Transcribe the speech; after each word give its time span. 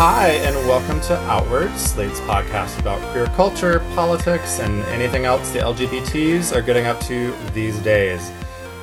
Hi, 0.00 0.28
and 0.28 0.54
welcome 0.68 1.00
to 1.08 1.18
Outward, 1.22 1.76
Slate's 1.76 2.20
podcast 2.20 2.78
about 2.78 3.02
queer 3.10 3.26
culture, 3.34 3.80
politics, 3.96 4.60
and 4.60 4.84
anything 4.84 5.24
else 5.24 5.50
the 5.50 5.58
LGBTs 5.58 6.54
are 6.54 6.62
getting 6.62 6.86
up 6.86 7.00
to 7.06 7.34
these 7.52 7.76
days. 7.80 8.30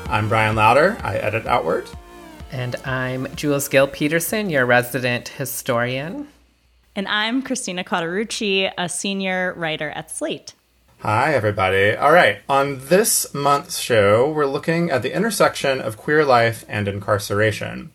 I'm 0.07 0.27
Bryan 0.27 0.57
Lowder. 0.57 0.97
I 1.01 1.15
edit 1.15 1.47
Outward. 1.47 1.89
And 2.51 2.75
I'm 2.83 3.33
Jules 3.33 3.69
Gill 3.69 3.87
Peterson, 3.87 4.49
your 4.49 4.65
resident 4.65 5.29
historian. 5.29 6.27
And 6.97 7.07
I'm 7.07 7.41
Christina 7.41 7.85
Cauterucci, 7.85 8.69
a 8.77 8.89
senior 8.89 9.53
writer 9.53 9.91
at 9.91 10.11
Slate. 10.11 10.53
Hi, 10.99 11.33
everybody. 11.33 11.95
All 11.95 12.11
right, 12.11 12.39
on 12.49 12.87
this 12.87 13.33
month's 13.33 13.79
show, 13.79 14.29
we're 14.29 14.47
looking 14.47 14.91
at 14.91 15.01
the 15.01 15.15
intersection 15.15 15.79
of 15.79 15.95
queer 15.95 16.25
life 16.25 16.65
and 16.67 16.89
incarceration. 16.89 17.91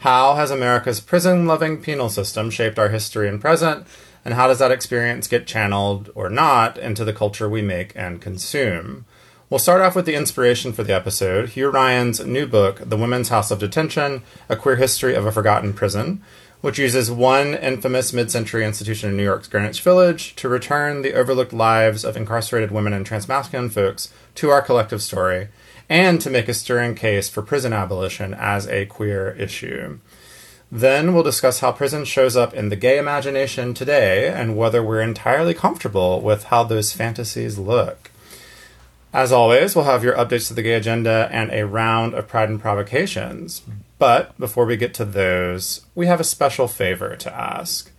How 0.00 0.34
has 0.36 0.50
America's 0.50 0.98
prison 0.98 1.46
loving 1.46 1.82
penal 1.82 2.08
system 2.08 2.48
shaped 2.48 2.78
our 2.78 2.88
history 2.88 3.28
and 3.28 3.38
present? 3.38 3.86
And 4.24 4.32
how 4.32 4.46
does 4.46 4.58
that 4.58 4.70
experience 4.70 5.26
get 5.26 5.46
channeled 5.46 6.08
or 6.14 6.30
not 6.30 6.78
into 6.78 7.04
the 7.04 7.12
culture 7.12 7.50
we 7.50 7.60
make 7.60 7.92
and 7.94 8.18
consume? 8.18 9.04
We'll 9.50 9.58
start 9.58 9.82
off 9.82 9.94
with 9.94 10.06
the 10.06 10.14
inspiration 10.14 10.72
for 10.72 10.84
the 10.84 10.94
episode 10.94 11.50
Hugh 11.50 11.68
Ryan's 11.68 12.24
new 12.24 12.46
book, 12.46 12.80
The 12.82 12.96
Women's 12.96 13.28
House 13.28 13.50
of 13.50 13.58
Detention 13.58 14.22
A 14.48 14.56
Queer 14.56 14.76
History 14.76 15.14
of 15.14 15.26
a 15.26 15.32
Forgotten 15.32 15.74
Prison, 15.74 16.22
which 16.62 16.78
uses 16.78 17.10
one 17.10 17.54
infamous 17.54 18.14
mid 18.14 18.30
century 18.30 18.64
institution 18.64 19.10
in 19.10 19.18
New 19.18 19.24
York's 19.24 19.48
Greenwich 19.48 19.82
Village 19.82 20.34
to 20.36 20.48
return 20.48 21.02
the 21.02 21.12
overlooked 21.12 21.52
lives 21.52 22.06
of 22.06 22.16
incarcerated 22.16 22.70
women 22.70 22.94
and 22.94 23.06
transmasculine 23.06 23.70
folks 23.70 24.10
to 24.36 24.48
our 24.48 24.62
collective 24.62 25.02
story 25.02 25.48
and 25.90 26.20
to 26.20 26.30
make 26.30 26.48
a 26.48 26.54
stirring 26.54 26.94
case 26.94 27.28
for 27.28 27.42
prison 27.42 27.72
abolition 27.72 28.32
as 28.32 28.66
a 28.68 28.86
queer 28.86 29.32
issue. 29.32 29.98
Then 30.70 31.12
we'll 31.12 31.24
discuss 31.24 31.58
how 31.58 31.72
prison 31.72 32.04
shows 32.04 32.36
up 32.36 32.54
in 32.54 32.68
the 32.68 32.76
gay 32.76 32.96
imagination 32.96 33.74
today 33.74 34.28
and 34.28 34.56
whether 34.56 34.84
we're 34.84 35.00
entirely 35.00 35.52
comfortable 35.52 36.20
with 36.20 36.44
how 36.44 36.62
those 36.62 36.92
fantasies 36.92 37.58
look. 37.58 38.12
As 39.12 39.32
always, 39.32 39.74
we'll 39.74 39.86
have 39.86 40.04
your 40.04 40.14
updates 40.14 40.46
to 40.46 40.54
the 40.54 40.62
gay 40.62 40.74
agenda 40.74 41.28
and 41.32 41.50
a 41.50 41.66
round 41.66 42.14
of 42.14 42.28
pride 42.28 42.48
and 42.48 42.60
provocations. 42.60 43.62
But 43.98 44.38
before 44.38 44.66
we 44.66 44.76
get 44.76 44.94
to 44.94 45.04
those, 45.04 45.84
we 45.96 46.06
have 46.06 46.20
a 46.20 46.24
special 46.24 46.68
favor 46.68 47.16
to 47.16 47.34
ask. 47.34 47.90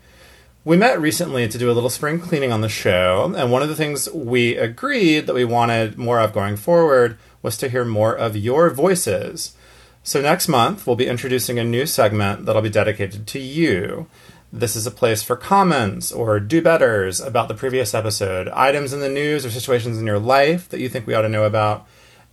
We 0.63 0.77
met 0.77 1.01
recently 1.01 1.49
to 1.49 1.57
do 1.57 1.69
a 1.69 1.73
little 1.73 1.89
spring 1.89 2.19
cleaning 2.19 2.53
on 2.53 2.61
the 2.61 2.69
show, 2.69 3.33
and 3.35 3.51
one 3.51 3.63
of 3.63 3.67
the 3.67 3.75
things 3.75 4.09
we 4.11 4.55
agreed 4.55 5.25
that 5.25 5.33
we 5.33 5.43
wanted 5.43 5.97
more 5.97 6.19
of 6.19 6.33
going 6.33 6.55
forward 6.55 7.17
was 7.41 7.57
to 7.57 7.69
hear 7.69 7.85
more 7.85 8.13
of 8.13 8.35
your 8.35 8.69
voices. 8.69 9.55
So, 10.03 10.21
next 10.21 10.47
month, 10.47 10.87
we'll 10.87 10.95
be 10.95 11.07
introducing 11.07 11.59
a 11.59 11.63
new 11.63 11.85
segment 11.85 12.45
that'll 12.45 12.61
be 12.61 12.69
dedicated 12.69 13.27
to 13.27 13.39
you. 13.39 14.07
This 14.53 14.75
is 14.75 14.85
a 14.85 14.91
place 14.91 15.23
for 15.23 15.35
comments 15.35 16.11
or 16.11 16.39
do 16.39 16.61
betters 16.61 17.21
about 17.21 17.47
the 17.47 17.53
previous 17.53 17.93
episode, 17.93 18.49
items 18.49 18.91
in 18.91 18.99
the 18.99 19.09
news 19.09 19.45
or 19.45 19.49
situations 19.49 19.97
in 19.97 20.05
your 20.05 20.19
life 20.19 20.67
that 20.69 20.79
you 20.79 20.89
think 20.89 21.07
we 21.07 21.13
ought 21.13 21.21
to 21.21 21.29
know 21.29 21.43
about, 21.43 21.87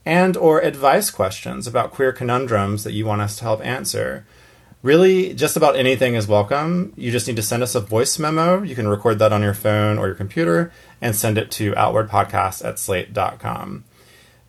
and 0.05 0.37
or 0.37 0.61
advice 0.61 1.11
questions 1.11 1.67
about 1.67 1.93
queer 1.93 2.11
conundrums 2.11 2.83
that 2.83 2.93
you 2.93 3.07
want 3.07 3.21
us 3.21 3.37
to 3.37 3.45
help 3.45 3.65
answer. 3.65 4.27
Really, 4.83 5.35
just 5.35 5.57
about 5.57 5.77
anything 5.77 6.15
is 6.15 6.27
welcome. 6.27 6.93
You 6.97 7.13
just 7.13 7.27
need 7.27 7.37
to 7.37 7.43
send 7.43 7.63
us 7.63 7.75
a 7.75 7.81
voice 7.81 8.19
memo. 8.19 8.63
You 8.63 8.75
can 8.75 8.89
record 8.89 9.19
that 9.19 9.33
on 9.33 9.43
your 9.43 9.55
phone 9.55 9.99
or 9.99 10.07
your 10.07 10.17
computer 10.17 10.73
and 11.01 11.15
send 11.15 11.37
it 11.37 11.51
to 11.53 11.73
outwardpodcast 11.73 12.65
at 12.65 12.79
slate.com. 12.79 13.85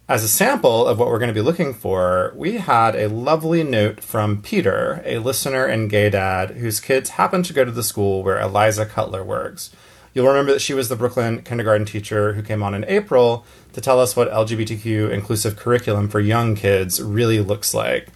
As 0.09 0.23
a 0.23 0.27
sample 0.27 0.87
of 0.87 0.97
what 0.97 1.09
we're 1.09 1.19
going 1.19 1.27
to 1.27 1.35
be 1.35 1.45
looking 1.45 1.71
for, 1.71 2.33
we 2.35 2.57
had 2.57 2.95
a 2.95 3.09
lovely 3.09 3.61
note 3.61 4.03
from 4.03 4.41
Peter, 4.41 5.03
a 5.05 5.19
listener 5.19 5.65
and 5.65 5.87
gay 5.87 6.09
dad 6.09 6.49
whose 6.49 6.79
kids 6.79 7.11
happen 7.11 7.43
to 7.43 7.53
go 7.53 7.63
to 7.63 7.69
the 7.69 7.83
school 7.83 8.23
where 8.23 8.39
Eliza 8.39 8.87
Cutler 8.87 9.23
works. 9.23 9.69
You'll 10.15 10.25
remember 10.25 10.51
that 10.51 10.63
she 10.63 10.73
was 10.73 10.89
the 10.89 10.95
Brooklyn 10.95 11.43
kindergarten 11.43 11.85
teacher 11.85 12.33
who 12.33 12.41
came 12.41 12.63
on 12.63 12.73
in 12.73 12.85
April 12.85 13.45
to 13.73 13.81
tell 13.81 13.99
us 13.99 14.15
what 14.15 14.31
LGBTQ 14.31 15.11
inclusive 15.11 15.55
curriculum 15.55 16.09
for 16.09 16.19
young 16.19 16.55
kids 16.55 16.99
really 16.99 17.39
looks 17.39 17.75
like. 17.75 18.07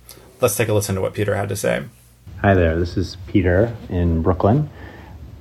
Let's 0.42 0.58
take 0.58 0.70
a 0.70 0.74
listen 0.74 0.96
to 0.96 1.02
what 1.02 1.14
Peter 1.14 1.36
had 1.36 1.50
to 1.50 1.56
say. 1.56 1.84
Hi 2.42 2.56
there, 2.56 2.76
this 2.76 2.98
is 2.98 3.18
Peter 3.28 3.78
in 3.90 4.24
Brooklyn, 4.24 4.68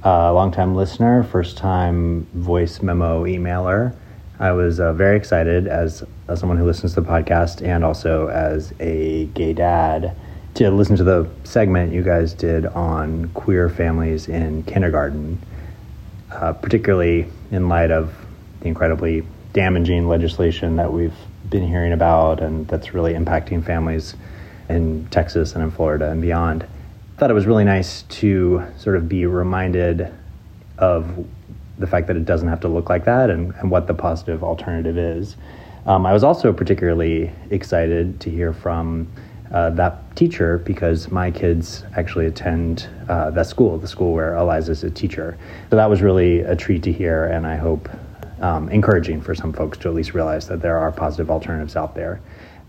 a 0.03 0.31
longtime 0.35 0.77
listener, 0.77 1.25
first 1.25 1.57
time 1.57 2.27
voice 2.35 2.83
memo 2.83 3.25
emailer. 3.25 3.97
I 4.43 4.51
was 4.51 4.81
uh, 4.81 4.93
very 4.93 5.17
excited 5.17 5.69
as, 5.69 6.03
as 6.33 6.41
someone 6.41 6.59
who 6.59 6.65
listens 6.65 6.95
to 6.95 7.01
the 7.01 7.09
podcast 7.09 7.63
and 7.63 7.85
also 7.85 8.29
as 8.29 8.73
a 8.81 9.27
gay 9.27 9.53
dad 9.53 10.17
to 10.55 10.71
listen 10.71 10.97
to 10.97 11.05
the 11.05 11.29
segment 11.45 11.93
you 11.93 12.03
guys 12.03 12.35
did 12.35 12.67
on 12.67 13.29
queer 13.31 13.69
families 13.69 14.29
in 14.29 14.63
kindergarten, 14.65 15.39
uh, 16.31 16.53
particularly 16.55 17.27
in 17.51 17.69
light 17.69 17.91
of 17.91 18.15
the 18.61 18.69
incredibly 18.69 19.27
damaging 19.53 20.09
legislation 20.09 20.77
that 20.77 20.93
we've 20.93 21.15
been 21.49 21.67
hearing 21.67 21.93
about 21.93 22.41
and 22.41 22.67
that's 22.69 22.95
really 22.95 23.13
impacting 23.13 23.65
families 23.65 24.15
in 24.69 25.07
Texas 25.11 25.55
and 25.55 25.63
in 25.63 25.71
Florida 25.71 26.11
and 26.11 26.23
beyond. 26.23 26.63
I 26.63 27.19
thought 27.19 27.31
it 27.31 27.35
was 27.35 27.47
really 27.47 27.65
nice 27.65 28.03
to 28.03 28.65
sort 28.79 28.97
of 28.97 29.09
be 29.09 29.27
reminded 29.27 30.13
of 30.79 31.27
the 31.79 31.87
fact 31.87 32.07
that 32.07 32.17
it 32.17 32.25
doesn't 32.25 32.49
have 32.49 32.61
to 32.61 32.69
look 32.69 32.89
like 32.89 33.05
that 33.05 33.31
and, 33.31 33.55
and 33.57 33.71
what 33.71 33.87
the 33.87 33.95
positive 33.95 34.43
alternative 34.43 34.97
is. 34.97 35.37
Um, 35.85 36.07
I 36.07 36.13
was 36.13 36.23
also 36.23 36.53
particularly 36.53 37.33
excited 37.51 38.21
to 38.21 38.31
hear 38.31 38.53
from 38.53 39.09
uh, 39.53 39.71
that 39.71 40.15
teacher 40.17 40.59
because 40.59 41.11
my 41.11 41.31
kids 41.31 41.85
actually 41.97 42.27
attend 42.27 42.89
uh, 43.09 43.31
that 43.33 43.47
school, 43.47 43.79
the 43.79 43.89
school 43.89 44.13
where 44.13 44.37
Eliza's 44.37 44.85
a 44.85 44.91
teacher. 44.91 45.37
So 45.71 45.77
that 45.77 45.91
was 45.91 46.01
really 46.01 46.41
a 46.41 46.55
treat 46.55 46.83
to 46.85 46.93
hear, 46.93 47.27
and 47.27 47.47
I 47.47 47.57
hope 47.57 47.89
um, 48.41 48.69
encouraging 48.69 49.21
for 49.21 49.35
some 49.35 49.53
folks 49.53 49.77
to 49.79 49.89
at 49.89 49.95
least 49.95 50.15
realize 50.15 50.47
that 50.49 50.63
there 50.63 50.79
are 50.79 50.93
positive 50.93 51.31
alternatives 51.31 51.77
out 51.77 51.95
there. 51.95 52.21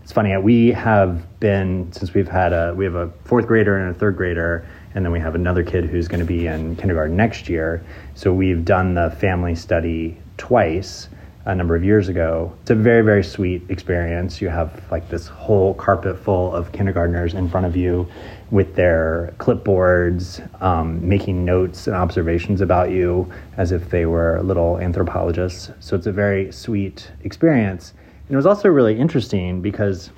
It's 0.02 0.12
funny, 0.12 0.36
we 0.36 0.72
have 0.72 1.40
been, 1.40 1.90
since 1.92 2.12
we've 2.12 2.28
had 2.28 2.52
a, 2.52 2.74
we 2.76 2.84
have 2.84 2.94
a 2.94 3.10
fourth 3.24 3.46
grader 3.46 3.78
and 3.78 3.94
a 3.94 3.98
third 3.98 4.16
grader 4.16 4.66
and 4.94 5.04
then 5.04 5.12
we 5.12 5.18
have 5.20 5.34
another 5.34 5.64
kid 5.64 5.84
who's 5.86 6.08
going 6.08 6.20
to 6.20 6.26
be 6.26 6.46
in 6.46 6.76
kindergarten 6.76 7.16
next 7.16 7.48
year. 7.48 7.84
So 8.14 8.32
we've 8.32 8.64
done 8.64 8.94
the 8.94 9.10
family 9.18 9.54
study 9.54 10.18
twice 10.36 11.08
a 11.46 11.54
number 11.54 11.76
of 11.76 11.84
years 11.84 12.08
ago. 12.08 12.52
It's 12.62 12.70
a 12.70 12.74
very, 12.74 13.02
very 13.02 13.22
sweet 13.22 13.62
experience. 13.68 14.40
You 14.40 14.48
have 14.48 14.82
like 14.90 15.08
this 15.10 15.26
whole 15.26 15.74
carpet 15.74 16.18
full 16.18 16.54
of 16.54 16.72
kindergartners 16.72 17.34
in 17.34 17.48
front 17.48 17.66
of 17.66 17.76
you 17.76 18.08
with 18.50 18.74
their 18.74 19.34
clipboards, 19.38 20.40
um, 20.62 21.06
making 21.06 21.44
notes 21.44 21.86
and 21.86 21.94
observations 21.94 22.60
about 22.60 22.90
you 22.90 23.30
as 23.58 23.72
if 23.72 23.90
they 23.90 24.06
were 24.06 24.40
little 24.42 24.78
anthropologists. 24.78 25.70
So 25.80 25.96
it's 25.96 26.06
a 26.06 26.12
very 26.12 26.50
sweet 26.50 27.10
experience. 27.24 27.92
And 28.26 28.32
it 28.32 28.36
was 28.36 28.46
also 28.46 28.68
really 28.68 28.98
interesting 28.98 29.60
because 29.60 30.10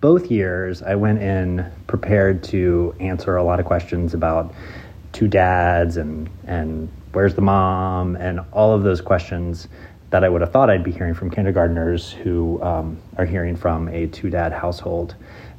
both 0.00 0.30
years, 0.30 0.82
I 0.82 0.94
went 0.94 1.20
in 1.20 1.70
prepared 1.88 2.44
to 2.44 2.94
answer 3.00 3.36
a 3.36 3.42
lot 3.42 3.58
of 3.58 3.66
questions 3.66 4.14
about 4.14 4.54
two 5.12 5.28
dads 5.28 5.96
and 5.96 6.28
and 6.46 6.88
where's 7.12 7.34
the 7.34 7.40
mom 7.40 8.16
and 8.16 8.40
all 8.52 8.74
of 8.74 8.82
those 8.82 9.00
questions 9.00 9.68
that 10.10 10.24
I 10.24 10.28
would 10.28 10.40
have 10.40 10.52
thought 10.52 10.70
I'd 10.70 10.84
be 10.84 10.92
hearing 10.92 11.14
from 11.14 11.30
kindergartners 11.30 12.12
who 12.12 12.62
um, 12.62 12.98
are 13.16 13.26
hearing 13.26 13.56
from 13.56 13.88
a 13.88 14.06
two 14.06 14.30
dad 14.30 14.52
household. 14.52 15.16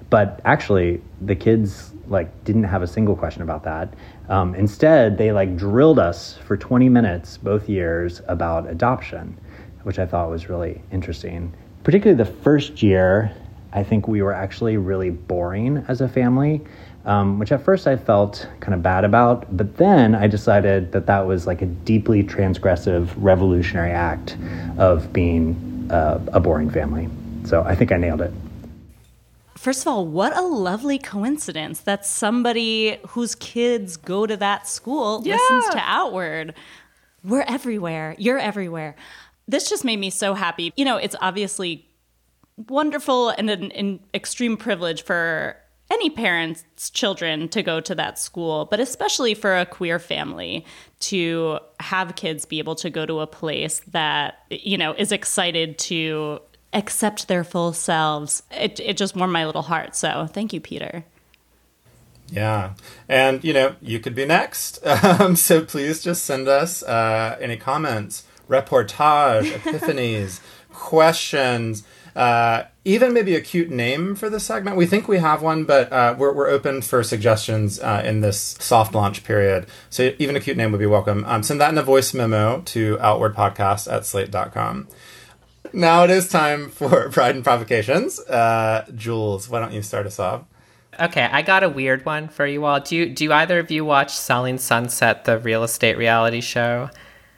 But 0.10 0.40
actually, 0.46 1.02
the 1.22 1.36
kids 1.36 1.92
like 2.08 2.44
didn't 2.46 2.64
have 2.64 2.82
a 2.82 2.88
single 2.88 3.16
question 3.16 3.42
about 3.42 3.64
that. 3.64 3.94
Um, 4.30 4.56
instead, 4.56 5.18
they 5.18 5.32
like 5.32 5.58
drilled 5.58 6.00
us 6.00 6.38
for 6.46 6.56
20 6.56 6.88
minutes 6.88 7.38
both 7.38 7.68
years 7.68 8.22
about 8.28 8.70
adoption, 8.70 9.38
which 9.84 10.00
I 10.00 10.06
thought 10.06 10.30
was 10.30 10.48
really 10.48 10.82
interesting. 10.92 11.54
Particularly 11.84 12.18
the 12.18 12.32
first 12.42 12.82
year, 12.82 13.34
I 13.74 13.84
think 13.84 14.08
we 14.08 14.22
were 14.22 14.34
actually 14.34 14.78
really 14.78 15.10
boring 15.10 15.84
as 15.88 16.02
a 16.02 16.08
family. 16.08 16.62
Um, 17.08 17.40
which 17.40 17.52
at 17.52 17.64
first 17.64 17.88
I 17.88 17.96
felt 17.96 18.48
kind 18.60 18.74
of 18.74 18.84
bad 18.84 19.04
about, 19.06 19.46
but 19.56 19.78
then 19.78 20.14
I 20.14 20.28
decided 20.28 20.92
that 20.92 21.06
that 21.08 21.26
was 21.26 21.48
like 21.48 21.62
a 21.62 21.66
deeply 21.66 22.22
transgressive, 22.24 23.10
revolutionary 23.18 23.92
act 23.92 24.38
of 24.78 25.12
being 25.14 25.88
uh, 25.90 26.20
a 26.34 26.40
boring 26.40 26.70
family. 26.70 27.08
So 27.46 27.64
I 27.64 27.76
think 27.76 27.92
I 27.94 27.98
nailed 27.98 28.22
it. 28.22 28.34
First 29.56 29.82
of 29.82 29.88
all, 29.88 30.06
what 30.06 30.36
a 30.38 30.42
lovely 30.42 31.00
coincidence 31.00 31.80
that 31.82 32.06
somebody 32.06 33.00
whose 33.08 33.34
kids 33.36 33.98
go 33.98 34.28
to 34.28 34.38
that 34.38 34.68
school 34.68 35.22
Yeah. 35.26 35.34
listens 35.36 35.70
to 35.74 35.82
Outward. 35.84 36.54
We're 37.24 37.46
everywhere. 37.48 38.16
You're 38.20 38.38
everywhere. 38.38 38.96
This 39.48 39.70
just 39.70 39.84
made 39.86 39.98
me 39.98 40.10
so 40.10 40.34
happy. 40.34 40.74
You 40.76 40.86
know, 40.86 40.98
it's 40.98 41.16
obviously 41.22 41.88
wonderful 42.68 43.30
and 43.30 43.50
an, 43.50 43.72
an 43.72 44.00
extreme 44.14 44.58
privilege 44.58 45.04
for 45.04 45.56
any 45.92 46.10
parent's 46.10 46.90
children 46.90 47.48
to 47.50 47.64
go 47.64 47.80
to 47.80 47.96
that 47.96 48.20
school, 48.20 48.66
but 48.66 48.80
especially 48.80 49.34
for 49.34 49.58
a 49.58 49.66
queer 49.66 50.00
family 50.00 50.66
to 51.00 51.60
have 51.80 52.16
kids 52.16 52.46
be 52.46 52.60
able 52.60 52.76
to 52.76 52.90
go 52.90 53.06
to 53.06 53.20
a 53.20 53.28
place 53.28 53.80
that, 53.92 54.40
you 54.50 54.78
know, 54.78 54.94
is 54.94 55.12
excited 55.12 55.78
to 55.78 56.42
accept 56.74 57.28
their 57.28 57.44
full 57.44 57.74
selves. 57.74 58.44
It, 58.52 58.80
it 58.80 58.98
just 58.98 59.16
warmed 59.16 59.34
my 59.34 59.46
little 59.46 59.62
heart. 59.62 59.96
So 59.96 60.28
thank 60.32 60.52
you, 60.52 60.60
Peter. 60.60 61.06
Yeah. 62.30 62.74
And, 63.08 63.44
you 63.44 63.54
know, 63.54 63.76
you 63.82 64.00
could 64.00 64.16
be 64.16 64.26
next. 64.26 64.80
Um, 65.04 65.36
so 65.36 65.64
please 65.64 66.04
just 66.04 66.26
send 66.26 66.48
us 66.48 66.84
uh, 66.84 67.38
any 67.40 67.56
comments, 67.56 68.26
reportage, 68.50 69.52
epiphanies, 69.52 70.42
questions, 70.74 71.84
uh, 72.18 72.66
even 72.84 73.14
maybe 73.14 73.36
a 73.36 73.42
cute 73.42 73.70
name 73.70 74.16
for 74.16 74.28
the 74.28 74.40
segment. 74.40 74.76
We 74.76 74.88
think 74.88 75.08
we 75.08 75.20
have 75.20 75.44
one, 75.44 75.66
but 75.66 75.92
uh, 75.94 76.16
we're, 76.18 76.34
we're 76.34 76.50
open 76.50 76.82
for 76.82 77.04
suggestions 77.04 77.80
uh, 77.80 78.02
in 78.04 78.22
this 78.22 78.58
soft 78.60 78.96
launch 78.96 79.24
period. 79.24 79.68
So 79.92 80.14
even 80.18 80.36
a 80.36 80.40
cute 80.40 80.58
name 80.58 80.72
would 80.72 80.80
be 80.80 80.88
welcome. 80.88 81.24
Um, 81.28 81.44
send 81.44 81.62
that 81.62 81.72
in 81.72 81.78
a 81.78 81.84
voice 81.84 82.16
memo 82.16 82.62
to 82.62 82.98
outwardpodcast 82.98 83.92
at 83.92 84.04
slate.com. 84.06 84.88
Now 85.74 86.04
it 86.06 86.10
is 86.10 86.28
time 86.28 86.70
for 86.70 87.10
Pride 87.12 87.36
and 87.36 87.44
Provocations. 87.44 88.20
Uh, 88.22 88.86
Jules, 88.96 89.48
why 89.48 89.60
don't 89.60 89.74
you 89.74 89.84
start 89.84 90.08
us 90.08 90.20
off? 90.20 90.44
Okay, 91.00 91.30
I 91.32 91.44
got 91.44 91.62
a 91.62 91.70
weird 91.70 92.04
one 92.04 92.30
for 92.30 92.48
you 92.48 92.66
all. 92.66 92.80
Do 92.80 92.96
you, 92.96 93.10
do 93.10 93.32
either 93.32 93.60
of 93.60 93.70
you 93.70 93.86
watch 93.86 94.18
Selling 94.18 94.58
Sunset, 94.58 95.26
the 95.26 95.38
real 95.38 95.64
estate 95.64 96.00
reality 96.00 96.42
show? 96.42 96.90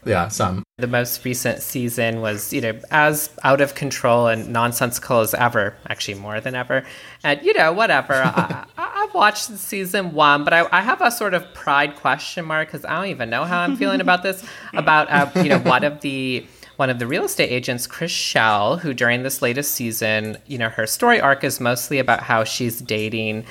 Yeah, 0.05 0.29
some. 0.29 0.63
The 0.79 0.87
most 0.87 1.25
recent 1.25 1.61
season 1.61 2.21
was, 2.21 2.53
you 2.53 2.61
know, 2.61 2.79
as 2.89 3.29
out 3.43 3.61
of 3.61 3.75
control 3.75 4.27
and 4.27 4.53
nonsensical 4.53 5.19
as 5.19 5.33
ever, 5.33 5.75
actually 5.89 6.15
more 6.15 6.39
than 6.39 6.55
ever. 6.55 6.85
And, 7.23 7.41
you 7.43 7.53
know, 7.53 7.73
whatever. 7.73 8.13
I, 8.13 8.65
I've 8.77 9.13
watched 9.13 9.45
season 9.45 10.13
one, 10.13 10.43
but 10.43 10.53
I, 10.53 10.67
I 10.71 10.81
have 10.81 11.01
a 11.01 11.11
sort 11.11 11.33
of 11.33 11.53
pride 11.53 11.95
question 11.95 12.45
mark 12.45 12.69
because 12.69 12.85
I 12.85 12.95
don't 12.95 13.11
even 13.11 13.29
know 13.29 13.43
how 13.43 13.59
I'm 13.59 13.75
feeling 13.75 14.01
about 14.01 14.23
this. 14.23 14.43
About, 14.73 15.09
uh, 15.09 15.29
you 15.43 15.49
know, 15.49 15.59
one 15.59 15.83
of 15.83 16.01
the 16.01 16.45
one 16.77 16.89
of 16.89 16.97
the 16.97 17.07
real 17.07 17.25
estate 17.25 17.51
agents, 17.51 17.87
Chrishell, 17.87 18.79
who 18.79 18.93
during 18.93 19.23
this 19.23 19.41
latest 19.41 19.71
season, 19.71 20.37
you 20.47 20.57
know, 20.57 20.69
her 20.69 20.87
story 20.87 21.19
arc 21.19 21.43
is 21.43 21.59
mostly 21.59 21.99
about 21.99 22.21
how 22.21 22.45
she's 22.45 22.79
dating 22.79 23.43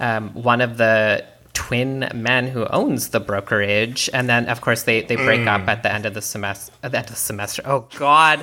um, 0.00 0.30
one 0.34 0.60
of 0.60 0.78
the 0.78 1.24
twin 1.54 2.08
men 2.14 2.46
who 2.46 2.66
owns 2.66 3.10
the 3.10 3.20
brokerage, 3.20 4.08
and 4.12 4.28
then 4.28 4.48
of 4.48 4.60
course 4.60 4.84
they 4.84 5.02
they 5.02 5.16
break 5.16 5.46
up 5.46 5.62
mm. 5.62 5.68
at 5.68 5.82
the 5.82 5.92
end 5.92 6.06
of 6.06 6.14
the 6.14 6.22
semester. 6.22 6.72
At 6.82 6.92
the 6.92 6.98
end 6.98 7.06
of 7.06 7.12
the 7.12 7.20
semester. 7.20 7.62
Oh 7.64 7.86
God! 7.96 8.40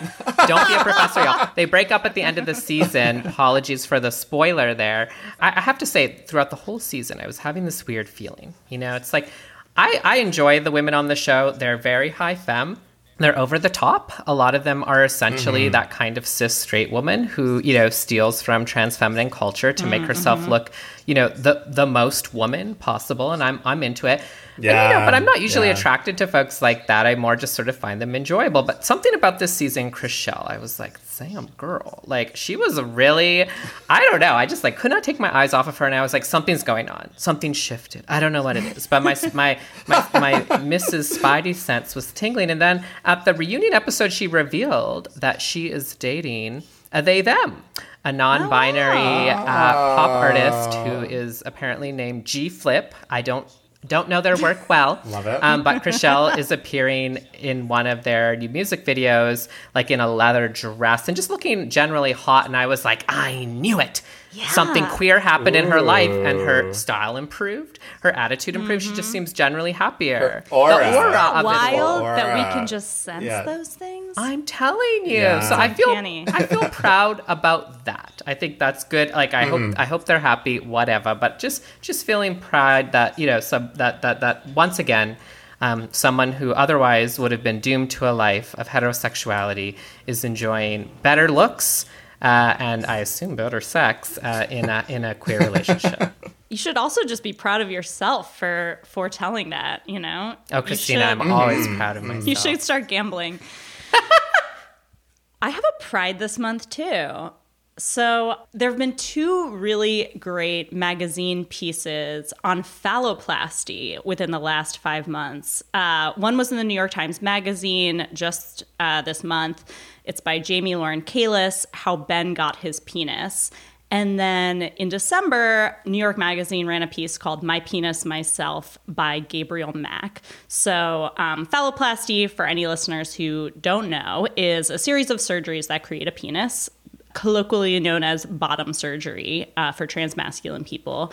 Don't 0.48 0.68
be 0.68 0.74
a 0.74 0.84
professor, 0.84 1.24
y'all. 1.24 1.50
They 1.56 1.66
break 1.66 1.92
up 1.92 2.06
at 2.06 2.14
the 2.14 2.22
end 2.22 2.38
of 2.38 2.46
the 2.46 2.56
season. 2.56 3.26
Apologies 3.28 3.86
for 3.86 4.00
the 4.00 4.12
spoiler 4.12 4.74
there. 4.74 5.10
I, 5.40 5.50
I 5.58 5.62
have 5.62 5.78
to 5.80 5.86
say, 5.86 6.24
throughout 6.28 6.50
the 6.50 6.56
whole 6.56 6.80
season, 6.80 7.20
I 7.20 7.28
was 7.28 7.40
having 7.40 7.66
this 7.66 7.86
weird 7.88 8.08
feeling. 8.08 8.54
You 8.70 8.78
know, 8.78 8.96
it's 8.96 9.14
like 9.14 9.30
I 9.76 10.00
I 10.04 10.18
enjoy 10.18 10.60
the 10.60 10.72
women 10.72 10.94
on 10.94 11.08
the 11.08 11.16
show. 11.16 11.52
They're 11.52 11.78
very 11.78 12.10
high 12.10 12.36
femme 12.36 12.80
they're 13.20 13.38
over 13.38 13.60
the 13.60 13.70
top. 13.70 14.14
A 14.28 14.34
lot 14.34 14.56
of 14.56 14.64
them 14.64 14.84
are 14.86 15.04
essentially 15.04 15.64
mm-hmm. 15.64 15.74
that 15.74 15.92
kind 15.92 16.18
of 16.18 16.26
cis 16.26 16.56
straight 16.56 16.90
woman 16.90 17.26
who, 17.26 17.60
you 17.60 17.74
know, 17.74 17.90
steals 17.90 18.42
from 18.42 18.64
trans 18.66 18.96
feminine 18.96 19.30
culture 19.30 19.74
to 19.74 19.86
make 19.86 20.00
mm-hmm, 20.00 20.08
herself 20.08 20.40
mm-hmm. 20.40 20.52
look, 20.52 20.72
you 21.10 21.16
know, 21.16 21.28
the 21.30 21.64
the 21.66 21.88
most 21.88 22.36
woman 22.36 22.76
possible. 22.76 23.32
And 23.32 23.42
I'm 23.42 23.60
I'm 23.66 23.82
into 23.82 24.06
it. 24.06 24.22
And, 24.58 24.64
you 24.64 24.70
know, 24.70 24.76
Yeah, 24.76 25.06
but 25.06 25.16
I'm 25.16 25.26
not 25.26 25.42
usually 25.42 25.66
yeah. 25.66 25.74
attracted 25.74 26.20
to 26.20 26.28
folks 26.28 26.62
like 26.62 26.86
that. 26.86 27.08
I 27.08 27.16
more 27.16 27.36
just 27.36 27.56
sort 27.56 27.68
of 27.68 27.76
find 27.76 28.00
them 28.00 28.16
enjoyable. 28.16 28.62
But 28.62 28.86
something 28.86 29.16
about 29.16 29.40
this 29.40 29.52
season, 29.52 29.90
Chrishell, 29.90 30.48
I 30.48 30.60
was 30.60 30.80
like, 30.80 31.00
Sam 31.00 31.50
girl. 31.58 32.04
Like 32.06 32.36
she 32.36 32.56
was 32.56 32.78
a 32.78 32.86
really 32.86 33.50
I 33.90 34.00
don't 34.02 34.20
know. 34.20 34.36
I 34.36 34.46
just 34.46 34.64
like 34.64 34.78
could 34.78 34.92
not 34.92 35.04
take 35.04 35.20
my 35.20 35.36
eyes 35.36 35.52
off 35.52 35.68
of 35.68 35.76
her 35.80 35.88
and 35.88 35.96
I 35.96 36.02
was 36.04 36.14
like, 36.14 36.26
something's 36.26 36.62
going 36.62 36.90
on. 36.90 37.10
Something 37.18 37.54
shifted. 37.54 38.06
I 38.08 38.20
don't 38.20 38.32
know 38.32 38.44
what 38.44 38.56
it 38.56 38.78
is. 38.78 38.86
But 38.86 39.02
my 39.02 39.16
my 39.34 39.60
my, 39.88 40.08
my 40.14 40.34
Mrs. 40.74 41.18
Spidey 41.18 41.56
sense 41.56 41.96
was 41.96 42.12
tingling. 42.12 42.52
And 42.52 42.62
then 42.62 42.86
at 43.04 43.26
the 43.26 43.34
reunion 43.34 43.74
episode, 43.74 44.14
she 44.14 44.28
revealed 44.28 45.08
that 45.16 45.42
she 45.42 45.72
is 45.72 45.96
dating 45.96 46.62
a 46.92 47.02
they 47.02 47.22
them. 47.22 47.64
A 48.06 48.12
non-binary 48.12 49.30
uh, 49.30 49.44
pop 49.46 50.10
artist 50.10 50.74
who 50.80 51.02
is 51.04 51.44
apparently 51.46 51.92
named 51.92 52.26
G 52.26 52.48
Flip. 52.50 52.94
I 53.10 53.22
don't 53.22 53.48
don't 53.88 54.10
know 54.10 54.22
their 54.22 54.38
work 54.38 54.70
well. 54.70 55.02
Love 55.06 55.28
it. 55.28 55.44
Um, 55.44 55.64
but 55.64 55.84
Chrishell 55.84 56.38
is 56.38 56.52
appearing 56.52 57.18
in 57.40 57.68
one 57.68 57.88
of 57.88 58.04
their 58.04 58.36
new 58.36 58.50
music 58.50 58.86
videos, 58.86 59.48
like 59.74 59.90
in 59.92 60.00
a 60.00 60.12
leather 60.14 60.48
dress 60.48 61.08
and 61.08 61.16
just 61.16 61.30
looking 61.30 61.70
generally 61.70 62.12
hot. 62.12 62.46
And 62.46 62.56
I 62.58 62.68
was 62.68 62.84
like, 62.86 63.04
I 63.08 63.46
knew 63.46 63.80
it. 63.80 64.02
Something 64.50 64.86
queer 64.86 65.20
happened 65.20 65.56
in 65.56 65.70
her 65.72 65.82
life, 65.82 66.12
and 66.12 66.40
her 66.40 66.72
style 66.74 67.18
improved, 67.18 67.80
her 68.02 68.12
attitude 68.12 68.56
improved. 68.56 68.84
She 68.84 68.94
just 68.94 69.12
seems 69.12 69.34
generally 69.34 69.72
happier. 69.72 70.20
Her 70.20 70.44
aura. 70.52 70.76
The 70.92 70.98
aura 70.98 71.22
of 71.34 71.40
it. 71.40 71.44
Wild 71.46 72.04
that 72.04 72.36
we 72.36 72.54
can 72.54 72.68
just 72.68 73.02
sense 73.04 73.24
Yeah. 73.24 73.42
those 73.44 73.74
things. 73.76 74.14
I'm 74.18 74.44
telling 74.44 75.02
you. 75.06 75.18
Yeah. 75.18 75.40
So 75.42 75.56
I 75.56 75.74
feel 75.74 75.90
Uncanny. 75.90 76.26
I 76.32 76.44
feel 76.44 76.62
proud 76.70 77.22
about 77.28 77.86
that. 77.86 78.22
I 78.28 78.34
think 78.36 78.60
that's 78.60 78.84
good. 78.84 79.10
Like 79.12 79.34
I 79.34 79.46
hope 79.46 79.74
I 79.78 79.86
hope 79.86 80.06
they're 80.06 80.20
happy, 80.20 80.60
whatever. 80.60 81.16
But 81.16 81.40
just 81.40 81.64
just 81.82 82.06
feeling 82.06 82.40
pride 82.40 82.92
that 82.92 83.18
you 83.18 83.26
know 83.26 83.40
some 83.40 83.72
that 83.76 84.02
that 84.04 84.20
that 84.22 84.48
once 84.56 84.80
again. 84.80 85.18
Um, 85.62 85.90
someone 85.92 86.32
who 86.32 86.54
otherwise 86.54 87.20
would 87.20 87.34
have 87.34 87.44
been 87.44 87.60
doomed 87.60 87.92
to 87.92 88.10
a 88.10 88.14
life 88.14 88.56
of 88.58 88.70
heterosexuality 88.70 89.76
is 90.08 90.24
enjoying 90.24 90.90
better 91.04 91.28
looks 91.30 91.86
uh, 92.22 92.56
and 92.60 92.86
I 92.86 92.98
assume 92.98 93.36
better 93.36 93.62
sex 93.62 94.18
uh, 94.18 94.48
in 94.50 94.70
a 94.70 94.86
in 94.90 95.04
a 95.06 95.16
queer 95.16 95.40
relationship. 95.40 96.12
you 96.50 96.58
should 96.58 96.78
also 96.78 97.04
just 97.04 97.24
be 97.24 97.34
proud 97.34 97.62
of 97.62 97.72
yourself 97.72 98.38
for 98.38 98.80
foretelling 98.86 99.50
that. 99.52 99.88
You 99.88 100.00
know. 100.00 100.36
Oh, 100.52 100.62
Christina, 100.62 101.02
should- 101.02 101.22
I'm 101.22 101.32
always 101.32 101.68
proud 101.68 101.98
of 101.98 102.04
myself. 102.04 102.28
You 102.28 102.36
should 102.36 102.62
start 102.62 102.88
gambling. 102.88 103.40
I 105.42 105.50
have 105.52 105.64
a 105.64 105.84
pride 105.84 106.20
this 106.20 106.38
month 106.38 106.70
too. 106.70 107.32
So, 107.80 108.36
there 108.54 108.70
have 108.70 108.78
been 108.78 108.96
two 108.98 109.56
really 109.56 110.12
great 110.20 110.74
magazine 110.74 111.46
pieces 111.46 112.34
on 112.44 112.62
phalloplasty 112.62 114.04
within 114.06 114.32
the 114.32 114.40
last 114.40 114.80
five 114.80 115.08
months. 115.08 115.64
Uh, 115.74 116.12
one 116.18 116.38
was 116.38 116.52
in 116.52 116.58
the 116.58 116.64
New 116.66 116.74
York 116.74 116.92
Times 116.92 117.22
Magazine 117.22 118.06
just 118.14 118.66
uh, 118.82 119.02
this 119.02 119.24
month. 119.24 119.64
It's 120.04 120.20
by 120.20 120.40
Jamie 120.40 120.76
Lauren 120.76 121.02
Keiles, 121.02 121.66
How 121.74 121.96
Ben 121.96 122.34
Got 122.34 122.58
His 122.58 122.82
Penis. 122.82 123.50
And 123.92 124.20
then 124.20 124.64
in 124.64 124.90
December, 124.90 125.76
New 125.86 125.98
York 125.98 126.18
Magazine 126.18 126.68
ran 126.68 126.84
a 126.84 126.88
piece 126.88 127.18
called 127.18 127.42
My 127.42 127.60
Penis 127.60 128.06
Myself 128.06 128.78
by 128.88 129.20
Gabriel 129.20 129.74
Mac. 129.74 130.22
So, 130.48 131.12
um, 131.18 131.48
phalloplasty, 131.48 132.30
for 132.30 132.46
any 132.46 132.68
listeners 132.68 133.14
who 133.14 133.50
don't 133.52 133.90
know, 133.90 134.28
is 134.38 134.70
a 134.70 134.78
series 134.78 135.10
of 135.10 135.18
surgeries 135.18 135.68
that 135.68 135.84
create 135.84 136.08
a 136.08 136.12
penis, 136.12 136.70
colloquially 137.14 137.80
known 137.80 138.04
as 138.04 138.26
bottom 138.26 138.74
surgery 138.74 139.52
uh, 139.58 139.72
for 139.72 139.88
transmasculine 139.88 140.66
people. 140.66 141.12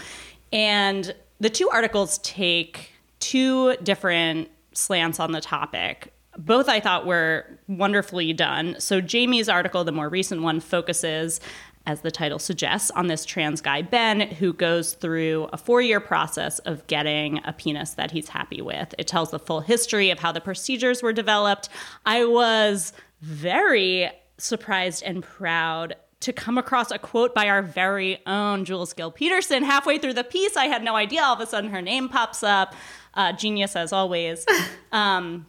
And 0.52 1.14
the 1.40 1.50
two 1.50 1.68
articles 1.70 2.18
take 2.18 2.92
two 3.20 3.76
different 3.76 4.48
slants 4.72 5.20
on 5.20 5.32
the 5.32 5.40
topic. 5.40 6.12
Both 6.38 6.68
I 6.68 6.80
thought 6.80 7.06
were 7.06 7.46
wonderfully 7.66 8.32
done. 8.32 8.76
So, 8.78 9.00
Jamie's 9.00 9.48
article, 9.48 9.84
the 9.84 9.92
more 9.92 10.10
recent 10.10 10.42
one, 10.42 10.60
focuses 10.60 11.40
as 11.86 12.00
the 12.00 12.10
title 12.10 12.38
suggests, 12.38 12.90
on 12.90 13.06
this 13.06 13.24
trans 13.24 13.60
guy, 13.60 13.80
Ben, 13.80 14.20
who 14.20 14.52
goes 14.52 14.94
through 14.94 15.48
a 15.52 15.56
four 15.56 15.80
year 15.80 16.00
process 16.00 16.58
of 16.60 16.86
getting 16.88 17.40
a 17.44 17.52
penis 17.52 17.94
that 17.94 18.10
he's 18.10 18.28
happy 18.28 18.60
with. 18.60 18.94
It 18.98 19.06
tells 19.06 19.30
the 19.30 19.38
full 19.38 19.60
history 19.60 20.10
of 20.10 20.18
how 20.18 20.32
the 20.32 20.40
procedures 20.40 21.02
were 21.02 21.12
developed. 21.12 21.68
I 22.04 22.24
was 22.24 22.92
very 23.22 24.10
surprised 24.38 25.02
and 25.02 25.22
proud 25.22 25.96
to 26.20 26.32
come 26.32 26.58
across 26.58 26.90
a 26.90 26.98
quote 26.98 27.34
by 27.34 27.48
our 27.48 27.62
very 27.62 28.20
own 28.26 28.64
Jules 28.64 28.92
Gill 28.92 29.10
Peterson. 29.10 29.62
Halfway 29.62 29.98
through 29.98 30.14
the 30.14 30.24
piece, 30.24 30.56
I 30.56 30.66
had 30.66 30.82
no 30.82 30.96
idea. 30.96 31.22
All 31.22 31.34
of 31.34 31.40
a 31.40 31.46
sudden, 31.46 31.70
her 31.70 31.82
name 31.82 32.08
pops 32.08 32.42
up. 32.42 32.74
Uh, 33.14 33.32
genius 33.32 33.76
as 33.76 33.92
always. 33.92 34.44
Um, 34.92 35.46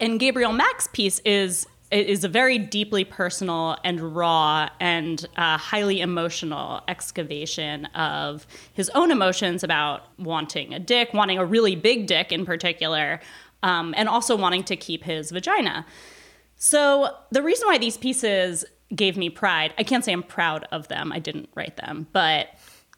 and 0.00 0.18
Gabriel 0.18 0.52
Mac's 0.52 0.86
piece 0.86 1.18
is 1.24 1.66
is 1.90 2.24
a 2.24 2.28
very 2.28 2.58
deeply 2.58 3.04
personal 3.04 3.76
and 3.84 4.16
raw 4.16 4.68
and 4.80 5.26
uh, 5.36 5.56
highly 5.56 6.00
emotional 6.00 6.80
excavation 6.88 7.84
of 7.86 8.46
his 8.72 8.90
own 8.90 9.10
emotions 9.10 9.62
about 9.62 10.02
wanting 10.18 10.74
a 10.74 10.80
dick, 10.80 11.14
wanting 11.14 11.38
a 11.38 11.44
really 11.44 11.76
big 11.76 12.06
dick 12.06 12.32
in 12.32 12.44
particular, 12.44 13.20
um, 13.62 13.94
and 13.96 14.08
also 14.08 14.34
wanting 14.34 14.64
to 14.64 14.76
keep 14.76 15.04
his 15.04 15.30
vagina. 15.30 15.86
So, 16.56 17.10
the 17.30 17.42
reason 17.42 17.68
why 17.68 17.78
these 17.78 17.96
pieces 17.96 18.64
gave 18.94 19.16
me 19.16 19.30
pride, 19.30 19.74
I 19.78 19.82
can't 19.82 20.04
say 20.04 20.12
I'm 20.12 20.22
proud 20.22 20.66
of 20.72 20.88
them, 20.88 21.12
I 21.12 21.18
didn't 21.18 21.50
write 21.54 21.76
them, 21.76 22.06
but 22.12 22.48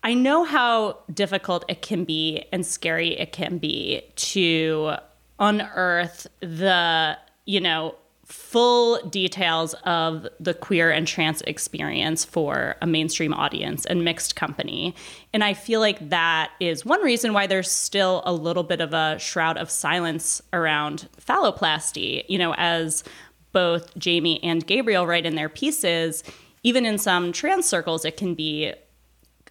I 0.02 0.14
know 0.14 0.44
how 0.44 0.98
difficult 1.12 1.64
it 1.68 1.82
can 1.82 2.04
be 2.04 2.44
and 2.52 2.64
scary 2.64 3.18
it 3.18 3.32
can 3.32 3.58
be 3.58 4.02
to 4.14 4.94
unearth 5.40 6.26
the, 6.40 7.18
you 7.46 7.60
know, 7.60 7.94
full 8.24 9.00
details 9.08 9.74
of 9.84 10.28
the 10.38 10.52
queer 10.52 10.90
and 10.90 11.06
trans 11.06 11.40
experience 11.42 12.26
for 12.26 12.76
a 12.82 12.86
mainstream 12.86 13.32
audience 13.32 13.86
and 13.86 14.04
mixed 14.04 14.36
company. 14.36 14.94
And 15.32 15.42
I 15.42 15.54
feel 15.54 15.80
like 15.80 16.10
that 16.10 16.50
is 16.60 16.84
one 16.84 17.00
reason 17.00 17.32
why 17.32 17.46
there's 17.46 17.70
still 17.70 18.22
a 18.26 18.32
little 18.32 18.64
bit 18.64 18.82
of 18.82 18.92
a 18.92 19.18
shroud 19.18 19.56
of 19.56 19.70
silence 19.70 20.42
around 20.52 21.08
phalloplasty. 21.26 22.24
You 22.28 22.36
know, 22.36 22.54
as 22.58 23.02
both 23.58 23.98
Jamie 23.98 24.40
and 24.44 24.64
Gabriel 24.64 25.04
write 25.04 25.26
in 25.26 25.34
their 25.34 25.48
pieces, 25.48 26.22
even 26.62 26.86
in 26.86 26.96
some 26.96 27.32
trans 27.32 27.66
circles, 27.66 28.04
it 28.04 28.16
can 28.16 28.34
be 28.34 28.72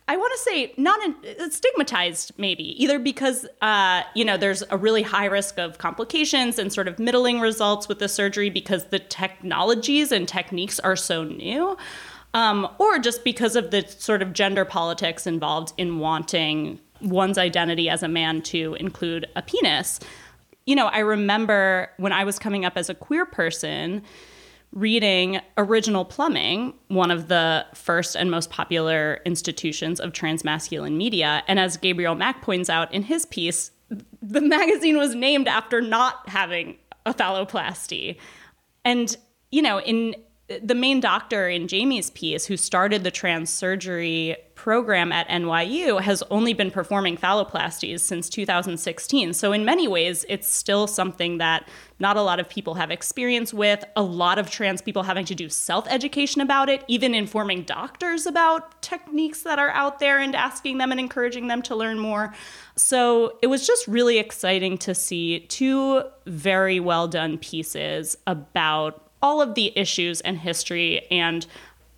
I 0.07 0.15
want 0.15 0.31
to 0.31 0.39
say 0.39 0.73
not 0.77 1.03
in, 1.03 1.51
stigmatized, 1.51 2.31
maybe 2.37 2.81
either 2.81 2.99
because 2.99 3.45
uh, 3.61 4.03
you 4.15 4.23
know 4.23 4.37
there's 4.37 4.63
a 4.69 4.77
really 4.77 5.01
high 5.01 5.25
risk 5.25 5.59
of 5.59 5.77
complications 5.77 6.57
and 6.57 6.71
sort 6.71 6.87
of 6.87 6.97
middling 6.99 7.41
results 7.41 7.89
with 7.89 7.99
the 7.99 8.07
surgery 8.07 8.49
because 8.49 8.85
the 8.85 8.99
technologies 8.99 10.13
and 10.13 10.25
techniques 10.25 10.79
are 10.79 10.95
so 10.95 11.25
new, 11.25 11.75
um, 12.33 12.65
or 12.77 12.99
just 12.99 13.25
because 13.25 13.57
of 13.57 13.71
the 13.71 13.85
sort 13.89 14.21
of 14.21 14.31
gender 14.31 14.63
politics 14.63 15.27
involved 15.27 15.73
in 15.77 15.99
wanting 15.99 16.79
one's 17.01 17.37
identity 17.37 17.89
as 17.89 18.03
a 18.03 18.07
man 18.07 18.41
to 18.53 18.75
include 18.75 19.27
a 19.35 19.41
penis. 19.41 19.99
You 20.67 20.75
know, 20.75 20.87
I 20.87 20.99
remember 20.99 21.89
when 21.97 22.11
I 22.11 22.25
was 22.25 22.37
coming 22.37 22.65
up 22.65 22.73
as 22.75 22.89
a 22.89 22.93
queer 22.93 23.25
person 23.25 24.03
reading 24.73 25.39
Original 25.57 26.03
Plumbing, 26.03 26.73
one 26.89 27.09
of 27.09 27.29
the 27.29 27.65
first 27.73 28.15
and 28.15 28.29
most 28.29 28.49
popular 28.49 29.21
institutions 29.25 30.01
of 30.01 30.11
transmasculine 30.11 30.97
media. 30.97 31.41
And 31.47 31.57
as 31.57 31.77
Gabriel 31.77 32.15
Mac 32.15 32.41
points 32.41 32.69
out 32.69 32.93
in 32.93 33.03
his 33.03 33.25
piece, 33.27 33.71
the 34.21 34.41
magazine 34.41 34.97
was 34.97 35.15
named 35.15 35.47
after 35.47 35.81
not 35.81 36.27
having 36.27 36.77
a 37.05 37.13
phalloplasty. 37.13 38.17
And, 38.83 39.15
you 39.51 39.61
know, 39.61 39.79
in 39.79 40.15
the 40.61 40.75
main 40.75 41.01
doctor 41.01 41.49
in 41.49 41.67
Jamie's 41.67 42.09
piece, 42.09 42.45
who 42.45 42.55
started 42.55 43.03
the 43.03 43.11
trans 43.11 43.49
surgery 43.49 44.37
program 44.55 45.11
at 45.11 45.27
NYU, 45.27 46.01
has 46.01 46.23
only 46.31 46.53
been 46.53 46.71
performing 46.71 47.17
phalloplasties 47.17 47.99
since 47.99 48.29
2016. 48.29 49.33
So, 49.33 49.51
in 49.51 49.65
many 49.65 49.89
ways, 49.89 50.25
it's 50.29 50.47
still 50.47 50.87
something 50.87 51.37
that 51.39 51.67
not 51.99 52.15
a 52.15 52.21
lot 52.21 52.39
of 52.39 52.47
people 52.47 52.75
have 52.75 52.91
experience 52.91 53.53
with. 53.53 53.83
A 53.97 54.01
lot 54.01 54.39
of 54.39 54.49
trans 54.49 54.81
people 54.81 55.03
having 55.03 55.25
to 55.25 55.35
do 55.35 55.49
self 55.49 55.85
education 55.89 56.39
about 56.39 56.69
it, 56.69 56.85
even 56.87 57.13
informing 57.13 57.63
doctors 57.63 58.25
about 58.25 58.81
techniques 58.81 59.41
that 59.41 59.59
are 59.59 59.71
out 59.71 59.99
there 59.99 60.17
and 60.17 60.33
asking 60.33 60.77
them 60.77 60.91
and 60.91 60.99
encouraging 60.99 61.47
them 61.47 61.61
to 61.63 61.75
learn 61.75 61.99
more. 61.99 62.33
So, 62.77 63.37
it 63.41 63.47
was 63.47 63.67
just 63.67 63.85
really 63.85 64.17
exciting 64.17 64.77
to 64.79 64.95
see 64.95 65.41
two 65.41 66.03
very 66.25 66.79
well 66.79 67.09
done 67.09 67.37
pieces 67.37 68.17
about 68.25 69.06
all 69.21 69.41
of 69.41 69.55
the 69.55 69.77
issues 69.77 70.21
and 70.21 70.37
history 70.39 71.05
and 71.11 71.45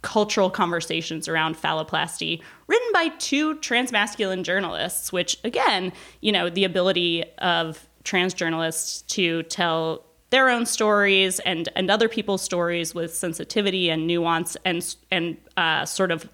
cultural 0.01 0.49
conversations 0.49 1.27
around 1.27 1.57
phalloplasty 1.57 2.41
written 2.67 2.87
by 2.93 3.09
two 3.19 3.55
transmasculine 3.55 4.43
journalists 4.43 5.11
which 5.11 5.37
again 5.43 5.91
you 6.21 6.31
know 6.31 6.49
the 6.49 6.63
ability 6.63 7.23
of 7.39 7.85
trans 8.05 8.33
journalists 8.33 9.01
to 9.01 9.43
tell 9.43 10.05
their 10.29 10.49
own 10.49 10.65
stories 10.65 11.39
and 11.41 11.69
and 11.75 11.89
other 11.89 12.07
people's 12.07 12.41
stories 12.41 12.95
with 12.95 13.13
sensitivity 13.13 13.89
and 13.89 14.07
nuance 14.07 14.55
and 14.65 14.95
and 15.11 15.37
uh, 15.57 15.85
sort 15.85 16.11
of 16.11 16.29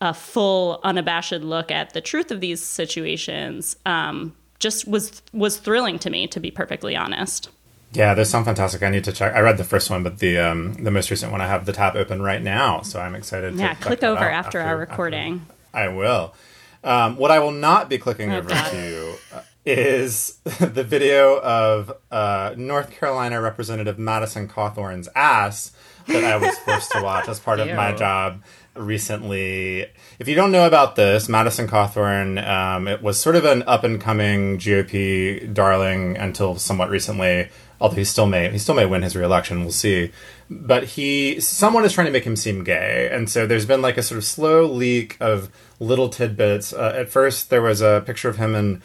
a 0.00 0.12
full 0.12 0.80
unabashed 0.84 1.32
look 1.32 1.70
at 1.70 1.94
the 1.94 2.00
truth 2.00 2.30
of 2.30 2.40
these 2.40 2.62
situations 2.62 3.76
um, 3.86 4.34
just 4.58 4.86
was 4.86 5.22
was 5.32 5.56
thrilling 5.56 5.98
to 5.98 6.10
me 6.10 6.26
to 6.26 6.40
be 6.40 6.50
perfectly 6.50 6.94
honest 6.94 7.48
yeah, 7.92 8.14
there's 8.14 8.28
some 8.28 8.44
fantastic. 8.44 8.82
I 8.82 8.90
need 8.90 9.04
to 9.04 9.12
check. 9.12 9.34
I 9.34 9.40
read 9.40 9.56
the 9.56 9.64
first 9.64 9.90
one, 9.90 10.02
but 10.02 10.18
the 10.18 10.38
um, 10.38 10.74
the 10.74 10.90
most 10.90 11.10
recent 11.10 11.32
one 11.32 11.40
I 11.40 11.46
have 11.46 11.66
the 11.66 11.72
tab 11.72 11.96
open 11.96 12.20
right 12.20 12.42
now, 12.42 12.82
so 12.82 13.00
I'm 13.00 13.14
excited. 13.14 13.54
Yeah, 13.54 13.74
click 13.74 14.02
over 14.02 14.18
after, 14.18 14.58
after, 14.58 14.60
our 14.60 14.76
recording. 14.76 15.46
After, 15.72 15.78
I 15.78 15.88
will. 15.88 16.34
Um, 16.84 17.16
what 17.16 17.30
I 17.30 17.38
will 17.38 17.52
not 17.52 17.88
be 17.88 17.98
clicking 17.98 18.32
oh, 18.32 18.38
over 18.38 18.48
God. 18.48 18.70
to 18.70 19.16
is 19.64 20.38
the 20.60 20.84
video 20.84 21.40
of 21.40 21.92
uh, 22.10 22.54
North 22.56 22.90
Carolina 22.92 23.40
Representative 23.40 23.98
Madison 23.98 24.48
Cawthorn's 24.48 25.08
ass 25.14 25.72
that 26.06 26.22
I 26.22 26.36
was 26.36 26.56
forced 26.58 26.92
to 26.92 27.02
watch 27.02 27.28
as 27.28 27.40
part 27.40 27.58
of 27.58 27.68
my 27.74 27.92
job 27.92 28.42
recently. 28.76 29.86
If 30.18 30.28
you 30.28 30.36
don't 30.36 30.52
know 30.52 30.66
about 30.66 30.94
this, 30.94 31.28
Madison 31.28 31.66
Cawthorn, 31.66 32.46
um, 32.46 32.86
it 32.86 33.02
was 33.02 33.18
sort 33.18 33.34
of 33.34 33.44
an 33.44 33.64
up 33.64 33.82
and 33.82 34.00
coming 34.00 34.58
GOP 34.58 35.52
darling 35.52 36.16
until 36.16 36.56
somewhat 36.56 36.90
recently 36.90 37.48
although 37.80 37.96
he 37.96 38.04
still 38.04 38.26
may 38.26 38.50
he 38.50 38.58
still 38.58 38.74
may 38.74 38.86
win 38.86 39.02
his 39.02 39.16
reelection. 39.16 39.60
We'll 39.60 39.72
see. 39.72 40.12
But 40.48 40.84
he 40.84 41.40
someone 41.40 41.84
is 41.84 41.92
trying 41.92 42.06
to 42.06 42.12
make 42.12 42.24
him 42.24 42.36
seem 42.36 42.64
gay, 42.64 43.08
and 43.10 43.28
so 43.28 43.46
there's 43.46 43.66
been 43.66 43.82
like 43.82 43.96
a 43.96 44.02
sort 44.02 44.18
of 44.18 44.24
slow 44.24 44.64
leak 44.66 45.16
of 45.20 45.50
little 45.80 46.08
tidbits. 46.08 46.72
Uh, 46.72 46.92
at 46.96 47.08
first, 47.08 47.50
there 47.50 47.62
was 47.62 47.80
a 47.80 48.02
picture 48.06 48.28
of 48.28 48.36
him 48.36 48.54
in 48.54 48.82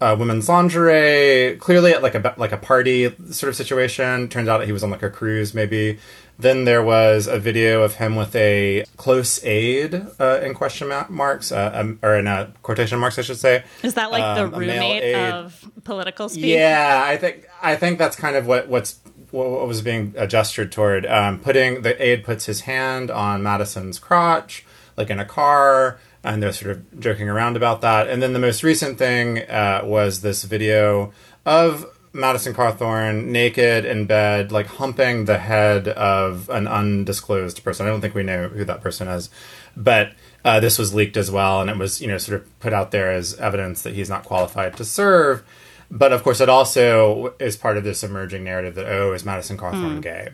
uh, 0.00 0.14
women's 0.18 0.48
lingerie, 0.48 1.56
clearly 1.58 1.92
at 1.92 2.02
like 2.02 2.14
a 2.14 2.34
like 2.36 2.52
a 2.52 2.56
party 2.56 3.14
sort 3.30 3.48
of 3.48 3.56
situation. 3.56 4.28
Turns 4.28 4.48
out 4.48 4.64
he 4.64 4.72
was 4.72 4.84
on 4.84 4.90
like 4.90 5.02
a 5.02 5.10
cruise, 5.10 5.54
maybe. 5.54 5.98
Then 6.38 6.64
there 6.64 6.82
was 6.82 7.26
a 7.26 7.38
video 7.38 7.82
of 7.82 7.94
him 7.94 8.14
with 8.14 8.36
a 8.36 8.84
close 8.98 9.42
aide 9.42 9.94
uh, 10.20 10.40
in 10.42 10.52
question 10.52 10.92
marks, 11.08 11.50
uh, 11.50 11.70
um, 11.72 11.98
or 12.02 12.14
in 12.16 12.26
uh, 12.26 12.50
quotation 12.62 12.98
marks, 12.98 13.18
I 13.18 13.22
should 13.22 13.38
say. 13.38 13.64
Is 13.82 13.94
that 13.94 14.10
like 14.10 14.22
um, 14.22 14.50
the 14.50 14.58
roommate 14.58 15.14
of 15.14 15.64
political 15.84 16.28
speech? 16.28 16.44
Yeah, 16.44 17.02
I 17.06 17.16
think 17.16 17.45
I 17.62 17.76
think 17.76 17.98
that's 17.98 18.16
kind 18.16 18.36
of 18.36 18.46
what 18.46 18.68
what's 18.68 19.00
what 19.30 19.66
was 19.66 19.82
being 19.82 20.14
gestured 20.28 20.72
toward. 20.72 21.06
Um, 21.06 21.40
putting 21.40 21.82
the 21.82 22.00
aide 22.02 22.24
puts 22.24 22.46
his 22.46 22.62
hand 22.62 23.10
on 23.10 23.42
Madison's 23.42 23.98
crotch, 23.98 24.64
like 24.96 25.10
in 25.10 25.18
a 25.18 25.24
car, 25.24 25.98
and 26.22 26.42
they're 26.42 26.52
sort 26.52 26.72
of 26.72 27.00
joking 27.00 27.28
around 27.28 27.56
about 27.56 27.80
that. 27.80 28.08
And 28.08 28.22
then 28.22 28.32
the 28.32 28.38
most 28.38 28.62
recent 28.62 28.98
thing 28.98 29.38
uh, 29.50 29.82
was 29.84 30.20
this 30.20 30.44
video 30.44 31.12
of 31.44 31.86
Madison 32.12 32.54
Cawthorn 32.54 33.26
naked 33.26 33.84
in 33.84 34.06
bed, 34.06 34.50
like 34.50 34.66
humping 34.66 35.26
the 35.26 35.38
head 35.38 35.88
of 35.88 36.48
an 36.48 36.66
undisclosed 36.66 37.62
person. 37.62 37.86
I 37.86 37.90
don't 37.90 38.00
think 38.00 38.14
we 38.14 38.22
know 38.22 38.48
who 38.48 38.64
that 38.64 38.80
person 38.80 39.06
is, 39.08 39.28
but 39.76 40.12
uh, 40.44 40.60
this 40.60 40.78
was 40.78 40.94
leaked 40.94 41.16
as 41.16 41.30
well, 41.30 41.60
and 41.60 41.68
it 41.68 41.76
was 41.76 42.00
you 42.00 42.08
know 42.08 42.18
sort 42.18 42.40
of 42.40 42.60
put 42.60 42.72
out 42.72 42.90
there 42.90 43.12
as 43.12 43.34
evidence 43.34 43.82
that 43.82 43.94
he's 43.94 44.08
not 44.08 44.24
qualified 44.24 44.76
to 44.76 44.84
serve. 44.84 45.44
But 45.90 46.12
of 46.12 46.22
course, 46.22 46.40
it 46.40 46.48
also 46.48 47.34
is 47.38 47.56
part 47.56 47.76
of 47.76 47.84
this 47.84 48.02
emerging 48.02 48.44
narrative 48.44 48.74
that 48.74 48.86
oh, 48.86 49.12
is 49.12 49.24
Madison 49.24 49.56
Cawthorn 49.56 49.98
mm. 49.98 50.02
gay? 50.02 50.28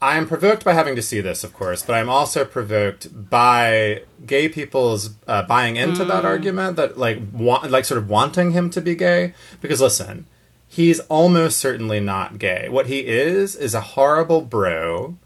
I 0.00 0.16
am 0.18 0.28
provoked 0.28 0.62
by 0.62 0.74
having 0.74 0.94
to 0.96 1.02
see 1.02 1.20
this, 1.20 1.42
of 1.42 1.54
course, 1.54 1.82
but 1.82 1.94
I'm 1.94 2.10
also 2.10 2.44
provoked 2.44 3.30
by 3.30 4.02
gay 4.26 4.48
people's 4.48 5.14
uh, 5.26 5.42
buying 5.42 5.76
into 5.76 6.04
mm. 6.04 6.08
that 6.08 6.20
hmm. 6.20 6.26
argument 6.26 6.76
that 6.76 6.98
like 6.98 7.18
want, 7.32 7.70
like 7.70 7.86
sort 7.86 7.98
of 7.98 8.08
wanting 8.08 8.50
him 8.50 8.68
to 8.70 8.80
be 8.80 8.94
gay. 8.94 9.32
Because 9.62 9.80
listen, 9.80 10.26
he's 10.68 11.00
almost 11.00 11.56
certainly 11.56 11.98
not 11.98 12.38
gay. 12.38 12.68
What 12.68 12.86
he 12.86 13.06
is 13.06 13.56
is 13.56 13.74
a 13.74 13.80
horrible 13.80 14.42
bro, 14.42 15.16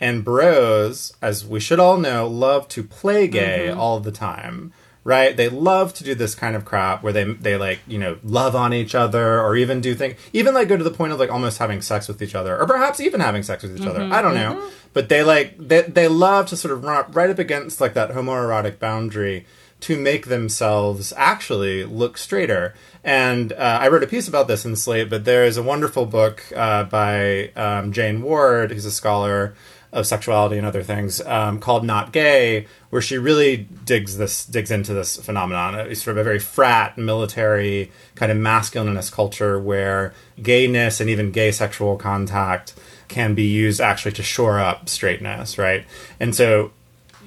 and 0.00 0.24
bros, 0.24 1.14
as 1.22 1.46
we 1.46 1.60
should 1.60 1.78
all 1.78 1.98
know, 1.98 2.26
love 2.26 2.68
to 2.68 2.82
play 2.82 3.28
gay 3.28 3.68
mm-hmm. 3.70 3.78
all 3.78 4.00
the 4.00 4.12
time. 4.12 4.72
Right? 5.06 5.36
They 5.36 5.48
love 5.48 5.94
to 5.94 6.04
do 6.04 6.16
this 6.16 6.34
kind 6.34 6.56
of 6.56 6.64
crap 6.64 7.04
where 7.04 7.12
they 7.12 7.22
they 7.22 7.56
like, 7.56 7.78
you 7.86 7.96
know, 7.96 8.18
love 8.24 8.56
on 8.56 8.74
each 8.74 8.92
other 8.92 9.40
or 9.40 9.54
even 9.54 9.80
do 9.80 9.94
things 9.94 10.18
even 10.32 10.52
like 10.52 10.66
go 10.66 10.76
to 10.76 10.82
the 10.82 10.90
point 10.90 11.12
of 11.12 11.20
like 11.20 11.30
almost 11.30 11.58
having 11.58 11.80
sex 11.80 12.08
with 12.08 12.20
each 12.20 12.34
other 12.34 12.58
or 12.58 12.66
perhaps 12.66 12.98
even 12.98 13.20
having 13.20 13.44
sex 13.44 13.62
with 13.62 13.76
each 13.76 13.82
mm-hmm. 13.82 14.02
other. 14.02 14.12
I 14.12 14.20
don't 14.20 14.34
know. 14.34 14.54
Mm-hmm. 14.54 14.68
But 14.94 15.08
they 15.08 15.22
like 15.22 15.56
they 15.58 15.82
they 15.82 16.08
love 16.08 16.46
to 16.46 16.56
sort 16.56 16.72
of 16.72 16.82
run 16.82 16.96
up 16.96 17.14
right 17.14 17.30
up 17.30 17.38
against 17.38 17.80
like 17.80 17.94
that 17.94 18.10
homoerotic 18.10 18.80
boundary 18.80 19.46
to 19.78 19.96
make 19.96 20.26
themselves 20.26 21.12
actually 21.16 21.84
look 21.84 22.18
straighter. 22.18 22.74
And 23.04 23.52
uh, 23.52 23.78
I 23.80 23.88
wrote 23.88 24.02
a 24.02 24.06
piece 24.08 24.26
about 24.26 24.48
this 24.48 24.64
in 24.64 24.74
Slate, 24.74 25.08
but 25.08 25.24
there 25.24 25.44
is 25.44 25.56
a 25.56 25.62
wonderful 25.62 26.06
book 26.06 26.42
uh, 26.56 26.84
by 26.84 27.50
um, 27.54 27.92
Jane 27.92 28.22
Ward, 28.22 28.72
who's 28.72 28.86
a 28.86 28.90
scholar, 28.90 29.54
of 29.92 30.06
sexuality 30.06 30.58
and 30.58 30.66
other 30.66 30.82
things 30.82 31.20
um, 31.22 31.58
called 31.58 31.84
Not 31.84 32.12
Gay, 32.12 32.66
where 32.90 33.02
she 33.02 33.18
really 33.18 33.56
digs 33.56 34.18
this 34.18 34.44
digs 34.44 34.70
into 34.70 34.92
this 34.92 35.16
phenomenon. 35.16 35.74
It's 35.74 36.02
sort 36.02 36.16
of 36.16 36.20
a 36.20 36.24
very 36.24 36.38
frat, 36.38 36.98
military 36.98 37.90
kind 38.14 38.30
of 38.30 38.38
masculinist 38.38 39.12
culture 39.12 39.58
where 39.58 40.12
gayness 40.42 41.00
and 41.00 41.08
even 41.08 41.30
gay 41.30 41.52
sexual 41.52 41.96
contact 41.96 42.74
can 43.08 43.34
be 43.34 43.44
used 43.44 43.80
actually 43.80 44.12
to 44.12 44.22
shore 44.22 44.58
up 44.58 44.88
straightness, 44.88 45.58
right? 45.58 45.84
And 46.18 46.34
so 46.34 46.72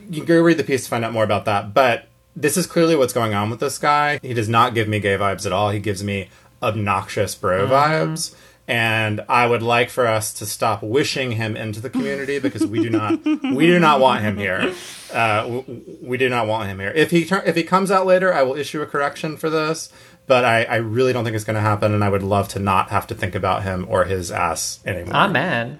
you 0.09 0.17
can 0.17 0.25
go 0.25 0.41
read 0.41 0.57
the 0.57 0.63
piece 0.63 0.83
to 0.83 0.89
find 0.89 1.05
out 1.05 1.13
more 1.13 1.23
about 1.23 1.45
that. 1.45 1.73
But 1.73 2.07
this 2.35 2.57
is 2.57 2.67
clearly 2.67 2.95
what's 2.95 3.13
going 3.13 3.33
on 3.33 3.49
with 3.49 3.59
this 3.59 3.77
guy. 3.77 4.19
He 4.21 4.33
does 4.33 4.49
not 4.49 4.73
give 4.73 4.87
me 4.87 4.99
gay 4.99 5.17
vibes 5.17 5.45
at 5.45 5.51
all. 5.51 5.69
He 5.71 5.79
gives 5.79 6.03
me 6.03 6.29
obnoxious 6.61 7.35
bro 7.35 7.67
mm-hmm. 7.67 7.73
vibes. 7.73 8.35
And 8.69 9.21
I 9.27 9.47
would 9.47 9.63
like 9.63 9.89
for 9.89 10.05
us 10.05 10.31
to 10.33 10.45
stop 10.45 10.83
wishing 10.83 11.31
him 11.31 11.57
into 11.57 11.81
the 11.81 11.89
community 11.89 12.37
because 12.37 12.67
we 12.67 12.83
do 12.83 12.91
not 12.91 13.25
we 13.25 13.65
do 13.65 13.79
not 13.79 13.99
want 13.99 14.21
him 14.21 14.37
here. 14.37 14.75
Uh, 15.11 15.63
we, 15.67 15.97
we, 16.03 16.17
do 16.17 16.29
not 16.29 16.45
want 16.45 16.69
him 16.69 16.79
here. 16.79 16.91
If 16.95 17.09
he 17.09 17.23
if 17.23 17.55
he 17.55 17.63
comes 17.63 17.89
out 17.89 18.05
later, 18.05 18.31
I 18.31 18.43
will 18.43 18.55
issue 18.55 18.83
a 18.83 18.85
correction 18.85 19.37
for 19.37 19.49
this. 19.49 19.91
But 20.27 20.45
I, 20.45 20.65
I 20.65 20.75
really 20.75 21.11
don't 21.11 21.23
think 21.23 21.35
it's 21.35 21.43
going 21.43 21.55
to 21.55 21.61
happen, 21.61 21.95
and 21.95 22.03
I 22.03 22.09
would 22.09 22.21
love 22.21 22.47
to 22.49 22.59
not 22.59 22.91
have 22.91 23.07
to 23.07 23.15
think 23.15 23.33
about 23.33 23.63
him 23.63 23.87
or 23.89 24.05
his 24.05 24.31
ass 24.31 24.79
anymore. 24.85 25.15
Amen. 25.15 25.79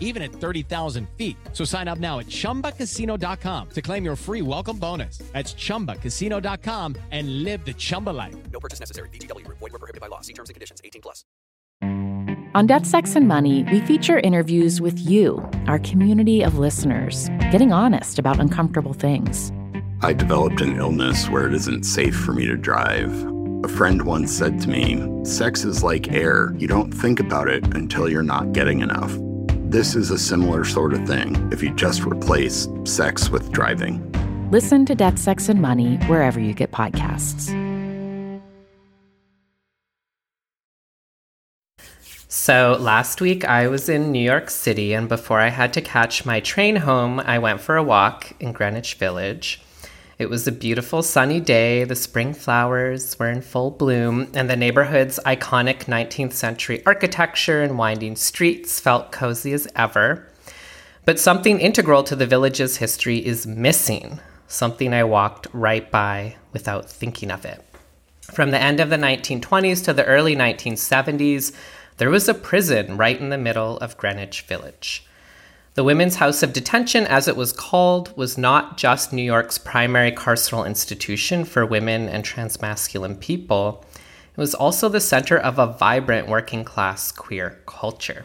even 0.00 0.22
at 0.22 0.32
30,000 0.32 1.08
feet. 1.16 1.36
So 1.52 1.64
sign 1.64 1.86
up 1.86 2.00
now 2.00 2.18
at 2.18 2.26
chumbacasino.com 2.26 3.68
to 3.70 3.82
claim 3.82 4.04
your 4.04 4.16
free 4.16 4.42
welcome 4.42 4.78
bonus. 4.78 5.18
That's 5.32 5.54
chumbacasino.com 5.54 6.96
and 7.12 7.44
live 7.44 7.64
the 7.64 7.74
Chumba 7.74 8.10
life. 8.10 8.34
No 8.50 8.58
purchase 8.58 8.80
necessary. 8.80 9.10
VGW, 9.10 9.46
void, 9.46 9.60
were 9.60 9.70
prohibited 9.70 10.00
by 10.00 10.08
law. 10.08 10.22
See 10.22 10.32
terms 10.32 10.48
and 10.48 10.54
conditions 10.54 10.80
18 10.82 11.02
plus. 11.02 11.24
On 12.56 12.66
Death, 12.66 12.86
Sex, 12.86 13.16
and 13.16 13.28
Money, 13.28 13.64
we 13.64 13.80
feature 13.80 14.18
interviews 14.18 14.80
with 14.80 14.98
you, 14.98 15.46
our 15.66 15.78
community 15.80 16.42
of 16.42 16.58
listeners, 16.58 17.28
getting 17.52 17.70
honest 17.70 18.18
about 18.18 18.40
uncomfortable 18.40 18.94
things. 18.94 19.52
I 20.00 20.14
developed 20.14 20.62
an 20.62 20.76
illness 20.76 21.28
where 21.28 21.46
it 21.46 21.52
isn't 21.52 21.84
safe 21.84 22.16
for 22.16 22.32
me 22.32 22.46
to 22.46 22.56
drive. 22.56 23.12
A 23.62 23.68
friend 23.68 24.00
once 24.02 24.32
said 24.32 24.58
to 24.62 24.70
me, 24.70 25.06
Sex 25.22 25.64
is 25.64 25.82
like 25.82 26.12
air. 26.12 26.54
You 26.56 26.66
don't 26.66 26.92
think 26.92 27.20
about 27.20 27.48
it 27.48 27.74
until 27.74 28.08
you're 28.08 28.22
not 28.22 28.52
getting 28.52 28.80
enough. 28.80 29.14
This 29.76 29.94
is 29.94 30.10
a 30.10 30.16
similar 30.16 30.64
sort 30.64 30.94
of 30.94 31.06
thing 31.06 31.52
if 31.52 31.62
you 31.62 31.68
just 31.74 32.04
replace 32.04 32.66
sex 32.84 33.28
with 33.28 33.52
driving. 33.52 34.10
Listen 34.50 34.86
to 34.86 34.94
Death, 34.94 35.18
Sex, 35.18 35.50
and 35.50 35.60
Money 35.60 35.96
wherever 36.06 36.40
you 36.40 36.54
get 36.54 36.72
podcasts. 36.72 37.50
So 42.26 42.78
last 42.80 43.20
week 43.20 43.44
I 43.44 43.68
was 43.68 43.90
in 43.90 44.12
New 44.12 44.24
York 44.24 44.48
City, 44.48 44.94
and 44.94 45.10
before 45.10 45.40
I 45.40 45.50
had 45.50 45.74
to 45.74 45.82
catch 45.82 46.24
my 46.24 46.40
train 46.40 46.76
home, 46.76 47.20
I 47.20 47.38
went 47.38 47.60
for 47.60 47.76
a 47.76 47.82
walk 47.82 48.32
in 48.40 48.52
Greenwich 48.52 48.94
Village. 48.94 49.60
It 50.18 50.30
was 50.30 50.48
a 50.48 50.52
beautiful 50.52 51.02
sunny 51.02 51.40
day, 51.40 51.84
the 51.84 51.94
spring 51.94 52.32
flowers 52.32 53.18
were 53.18 53.28
in 53.28 53.42
full 53.42 53.70
bloom, 53.70 54.28
and 54.32 54.48
the 54.48 54.56
neighborhood's 54.56 55.20
iconic 55.26 55.84
19th 55.84 56.32
century 56.32 56.82
architecture 56.86 57.62
and 57.62 57.76
winding 57.76 58.16
streets 58.16 58.80
felt 58.80 59.12
cozy 59.12 59.52
as 59.52 59.68
ever. 59.76 60.26
But 61.04 61.20
something 61.20 61.60
integral 61.60 62.02
to 62.04 62.16
the 62.16 62.26
village's 62.26 62.78
history 62.78 63.18
is 63.18 63.46
missing, 63.46 64.18
something 64.48 64.94
I 64.94 65.04
walked 65.04 65.48
right 65.52 65.90
by 65.90 66.36
without 66.50 66.88
thinking 66.88 67.30
of 67.30 67.44
it. 67.44 67.62
From 68.22 68.52
the 68.52 68.60
end 68.60 68.80
of 68.80 68.88
the 68.88 68.96
1920s 68.96 69.84
to 69.84 69.92
the 69.92 70.06
early 70.06 70.34
1970s, 70.34 71.54
there 71.98 72.10
was 72.10 72.26
a 72.26 72.34
prison 72.34 72.96
right 72.96 73.20
in 73.20 73.28
the 73.28 73.36
middle 73.36 73.76
of 73.78 73.98
Greenwich 73.98 74.42
Village. 74.42 75.06
The 75.76 75.84
Women's 75.84 76.16
House 76.16 76.42
of 76.42 76.54
Detention, 76.54 77.06
as 77.06 77.28
it 77.28 77.36
was 77.36 77.52
called, 77.52 78.16
was 78.16 78.38
not 78.38 78.78
just 78.78 79.12
New 79.12 79.20
York's 79.22 79.58
primary 79.58 80.10
carceral 80.10 80.66
institution 80.66 81.44
for 81.44 81.66
women 81.66 82.08
and 82.08 82.24
transmasculine 82.24 83.20
people, 83.20 83.84
it 83.94 84.40
was 84.40 84.54
also 84.54 84.88
the 84.88 85.00
center 85.00 85.36
of 85.36 85.58
a 85.58 85.66
vibrant 85.66 86.28
working 86.28 86.64
class 86.64 87.12
queer 87.12 87.60
culture. 87.66 88.24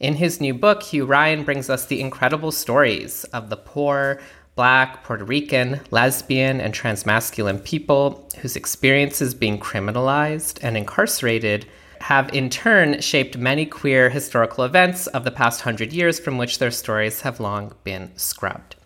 In 0.00 0.14
his 0.14 0.40
new 0.40 0.54
book, 0.54 0.84
Hugh 0.84 1.04
Ryan 1.04 1.44
brings 1.44 1.68
us 1.68 1.84
the 1.84 2.00
incredible 2.00 2.50
stories 2.50 3.24
of 3.24 3.50
the 3.50 3.56
poor, 3.58 4.18
Black, 4.54 5.04
Puerto 5.04 5.26
Rican, 5.26 5.80
lesbian, 5.90 6.62
and 6.62 6.72
transmasculine 6.72 7.62
people 7.62 8.26
whose 8.38 8.56
experiences 8.56 9.34
being 9.34 9.60
criminalized 9.60 10.60
and 10.62 10.78
incarcerated 10.78 11.66
have 12.02 12.32
in 12.34 12.50
turn 12.50 13.00
shaped 13.00 13.36
many 13.36 13.66
queer 13.66 14.10
historical 14.10 14.64
events 14.64 15.06
of 15.08 15.24
the 15.24 15.30
past 15.30 15.60
hundred 15.62 15.92
years 15.92 16.18
from 16.18 16.38
which 16.38 16.58
their 16.58 16.70
stories 16.70 17.22
have 17.22 17.40
long 17.40 17.72
been 17.84 18.10
scrubbed. 18.16 18.76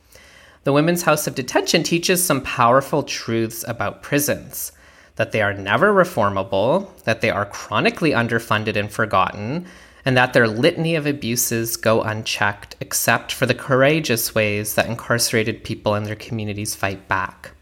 The 0.65 0.73
Women's 0.73 1.03
House 1.03 1.27
of 1.27 1.35
Detention 1.35 1.83
teaches 1.83 2.25
some 2.25 2.41
powerful 2.41 3.03
truths 3.03 3.65
about 3.67 4.03
prisons 4.03 4.73
that 5.17 5.33
they 5.33 5.43
are 5.43 5.53
never 5.53 5.93
reformable, 5.93 6.89
that 7.05 7.21
they 7.21 7.31
are 7.31 7.47
chronically 7.47 8.11
underfunded 8.11 8.77
and 8.77 8.91
forgotten, 8.91 9.67
and 10.05 10.17
that 10.17 10.33
their 10.33 10.49
litany 10.49 10.95
of 10.95 11.07
abuses 11.07 11.77
go 11.77 12.03
unchecked 12.03 12.77
except 12.81 13.33
for 13.33 13.47
the 13.47 13.55
courageous 13.55 14.35
ways 14.35 14.75
that 14.75 14.87
incarcerated 14.87 15.65
people 15.65 15.95
and 15.95 16.07
their 16.07 16.17
communities 16.17 16.75
fight 16.75 17.07
back. 17.09 17.53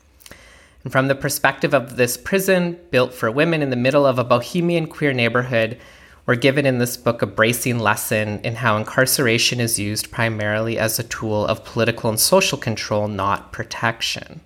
And 0.83 0.93
from 0.93 1.09
the 1.09 1.15
perspective 1.15 1.75
of 1.75 1.97
this 1.97 2.17
prison 2.17 2.79
built 2.91 3.13
for 3.13 3.31
women 3.31 3.63
in 3.63 3.71
the 3.71 3.77
middle 3.77 4.07
of 4.07 4.19
a 4.19 4.25
bohemian 4.25 4.87
queer 4.87 5.13
neighborhood, 5.13 5.79
we're 6.27 6.37
given 6.37 6.65
in 6.65 6.79
this 6.79 6.97
book 6.97 7.23
a 7.23 7.27
bracing 7.27 7.79
lesson 7.79 8.41
in 8.45 8.57
how 8.57 8.77
incarceration 8.77 9.61
is 9.61 9.79
used 9.79 10.11
primarily 10.11 10.79
as 10.79 10.99
a 10.99 11.05
tool 11.05 11.47
of 11.47 11.65
political 11.65 12.09
and 12.09 12.21
social 12.21 12.57
control, 12.57 13.09
not 13.09 13.53
protection. 13.53 14.41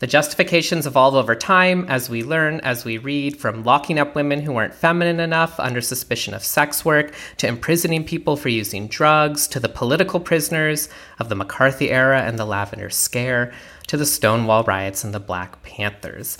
The 0.00 0.06
justifications 0.06 0.86
evolve 0.86 1.14
over 1.14 1.34
time 1.34 1.84
as 1.86 2.08
we 2.08 2.24
learn, 2.24 2.60
as 2.60 2.86
we 2.86 2.96
read, 2.96 3.36
from 3.36 3.64
locking 3.64 3.98
up 3.98 4.14
women 4.14 4.40
who 4.40 4.52
weren't 4.54 4.74
feminine 4.74 5.20
enough 5.20 5.60
under 5.60 5.82
suspicion 5.82 6.32
of 6.32 6.42
sex 6.42 6.86
work, 6.86 7.14
to 7.36 7.46
imprisoning 7.46 8.04
people 8.04 8.38
for 8.38 8.48
using 8.48 8.88
drugs, 8.88 9.46
to 9.48 9.60
the 9.60 9.68
political 9.68 10.18
prisoners 10.18 10.88
of 11.18 11.28
the 11.28 11.34
McCarthy 11.34 11.90
era 11.90 12.22
and 12.22 12.38
the 12.38 12.46
Lavender 12.46 12.88
Scare, 12.88 13.52
to 13.88 13.98
the 13.98 14.06
Stonewall 14.06 14.64
riots 14.64 15.04
and 15.04 15.12
the 15.12 15.20
Black 15.20 15.62
Panthers. 15.62 16.38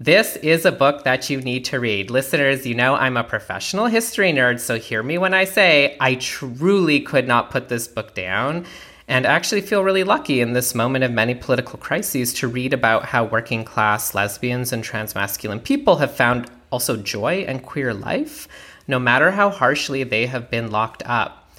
This 0.00 0.36
is 0.36 0.64
a 0.64 0.72
book 0.72 1.04
that 1.04 1.28
you 1.28 1.42
need 1.42 1.66
to 1.66 1.78
read. 1.78 2.10
Listeners, 2.10 2.66
you 2.66 2.74
know 2.74 2.94
I'm 2.94 3.18
a 3.18 3.24
professional 3.24 3.86
history 3.86 4.32
nerd, 4.32 4.58
so 4.58 4.78
hear 4.78 5.02
me 5.02 5.18
when 5.18 5.34
I 5.34 5.44
say 5.44 5.98
I 6.00 6.14
truly 6.14 7.00
could 7.00 7.28
not 7.28 7.50
put 7.50 7.68
this 7.68 7.88
book 7.88 8.14
down 8.14 8.64
and 9.08 9.24
actually 9.24 9.60
feel 9.60 9.84
really 9.84 10.04
lucky 10.04 10.40
in 10.40 10.52
this 10.52 10.74
moment 10.74 11.04
of 11.04 11.12
many 11.12 11.34
political 11.34 11.78
crises 11.78 12.32
to 12.34 12.48
read 12.48 12.72
about 12.72 13.06
how 13.06 13.24
working 13.24 13.64
class 13.64 14.14
lesbians 14.14 14.72
and 14.72 14.82
transmasculine 14.82 15.62
people 15.62 15.96
have 15.96 16.14
found 16.14 16.50
also 16.70 16.96
joy 16.96 17.44
and 17.46 17.62
queer 17.62 17.94
life, 17.94 18.48
no 18.88 18.98
matter 18.98 19.32
how 19.32 19.50
harshly 19.50 20.02
they 20.02 20.26
have 20.26 20.50
been 20.50 20.70
locked 20.70 21.02
up. 21.06 21.50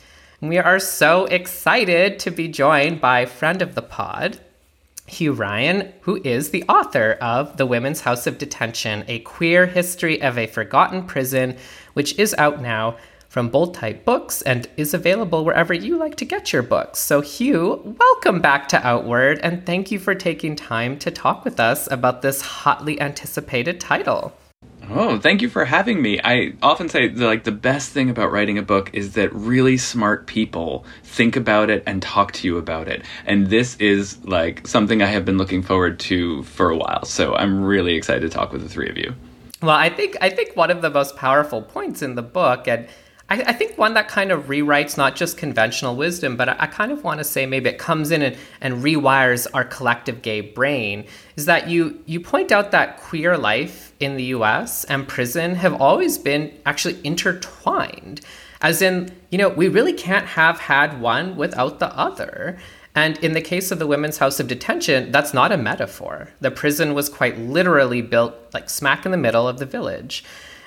we 0.41 0.57
are 0.57 0.79
so 0.79 1.25
excited 1.25 2.19
to 2.19 2.29
be 2.29 2.47
joined 2.47 3.01
by 3.01 3.25
friend 3.25 3.61
of 3.61 3.75
the 3.75 3.81
pod, 3.81 4.39
Hugh 5.07 5.31
Ryan, 5.31 5.93
who 6.01 6.21
is 6.23 6.49
the 6.49 6.63
author 6.63 7.17
of 7.21 7.55
The 7.55 7.65
Women's 7.65 8.01
House 8.01 8.27
of 8.27 8.37
Detention, 8.37 9.05
a 9.07 9.19
queer 9.19 9.65
history 9.65 10.21
of 10.21 10.37
a 10.37 10.47
forgotten 10.47 11.03
prison, 11.03 11.55
which 11.93 12.19
is 12.19 12.35
out 12.37 12.61
now 12.61 12.97
from 13.37 13.49
Bold 13.49 13.75
Type 13.75 14.03
Books 14.03 14.41
and 14.41 14.67
is 14.77 14.95
available 14.95 15.45
wherever 15.45 15.71
you 15.71 15.95
like 15.95 16.15
to 16.15 16.25
get 16.25 16.51
your 16.51 16.63
books. 16.63 16.97
So, 16.97 17.21
Hugh, 17.21 17.95
welcome 17.99 18.41
back 18.41 18.67
to 18.69 18.83
Outward, 18.83 19.39
and 19.43 19.63
thank 19.63 19.91
you 19.91 19.99
for 19.99 20.15
taking 20.15 20.55
time 20.55 20.97
to 20.97 21.11
talk 21.11 21.45
with 21.45 21.59
us 21.59 21.87
about 21.91 22.23
this 22.23 22.41
hotly 22.41 22.99
anticipated 22.99 23.79
title. 23.79 24.35
Oh, 24.89 25.19
thank 25.19 25.43
you 25.43 25.49
for 25.49 25.65
having 25.65 26.01
me. 26.01 26.19
I 26.23 26.53
often 26.63 26.89
say 26.89 27.09
the, 27.09 27.27
like 27.27 27.43
the 27.43 27.51
best 27.51 27.91
thing 27.91 28.09
about 28.09 28.31
writing 28.31 28.57
a 28.57 28.63
book 28.63 28.89
is 28.93 29.13
that 29.13 29.31
really 29.35 29.77
smart 29.77 30.25
people 30.25 30.83
think 31.03 31.35
about 31.35 31.69
it 31.69 31.83
and 31.85 32.01
talk 32.01 32.31
to 32.31 32.47
you 32.47 32.57
about 32.57 32.87
it. 32.87 33.03
And 33.27 33.51
this 33.51 33.75
is 33.75 34.17
like 34.25 34.65
something 34.65 35.03
I 35.03 35.05
have 35.05 35.25
been 35.25 35.37
looking 35.37 35.61
forward 35.61 35.99
to 35.99 36.41
for 36.41 36.71
a 36.71 36.75
while. 36.75 37.05
So 37.05 37.35
I'm 37.35 37.63
really 37.63 37.93
excited 37.93 38.21
to 38.21 38.29
talk 38.29 38.51
with 38.51 38.63
the 38.63 38.69
three 38.69 38.89
of 38.89 38.97
you. 38.97 39.13
Well, 39.61 39.75
I 39.75 39.89
think 39.89 40.17
I 40.21 40.31
think 40.31 40.55
one 40.55 40.71
of 40.71 40.81
the 40.81 40.89
most 40.89 41.15
powerful 41.15 41.61
points 41.61 42.01
in 42.01 42.15
the 42.15 42.23
book 42.23 42.67
and 42.67 42.87
I, 43.29 43.41
I, 43.41 43.53
think 43.53 43.77
one 43.77 43.93
that 43.95 44.07
kind 44.07 44.31
of 44.31 44.45
rewrites 44.45 44.97
not 44.97 45.15
just 45.15 45.37
conventional 45.37 45.95
wisdom, 45.95 46.37
but 46.37 46.49
I, 46.49 46.55
I 46.59 46.67
kind 46.67 46.91
of 46.91 47.03
want 47.03 47.19
to 47.19 47.23
say 47.23 47.45
maybe 47.45 47.69
it 47.69 47.77
comes 47.77 48.11
in 48.11 48.21
and, 48.21 48.37
and 48.61 48.83
rewires 48.83 49.47
our 49.53 49.65
collective 49.65 50.21
gay 50.21 50.41
brain 50.41 51.05
is 51.35 51.45
that 51.45 51.67
you 51.67 52.01
you 52.05 52.19
point 52.19 52.51
out 52.51 52.71
that 52.71 52.97
queer 52.97 53.37
life 53.37 53.93
in 53.99 54.15
the 54.15 54.23
US 54.25 54.83
and 54.85 55.07
prison 55.07 55.55
have 55.55 55.79
always 55.81 56.17
been 56.17 56.53
actually 56.65 56.99
intertwined. 57.03 58.21
As 58.61 58.81
in, 58.81 59.11
you 59.29 59.37
know, 59.37 59.49
we 59.49 59.67
really 59.67 59.93
can't 59.93 60.25
have 60.25 60.59
had 60.59 60.99
one 60.99 61.35
without 61.35 61.79
the 61.79 61.95
other. 61.95 62.57
And 62.95 63.17
in 63.19 63.33
the 63.33 63.41
case 63.41 63.69
of 63.69 63.77
the 63.77 63.85
Women's 63.85 64.17
House 64.17 64.39
of 64.39 64.47
Detention, 64.47 65.11
that's 65.11 65.31
not 65.31 65.51
a 65.51 65.57
metaphor. 65.57 66.29
The 66.41 66.49
prison 66.49 66.95
was 66.95 67.09
quite 67.09 67.37
literally 67.37 68.01
built 68.01 68.33
like 68.55 68.71
smack 68.71 69.05
in 69.05 69.11
the 69.11 69.17
middle 69.17 69.47
of 69.47 69.59
the 69.59 69.67
village. 69.67 70.23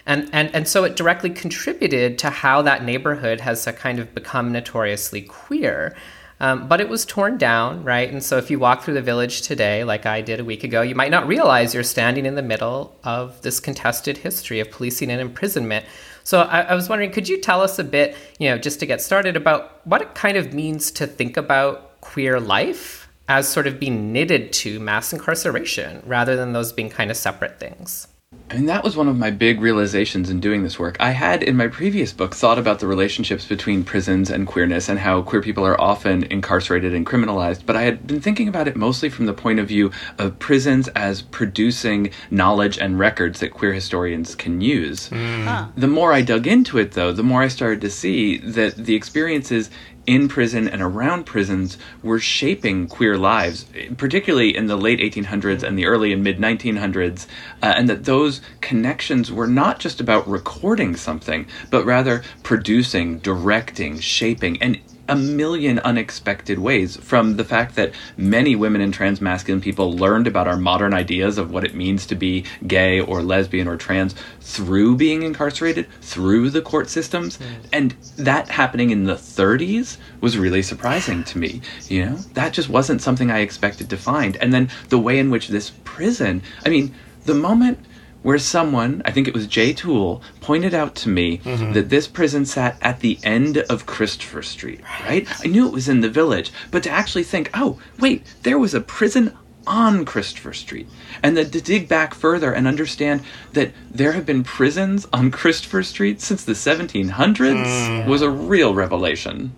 And, 0.06 0.28
and, 0.32 0.54
and 0.54 0.66
so 0.66 0.84
it 0.84 0.96
directly 0.96 1.30
contributed 1.30 2.18
to 2.18 2.30
how 2.30 2.62
that 2.62 2.84
neighborhood 2.84 3.40
has 3.40 3.66
kind 3.76 3.98
of 3.98 4.14
become 4.14 4.52
notoriously 4.52 5.22
queer. 5.22 5.94
Um, 6.42 6.68
but 6.68 6.80
it 6.80 6.88
was 6.88 7.04
torn 7.04 7.36
down, 7.36 7.84
right? 7.84 8.10
And 8.10 8.22
so 8.22 8.38
if 8.38 8.50
you 8.50 8.58
walk 8.58 8.82
through 8.82 8.94
the 8.94 9.02
village 9.02 9.42
today, 9.42 9.84
like 9.84 10.06
I 10.06 10.22
did 10.22 10.40
a 10.40 10.44
week 10.44 10.64
ago, 10.64 10.80
you 10.80 10.94
might 10.94 11.10
not 11.10 11.26
realize 11.26 11.74
you're 11.74 11.82
standing 11.82 12.24
in 12.24 12.34
the 12.34 12.42
middle 12.42 12.96
of 13.04 13.42
this 13.42 13.60
contested 13.60 14.16
history 14.16 14.58
of 14.58 14.70
policing 14.70 15.10
and 15.10 15.20
imprisonment. 15.20 15.84
So 16.24 16.40
I, 16.40 16.60
I 16.62 16.74
was 16.74 16.88
wondering, 16.88 17.10
could 17.10 17.28
you 17.28 17.38
tell 17.38 17.60
us 17.60 17.78
a 17.78 17.84
bit, 17.84 18.16
you 18.38 18.48
know, 18.48 18.56
just 18.56 18.80
to 18.80 18.86
get 18.86 19.02
started, 19.02 19.36
about 19.36 19.86
what 19.86 20.00
it 20.00 20.14
kind 20.14 20.38
of 20.38 20.54
means 20.54 20.90
to 20.92 21.06
think 21.06 21.36
about 21.36 22.00
queer 22.00 22.40
life 22.40 23.06
as 23.28 23.46
sort 23.46 23.66
of 23.66 23.78
being 23.78 24.10
knitted 24.10 24.50
to 24.54 24.80
mass 24.80 25.12
incarceration 25.12 26.02
rather 26.06 26.36
than 26.36 26.54
those 26.54 26.72
being 26.72 26.88
kind 26.88 27.10
of 27.10 27.18
separate 27.18 27.60
things? 27.60 28.08
I 28.50 28.54
mean, 28.54 28.66
that 28.66 28.82
was 28.82 28.96
one 28.96 29.06
of 29.06 29.16
my 29.16 29.30
big 29.30 29.60
realizations 29.60 30.28
in 30.28 30.40
doing 30.40 30.64
this 30.64 30.76
work. 30.76 30.96
I 30.98 31.10
had, 31.10 31.44
in 31.44 31.56
my 31.56 31.68
previous 31.68 32.12
book, 32.12 32.34
thought 32.34 32.58
about 32.58 32.80
the 32.80 32.88
relationships 32.88 33.46
between 33.46 33.84
prisons 33.84 34.28
and 34.28 34.44
queerness 34.44 34.88
and 34.88 34.98
how 34.98 35.22
queer 35.22 35.40
people 35.40 35.64
are 35.64 35.80
often 35.80 36.24
incarcerated 36.24 36.92
and 36.92 37.06
criminalized, 37.06 37.64
but 37.64 37.76
I 37.76 37.82
had 37.82 38.08
been 38.08 38.20
thinking 38.20 38.48
about 38.48 38.66
it 38.66 38.74
mostly 38.74 39.08
from 39.08 39.26
the 39.26 39.32
point 39.32 39.60
of 39.60 39.68
view 39.68 39.92
of 40.18 40.36
prisons 40.40 40.88
as 40.88 41.22
producing 41.22 42.10
knowledge 42.32 42.76
and 42.76 42.98
records 42.98 43.38
that 43.38 43.52
queer 43.52 43.72
historians 43.72 44.34
can 44.34 44.60
use. 44.60 45.10
Mm. 45.10 45.44
Huh. 45.44 45.68
The 45.76 45.86
more 45.86 46.12
I 46.12 46.22
dug 46.22 46.48
into 46.48 46.76
it, 46.78 46.92
though, 46.92 47.12
the 47.12 47.22
more 47.22 47.42
I 47.42 47.48
started 47.48 47.80
to 47.82 47.90
see 47.90 48.38
that 48.38 48.74
the 48.74 48.96
experiences 48.96 49.70
in 50.06 50.28
prison 50.28 50.68
and 50.68 50.82
around 50.82 51.24
prisons 51.24 51.78
were 52.02 52.18
shaping 52.18 52.88
queer 52.88 53.16
lives, 53.16 53.66
particularly 53.96 54.56
in 54.56 54.66
the 54.66 54.76
late 54.76 54.98
1800s 54.98 55.62
and 55.62 55.78
the 55.78 55.86
early 55.86 56.12
and 56.12 56.22
mid 56.22 56.38
1900s, 56.38 57.26
uh, 57.62 57.74
and 57.76 57.88
that 57.88 58.04
those 58.04 58.40
connections 58.60 59.30
were 59.30 59.46
not 59.46 59.78
just 59.78 60.00
about 60.00 60.28
recording 60.28 60.96
something, 60.96 61.46
but 61.70 61.84
rather 61.84 62.22
producing, 62.42 63.18
directing, 63.18 63.98
shaping, 63.98 64.60
and 64.62 64.80
a 65.10 65.16
million 65.16 65.80
unexpected 65.80 66.58
ways 66.58 66.96
from 66.96 67.36
the 67.36 67.44
fact 67.44 67.74
that 67.74 67.92
many 68.16 68.54
women 68.54 68.80
and 68.80 68.94
trans 68.94 69.20
masculine 69.20 69.60
people 69.60 69.92
learned 69.92 70.26
about 70.26 70.46
our 70.46 70.56
modern 70.56 70.94
ideas 70.94 71.36
of 71.36 71.50
what 71.50 71.64
it 71.64 71.74
means 71.74 72.06
to 72.06 72.14
be 72.14 72.44
gay 72.66 73.00
or 73.00 73.22
lesbian 73.22 73.66
or 73.66 73.76
trans 73.76 74.14
through 74.40 74.96
being 74.96 75.22
incarcerated, 75.22 75.86
through 76.00 76.48
the 76.50 76.62
court 76.62 76.88
systems. 76.88 77.38
And 77.72 77.92
that 78.16 78.48
happening 78.48 78.90
in 78.90 79.04
the 79.04 79.14
30s 79.14 79.96
was 80.20 80.38
really 80.38 80.62
surprising 80.62 81.24
to 81.24 81.38
me. 81.38 81.60
You 81.88 82.06
know, 82.06 82.16
that 82.34 82.52
just 82.52 82.68
wasn't 82.68 83.02
something 83.02 83.30
I 83.30 83.40
expected 83.40 83.90
to 83.90 83.96
find. 83.96 84.36
And 84.36 84.54
then 84.54 84.70
the 84.88 84.98
way 84.98 85.18
in 85.18 85.30
which 85.30 85.48
this 85.48 85.72
prison, 85.82 86.42
I 86.64 86.68
mean, 86.68 86.94
the 87.24 87.34
moment 87.34 87.78
where 88.22 88.38
someone, 88.38 89.02
I 89.04 89.10
think 89.10 89.26
it 89.26 89.34
was 89.34 89.46
Jay 89.46 89.72
Toole, 89.72 90.22
pointed 90.40 90.74
out 90.74 90.94
to 90.96 91.08
me 91.08 91.38
mm-hmm. 91.38 91.72
that 91.72 91.88
this 91.88 92.06
prison 92.06 92.44
sat 92.44 92.76
at 92.82 93.00
the 93.00 93.18
end 93.22 93.58
of 93.58 93.86
Christopher 93.86 94.42
Street, 94.42 94.80
right? 95.04 95.26
I 95.42 95.48
knew 95.48 95.66
it 95.66 95.72
was 95.72 95.88
in 95.88 96.00
the 96.00 96.10
village, 96.10 96.52
but 96.70 96.82
to 96.82 96.90
actually 96.90 97.24
think, 97.24 97.50
oh, 97.54 97.80
wait, 97.98 98.24
there 98.42 98.58
was 98.58 98.74
a 98.74 98.80
prison 98.80 99.36
on 99.66 100.04
Christopher 100.04 100.52
Street. 100.52 100.88
And 101.22 101.36
then 101.36 101.50
to 101.50 101.60
dig 101.60 101.88
back 101.88 102.14
further 102.14 102.52
and 102.52 102.66
understand 102.66 103.22
that 103.52 103.72
there 103.90 104.12
have 104.12 104.26
been 104.26 104.42
prisons 104.42 105.06
on 105.12 105.30
Christopher 105.30 105.82
Street 105.82 106.20
since 106.20 106.44
the 106.44 106.52
1700s 106.52 107.12
mm. 107.14 108.06
was 108.06 108.22
a 108.22 108.30
real 108.30 108.74
revelation. 108.74 109.52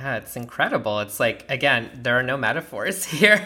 Yeah, 0.00 0.18
it's 0.18 0.36
incredible. 0.36 1.00
It's 1.00 1.18
like 1.18 1.44
again, 1.48 1.90
there 1.92 2.16
are 2.16 2.22
no 2.22 2.36
metaphors 2.36 3.04
here. 3.18 3.44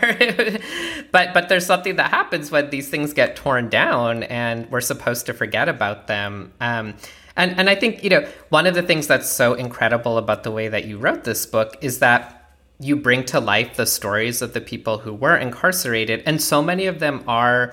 but 1.10 1.32
but 1.32 1.48
there's 1.48 1.64
something 1.64 1.96
that 1.96 2.10
happens 2.10 2.50
when 2.50 2.68
these 2.68 2.90
things 2.90 3.14
get 3.14 3.36
torn 3.36 3.70
down 3.70 4.24
and 4.24 4.70
we're 4.70 4.82
supposed 4.82 5.24
to 5.26 5.32
forget 5.32 5.68
about 5.70 6.08
them. 6.08 6.52
Um, 6.60 6.94
and 7.36 7.58
and 7.58 7.70
I 7.70 7.74
think, 7.74 8.04
you 8.04 8.10
know, 8.10 8.28
one 8.50 8.66
of 8.66 8.74
the 8.74 8.82
things 8.82 9.06
that's 9.06 9.30
so 9.30 9.54
incredible 9.54 10.18
about 10.18 10.42
the 10.42 10.50
way 10.50 10.68
that 10.68 10.84
you 10.84 10.98
wrote 10.98 11.24
this 11.24 11.46
book 11.46 11.76
is 11.80 12.00
that 12.00 12.54
you 12.78 12.96
bring 12.96 13.24
to 13.24 13.40
life 13.40 13.76
the 13.76 13.86
stories 13.86 14.42
of 14.42 14.52
the 14.52 14.60
people 14.60 14.98
who 14.98 15.14
were 15.14 15.36
incarcerated 15.36 16.22
and 16.26 16.42
so 16.42 16.60
many 16.60 16.84
of 16.86 16.98
them 16.98 17.24
are 17.28 17.72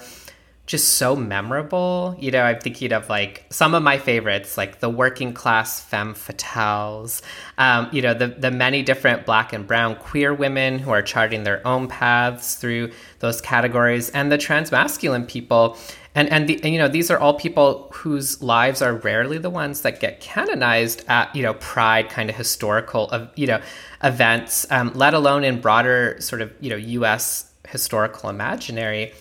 just 0.70 1.00
so 1.00 1.16
memorable. 1.16 2.16
You 2.20 2.30
know, 2.30 2.44
I'm 2.44 2.60
thinking 2.60 2.94
of 2.94 3.10
like 3.10 3.44
some 3.50 3.74
of 3.74 3.82
my 3.82 3.98
favorites, 3.98 4.56
like 4.56 4.82
the 4.82 4.90
working 4.90 5.34
class 5.34 5.82
femme 5.82 6.14
fatales, 6.14 7.24
um, 7.58 7.90
you 7.92 8.04
know, 8.04 8.14
the, 8.14 8.28
the 8.28 8.52
many 8.52 8.84
different 8.84 9.26
black 9.26 9.52
and 9.52 9.66
brown 9.66 9.96
queer 9.96 10.32
women 10.32 10.78
who 10.78 10.92
are 10.92 11.02
charting 11.02 11.44
their 11.44 11.66
own 11.66 11.88
paths 11.88 12.54
through 12.54 12.92
those 13.18 13.42
categories, 13.42 14.12
and 14.12 14.32
the 14.32 14.38
trans 14.38 14.72
masculine 14.72 15.26
people. 15.26 15.76
And, 16.14 16.30
and, 16.30 16.48
the, 16.48 16.64
and, 16.64 16.72
you 16.72 16.78
know, 16.78 16.88
these 16.88 17.10
are 17.10 17.18
all 17.18 17.34
people 17.34 17.90
whose 17.92 18.40
lives 18.44 18.84
are 18.84 18.94
rarely 18.94 19.40
the 19.40 19.50
ones 19.50 19.82
that 19.82 20.00
get 20.00 20.20
canonized 20.20 21.04
at, 21.08 21.36
you 21.36 21.42
know, 21.42 21.56
pride 21.56 22.10
kind 22.10 22.30
of 22.30 22.36
historical, 22.36 23.10
of 23.10 23.32
you 23.36 23.48
know, 23.48 23.60
events, 24.04 24.68
um, 24.70 24.92
let 24.94 25.16
alone 25.16 25.44
in 25.44 25.62
broader 25.62 26.16
sort 26.20 26.44
of, 26.44 26.54
you 26.60 26.70
know, 26.70 26.76
U.S. 26.76 27.50
historical 27.68 28.30
imaginary. 28.30 29.14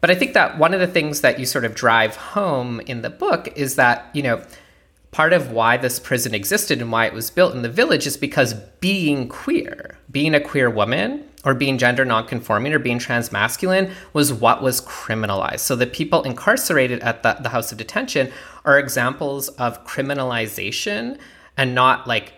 But 0.00 0.10
I 0.10 0.14
think 0.14 0.34
that 0.34 0.58
one 0.58 0.74
of 0.74 0.80
the 0.80 0.86
things 0.86 1.20
that 1.20 1.38
you 1.38 1.46
sort 1.46 1.64
of 1.64 1.74
drive 1.74 2.16
home 2.16 2.80
in 2.80 3.02
the 3.02 3.10
book 3.10 3.48
is 3.56 3.76
that, 3.76 4.08
you 4.14 4.22
know, 4.22 4.42
part 5.10 5.32
of 5.32 5.50
why 5.50 5.76
this 5.76 5.98
prison 5.98 6.34
existed 6.34 6.80
and 6.80 6.90
why 6.92 7.06
it 7.06 7.12
was 7.12 7.30
built 7.30 7.54
in 7.54 7.62
the 7.62 7.68
village 7.68 8.06
is 8.06 8.16
because 8.16 8.54
being 8.80 9.28
queer, 9.28 9.98
being 10.10 10.34
a 10.34 10.40
queer 10.40 10.70
woman, 10.70 11.24
or 11.44 11.54
being 11.54 11.78
gender 11.78 12.04
nonconforming 12.04 12.72
or 12.72 12.78
being 12.78 12.98
transmasculine 12.98 13.92
was 14.12 14.32
what 14.32 14.62
was 14.62 14.80
criminalized. 14.82 15.60
So 15.60 15.74
the 15.76 15.86
people 15.86 16.22
incarcerated 16.22 17.00
at 17.00 17.22
the, 17.22 17.38
the 17.40 17.48
house 17.48 17.72
of 17.72 17.78
detention 17.78 18.30
are 18.64 18.78
examples 18.78 19.48
of 19.50 19.84
criminalization 19.86 21.18
and 21.56 21.74
not 21.74 22.06
like 22.06 22.34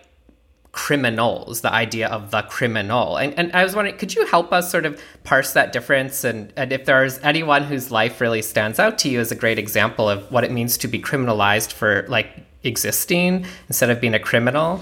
criminals, 0.73 1.61
the 1.61 1.71
idea 1.71 2.07
of 2.07 2.31
the 2.31 2.41
criminal. 2.41 3.15
And, 3.17 3.33
and 3.37 3.51
I 3.53 3.63
was 3.63 3.75
wondering, 3.75 3.95
could 3.97 4.13
you 4.15 4.25
help 4.25 4.51
us 4.51 4.69
sort 4.69 4.85
of 4.85 4.99
parse 5.23 5.53
that 5.53 5.71
difference? 5.71 6.23
And, 6.23 6.51
and 6.57 6.73
if 6.73 6.85
there's 6.85 7.19
anyone 7.19 7.63
whose 7.63 7.91
life 7.91 8.19
really 8.19 8.41
stands 8.41 8.79
out 8.79 8.97
to 8.99 9.09
you 9.09 9.19
as 9.19 9.31
a 9.31 9.35
great 9.35 9.59
example 9.59 10.09
of 10.09 10.29
what 10.31 10.43
it 10.43 10.51
means 10.51 10.77
to 10.79 10.87
be 10.87 10.99
criminalized 10.99 11.71
for 11.71 12.05
like 12.09 12.43
existing 12.63 13.45
instead 13.67 13.91
of 13.91 14.01
being 14.01 14.15
a 14.15 14.19
criminal? 14.19 14.81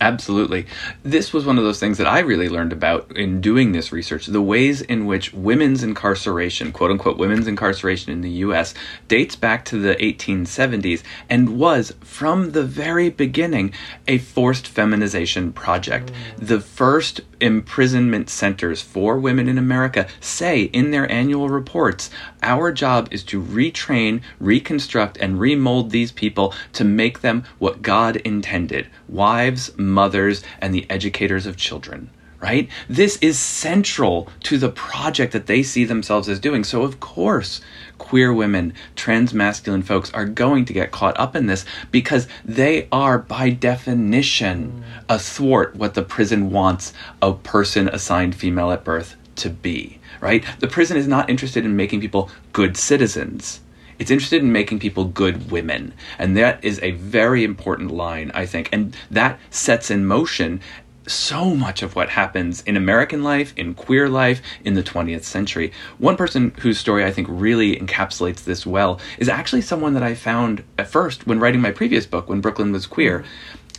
Absolutely. 0.00 0.66
This 1.02 1.32
was 1.32 1.46
one 1.46 1.56
of 1.56 1.64
those 1.64 1.78
things 1.78 1.98
that 1.98 2.06
I 2.06 2.18
really 2.18 2.48
learned 2.48 2.72
about 2.72 3.16
in 3.16 3.40
doing 3.40 3.72
this 3.72 3.92
research. 3.92 4.26
The 4.26 4.42
ways 4.42 4.80
in 4.80 5.06
which 5.06 5.32
women's 5.32 5.82
incarceration, 5.82 6.72
quote 6.72 6.90
unquote, 6.90 7.16
women's 7.16 7.46
incarceration 7.46 8.12
in 8.12 8.20
the 8.20 8.30
US, 8.30 8.74
dates 9.08 9.36
back 9.36 9.64
to 9.66 9.78
the 9.78 9.94
1870s 9.94 11.02
and 11.30 11.58
was, 11.58 11.94
from 12.00 12.52
the 12.52 12.64
very 12.64 13.08
beginning, 13.08 13.72
a 14.08 14.18
forced 14.18 14.66
feminization 14.66 15.52
project. 15.52 16.12
Mm. 16.12 16.46
The 16.48 16.60
first 16.60 17.20
imprisonment 17.40 18.30
centers 18.30 18.82
for 18.82 19.18
women 19.18 19.48
in 19.48 19.58
America 19.58 20.08
say 20.20 20.62
in 20.64 20.90
their 20.90 21.10
annual 21.10 21.48
reports 21.48 22.10
our 22.44 22.70
job 22.70 23.08
is 23.10 23.24
to 23.24 23.42
retrain, 23.42 24.20
reconstruct, 24.38 25.16
and 25.16 25.40
remold 25.40 25.90
these 25.90 26.12
people 26.12 26.54
to 26.74 26.84
make 26.84 27.22
them 27.22 27.44
what 27.58 27.82
God 27.82 28.16
intended 28.16 28.86
wives, 29.08 29.76
mothers, 29.76 30.42
and 30.60 30.72
the 30.72 30.88
educators 30.88 31.46
of 31.46 31.56
children. 31.56 32.10
Right? 32.40 32.68
This 32.90 33.16
is 33.22 33.38
central 33.38 34.28
to 34.42 34.58
the 34.58 34.68
project 34.68 35.32
that 35.32 35.46
they 35.46 35.62
see 35.62 35.86
themselves 35.86 36.28
as 36.28 36.38
doing. 36.38 36.62
So, 36.62 36.82
of 36.82 37.00
course, 37.00 37.62
queer 37.96 38.34
women, 38.34 38.74
trans 38.94 39.32
masculine 39.32 39.82
folks 39.82 40.12
are 40.12 40.26
going 40.26 40.66
to 40.66 40.74
get 40.74 40.90
caught 40.90 41.18
up 41.18 41.34
in 41.34 41.46
this 41.46 41.64
because 41.90 42.28
they 42.44 42.86
are, 42.92 43.18
by 43.18 43.48
definition, 43.48 44.84
athwart 45.08 45.74
what 45.74 45.94
the 45.94 46.02
prison 46.02 46.50
wants 46.50 46.92
a 47.22 47.32
person 47.32 47.88
assigned 47.88 48.34
female 48.34 48.70
at 48.72 48.84
birth 48.84 49.16
to 49.36 49.48
be 49.48 49.98
right? 50.24 50.42
The 50.58 50.66
prison 50.66 50.96
is 50.96 51.06
not 51.06 51.28
interested 51.28 51.66
in 51.66 51.76
making 51.76 52.00
people 52.00 52.30
good 52.54 52.78
citizens. 52.78 53.60
It's 53.98 54.10
interested 54.10 54.42
in 54.42 54.50
making 54.50 54.78
people 54.78 55.04
good 55.04 55.50
women. 55.50 55.92
And 56.18 56.34
that 56.38 56.64
is 56.64 56.80
a 56.82 56.92
very 56.92 57.44
important 57.44 57.90
line, 57.90 58.32
I 58.34 58.46
think. 58.46 58.70
And 58.72 58.96
that 59.10 59.38
sets 59.50 59.90
in 59.90 60.06
motion 60.06 60.62
so 61.06 61.54
much 61.54 61.82
of 61.82 61.94
what 61.94 62.08
happens 62.08 62.62
in 62.62 62.74
American 62.74 63.22
life, 63.22 63.52
in 63.58 63.74
queer 63.74 64.08
life, 64.08 64.40
in 64.64 64.72
the 64.72 64.82
20th 64.82 65.24
century. 65.24 65.70
One 65.98 66.16
person 66.16 66.54
whose 66.60 66.78
story 66.78 67.04
I 67.04 67.12
think 67.12 67.28
really 67.30 67.76
encapsulates 67.76 68.44
this 68.44 68.64
well 68.64 68.98
is 69.18 69.28
actually 69.28 69.60
someone 69.60 69.92
that 69.92 70.02
I 70.02 70.14
found 70.14 70.64
at 70.78 70.88
first 70.88 71.26
when 71.26 71.38
writing 71.38 71.60
my 71.60 71.70
previous 71.70 72.06
book, 72.06 72.30
When 72.30 72.40
Brooklyn 72.40 72.72
Was 72.72 72.86
Queer. 72.86 73.24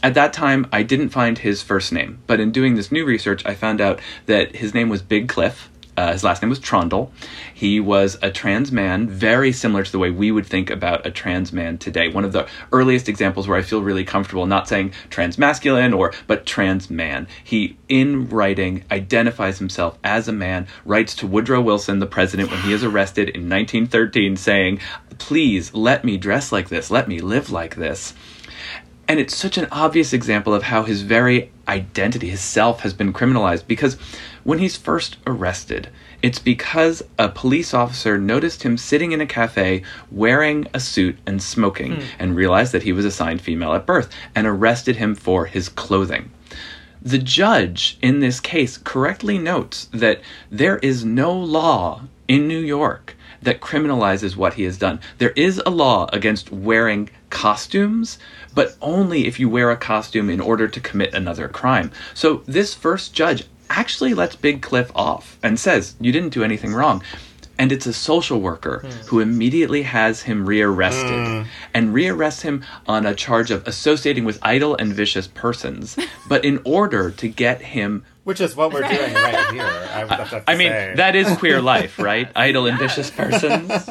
At 0.03 0.13
that 0.13 0.33
time, 0.33 0.67
I 0.71 0.83
didn't 0.83 1.09
find 1.09 1.39
his 1.39 1.63
first 1.63 1.91
name, 1.91 2.19
but 2.27 2.39
in 2.39 2.51
doing 2.51 2.75
this 2.75 2.91
new 2.91 3.03
research, 3.03 3.43
I 3.43 3.55
found 3.55 3.81
out 3.81 3.99
that 4.27 4.57
his 4.57 4.75
name 4.75 4.89
was 4.89 5.01
Big 5.01 5.27
Cliff, 5.27 5.71
uh, 5.97 6.11
his 6.11 6.23
last 6.23 6.41
name 6.41 6.49
was 6.49 6.59
Trondle. 6.59 7.11
He 7.53 7.79
was 7.79 8.17
a 8.21 8.29
trans 8.29 8.71
man, 8.71 9.07
very 9.07 9.51
similar 9.51 9.83
to 9.83 9.91
the 9.91 9.99
way 9.99 10.09
we 10.09 10.31
would 10.31 10.45
think 10.45 10.69
about 10.69 11.05
a 11.05 11.11
trans 11.11 11.53
man 11.53 11.77
today. 11.77 12.09
One 12.09 12.25
of 12.25 12.33
the 12.33 12.47
earliest 12.71 13.07
examples 13.07 13.47
where 13.47 13.57
I 13.57 13.61
feel 13.61 13.81
really 13.81 14.03
comfortable 14.03 14.45
not 14.45 14.67
saying 14.67 14.93
trans 15.09 15.37
masculine 15.37 15.93
or 15.93 16.13
but 16.27 16.45
trans 16.45 16.89
man. 16.89 17.27
He, 17.43 17.77
in 17.87 18.27
writing, 18.27 18.83
identifies 18.91 19.59
himself 19.59 19.97
as 20.03 20.27
a 20.27 20.33
man. 20.33 20.67
Writes 20.83 21.15
to 21.15 21.27
Woodrow 21.27 21.61
Wilson, 21.61 21.99
the 21.99 22.05
president, 22.05 22.51
when 22.51 22.61
he 22.61 22.73
is 22.73 22.83
arrested 22.83 23.29
in 23.29 23.49
1913, 23.49 24.35
saying, 24.35 24.79
"Please 25.17 25.73
let 25.73 26.03
me 26.03 26.17
dress 26.17 26.51
like 26.51 26.69
this. 26.69 26.91
Let 26.91 27.07
me 27.07 27.19
live 27.19 27.49
like 27.49 27.75
this." 27.75 28.13
And 29.07 29.19
it's 29.19 29.35
such 29.35 29.57
an 29.57 29.67
obvious 29.71 30.13
example 30.13 30.53
of 30.53 30.63
how 30.63 30.83
his 30.83 31.03
very 31.03 31.51
identity, 31.67 32.29
his 32.29 32.41
self, 32.41 32.81
has 32.81 32.93
been 32.93 33.13
criminalized 33.13 33.67
because 33.67 33.97
when 34.45 34.59
he's 34.59 34.77
first 34.77 35.17
arrested, 35.25 35.89
it's 36.21 36.37
because 36.37 37.01
a 37.17 37.29
police 37.29 37.73
officer 37.73 38.19
noticed 38.19 38.61
him 38.61 38.77
sitting 38.77 39.11
in 39.11 39.19
a 39.19 39.25
cafe 39.25 39.81
wearing 40.11 40.67
a 40.71 40.79
suit 40.79 41.17
and 41.25 41.41
smoking 41.41 41.93
mm. 41.93 42.03
and 42.19 42.35
realized 42.35 42.71
that 42.71 42.83
he 42.83 42.93
was 42.93 43.05
assigned 43.05 43.41
female 43.41 43.73
at 43.73 43.87
birth 43.87 44.07
and 44.35 44.45
arrested 44.45 44.97
him 44.97 45.15
for 45.15 45.47
his 45.47 45.67
clothing. 45.67 46.29
The 47.01 47.17
judge 47.17 47.97
in 48.03 48.19
this 48.19 48.39
case 48.39 48.77
correctly 48.77 49.39
notes 49.39 49.89
that 49.91 50.21
there 50.51 50.77
is 50.77 51.03
no 51.03 51.33
law 51.33 52.03
in 52.27 52.47
New 52.47 52.59
York 52.59 53.15
that 53.41 53.61
criminalizes 53.61 54.35
what 54.35 54.53
he 54.53 54.63
has 54.63 54.77
done. 54.77 54.99
There 55.17 55.31
is 55.31 55.59
a 55.65 55.71
law 55.71 56.07
against 56.13 56.51
wearing 56.51 57.09
costumes, 57.31 58.19
but 58.53 58.75
only 58.79 59.25
if 59.25 59.39
you 59.39 59.49
wear 59.49 59.71
a 59.71 59.77
costume 59.77 60.29
in 60.29 60.39
order 60.39 60.67
to 60.67 60.79
commit 60.79 61.15
another 61.15 61.47
crime. 61.47 61.91
So 62.13 62.43
this 62.45 62.75
first 62.75 63.13
judge 63.13 63.45
actually 63.69 64.13
lets 64.13 64.35
Big 64.35 64.61
Cliff 64.61 64.91
off 64.95 65.37
and 65.43 65.59
says, 65.59 65.95
You 65.99 66.11
didn't 66.11 66.33
do 66.33 66.43
anything 66.43 66.73
wrong. 66.73 67.03
And 67.57 67.71
it's 67.71 67.85
a 67.85 67.93
social 67.93 68.41
worker 68.41 68.81
mm. 68.83 68.91
who 69.07 69.21
immediately 69.21 69.83
has 69.83 70.23
him 70.23 70.45
rearrested 70.45 71.09
mm. 71.09 71.47
and 71.73 71.93
rearrests 71.95 72.41
him 72.41 72.65
on 72.85 73.05
a 73.05 73.15
charge 73.15 73.49
of 73.49 73.65
associating 73.65 74.25
with 74.25 74.39
idle 74.41 74.75
and 74.75 74.93
vicious 74.93 75.27
persons. 75.27 75.97
but 76.27 76.43
in 76.43 76.59
order 76.65 77.11
to 77.11 77.27
get 77.29 77.61
him 77.61 78.03
which 78.25 78.41
is 78.41 78.55
what 78.55 78.73
we're 78.73 78.81
doing 78.81 79.13
right 79.13 79.53
here. 79.53 79.63
I, 79.63 80.43
I 80.47 80.55
mean, 80.55 80.69
say. 80.69 80.93
that 80.97 81.15
is 81.15 81.37
queer 81.37 81.61
life, 81.61 81.97
right? 81.99 82.27
Idle 82.35 82.67
ambitious 82.67 83.09
persons. 83.09 83.89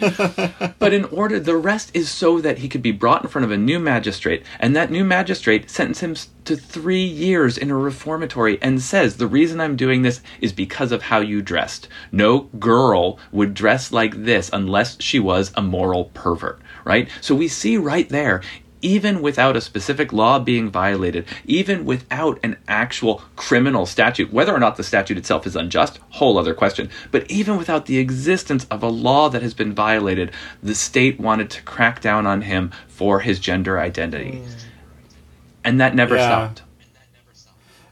but 0.78 0.92
in 0.92 1.04
order, 1.04 1.38
the 1.38 1.56
rest 1.56 1.90
is 1.94 2.10
so 2.10 2.40
that 2.40 2.58
he 2.58 2.68
could 2.68 2.82
be 2.82 2.90
brought 2.90 3.22
in 3.22 3.28
front 3.28 3.44
of 3.44 3.50
a 3.50 3.56
new 3.56 3.78
magistrate, 3.78 4.42
and 4.58 4.74
that 4.74 4.90
new 4.90 5.04
magistrate 5.04 5.70
sentences 5.70 6.02
him 6.02 6.16
to 6.44 6.56
three 6.56 7.04
years 7.04 7.56
in 7.56 7.70
a 7.70 7.76
reformatory 7.76 8.60
and 8.62 8.80
says, 8.80 9.16
The 9.16 9.26
reason 9.26 9.60
I'm 9.60 9.76
doing 9.76 10.02
this 10.02 10.20
is 10.40 10.52
because 10.52 10.90
of 10.90 11.02
how 11.02 11.20
you 11.20 11.42
dressed. 11.42 11.88
No 12.10 12.40
girl 12.58 13.18
would 13.32 13.54
dress 13.54 13.92
like 13.92 14.24
this 14.24 14.50
unless 14.52 15.00
she 15.00 15.20
was 15.20 15.52
a 15.56 15.62
moral 15.62 16.06
pervert, 16.06 16.60
right? 16.84 17.08
So 17.20 17.34
we 17.34 17.48
see 17.48 17.76
right 17.76 18.08
there 18.08 18.42
even 18.84 19.22
without 19.22 19.56
a 19.56 19.62
specific 19.62 20.12
law 20.12 20.38
being 20.38 20.70
violated, 20.70 21.24
even 21.46 21.86
without 21.86 22.38
an 22.42 22.56
actual 22.68 23.22
criminal 23.34 23.86
statute, 23.86 24.30
whether 24.30 24.54
or 24.54 24.58
not 24.60 24.76
the 24.76 24.84
statute 24.84 25.16
itself 25.16 25.46
is 25.46 25.56
unjust, 25.56 25.98
whole 26.10 26.36
other 26.36 26.52
question, 26.52 26.90
but 27.10 27.28
even 27.30 27.56
without 27.56 27.86
the 27.86 27.96
existence 27.96 28.66
of 28.70 28.82
a 28.82 28.88
law 28.88 29.30
that 29.30 29.40
has 29.40 29.54
been 29.54 29.72
violated, 29.72 30.30
the 30.62 30.74
state 30.74 31.18
wanted 31.18 31.48
to 31.48 31.62
crack 31.62 32.02
down 32.02 32.26
on 32.26 32.42
him 32.42 32.70
for 32.86 33.20
his 33.20 33.40
gender 33.40 33.80
identity. 33.80 34.42
And 35.64 35.80
that 35.80 35.94
never 35.94 36.16
yeah. 36.16 36.26
stopped. 36.26 36.62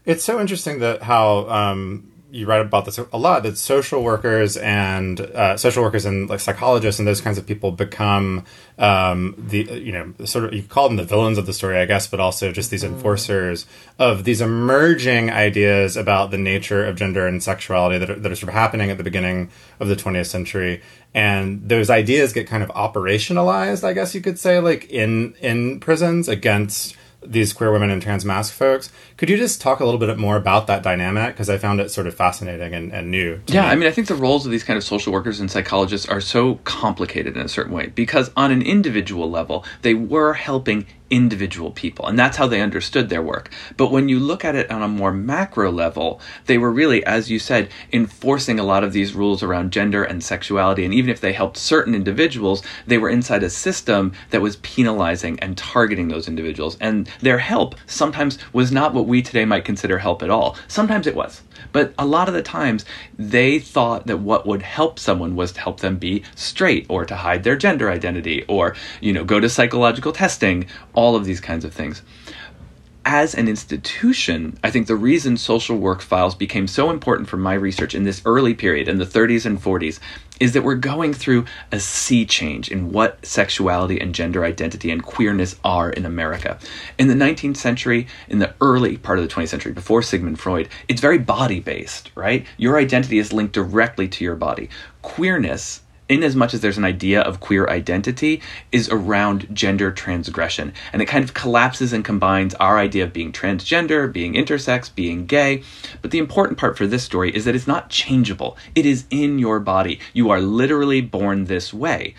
It's 0.04 0.22
so 0.22 0.40
interesting 0.40 0.80
that 0.80 1.02
how 1.02 1.48
um, 1.48 2.11
you 2.32 2.46
write 2.46 2.62
about 2.62 2.86
this 2.86 2.98
a 2.98 3.18
lot 3.18 3.42
that 3.42 3.58
social 3.58 4.02
workers 4.02 4.56
and 4.56 5.20
uh, 5.20 5.54
social 5.58 5.82
workers 5.82 6.06
and 6.06 6.30
like 6.30 6.40
psychologists 6.40 6.98
and 6.98 7.06
those 7.06 7.20
kinds 7.20 7.36
of 7.36 7.46
people 7.46 7.70
become 7.70 8.44
um, 8.78 9.34
the 9.36 9.58
you 9.58 9.92
know 9.92 10.14
sort 10.24 10.46
of 10.46 10.54
you 10.54 10.62
call 10.62 10.88
them 10.88 10.96
the 10.96 11.04
villains 11.04 11.36
of 11.36 11.44
the 11.44 11.52
story 11.52 11.76
I 11.76 11.84
guess 11.84 12.06
but 12.06 12.20
also 12.20 12.50
just 12.50 12.70
these 12.70 12.84
mm-hmm. 12.84 12.94
enforcers 12.94 13.66
of 13.98 14.24
these 14.24 14.40
emerging 14.40 15.30
ideas 15.30 15.94
about 15.94 16.30
the 16.30 16.38
nature 16.38 16.84
of 16.86 16.96
gender 16.96 17.26
and 17.26 17.42
sexuality 17.42 17.98
that 17.98 18.08
are, 18.08 18.14
that 18.14 18.32
are 18.32 18.36
sort 18.36 18.48
of 18.48 18.54
happening 18.54 18.90
at 18.90 18.96
the 18.96 19.04
beginning 19.04 19.50
of 19.78 19.88
the 19.88 19.96
20th 19.96 20.26
century 20.26 20.80
and 21.12 21.68
those 21.68 21.90
ideas 21.90 22.32
get 22.32 22.46
kind 22.46 22.62
of 22.62 22.70
operationalized 22.70 23.84
I 23.84 23.92
guess 23.92 24.14
you 24.14 24.22
could 24.22 24.38
say 24.38 24.58
like 24.58 24.88
in 24.90 25.34
in 25.42 25.80
prisons 25.80 26.28
against 26.28 26.96
these 27.24 27.52
queer 27.52 27.72
women 27.72 27.90
and 27.90 28.02
trans 28.02 28.24
masc 28.24 28.52
folks. 28.52 28.90
Could 29.16 29.30
you 29.30 29.36
just 29.36 29.60
talk 29.60 29.80
a 29.80 29.84
little 29.84 29.98
bit 29.98 30.16
more 30.18 30.36
about 30.36 30.66
that 30.66 30.82
dynamic? 30.82 31.34
Because 31.34 31.48
I 31.48 31.58
found 31.58 31.80
it 31.80 31.90
sort 31.90 32.06
of 32.06 32.14
fascinating 32.14 32.74
and, 32.74 32.92
and 32.92 33.10
new. 33.10 33.40
Yeah, 33.46 33.62
me. 33.62 33.68
I 33.68 33.74
mean, 33.76 33.88
I 33.88 33.92
think 33.92 34.08
the 34.08 34.14
roles 34.14 34.44
of 34.44 34.52
these 34.52 34.64
kind 34.64 34.76
of 34.76 34.84
social 34.84 35.12
workers 35.12 35.40
and 35.40 35.50
psychologists 35.50 36.08
are 36.08 36.20
so 36.20 36.56
complicated 36.64 37.36
in 37.36 37.42
a 37.42 37.48
certain 37.48 37.72
way 37.72 37.86
because 37.88 38.30
on 38.36 38.50
an 38.50 38.62
individual 38.62 39.30
level, 39.30 39.64
they 39.82 39.94
were 39.94 40.34
helping 40.34 40.86
individual 41.12 41.70
people. 41.70 42.06
And 42.06 42.18
that's 42.18 42.38
how 42.38 42.46
they 42.46 42.62
understood 42.62 43.10
their 43.10 43.22
work. 43.22 43.50
But 43.76 43.92
when 43.92 44.08
you 44.08 44.18
look 44.18 44.46
at 44.46 44.56
it 44.56 44.70
on 44.70 44.82
a 44.82 44.88
more 44.88 45.12
macro 45.12 45.70
level, 45.70 46.22
they 46.46 46.56
were 46.56 46.72
really, 46.72 47.04
as 47.04 47.30
you 47.30 47.38
said, 47.38 47.68
enforcing 47.92 48.58
a 48.58 48.64
lot 48.64 48.82
of 48.82 48.94
these 48.94 49.14
rules 49.14 49.42
around 49.42 49.72
gender 49.72 50.02
and 50.02 50.24
sexuality. 50.24 50.86
And 50.86 50.94
even 50.94 51.10
if 51.10 51.20
they 51.20 51.34
helped 51.34 51.58
certain 51.58 51.94
individuals, 51.94 52.62
they 52.86 52.96
were 52.96 53.10
inside 53.10 53.42
a 53.42 53.50
system 53.50 54.12
that 54.30 54.40
was 54.40 54.56
penalizing 54.56 55.38
and 55.40 55.56
targeting 55.56 56.08
those 56.08 56.28
individuals. 56.28 56.78
And 56.80 57.08
their 57.20 57.38
help 57.38 57.74
sometimes 57.86 58.38
was 58.54 58.72
not 58.72 58.94
what 58.94 59.06
we 59.06 59.20
today 59.20 59.44
might 59.44 59.66
consider 59.66 59.98
help 59.98 60.22
at 60.22 60.30
all. 60.30 60.56
Sometimes 60.66 61.06
it 61.06 61.14
was. 61.14 61.42
But 61.72 61.94
a 61.98 62.06
lot 62.06 62.28
of 62.28 62.34
the 62.34 62.42
times, 62.42 62.84
they 63.18 63.58
thought 63.58 64.06
that 64.06 64.18
what 64.18 64.46
would 64.46 64.62
help 64.62 64.98
someone 64.98 65.36
was 65.36 65.52
to 65.52 65.60
help 65.60 65.80
them 65.80 65.96
be 65.96 66.24
straight 66.34 66.86
or 66.88 67.04
to 67.04 67.16
hide 67.16 67.44
their 67.44 67.56
gender 67.56 67.90
identity 67.90 68.44
or, 68.48 68.74
you 69.00 69.12
know, 69.12 69.24
go 69.24 69.38
to 69.40 69.48
psychological 69.48 70.12
testing, 70.12 70.66
of 71.16 71.24
these 71.24 71.40
kinds 71.40 71.64
of 71.64 71.72
things 71.72 72.02
as 73.04 73.34
an 73.34 73.48
institution, 73.48 74.58
I 74.62 74.70
think 74.70 74.86
the 74.86 74.96
reason 74.96 75.36
social 75.36 75.76
work 75.76 76.00
files 76.00 76.34
became 76.34 76.68
so 76.68 76.90
important 76.90 77.28
for 77.28 77.36
my 77.36 77.54
research 77.54 77.94
in 77.94 78.04
this 78.04 78.22
early 78.24 78.54
period, 78.54 78.88
in 78.88 78.98
the 78.98 79.04
30s 79.04 79.44
and 79.44 79.60
40s, 79.60 79.98
is 80.38 80.52
that 80.52 80.62
we're 80.62 80.74
going 80.74 81.12
through 81.12 81.44
a 81.70 81.80
sea 81.80 82.24
change 82.24 82.70
in 82.70 82.92
what 82.92 83.24
sexuality 83.24 84.00
and 84.00 84.14
gender 84.14 84.44
identity 84.44 84.90
and 84.90 85.02
queerness 85.02 85.56
are 85.64 85.90
in 85.90 86.06
America. 86.06 86.58
In 86.98 87.08
the 87.08 87.14
19th 87.14 87.56
century, 87.56 88.06
in 88.28 88.38
the 88.38 88.54
early 88.60 88.96
part 88.96 89.18
of 89.18 89.28
the 89.28 89.32
20th 89.32 89.48
century, 89.48 89.72
before 89.72 90.02
Sigmund 90.02 90.38
Freud, 90.38 90.68
it's 90.88 91.00
very 91.00 91.18
body 91.18 91.60
based, 91.60 92.10
right? 92.14 92.46
Your 92.56 92.78
identity 92.78 93.18
is 93.18 93.32
linked 93.32 93.52
directly 93.52 94.08
to 94.08 94.24
your 94.24 94.36
body. 94.36 94.68
Queerness 95.02 95.81
in 96.12 96.22
as 96.22 96.36
much 96.36 96.54
as 96.54 96.60
there's 96.60 96.78
an 96.78 96.84
idea 96.84 97.20
of 97.22 97.40
queer 97.40 97.68
identity, 97.68 98.40
is 98.70 98.88
around 98.90 99.48
gender 99.52 99.90
transgression. 99.90 100.72
And 100.92 101.02
it 101.02 101.06
kind 101.06 101.24
of 101.24 101.34
collapses 101.34 101.92
and 101.92 102.04
combines 102.04 102.54
our 102.54 102.78
idea 102.78 103.04
of 103.04 103.12
being 103.12 103.32
transgender, 103.32 104.12
being 104.12 104.34
intersex, 104.34 104.94
being 104.94 105.26
gay. 105.26 105.62
But 106.02 106.10
the 106.10 106.18
important 106.18 106.58
part 106.58 106.76
for 106.76 106.86
this 106.86 107.02
story 107.02 107.34
is 107.34 107.44
that 107.44 107.54
it's 107.54 107.66
not 107.66 107.88
changeable, 107.88 108.56
it 108.74 108.86
is 108.86 109.06
in 109.10 109.38
your 109.38 109.58
body. 109.58 109.98
You 110.12 110.30
are 110.30 110.40
literally 110.40 111.00
born 111.00 111.46
this 111.46 111.72
way. 111.72 112.14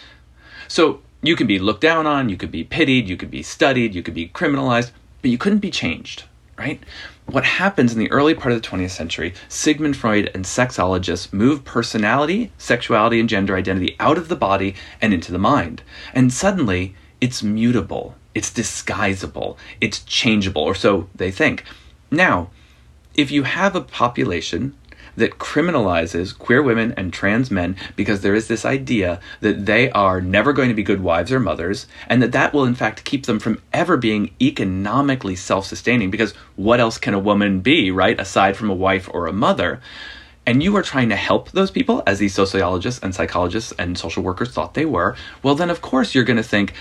So 0.68 1.02
you 1.22 1.36
can 1.36 1.48
be 1.48 1.60
looked 1.60 1.82
down 1.82 2.06
on, 2.06 2.30
you 2.30 2.38
could 2.38 2.52
be 2.52 2.64
pitied, 2.64 3.08
you 3.08 3.16
could 3.16 3.32
be 3.32 3.44
studied, 3.44 3.96
you 3.96 4.04
could 4.04 4.14
be 4.14 4.28
criminalized, 4.28 4.92
but 5.22 5.32
you 5.32 5.38
couldn't 5.38 5.60
be 5.60 5.72
changed, 5.72 6.24
right? 6.58 6.82
What 7.26 7.46
happens 7.46 7.94
in 7.94 8.00
the 8.00 8.12
early 8.12 8.34
part 8.34 8.54
of 8.54 8.62
the 8.62 8.68
20th 8.68 8.92
century, 8.92 9.34
Sigmund 9.48 9.98
Freud 9.98 10.30
and 10.36 10.46
sexologists 10.46 11.34
move 11.34 11.64
personality, 11.64 12.52
sexuality, 12.58 13.20
and 13.20 13.30
gender 13.30 13.56
identity 13.56 13.96
out 14.00 14.18
of 14.18 14.28
the 14.28 14.36
body 14.36 14.76
and 15.02 15.14
into 15.14 15.32
the 15.32 15.40
mind. 15.40 15.82
And 16.14 16.32
suddenly, 16.32 16.96
it's 17.22 17.42
mutable, 17.42 18.16
it's 18.36 18.52
disguisable, 18.52 19.58
it's 19.80 20.04
changeable, 20.04 20.62
or 20.62 20.76
so 20.76 21.10
they 21.16 21.32
think. 21.32 21.64
Now, 22.12 22.50
if 23.16 23.32
you 23.32 23.44
have 23.44 23.76
a 23.76 23.82
population 23.82 24.76
that 25.16 25.38
criminalizes 25.38 26.38
queer 26.38 26.62
women 26.62 26.94
and 26.98 27.14
trans 27.14 27.52
men 27.52 27.76
because 27.96 28.22
there 28.22 28.36
is 28.36 28.48
this 28.48 28.66
idea 28.66 29.20
that 29.42 29.66
they 29.66 29.90
are 29.92 30.22
never 30.22 30.54
going 30.54 30.70
to 30.70 30.76
be 30.76 30.84
good 30.84 31.02
wives 31.02 31.32
or 31.32 31.40
mothers, 31.40 31.88
and 32.08 32.22
that 32.22 32.32
that 32.32 32.54
will 32.54 32.66
in 32.66 32.76
fact 32.76 33.04
keep 33.04 33.26
them 33.26 33.40
from 33.40 33.62
ever 33.72 33.98
being 33.98 34.34
economically 34.42 35.36
self 35.36 35.66
sustaining. 35.66 36.12
Because 36.12 36.34
what 36.56 36.80
else 36.80 36.98
can 36.98 37.14
a 37.14 37.20
woman 37.20 37.62
be, 37.62 37.92
right, 37.92 38.20
aside 38.20 38.58
from 38.58 38.70
a 38.70 38.76
wife 38.76 39.10
or 39.14 39.28
a 39.28 39.34
mother? 39.34 39.82
and 40.46 40.62
you 40.62 40.76
are 40.76 40.84
trying 40.84 41.08
to 41.08 41.16
help 41.16 41.52
those 41.52 41.72
people 41.72 42.04
as 42.06 42.20
these 42.20 42.34
sociologists 42.34 43.02
and 43.02 43.16
psychologists 43.16 43.72
and 43.80 43.98
social 43.98 44.24
workers 44.24 44.52
thought 44.52 44.74
they 44.74 44.86
were, 44.86 45.16
well, 45.42 45.56
then 45.56 45.70
of 45.70 45.82
course 45.82 46.14
you're 46.14 46.26
going 46.26 46.36
to 46.36 46.44
think, 46.44 46.74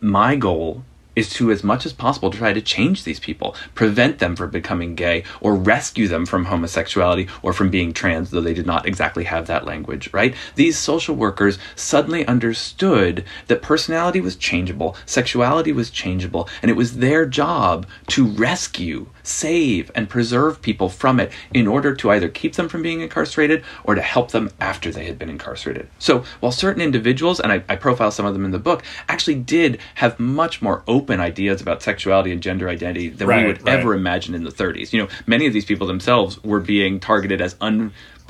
my 0.00 0.36
goal 0.36 0.82
is 1.20 1.30
to, 1.34 1.52
as 1.52 1.62
much 1.62 1.84
as 1.86 1.92
possible, 1.92 2.30
try 2.30 2.52
to 2.52 2.62
change 2.62 3.04
these 3.04 3.20
people, 3.20 3.54
prevent 3.74 4.18
them 4.18 4.34
from 4.34 4.50
becoming 4.50 4.94
gay, 4.94 5.22
or 5.40 5.54
rescue 5.54 6.08
them 6.08 6.24
from 6.24 6.46
homosexuality 6.46 7.28
or 7.42 7.52
from 7.52 7.68
being 7.70 7.92
trans, 7.92 8.30
though 8.30 8.40
they 8.40 8.54
did 8.54 8.66
not 8.66 8.86
exactly 8.86 9.24
have 9.24 9.46
that 9.46 9.66
language, 9.66 10.08
right? 10.12 10.34
These 10.54 10.78
social 10.78 11.14
workers 11.14 11.58
suddenly 11.76 12.26
understood 12.26 13.24
that 13.48 13.60
personality 13.60 14.20
was 14.20 14.34
changeable, 14.34 14.96
sexuality 15.04 15.72
was 15.72 15.90
changeable, 15.90 16.48
and 16.62 16.70
it 16.70 16.76
was 16.76 16.96
their 16.96 17.26
job 17.26 17.86
to 18.08 18.26
rescue, 18.26 19.06
save, 19.30 19.90
and 19.94 20.08
preserve 20.08 20.60
people 20.60 20.88
from 20.88 21.20
it 21.20 21.32
in 21.54 21.66
order 21.66 21.94
to 21.94 22.10
either 22.10 22.28
keep 22.28 22.54
them 22.54 22.68
from 22.68 22.82
being 22.82 23.00
incarcerated 23.00 23.64
or 23.84 23.94
to 23.94 24.02
help 24.02 24.32
them 24.32 24.50
after 24.60 24.90
they 24.90 25.06
had 25.06 25.18
been 25.18 25.30
incarcerated. 25.30 25.88
So 25.98 26.24
while 26.40 26.52
certain 26.52 26.82
individuals, 26.82 27.40
and 27.40 27.52
I, 27.52 27.62
I 27.68 27.76
profile 27.76 28.10
some 28.10 28.26
of 28.26 28.34
them 28.34 28.44
in 28.44 28.50
the 28.50 28.58
book, 28.58 28.82
actually 29.08 29.36
did 29.36 29.78
have 29.96 30.18
much 30.18 30.60
more 30.60 30.82
open 30.86 31.20
ideas 31.20 31.60
about 31.60 31.82
sexuality 31.82 32.32
and 32.32 32.42
gender 32.42 32.68
identity 32.68 33.08
than 33.08 33.28
Right, 33.28 33.42
we 33.42 33.46
would 33.52 33.62
right. 33.64 33.78
ever 33.78 33.94
imagine 33.94 34.34
in 34.34 34.44
the 34.44 34.50
30s. 34.50 34.92
You 34.92 35.02
know, 35.02 35.08
many 35.26 35.46
of 35.46 35.52
these 35.52 35.64
people 35.64 35.86
themselves 35.86 36.42
were 36.42 36.60
being 36.60 37.00
targeted 37.00 37.40
as 37.40 37.56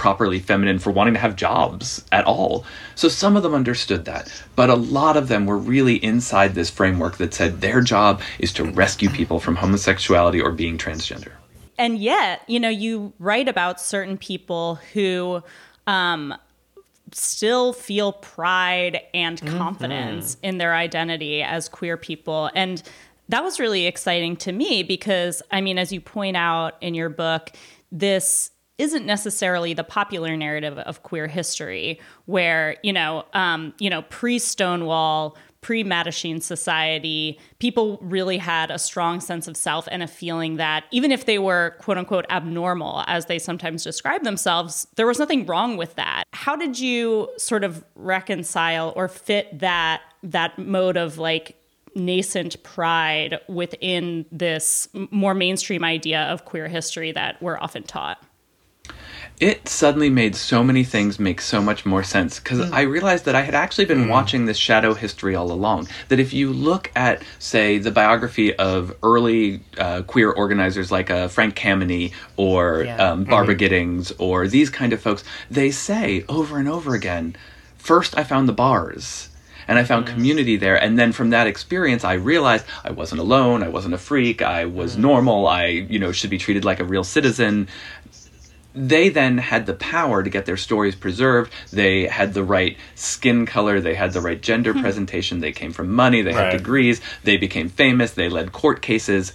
unproperly 0.01 0.39
feminine 0.39 0.79
for 0.79 0.91
wanting 0.91 1.13
to 1.13 1.21
have 1.21 1.37
jobs 1.37 2.03
at 2.11 2.25
all. 2.25 2.65
So 2.95 3.09
some 3.09 3.37
of 3.37 3.43
them 3.43 3.55
understood 3.55 4.07
that, 4.07 4.33
but 4.57 4.71
a 4.71 4.75
lot 4.75 5.19
of 5.19 5.29
them 5.29 5.45
were 5.45 5.59
really 5.59 5.97
inside 5.97 6.55
this 6.55 6.71
framework 6.71 7.19
that 7.19 7.35
said 7.35 7.61
their 7.61 7.83
job 7.83 8.23
is 8.39 8.51
to 8.55 8.65
rescue 8.65 9.11
people 9.11 9.41
from 9.41 9.57
homosexuality 9.57 10.41
or 10.41 10.53
being 10.53 10.79
transgender. 10.79 11.33
and 11.77 11.99
yet, 11.99 12.43
you 12.47 12.61
know, 12.61 12.69
you 12.69 13.13
write 13.19 13.49
about 13.49 13.81
certain 13.81 14.17
people 14.17 14.77
who 14.95 15.43
um, 15.87 16.35
still 17.13 17.73
feel 17.73 18.13
pride 18.13 19.01
and 19.15 19.41
confidence 19.47 20.37
in 20.43 20.59
their 20.59 20.75
identity 20.75 21.43
as 21.43 21.69
queer 21.69 21.97
people. 21.97 22.51
And 22.55 22.83
that 23.29 23.43
was 23.43 23.59
really 23.59 23.87
exciting 23.87 24.37
to 24.37 24.53
me 24.53 24.83
because, 24.83 25.43
I 25.51 25.61
mean, 25.61 25.79
as 25.79 25.93
you 25.93 26.01
point 26.01 26.37
out 26.37 26.75
in 26.81 26.95
your 26.95 27.09
book, 27.09 27.51
this 27.91 28.51
isn't 28.81 29.05
necessarily 29.05 29.75
the 29.75 29.85
popular 29.85 30.37
narrative 30.37 30.79
of 30.79 31.03
queer 31.03 31.27
history 31.27 32.01
where 32.27 32.77
you 32.83 32.93
know 32.93 33.25
um, 33.35 33.75
you 33.79 33.91
know 33.91 34.03
pre-stonewall 34.03 35.37
pre-Mattachine 35.61 36.43
society, 36.43 37.39
people 37.59 37.99
really 38.01 38.39
had 38.39 38.71
a 38.71 38.79
strong 38.79 39.21
sense 39.21 39.47
of 39.47 39.57
self 39.57 39.87
and 39.91 40.03
a 40.03 40.07
feeling 40.07 40.57
that 40.57 40.85
even 40.91 41.13
if 41.13 41.27
they 41.27 41.39
were 41.39 41.77
quote 41.81 41.99
unquote 41.99 42.25
abnormal, 42.31 43.05
as 43.07 43.27
they 43.27 43.39
sometimes 43.39 43.85
describe 43.85 44.25
themselves, 44.25 44.87
there 44.97 45.07
was 45.07 45.19
nothing 45.19 45.45
wrong 45.45 45.77
with 45.77 45.95
that. 45.97 46.25
How 46.33 46.57
did 46.57 46.79
you 46.79 47.29
sort 47.37 47.65
of 47.65 47.85
reconcile 47.95 48.93
or 48.97 49.09
fit 49.09 49.59
that 49.59 50.01
that 50.23 50.59
mode 50.59 50.97
of 50.97 51.19
like 51.19 51.57
nascent 51.95 52.63
pride 52.63 53.39
within 53.49 54.25
this 54.33 54.89
more 55.11 55.35
mainstream 55.35 55.85
idea 55.85 56.23
of 56.23 56.45
queer 56.45 56.69
history 56.69 57.13
that 57.13 57.41
we're 57.43 57.59
often 57.59 57.83
taught? 57.83 58.25
It 59.41 59.69
suddenly 59.71 60.11
made 60.11 60.37
so 60.37 60.63
many 60.63 60.85
things 60.85 61.19
make 61.19 61.41
so 61.41 61.63
much 61.63 61.87
more 61.87 62.03
sense 62.03 62.39
because 62.39 62.71
I 62.73 62.83
realized 62.83 63.25
that 63.25 63.35
I 63.35 63.41
had 63.41 63.55
actually 63.55 63.87
been 63.87 64.07
watching 64.09 64.45
this 64.45 64.59
shadow 64.59 64.93
history 64.93 65.35
all 65.35 65.51
along. 65.51 65.89
That 66.09 66.21
if 66.21 66.35
you 66.35 66.53
look 66.53 66.91
at, 66.95 67.23
say, 67.39 67.79
the 67.79 67.91
biography 67.91 68.55
of 68.57 68.95
early 69.03 69.63
uh, 69.79 70.03
queer 70.03 70.31
organizers 70.31 70.93
like 70.93 71.11
uh, 71.11 71.29
Frank 71.29 71.57
Kameny 71.57 72.13
or 72.37 72.85
Yeah. 72.85 72.97
um, 73.13 73.25
Barbara 73.25 73.55
Gittings 73.55 74.13
or 74.19 74.47
these 74.47 74.69
kind 74.69 74.93
of 74.93 75.01
folks, 75.01 75.25
they 75.51 75.71
say 75.71 76.23
over 76.29 76.59
and 76.59 76.69
over 76.69 76.95
again, 76.95 77.35
first 77.79 78.19
I 78.19 78.25
found 78.25 78.47
the 78.47 78.53
bars 78.53 79.31
and 79.69 79.79
I 79.79 79.85
found 79.85 80.07
community 80.07 80.57
there. 80.57 80.75
And 80.75 80.99
then 80.99 81.13
from 81.13 81.31
that 81.31 81.47
experience, 81.47 82.03
I 82.03 82.15
realized 82.15 82.67
I 82.85 82.91
wasn't 82.91 83.21
alone. 83.21 83.63
I 83.63 83.69
wasn't 83.69 83.95
a 83.95 83.99
freak. 83.99 84.43
I 84.43 84.65
was 84.65 84.97
normal. 84.97 85.47
I, 85.47 85.67
you 85.67 85.99
know, 86.01 86.11
should 86.11 86.31
be 86.31 86.39
treated 86.39 86.65
like 86.65 86.81
a 86.81 86.85
real 86.85 87.05
citizen. 87.05 87.69
They 88.75 89.09
then 89.09 89.39
had 89.39 89.67
the 89.67 89.75
power 89.75 90.23
to 90.23 90.31
get 90.31 90.47
their 90.47 90.57
stories 90.57 90.95
preserved. 90.95 91.53
They 91.73 92.07
had 92.07 92.35
the 92.35 92.45
right 92.45 92.77
skin 92.95 93.47
color. 93.47 93.81
They 93.81 93.95
had 93.95 94.13
the 94.13 94.21
right 94.21 94.41
gender 94.41 94.73
hmm. 94.73 94.81
presentation. 94.81 95.41
They 95.41 95.53
came 95.53 95.73
from 95.73 95.91
money. 95.91 96.23
They 96.23 96.33
had 96.33 96.41
Right. 96.41 96.59
degrees. 96.59 97.01
They 97.25 97.37
became 97.37 97.69
famous. 97.69 98.13
They 98.13 98.29
led 98.29 98.53
court 98.53 98.81
cases. 98.83 99.33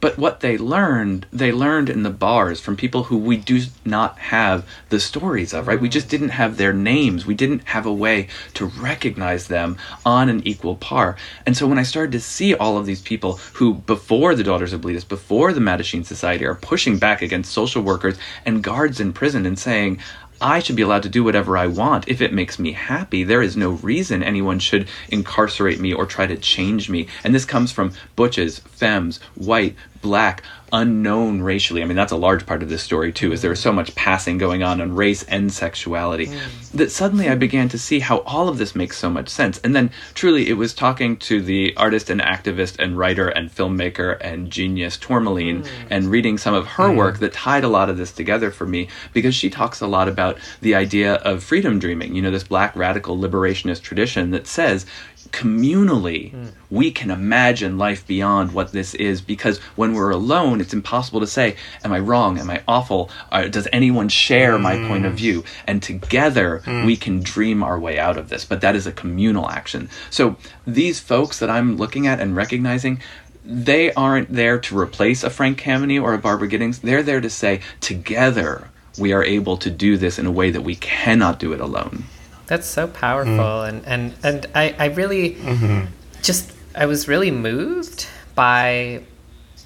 But 0.00 0.18
what 0.18 0.40
they 0.40 0.56
learned, 0.58 1.26
they 1.32 1.52
learned 1.52 1.88
in 1.88 2.02
the 2.02 2.10
bars 2.10 2.60
from 2.60 2.76
people 2.76 3.04
who 3.04 3.18
we 3.18 3.36
do 3.36 3.62
not 3.84 4.18
have 4.18 4.66
the 4.88 5.00
stories 5.00 5.52
of, 5.52 5.66
right? 5.66 5.80
We 5.80 5.88
just 5.88 6.08
didn't 6.08 6.30
have 6.30 6.56
their 6.56 6.72
names. 6.72 7.26
We 7.26 7.34
didn't 7.34 7.64
have 7.64 7.86
a 7.86 7.92
way 7.92 8.28
to 8.54 8.66
recognize 8.66 9.48
them 9.48 9.76
on 10.04 10.28
an 10.28 10.46
equal 10.46 10.76
par. 10.76 11.16
And 11.46 11.56
so 11.56 11.66
when 11.66 11.78
I 11.78 11.82
started 11.82 12.12
to 12.12 12.20
see 12.20 12.54
all 12.54 12.78
of 12.78 12.86
these 12.86 13.02
people 13.02 13.38
who, 13.54 13.74
before 13.74 14.34
the 14.34 14.44
Daughters 14.44 14.72
of 14.72 14.80
Bilitis, 14.80 15.08
before 15.08 15.52
the 15.52 15.60
Mattachine 15.60 16.04
Society, 16.04 16.44
are 16.44 16.54
pushing 16.54 16.98
back 16.98 17.22
against 17.22 17.52
social 17.52 17.82
workers 17.82 18.16
and 18.44 18.62
guards 18.62 19.00
in 19.00 19.12
prison 19.12 19.46
and 19.46 19.58
saying, 19.58 19.98
I 20.42 20.58
should 20.58 20.76
be 20.76 20.82
allowed 20.82 21.04
to 21.04 21.08
do 21.08 21.22
whatever 21.22 21.56
I 21.56 21.68
want 21.68 22.08
if 22.08 22.20
it 22.20 22.32
makes 22.32 22.58
me 22.58 22.72
happy. 22.72 23.22
There 23.22 23.42
is 23.42 23.56
no 23.56 23.70
reason 23.70 24.22
anyone 24.22 24.58
should 24.58 24.88
incarcerate 25.08 25.78
me 25.78 25.92
or 25.92 26.04
try 26.04 26.26
to 26.26 26.36
change 26.36 26.90
me. 26.90 27.06
And 27.22 27.34
this 27.34 27.44
comes 27.44 27.70
from 27.70 27.92
butches, 28.16 28.58
femmes, 28.58 29.20
white, 29.36 29.76
black, 30.00 30.42
unknown 30.72 31.42
racially. 31.42 31.82
I 31.82 31.84
mean, 31.84 31.96
that's 31.96 32.12
a 32.12 32.16
large 32.16 32.46
part 32.46 32.62
of 32.62 32.68
this 32.68 32.82
story 32.82 33.12
too, 33.12 33.32
is 33.32 33.42
there 33.42 33.52
is 33.52 33.60
so 33.60 33.72
much 33.72 33.94
passing 33.94 34.38
going 34.38 34.62
on 34.62 34.80
on 34.80 34.94
race 34.94 35.22
and 35.24 35.52
sexuality 35.52 36.26
mm. 36.26 36.70
that 36.72 36.90
suddenly 36.90 37.28
I 37.28 37.34
began 37.34 37.68
to 37.68 37.78
see 37.78 38.00
how 38.00 38.18
all 38.20 38.48
of 38.48 38.58
this 38.58 38.74
makes 38.74 38.96
so 38.96 39.10
much 39.10 39.28
sense. 39.28 39.58
And 39.58 39.76
then 39.76 39.90
truly 40.14 40.48
it 40.48 40.54
was 40.54 40.72
talking 40.72 41.16
to 41.18 41.42
the 41.42 41.76
artist 41.76 42.08
and 42.08 42.20
activist 42.20 42.76
and 42.78 42.96
writer 42.96 43.28
and 43.28 43.50
filmmaker 43.50 44.16
and 44.20 44.50
genius 44.50 44.96
Tourmaline 44.96 45.62
mm. 45.62 45.68
and 45.90 46.10
reading 46.10 46.38
some 46.38 46.54
of 46.54 46.66
her 46.66 46.88
mm. 46.88 46.96
work 46.96 47.18
that 47.18 47.34
tied 47.34 47.64
a 47.64 47.68
lot 47.68 47.90
of 47.90 47.98
this 47.98 48.12
together 48.12 48.50
for 48.50 48.66
me 48.66 48.88
because 49.12 49.34
she 49.34 49.50
talks 49.50 49.80
a 49.80 49.86
lot 49.86 50.08
about 50.08 50.38
the 50.62 50.74
idea 50.74 51.14
of 51.16 51.44
freedom 51.44 51.78
dreaming, 51.78 52.14
you 52.14 52.22
know, 52.22 52.30
this 52.30 52.44
black 52.44 52.74
radical 52.74 53.16
liberationist 53.18 53.82
tradition 53.82 54.30
that 54.30 54.46
says 54.46 54.86
communally 55.32 56.30
hmm. 56.30 56.46
we 56.70 56.90
can 56.90 57.10
imagine 57.10 57.78
life 57.78 58.06
beyond 58.06 58.52
what 58.52 58.72
this 58.72 58.94
is 58.94 59.22
because 59.22 59.58
when 59.76 59.94
we're 59.94 60.10
alone 60.10 60.60
it's 60.60 60.74
impossible 60.74 61.20
to 61.20 61.26
say 61.26 61.56
am 61.84 61.92
i 61.92 61.98
wrong? 61.98 62.38
Am 62.38 62.50
i 62.50 62.62
awful? 62.68 63.10
Uh, 63.30 63.48
does 63.48 63.66
anyone 63.72 64.08
share 64.08 64.58
my 64.58 64.76
point 64.88 65.06
of 65.06 65.12
hmm. 65.12 65.18
view? 65.18 65.44
And 65.66 65.82
together 65.82 66.58
hmm. 66.58 66.84
we 66.84 66.96
can 66.96 67.20
dream 67.20 67.62
our 67.62 67.78
way 67.78 67.98
out 67.98 68.18
of 68.18 68.28
this. 68.28 68.44
But 68.44 68.60
that 68.60 68.76
is 68.76 68.86
a 68.86 68.92
communal 68.92 69.48
action. 69.48 69.88
So 70.10 70.36
these 70.66 71.00
folks 71.00 71.38
that 71.38 71.50
i'm 71.50 71.76
looking 71.76 72.06
at 72.06 72.20
and 72.20 72.36
recognizing 72.36 73.00
they 73.44 73.92
aren't 73.94 74.32
there 74.32 74.58
to 74.60 74.78
replace 74.78 75.24
a 75.24 75.30
frank 75.30 75.60
kameny 75.60 76.00
or 76.00 76.14
a 76.14 76.18
barbara 76.18 76.46
gittings. 76.46 76.80
They're 76.80 77.02
there 77.02 77.20
to 77.20 77.30
say 77.30 77.60
together 77.80 78.68
we 78.98 79.12
are 79.12 79.24
able 79.24 79.56
to 79.56 79.70
do 79.70 79.96
this 79.96 80.18
in 80.18 80.26
a 80.26 80.30
way 80.30 80.50
that 80.50 80.60
we 80.60 80.76
cannot 80.76 81.38
do 81.38 81.52
it 81.52 81.60
alone 81.60 82.04
That's 82.52 82.66
so 82.66 82.86
powerful, 82.86 83.32
mm. 83.32 83.66
and 83.66 83.82
and 83.86 84.14
and 84.22 84.46
I 84.54 84.76
I 84.78 84.86
really 84.88 85.36
mm-hmm. 85.36 85.86
just 86.20 86.52
I 86.74 86.84
was 86.84 87.08
really 87.08 87.30
moved 87.30 88.06
by 88.34 89.04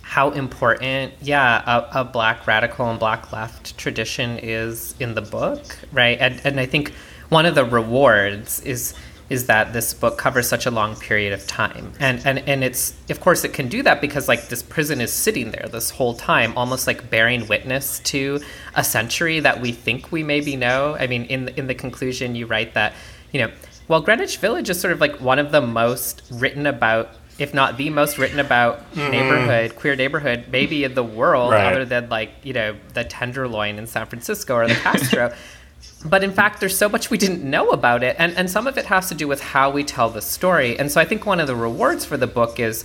how 0.02 0.30
important 0.30 1.12
yeah 1.20 1.64
a, 1.66 2.02
a 2.02 2.04
black 2.04 2.46
radical 2.46 2.88
and 2.88 2.96
black 3.00 3.32
left 3.32 3.76
tradition 3.76 4.38
is 4.38 4.94
in 5.00 5.16
the 5.16 5.20
book 5.20 5.64
right? 5.90 6.16
And 6.20 6.40
and 6.44 6.60
I 6.60 6.66
think 6.66 6.92
one 7.28 7.44
of 7.44 7.56
the 7.56 7.64
rewards 7.64 8.60
is 8.60 8.94
is 9.28 9.46
that 9.46 9.72
this 9.72 9.92
book 9.92 10.18
covers 10.18 10.48
such 10.48 10.66
a 10.66 10.70
long 10.70 10.94
period 10.96 11.32
of 11.32 11.46
time. 11.46 11.92
And 11.98 12.24
and 12.24 12.38
and 12.40 12.62
it's 12.62 12.94
of 13.10 13.20
course 13.20 13.44
it 13.44 13.52
can 13.52 13.68
do 13.68 13.82
that 13.82 14.00
because 14.00 14.28
like 14.28 14.48
this 14.48 14.62
prison 14.62 15.00
is 15.00 15.12
sitting 15.12 15.50
there 15.50 15.68
this 15.70 15.90
whole 15.90 16.14
time 16.14 16.56
almost 16.56 16.86
like 16.86 17.10
bearing 17.10 17.48
witness 17.48 17.98
to 18.00 18.40
a 18.74 18.84
century 18.84 19.40
that 19.40 19.60
we 19.60 19.72
think 19.72 20.12
we 20.12 20.22
maybe 20.22 20.56
know. 20.56 20.96
I 20.98 21.06
mean 21.06 21.24
in 21.24 21.48
in 21.50 21.66
the 21.66 21.74
conclusion 21.74 22.34
you 22.34 22.46
write 22.46 22.74
that 22.74 22.92
you 23.32 23.40
know 23.40 23.50
well 23.88 24.00
greenwich 24.00 24.38
village 24.38 24.70
is 24.70 24.80
sort 24.80 24.92
of 24.92 25.00
like 25.00 25.20
one 25.20 25.38
of 25.38 25.50
the 25.50 25.60
most 25.60 26.22
written 26.30 26.66
about 26.66 27.10
if 27.38 27.52
not 27.52 27.76
the 27.76 27.90
most 27.90 28.16
written 28.18 28.38
about 28.38 28.78
mm-hmm. 28.92 29.10
neighborhood 29.10 29.76
queer 29.76 29.96
neighborhood 29.96 30.44
maybe 30.50 30.84
in 30.84 30.94
the 30.94 31.04
world 31.04 31.52
Right. 31.52 31.72
other 31.72 31.84
than 31.84 32.08
like 32.08 32.30
you 32.42 32.52
know 32.52 32.76
the 32.94 33.04
tenderloin 33.04 33.78
in 33.78 33.86
san 33.86 34.06
francisco 34.06 34.54
or 34.54 34.68
the 34.68 34.74
castro 34.74 35.34
but 36.08 36.22
in 36.24 36.32
fact 36.32 36.60
there's 36.60 36.76
so 36.76 36.88
much 36.88 37.10
we 37.10 37.18
didn't 37.18 37.42
know 37.42 37.70
about 37.70 38.02
it 38.02 38.16
and, 38.18 38.32
and 38.36 38.50
some 38.50 38.66
of 38.66 38.78
it 38.78 38.86
has 38.86 39.08
to 39.08 39.14
do 39.14 39.26
with 39.28 39.40
how 39.40 39.70
we 39.70 39.84
tell 39.84 40.10
the 40.10 40.22
story. 40.22 40.78
And 40.78 40.90
so 40.90 41.00
i 41.00 41.04
think 41.04 41.26
one 41.26 41.40
of 41.40 41.46
the 41.46 41.56
rewards 41.56 42.04
for 42.04 42.16
the 42.16 42.26
book 42.26 42.58
is 42.60 42.84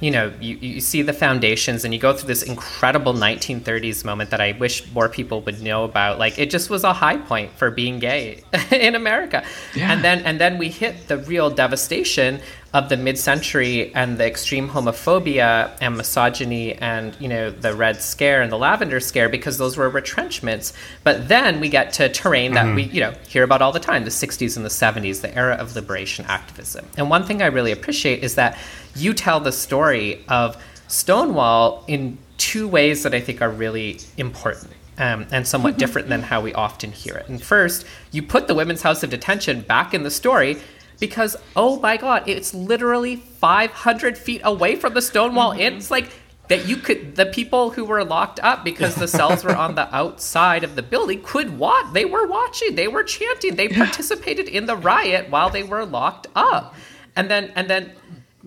you 0.00 0.10
know 0.10 0.32
you, 0.40 0.56
you 0.56 0.80
see 0.80 1.02
the 1.02 1.12
foundations 1.12 1.84
and 1.84 1.92
you 1.92 1.98
go 2.00 2.12
through 2.12 2.28
this 2.28 2.42
incredible 2.42 3.12
1930s 3.12 4.04
moment 4.04 4.30
that 4.30 4.40
i 4.40 4.52
wish 4.52 4.90
more 4.92 5.08
people 5.08 5.40
would 5.42 5.60
know 5.60 5.84
about. 5.84 6.18
Like 6.18 6.38
it 6.38 6.50
just 6.50 6.70
was 6.70 6.84
a 6.84 6.92
high 6.92 7.16
point 7.16 7.50
for 7.52 7.70
being 7.70 7.98
gay 7.98 8.42
in 8.70 8.94
america. 8.94 9.44
Yeah. 9.74 9.92
and 9.92 10.04
then 10.04 10.20
and 10.20 10.40
then 10.40 10.58
we 10.58 10.68
hit 10.68 11.08
the 11.08 11.18
real 11.18 11.50
devastation 11.50 12.40
of 12.74 12.90
the 12.90 12.96
mid-century 12.96 13.94
and 13.94 14.18
the 14.18 14.26
extreme 14.26 14.68
homophobia 14.68 15.74
and 15.80 15.96
misogyny 15.96 16.74
and 16.74 17.16
you 17.18 17.26
know 17.26 17.50
the 17.50 17.74
red 17.74 18.02
scare 18.02 18.42
and 18.42 18.52
the 18.52 18.58
lavender 18.58 19.00
scare 19.00 19.28
because 19.28 19.56
those 19.56 19.76
were 19.76 19.88
retrenchments 19.88 20.74
but 21.02 21.28
then 21.28 21.60
we 21.60 21.70
get 21.70 21.94
to 21.94 22.10
terrain 22.10 22.52
that 22.52 22.66
mm-hmm. 22.66 22.74
we 22.74 22.82
you 22.84 23.00
know 23.00 23.10
hear 23.26 23.42
about 23.42 23.62
all 23.62 23.72
the 23.72 23.80
time 23.80 24.04
the 24.04 24.10
60s 24.10 24.56
and 24.56 24.66
the 24.66 24.70
70s 24.70 25.22
the 25.22 25.34
era 25.34 25.54
of 25.54 25.74
liberation 25.74 26.26
activism 26.28 26.84
and 26.98 27.08
one 27.08 27.24
thing 27.24 27.40
i 27.40 27.46
really 27.46 27.72
appreciate 27.72 28.22
is 28.22 28.34
that 28.34 28.58
you 28.94 29.14
tell 29.14 29.40
the 29.40 29.52
story 29.52 30.22
of 30.28 30.62
stonewall 30.88 31.84
in 31.88 32.18
two 32.36 32.68
ways 32.68 33.02
that 33.02 33.14
i 33.14 33.20
think 33.20 33.40
are 33.40 33.50
really 33.50 33.98
important 34.18 34.70
um, 34.98 35.26
and 35.30 35.46
somewhat 35.46 35.78
different 35.82 36.08
than 36.08 36.22
how 36.22 36.40
we 36.40 36.52
often 36.54 36.90
hear 36.90 37.14
it. 37.14 37.28
And 37.28 37.40
first, 37.40 37.86
you 38.10 38.20
put 38.20 38.48
the 38.48 38.54
Women's 38.54 38.82
House 38.82 39.04
of 39.04 39.10
Detention 39.10 39.60
back 39.60 39.94
in 39.94 40.02
the 40.02 40.10
story 40.10 40.58
because 40.98 41.36
oh 41.56 41.78
my 41.80 41.96
god, 41.96 42.28
it's 42.28 42.54
literally 42.54 43.16
500 43.16 44.18
feet 44.18 44.40
away 44.44 44.76
from 44.76 44.94
the 44.94 45.02
Stonewall 45.02 45.52
Inn. 45.52 45.58
Mm-hmm. 45.60 45.76
It's 45.78 45.90
like 45.90 46.10
that 46.48 46.66
you 46.66 46.76
could 46.76 47.16
the 47.16 47.26
people 47.26 47.70
who 47.70 47.84
were 47.84 48.04
locked 48.04 48.40
up 48.40 48.64
because 48.64 48.94
the 48.94 49.08
cells 49.08 49.44
were 49.44 49.56
on 49.56 49.74
the 49.74 49.94
outside 49.94 50.64
of 50.64 50.76
the 50.76 50.82
building 50.82 51.22
could 51.22 51.58
watch. 51.58 51.92
They 51.92 52.04
were 52.04 52.26
watching. 52.26 52.74
They 52.74 52.88
were 52.88 53.04
chanting. 53.04 53.56
They 53.56 53.68
participated 53.68 54.48
in 54.48 54.66
the 54.66 54.76
riot 54.76 55.30
while 55.30 55.50
they 55.50 55.62
were 55.62 55.84
locked 55.84 56.26
up. 56.34 56.74
And 57.14 57.30
then 57.30 57.52
and 57.54 57.68
then 57.68 57.92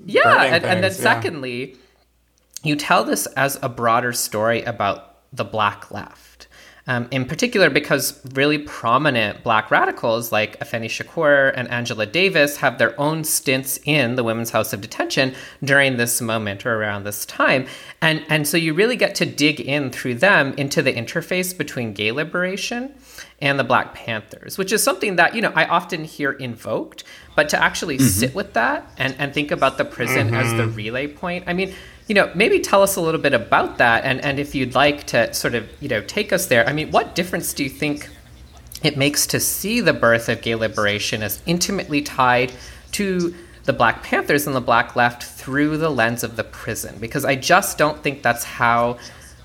yeah, 0.05 0.43
and, 0.43 0.63
and, 0.63 0.83
then 0.83 0.91
secondly, 0.91 1.77
you 2.63 2.75
tell 2.75 3.03
this 3.03 3.27
as 3.27 3.59
a 3.61 3.69
broader 3.69 4.13
story 4.13 4.63
about 4.63 5.17
the 5.31 5.43
black 5.43 5.91
left 5.91 6.30
um, 6.91 7.07
in 7.09 7.23
particular, 7.23 7.69
because 7.69 8.19
really 8.33 8.57
prominent 8.57 9.45
black 9.45 9.71
radicals 9.71 10.33
like 10.33 10.59
Afeni 10.59 10.87
Shakur 10.87 11.53
and 11.55 11.69
Angela 11.69 12.05
Davis 12.05 12.57
have 12.57 12.79
their 12.79 12.99
own 12.99 13.23
stints 13.23 13.79
in 13.85 14.15
the 14.15 14.25
Women's 14.25 14.49
House 14.49 14.73
of 14.73 14.81
Detention 14.81 15.33
during 15.63 15.95
this 15.95 16.19
moment 16.19 16.65
or 16.65 16.75
around 16.75 17.05
this 17.05 17.25
time. 17.25 17.65
And, 18.01 18.25
and 18.27 18.45
so 18.45 18.57
you 18.57 18.73
really 18.73 18.97
get 18.97 19.15
to 19.15 19.25
dig 19.25 19.61
in 19.61 19.89
through 19.89 20.15
them 20.15 20.53
into 20.57 20.81
the 20.81 20.91
interface 20.91 21.57
between 21.57 21.93
gay 21.93 22.11
liberation 22.11 22.93
and 23.39 23.57
the 23.57 23.63
Black 23.63 23.93
Panthers, 23.93 24.57
which 24.57 24.73
is 24.73 24.83
something 24.83 25.15
that, 25.15 25.33
you 25.33 25.41
know, 25.41 25.53
I 25.55 25.65
often 25.67 26.03
hear 26.03 26.33
invoked, 26.33 27.05
but 27.37 27.47
to 27.49 27.63
actually 27.63 27.99
mm-hmm. 27.99 28.07
sit 28.07 28.35
with 28.35 28.51
that 28.53 28.91
and, 28.97 29.15
and 29.17 29.33
think 29.33 29.51
about 29.51 29.77
the 29.77 29.85
prison 29.85 30.27
mm-hmm. 30.27 30.35
as 30.35 30.51
the 30.51 30.63
mm-hmm. 30.63 30.75
relay 30.75 31.07
point, 31.07 31.45
I 31.47 31.53
mean, 31.53 31.73
you 32.11 32.15
know, 32.15 32.29
maybe 32.35 32.59
tell 32.59 32.83
us 32.83 32.97
a 32.97 33.01
little 33.01 33.21
bit 33.21 33.33
about 33.33 33.77
that, 33.77 34.03
and 34.03 34.19
and 34.19 34.37
if 34.37 34.53
you'd 34.53 34.75
like 34.75 35.05
to 35.07 35.33
sort 35.33 35.55
of 35.55 35.69
you 35.79 35.87
know 35.87 36.01
take 36.01 36.33
us 36.33 36.47
there. 36.47 36.67
I 36.67 36.73
mean, 36.73 36.91
what 36.91 37.15
difference 37.15 37.53
do 37.53 37.63
you 37.63 37.69
think 37.69 38.09
it 38.83 38.97
makes 38.97 39.25
to 39.27 39.39
see 39.39 39.79
the 39.79 39.93
birth 39.93 40.27
of 40.27 40.41
gay 40.41 40.55
liberation 40.55 41.23
as 41.23 41.41
intimately 41.45 42.01
tied 42.01 42.51
to 42.91 43.33
the 43.63 43.71
Black 43.71 44.03
Panthers 44.03 44.45
and 44.45 44.53
the 44.53 44.59
Black 44.59 44.93
Left 44.93 45.23
through 45.23 45.77
the 45.77 45.89
lens 45.89 46.21
of 46.21 46.35
the 46.35 46.43
prison? 46.43 46.97
Because 46.99 47.23
I 47.23 47.35
just 47.35 47.77
don't 47.77 48.03
think 48.03 48.23
that's 48.23 48.43
how 48.43 48.97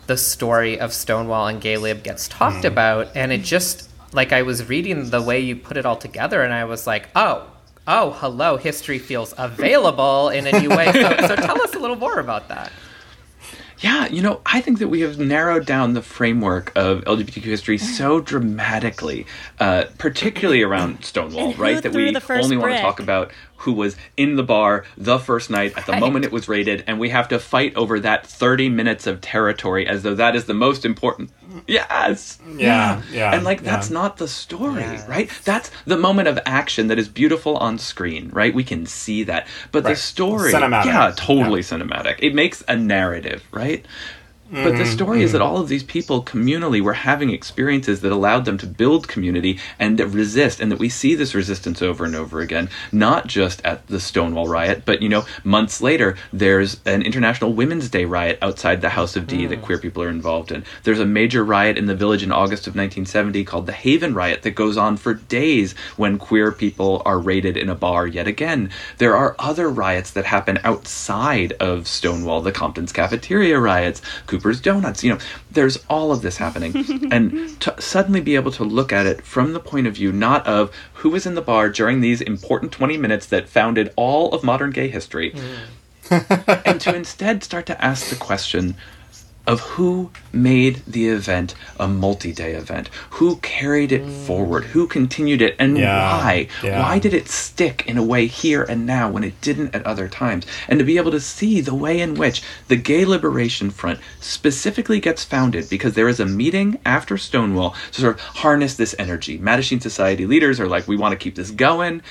the 0.09 0.17
story 0.17 0.81
of 0.81 0.93
Stonewall 0.93 1.47
and 1.47 1.61
Gay 1.61 1.77
Lib 1.77 2.03
gets 2.03 2.27
talked 2.27 2.65
mm. 2.65 2.73
about, 2.73 3.15
and 3.15 3.31
it 3.31 3.45
just 3.45 3.89
like 4.13 4.33
I 4.33 4.43
was 4.43 4.69
reading 4.69 5.11
the 5.11 5.23
way 5.23 5.39
you 5.39 5.55
put 5.55 5.77
it 5.77 5.87
all 5.87 5.95
together, 5.95 6.43
and 6.43 6.53
I 6.53 6.65
was 6.65 6.85
like, 6.85 7.11
oh 7.15 7.47
oh, 7.87 8.11
hello, 8.13 8.57
history 8.57 8.99
feels 8.99 9.35
available 9.39 10.29
in 10.31 10.47
a 10.47 10.61
new 10.61 10.71
way. 10.71 10.93
So, 10.93 11.17
so 11.29 11.37
tell 11.37 11.61
us 11.63 11.75
a 11.75 11.79
little 11.79 11.97
more 11.97 12.19
about 12.19 12.49
that. 12.49 12.73
Yeah, 13.81 14.07
you 14.07 14.23
know, 14.23 14.41
I 14.47 14.63
think 14.63 14.79
that 14.79 14.89
we 14.89 15.01
have 15.01 15.19
narrowed 15.19 15.67
down 15.67 15.93
the 15.93 16.01
framework 16.01 16.73
of 16.75 17.05
LGBTQ 17.05 17.43
history 17.43 17.77
so 17.77 18.21
dramatically, 18.21 19.27
uh, 19.61 19.85
particularly 19.99 20.63
around 20.63 21.05
Stonewall, 21.05 21.53
right? 21.55 21.83
That 21.83 21.93
we 21.93 22.07
only 22.07 22.57
brick? 22.57 22.59
want 22.59 22.75
to 22.77 22.81
talk 22.81 23.01
about 23.01 23.33
who 23.59 23.73
was 23.73 23.97
in 24.17 24.37
the 24.37 24.43
bar 24.43 24.85
the 24.97 25.19
first 25.19 25.51
night 25.51 25.77
at 25.77 25.85
the 25.85 25.93
right. 25.93 26.01
moment 26.01 26.25
it 26.25 26.33
was 26.33 26.49
raided, 26.49 26.85
and 26.87 26.99
we 26.99 27.11
have 27.11 27.29
to 27.29 27.39
fight 27.39 27.77
over 27.77 28.01
that 28.01 28.27
30 28.27 28.71
minutes 28.71 29.07
of 29.07 29.21
territory 29.21 29.87
as 29.87 30.03
though 30.03 30.15
that 30.15 30.35
is 30.35 30.47
the 30.47 30.55
most 30.55 30.87
important. 30.87 31.31
Yes! 31.67 32.39
Yeah, 32.57 33.03
yeah. 33.11 33.35
And 33.35 33.45
like, 33.45 33.61
yeah. 33.61 33.71
that's 33.71 33.91
not 33.91 34.17
the 34.17 34.29
story, 34.29 34.83
yes. 34.83 35.09
right? 35.09 35.31
That's 35.45 35.71
the 35.85 35.97
moment 35.97 36.29
of 36.29 36.39
action 36.47 36.89
that 36.89 36.99
is 36.99 37.09
beautiful 37.09 37.57
on 37.57 37.79
screen, 37.79 38.31
right? 38.31 38.55
We 38.55 38.65
can 38.65 38.87
see 38.87 39.23
that. 39.25 39.47
But 39.73 39.85
right. 39.85 39.91
the 39.91 39.97
story, 39.97 40.53
cinematic. 40.53 40.87
yeah, 40.87 41.13
totally 41.17 41.61
yeah. 41.61 41.67
cinematic. 41.67 42.17
It 42.21 42.35
makes 42.35 42.63
a 42.69 42.77
narrative, 42.77 43.45
right? 43.53 43.85
But 44.51 44.63
the 44.63 44.71
mm-hmm, 44.71 44.93
story 44.93 45.19
mm-hmm. 45.19 45.25
is 45.25 45.33
that 45.33 45.39
mm-hmm. 45.39 45.49
all 45.49 45.61
of 45.61 45.69
these 45.69 45.83
people 45.83 46.23
communally 46.23 46.81
were 46.81 46.93
having 46.93 47.31
experiences 47.31 48.01
that 48.03 48.13
allowed 48.13 48.45
them 48.45 48.59
to 48.59 48.67
build 48.67 49.09
community 49.09 49.59
and 49.79 49.99
resist, 50.15 50.61
and 50.61 50.71
that 50.71 50.79
we 50.79 50.89
see 50.89 51.15
this 51.15 51.35
resistance 51.35 51.83
over 51.83 52.05
and 52.05 52.15
over 52.15 52.41
again, 52.41 52.69
not 52.93 53.27
just 53.27 53.65
at 53.65 53.87
the 53.89 53.99
Stonewall 53.99 54.47
riot, 54.47 54.83
but 54.85 55.03
you 55.03 55.09
know, 55.09 55.25
months 55.43 55.81
later, 55.81 56.17
there's 56.33 56.81
an 56.87 57.03
International 57.03 57.53
Women's 57.53 57.91
Day 57.91 58.05
riot 58.05 58.39
outside 58.41 58.81
the 58.81 58.91
House 58.91 59.17
of 59.17 59.27
D 59.27 59.45
mm. 59.45 59.49
that 59.49 59.63
queer 59.63 59.79
people 59.79 60.03
are 60.03 60.09
involved 60.09 60.53
in. 60.53 60.65
There's 60.85 61.01
a 61.01 61.07
major 61.07 61.45
riot 61.45 61.77
in 61.77 61.87
the 61.87 61.97
village 61.97 62.23
in 62.23 62.31
August 62.31 62.67
of 62.67 62.77
1970 62.77 63.45
called 63.45 63.67
the 63.67 63.73
Haven 63.73 64.15
Riot 64.15 64.43
that 64.43 64.53
goes 64.53 64.77
on 64.77 64.97
for 64.97 65.15
days 65.15 65.75
when 65.97 66.19
queer 66.19 66.53
people 66.53 67.03
are 67.05 67.19
raided 67.19 67.57
in 67.57 67.69
a 67.69 67.75
bar 67.75 68.07
yet 68.07 68.29
again. 68.29 68.71
There 68.99 69.17
are 69.17 69.35
other 69.39 69.69
riots 69.69 70.13
that 70.13 70.25
happen 70.25 70.59
outside 70.63 71.53
of 71.55 71.89
Stonewall, 71.89 72.43
the 72.43 72.53
Compton's 72.53 72.93
cafeteria 72.93 73.59
riots. 73.59 74.03
Cooper's 74.37 74.61
Donuts. 74.61 75.03
You 75.03 75.15
know, 75.15 75.19
there's 75.51 75.79
all 75.89 76.13
of 76.13 76.21
this 76.21 76.37
happening. 76.37 77.09
and 77.11 77.59
to 77.61 77.75
suddenly 77.81 78.21
be 78.21 78.35
able 78.35 78.51
to 78.53 78.65
look 78.65 78.93
at 78.93 79.07
it 79.07 79.23
from 79.23 79.55
the 79.55 79.61
point 79.61 79.87
of 79.87 79.95
view 79.95 80.13
not 80.13 80.47
of 80.47 80.71
who 80.95 81.11
was 81.11 81.25
in 81.27 81.35
the 81.35 81.41
bar 81.41 81.71
during 81.71 82.01
these 82.01 82.21
important 82.21 82.73
20 82.73 82.99
minutes 82.99 83.27
that 83.27 83.49
founded 83.49 83.93
all 83.97 84.33
of 84.33 84.45
modern 84.45 84.71
gay 84.71 84.89
history, 84.89 85.33
mm. 86.11 86.63
and 86.67 86.81
to 86.83 86.95
instead 86.95 87.43
start 87.43 87.65
to 87.67 87.85
ask 87.85 88.11
the 88.11 88.17
question 88.17 88.77
of 89.47 89.61
who 89.61 90.11
made 90.33 90.83
the 90.87 91.09
event 91.09 91.55
a 91.79 91.87
multi-day 91.87 92.55
event. 92.55 92.89
Who 93.11 93.37
carried 93.37 93.93
it 93.93 94.03
mm. 94.03 94.27
forward? 94.27 94.65
Who 94.65 94.87
continued 94.87 95.41
it? 95.41 95.55
And 95.59 95.79
yeah, 95.79 96.19
why? 96.19 96.49
Yeah. 96.63 96.81
why 96.81 96.99
did 96.99 97.15
it 97.15 97.29
stick 97.29 97.85
in 97.87 97.97
a 97.97 98.03
way 98.03 98.27
here 98.27 98.65
and 98.65 98.87
now 98.87 99.11
when 99.11 99.25
it 99.25 99.41
didn't 99.41 99.75
at 99.75 99.87
other 99.87 100.09
times? 100.09 100.47
And 100.69 100.79
to 100.79 100.85
be 100.85 100.97
able 100.97 101.13
to 101.13 101.21
see 101.21 101.61
the 101.61 101.75
way 101.75 102.01
in 102.01 102.15
which 102.15 102.43
the 102.69 102.77
gay 102.77 103.05
liberation 103.05 103.71
front 103.71 104.01
specifically 104.21 105.01
gets 105.01 105.25
founded 105.25 105.71
because 105.71 105.95
there 105.95 106.09
is 106.09 106.21
a 106.21 106.27
meeting 106.27 106.79
after 106.85 107.17
stonewall 107.17 107.75
to 107.93 108.01
sort 108.01 108.15
of 108.15 108.21
harness 108.21 108.75
this 108.75 108.97
energy. 108.99 109.39
Mattachine 109.39 109.81
society 109.81 110.27
leaders 110.27 110.59
are 110.59 110.69
like 110.69 110.89
we 110.89 110.97
want 110.97 111.13
to 111.13 111.19
keep 111.19 111.37
this 111.37 111.51
going. 111.51 112.03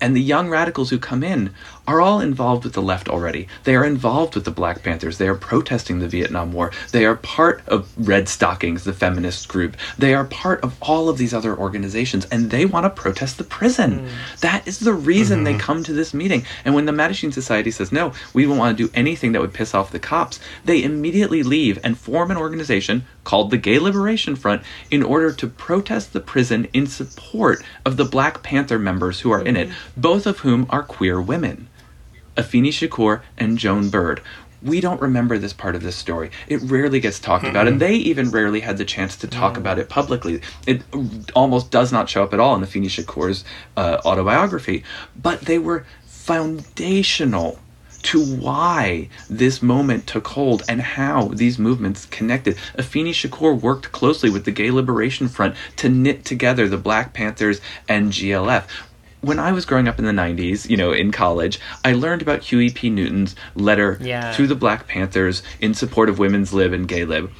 And 0.00 0.14
the 0.14 0.20
young 0.20 0.50
radicals 0.50 0.90
who 0.90 0.98
come 0.98 1.22
in 1.22 1.54
are 1.86 2.00
all 2.00 2.20
involved 2.20 2.64
with 2.64 2.72
the 2.72 2.82
left 2.82 3.08
already. 3.08 3.48
They 3.64 3.76
are 3.76 3.84
involved 3.84 4.34
with 4.34 4.44
the 4.44 4.50
Black 4.50 4.82
Panthers. 4.82 5.18
They 5.18 5.28
are 5.28 5.34
protesting 5.34 5.98
the 5.98 6.08
Vietnam 6.08 6.52
War. 6.52 6.72
They 6.92 7.04
are 7.04 7.16
part 7.16 7.62
of 7.66 7.92
Red 7.96 8.28
Stockings, 8.28 8.84
the 8.84 8.92
feminist 8.92 9.48
group. 9.48 9.76
They 9.98 10.14
are 10.14 10.24
part 10.24 10.62
of 10.62 10.76
all 10.80 11.08
of 11.08 11.18
these 11.18 11.32
other 11.32 11.56
organizations, 11.56 12.24
and 12.26 12.50
they 12.50 12.66
want 12.66 12.84
to 12.84 12.90
protest 12.90 13.38
the 13.38 13.44
prison. 13.44 14.00
Mm. 14.00 14.40
That 14.40 14.66
is 14.66 14.80
the 14.80 14.92
reason 14.92 15.44
mm-hmm. 15.44 15.56
they 15.56 15.58
come 15.58 15.84
to 15.84 15.92
this 15.92 16.12
meeting. 16.12 16.44
And 16.64 16.74
when 16.74 16.86
the 16.86 16.92
Mattachine 16.92 17.32
Society 17.32 17.70
says, 17.70 17.92
no, 17.92 18.12
we 18.34 18.44
don't 18.44 18.58
want 18.58 18.76
to 18.76 18.86
do 18.86 18.92
anything 18.94 19.32
that 19.32 19.40
would 19.40 19.54
piss 19.54 19.74
off 19.74 19.92
the 19.92 19.98
cops, 19.98 20.40
they 20.64 20.82
immediately 20.82 21.42
leave 21.42 21.78
and 21.84 21.96
form 21.96 22.30
an 22.30 22.36
organization 22.36 23.04
called 23.24 23.50
the 23.50 23.58
Gay 23.58 23.78
Liberation 23.78 24.36
Front 24.36 24.62
in 24.90 25.02
order 25.02 25.32
to 25.32 25.46
protest 25.46 26.12
the 26.12 26.20
prison 26.20 26.66
in 26.72 26.86
support 26.86 27.62
of 27.84 27.96
the 27.96 28.04
Black 28.04 28.42
Panther 28.42 28.78
members 28.78 29.20
who 29.20 29.30
are 29.30 29.38
mm-hmm. 29.38 29.48
in 29.48 29.56
it, 29.56 29.68
mm-hmm. 29.68 30.00
both 30.00 30.26
of 30.26 30.38
whom 30.40 30.66
are 30.70 30.82
queer 30.82 31.20
women. 31.20 31.68
Afeni 32.36 32.68
Shakur, 32.68 33.22
and 33.36 33.58
Joan 33.58 33.90
Bird. 33.90 34.20
We 34.62 34.80
don't 34.80 35.00
remember 35.00 35.38
this 35.38 35.52
part 35.52 35.74
of 35.74 35.82
this 35.82 35.96
story. 35.96 36.30
It 36.48 36.60
rarely 36.62 36.98
gets 36.98 37.20
talked 37.20 37.44
mm-hmm. 37.44 37.50
about, 37.50 37.68
and 37.68 37.80
they 37.80 37.94
even 37.94 38.30
rarely 38.30 38.60
had 38.60 38.78
the 38.78 38.84
chance 38.84 39.16
to 39.16 39.26
talk 39.26 39.54
mm 39.54 39.58
about 39.58 39.78
it 39.78 39.88
publicly. 39.88 40.40
It 40.66 40.82
almost 41.34 41.70
does 41.70 41.92
not 41.92 42.08
show 42.08 42.22
up 42.22 42.32
at 42.32 42.40
all 42.40 42.54
in 42.54 42.62
Afeni 42.62 42.86
Shakur's 42.86 43.44
uh, 43.76 44.00
autobiography, 44.04 44.84
but 45.20 45.42
they 45.42 45.58
were 45.58 45.86
foundational 46.06 47.58
to 48.02 48.24
why 48.24 49.08
this 49.28 49.60
moment 49.62 50.06
took 50.06 50.28
hold 50.28 50.62
and 50.68 50.80
how 50.80 51.28
these 51.28 51.58
movements 51.58 52.06
connected. 52.06 52.56
Afeni 52.78 53.10
Shakur 53.10 53.60
worked 53.60 53.90
closely 53.90 54.30
with 54.30 54.44
the 54.44 54.52
Gay 54.52 54.70
Liberation 54.70 55.28
Front 55.28 55.56
to 55.76 55.88
knit 55.88 56.24
together 56.24 56.68
the 56.68 56.76
Black 56.76 57.12
Panthers 57.12 57.60
and 57.88 58.12
GLF 58.12 58.64
when 59.20 59.38
I 59.38 59.52
was 59.52 59.64
growing 59.64 59.88
up 59.88 59.98
in 59.98 60.04
the 60.04 60.12
90s, 60.12 60.68
you 60.68 60.76
know, 60.76 60.92
in 60.92 61.10
college, 61.10 61.58
I 61.84 61.92
learned 61.92 62.22
about 62.22 62.42
Huey 62.44 62.70
P. 62.70 62.90
Newton's 62.90 63.34
letter 63.54 63.98
yeah. 64.00 64.32
to 64.32 64.46
the 64.46 64.54
Black 64.54 64.86
Panthers 64.86 65.42
in 65.60 65.74
support 65.74 66.08
of 66.08 66.18
women's 66.18 66.52
lib 66.52 66.72
and 66.72 66.86
gay 66.86 67.04
lib. 67.04 67.30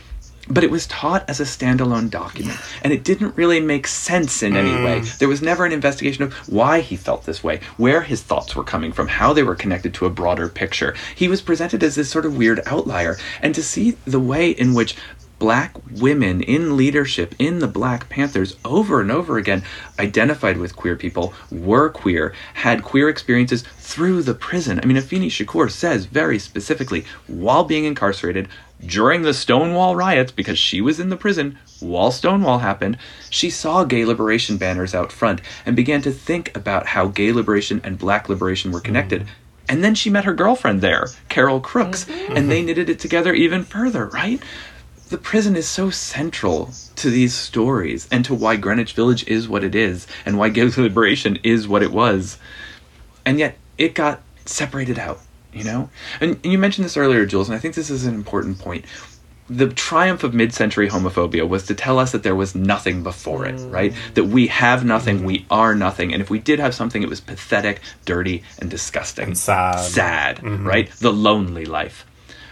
But 0.48 0.62
it 0.62 0.70
was 0.70 0.86
taught 0.86 1.28
as 1.28 1.40
a 1.40 1.44
standalone 1.44 2.08
document, 2.08 2.60
and 2.82 2.92
it 2.92 3.02
didn't 3.02 3.36
really 3.36 3.58
make 3.58 3.88
sense 3.88 4.44
in 4.44 4.56
any 4.56 4.70
mm. 4.70 4.84
way. 4.84 5.00
There 5.00 5.28
was 5.28 5.42
never 5.42 5.64
an 5.64 5.72
investigation 5.72 6.22
of 6.22 6.34
why 6.48 6.82
he 6.82 6.94
felt 6.94 7.24
this 7.24 7.42
way, 7.42 7.60
where 7.76 8.02
his 8.02 8.22
thoughts 8.22 8.54
were 8.54 8.62
coming 8.62 8.92
from, 8.92 9.08
how 9.08 9.32
they 9.32 9.42
were 9.42 9.56
connected 9.56 9.92
to 9.94 10.06
a 10.06 10.10
broader 10.10 10.48
picture. 10.48 10.94
He 11.16 11.26
was 11.26 11.42
presented 11.42 11.82
as 11.82 11.96
this 11.96 12.10
sort 12.10 12.26
of 12.26 12.36
weird 12.36 12.60
outlier, 12.64 13.16
and 13.42 13.56
to 13.56 13.62
see 13.62 13.96
the 14.04 14.20
way 14.20 14.50
in 14.50 14.72
which 14.72 14.94
black 15.38 15.76
women 15.90 16.42
in 16.42 16.76
leadership 16.76 17.34
in 17.38 17.58
the 17.58 17.68
Black 17.68 18.08
Panthers 18.08 18.56
over 18.64 19.00
and 19.00 19.10
over 19.10 19.36
again 19.36 19.62
identified 19.98 20.56
with 20.56 20.76
queer 20.76 20.96
people, 20.96 21.34
were 21.50 21.90
queer, 21.90 22.34
had 22.54 22.82
queer 22.82 23.08
experiences 23.08 23.62
through 23.78 24.22
the 24.22 24.34
prison. 24.34 24.80
I 24.82 24.86
mean, 24.86 24.96
Afeni 24.96 25.26
Shakur 25.26 25.70
says 25.70 26.06
very 26.06 26.38
specifically, 26.38 27.04
while 27.26 27.64
being 27.64 27.84
incarcerated, 27.84 28.48
during 28.84 29.22
the 29.22 29.32
Stonewall 29.32 29.96
riots, 29.96 30.32
because 30.32 30.58
she 30.58 30.80
was 30.80 31.00
in 31.00 31.08
the 31.08 31.16
prison 31.16 31.58
while 31.80 32.10
Stonewall 32.10 32.58
happened, 32.58 32.98
she 33.30 33.50
saw 33.50 33.84
gay 33.84 34.04
liberation 34.04 34.56
banners 34.58 34.94
out 34.94 35.12
front 35.12 35.40
and 35.64 35.76
began 35.76 36.02
to 36.02 36.10
think 36.10 36.54
about 36.56 36.86
how 36.86 37.08
gay 37.08 37.32
liberation 37.32 37.80
and 37.84 37.98
black 37.98 38.28
liberation 38.28 38.72
were 38.72 38.80
connected. 38.80 39.22
Mm. 39.22 39.28
And 39.68 39.84
then 39.84 39.94
she 39.94 40.10
met 40.10 40.24
her 40.24 40.34
girlfriend 40.34 40.80
there, 40.80 41.08
Carol 41.28 41.60
Crooks, 41.60 42.04
mm-hmm. 42.04 42.36
and 42.36 42.50
they 42.50 42.62
knitted 42.62 42.88
it 42.88 42.98
together 42.98 43.34
even 43.34 43.64
further, 43.64 44.06
right? 44.06 44.40
The 45.08 45.18
prison 45.18 45.56
is 45.56 45.68
so 45.68 45.90
central 45.90 46.70
to 46.96 47.10
these 47.10 47.34
stories 47.34 48.08
and 48.10 48.24
to 48.24 48.34
why 48.34 48.56
Greenwich 48.56 48.92
Village 48.92 49.26
is 49.28 49.48
what 49.48 49.62
it 49.62 49.74
is 49.74 50.06
and 50.24 50.38
why 50.38 50.48
gay 50.48 50.68
liberation 50.76 51.38
is 51.42 51.68
what 51.68 51.82
it 51.82 51.92
was. 51.92 52.38
And 53.24 53.38
yet 53.38 53.56
it 53.78 53.94
got 53.94 54.20
separated 54.44 54.98
out 54.98 55.20
you 55.56 55.64
know? 55.64 55.88
And, 56.20 56.38
and 56.44 56.52
you 56.52 56.58
mentioned 56.58 56.84
this 56.84 56.96
earlier, 56.96 57.24
Jules, 57.26 57.48
and 57.48 57.56
I 57.56 57.58
think 57.58 57.74
this 57.74 57.90
is 57.90 58.04
an 58.04 58.14
important 58.14 58.58
point. 58.58 58.84
The 59.48 59.68
triumph 59.68 60.24
of 60.24 60.34
mid 60.34 60.52
century 60.52 60.88
homophobia 60.88 61.48
was 61.48 61.66
to 61.66 61.74
tell 61.74 61.98
us 61.98 62.12
that 62.12 62.24
there 62.24 62.34
was 62.34 62.54
nothing 62.54 63.02
before 63.02 63.46
it, 63.46 63.56
mm. 63.56 63.72
right? 63.72 63.94
That 64.14 64.24
we 64.24 64.48
have 64.48 64.84
nothing, 64.84 65.24
we 65.24 65.46
are 65.50 65.74
nothing, 65.74 66.12
and 66.12 66.20
if 66.20 66.30
we 66.30 66.40
did 66.40 66.58
have 66.58 66.74
something, 66.74 67.02
it 67.02 67.08
was 67.08 67.20
pathetic, 67.20 67.80
dirty, 68.04 68.42
and 68.58 68.68
disgusting. 68.68 69.28
And 69.28 69.38
sad. 69.38 69.78
Sad, 69.78 70.36
mm-hmm. 70.38 70.66
right? 70.66 70.90
The 70.90 71.12
lonely 71.12 71.64
life. 71.64 72.04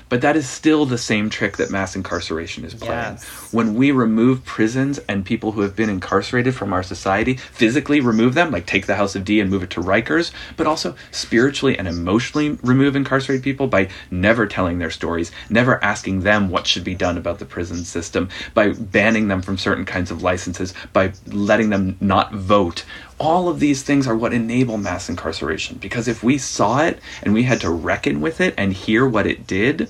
But 0.09 0.21
that 0.21 0.37
is 0.37 0.49
still 0.49 0.87
the 0.87 0.99
same 0.99 1.31
trick 1.31 1.57
that 1.57 1.71
mass 1.71 1.97
incarceration 1.97 2.65
is 2.65 2.75
playing. 2.75 2.93
Yes. 2.93 3.25
When 3.53 3.75
we 3.75 3.91
remove 3.91 4.45
prisons 4.45 4.99
and 5.09 5.25
people 5.25 5.53
who 5.53 5.63
have 5.63 5.75
been 5.75 5.91
incarcerated 5.91 6.55
from 6.55 6.73
our 6.73 6.83
society, 6.83 7.37
physically 7.37 8.01
remove 8.01 8.35
them, 8.35 8.51
like 8.51 8.67
take 8.67 8.87
the 8.87 8.97
House 8.97 9.17
of 9.17 9.25
D 9.25 9.41
and 9.41 9.51
move 9.51 9.63
it 9.63 9.71
to 9.71 9.81
Rikers, 9.81 10.31
but 10.57 10.67
also 10.67 10.95
spiritually 11.11 11.79
and 11.79 11.89
emotionally 11.89 12.59
remove 12.63 12.97
incarcerated 12.97 13.43
people 13.43 13.67
by 13.67 13.89
never 14.11 14.47
telling 14.47 14.79
their 14.79 14.91
stories, 14.91 15.33
never 15.49 15.83
asking 15.83 16.21
them 16.21 16.51
what 16.51 16.67
should 16.67 16.85
be 16.85 16.95
done 16.95 17.19
about 17.19 17.39
the 17.39 17.45
prison 17.45 17.85
system, 17.85 18.29
by 18.53 18.73
banning 18.73 19.29
them 19.29 19.43
from 19.43 19.59
certain 19.59 19.85
kinds 19.85 20.11
of 20.11 20.23
licenses, 20.23 20.75
by 20.93 21.13
letting 21.27 21.71
them 21.71 21.97
not 22.01 22.33
vote 22.33 22.85
all 23.19 23.49
of 23.49 23.61
these 23.61 23.83
things 23.83 24.07
are 24.07 24.17
what 24.17 24.33
enable 24.33 24.77
mass 24.77 25.09
incarceration. 25.09 25.79
Because 25.79 26.09
if 26.09 26.23
we 26.23 26.39
saw 26.39 26.83
it 26.83 26.99
and 27.23 27.35
we 27.35 27.45
had 27.45 27.61
to 27.61 27.71
reckon 27.71 28.21
with 28.21 28.41
it 28.41 28.55
and 28.57 28.73
hear 28.73 29.09
what 29.09 29.27
it 29.27 29.47
did, 29.47 29.89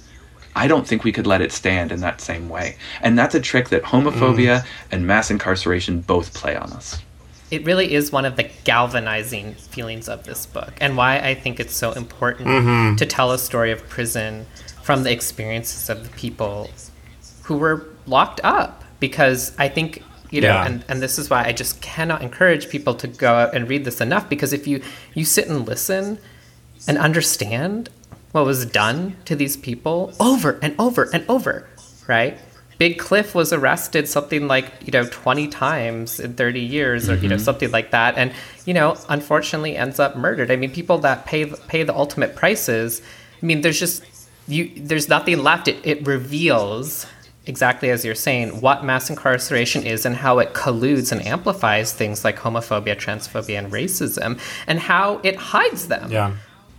I 0.57 0.69
don't 0.69 0.87
think 0.87 1.05
we 1.05 1.13
could 1.13 1.27
let 1.27 1.41
it 1.41 1.53
stand 1.53 1.91
in 1.91 2.01
that 2.01 2.21
same 2.21 2.49
way. 2.49 2.77
And 3.01 3.19
that's 3.19 3.35
a 3.35 3.41
trick 3.41 3.71
that 3.71 3.83
homophobia 3.83 4.61
mm. 4.61 4.67
and 4.93 5.07
mass 5.07 5.31
incarceration 5.31 6.01
both 6.01 6.35
play 6.35 6.55
on 6.57 6.73
us. 6.73 7.03
It 7.51 7.65
really 7.65 7.93
is 7.93 8.11
one 8.11 8.25
of 8.25 8.37
the 8.37 8.49
galvanizing 8.65 9.55
feelings 9.55 10.09
of 10.09 10.25
this 10.25 10.47
book, 10.47 10.73
and 10.81 10.97
why 10.97 11.19
I 11.19 11.35
think 11.35 11.61
it's 11.61 11.77
so 11.77 11.93
important 11.93 12.49
mm-hmm. 12.49 12.97
to 12.97 13.07
tell 13.07 13.33
a 13.33 13.39
story 13.39 13.71
of 13.71 13.87
prison 13.89 14.47
from 14.83 15.03
the 15.03 15.13
experiences 15.13 15.89
of 15.89 16.05
the 16.05 16.17
people 16.17 16.71
who 17.43 17.57
were 17.57 17.87
locked 18.07 18.41
up. 18.43 18.83
Because 18.99 19.55
I 19.59 19.69
think 19.69 20.03
you 20.35 20.41
know 20.41 20.49
yeah. 20.49 20.67
and, 20.67 20.85
and 20.89 21.01
this 21.01 21.19
is 21.19 21.31
why 21.31 21.45
i 21.45 21.53
just 21.53 21.81
cannot 21.81 22.21
encourage 22.21 22.69
people 22.69 22.95
to 22.95 23.07
go 23.07 23.33
out 23.33 23.55
and 23.55 23.69
read 23.69 23.85
this 23.85 24.01
enough 24.01 24.29
because 24.29 24.53
if 24.53 24.67
you 24.67 24.83
you 25.15 25.25
sit 25.25 25.47
and 25.49 25.67
listen 25.67 26.19
and 26.89 26.99
understand 26.99 27.89
what 28.33 28.45
was 28.45 28.67
done 28.67 29.17
to 29.25 29.37
these 29.37 29.57
people 29.57 30.13
over 30.19 30.59
and 30.61 30.75
over 30.79 31.09
and 31.13 31.25
over 31.29 31.69
right 32.09 32.37
big 32.79 32.99
cliff 32.99 33.33
was 33.33 33.53
arrested 33.53 34.09
something 34.09 34.49
like 34.49 34.73
you 34.85 34.91
know 34.91 35.07
20 35.09 35.47
times 35.49 36.19
in 36.19 36.35
30 36.35 36.61
years 36.61 37.09
or 37.09 37.13
mm-hmm. 37.13 37.23
you 37.23 37.29
know 37.29 37.37
mm-hmm. 37.37 37.45
something 37.45 37.71
like 37.71 37.93
that 37.93 38.17
and 38.17 38.33
you 38.67 38.75
know 38.75 38.97
unfortunately 39.09 39.77
ends 39.77 40.01
up 40.01 40.17
murdered 40.17 40.51
i 40.51 40.57
mean 40.57 40.71
people 40.71 40.99
that 40.99 41.25
pay 41.27 41.47
pay 41.69 41.85
the 41.85 41.95
ultimate 41.95 42.35
prices 42.35 43.01
i 43.41 43.47
mean 43.47 43.61
there's 43.61 43.79
just 43.79 44.05
you 44.49 44.73
there's 44.77 45.09
nothing 45.09 45.39
left 45.39 45.69
it, 45.69 45.79
it 45.85 46.05
reveals 46.05 47.07
exactly 47.47 47.91
as 47.91 48.05
you're 48.05 48.15
saying, 48.15 48.61
what 48.61 48.85
mass 48.85 49.11
incarceration 49.11 49.85
is 49.85 50.07
and 50.07 50.17
how 50.17 50.39
it 50.39 50.55
colludes 50.55 51.13
and 51.13 51.25
amplifies 51.27 51.93
things 51.93 52.25
like 52.25 52.39
homophobia, 52.39 52.97
transphobia, 52.97 53.59
and 53.59 53.73
racism, 53.73 54.39
and 54.67 54.79
how 54.79 55.21
it 55.23 55.37
hides 55.37 55.89
them. 55.89 56.11
Yeah. 56.11 56.37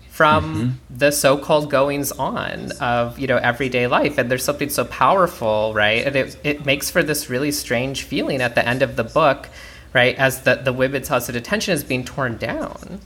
From 0.09 0.55
mm-hmm. 0.55 0.97
the 0.97 1.11
so-called 1.11 1.69
goings 1.69 2.13
on 2.13 2.71
of 2.79 3.19
you 3.19 3.27
know 3.27 3.35
everyday 3.35 3.85
life, 3.87 4.17
and 4.17 4.31
there's 4.31 4.45
something 4.45 4.69
so 4.69 4.85
powerful, 4.85 5.73
right? 5.73 6.07
And 6.07 6.15
it 6.15 6.37
it 6.41 6.65
makes 6.65 6.89
for 6.89 7.03
this 7.03 7.29
really 7.29 7.51
strange 7.51 8.03
feeling 8.03 8.39
at 8.39 8.55
the 8.55 8.65
end 8.65 8.81
of 8.81 8.95
the 8.95 9.03
book, 9.03 9.49
right? 9.91 10.15
As 10.17 10.43
the 10.43 10.55
the 10.55 10.71
women's 10.71 11.09
house 11.09 11.27
of 11.27 11.33
detention 11.33 11.73
is 11.73 11.83
being 11.83 12.05
torn 12.05 12.37
down, 12.37 13.01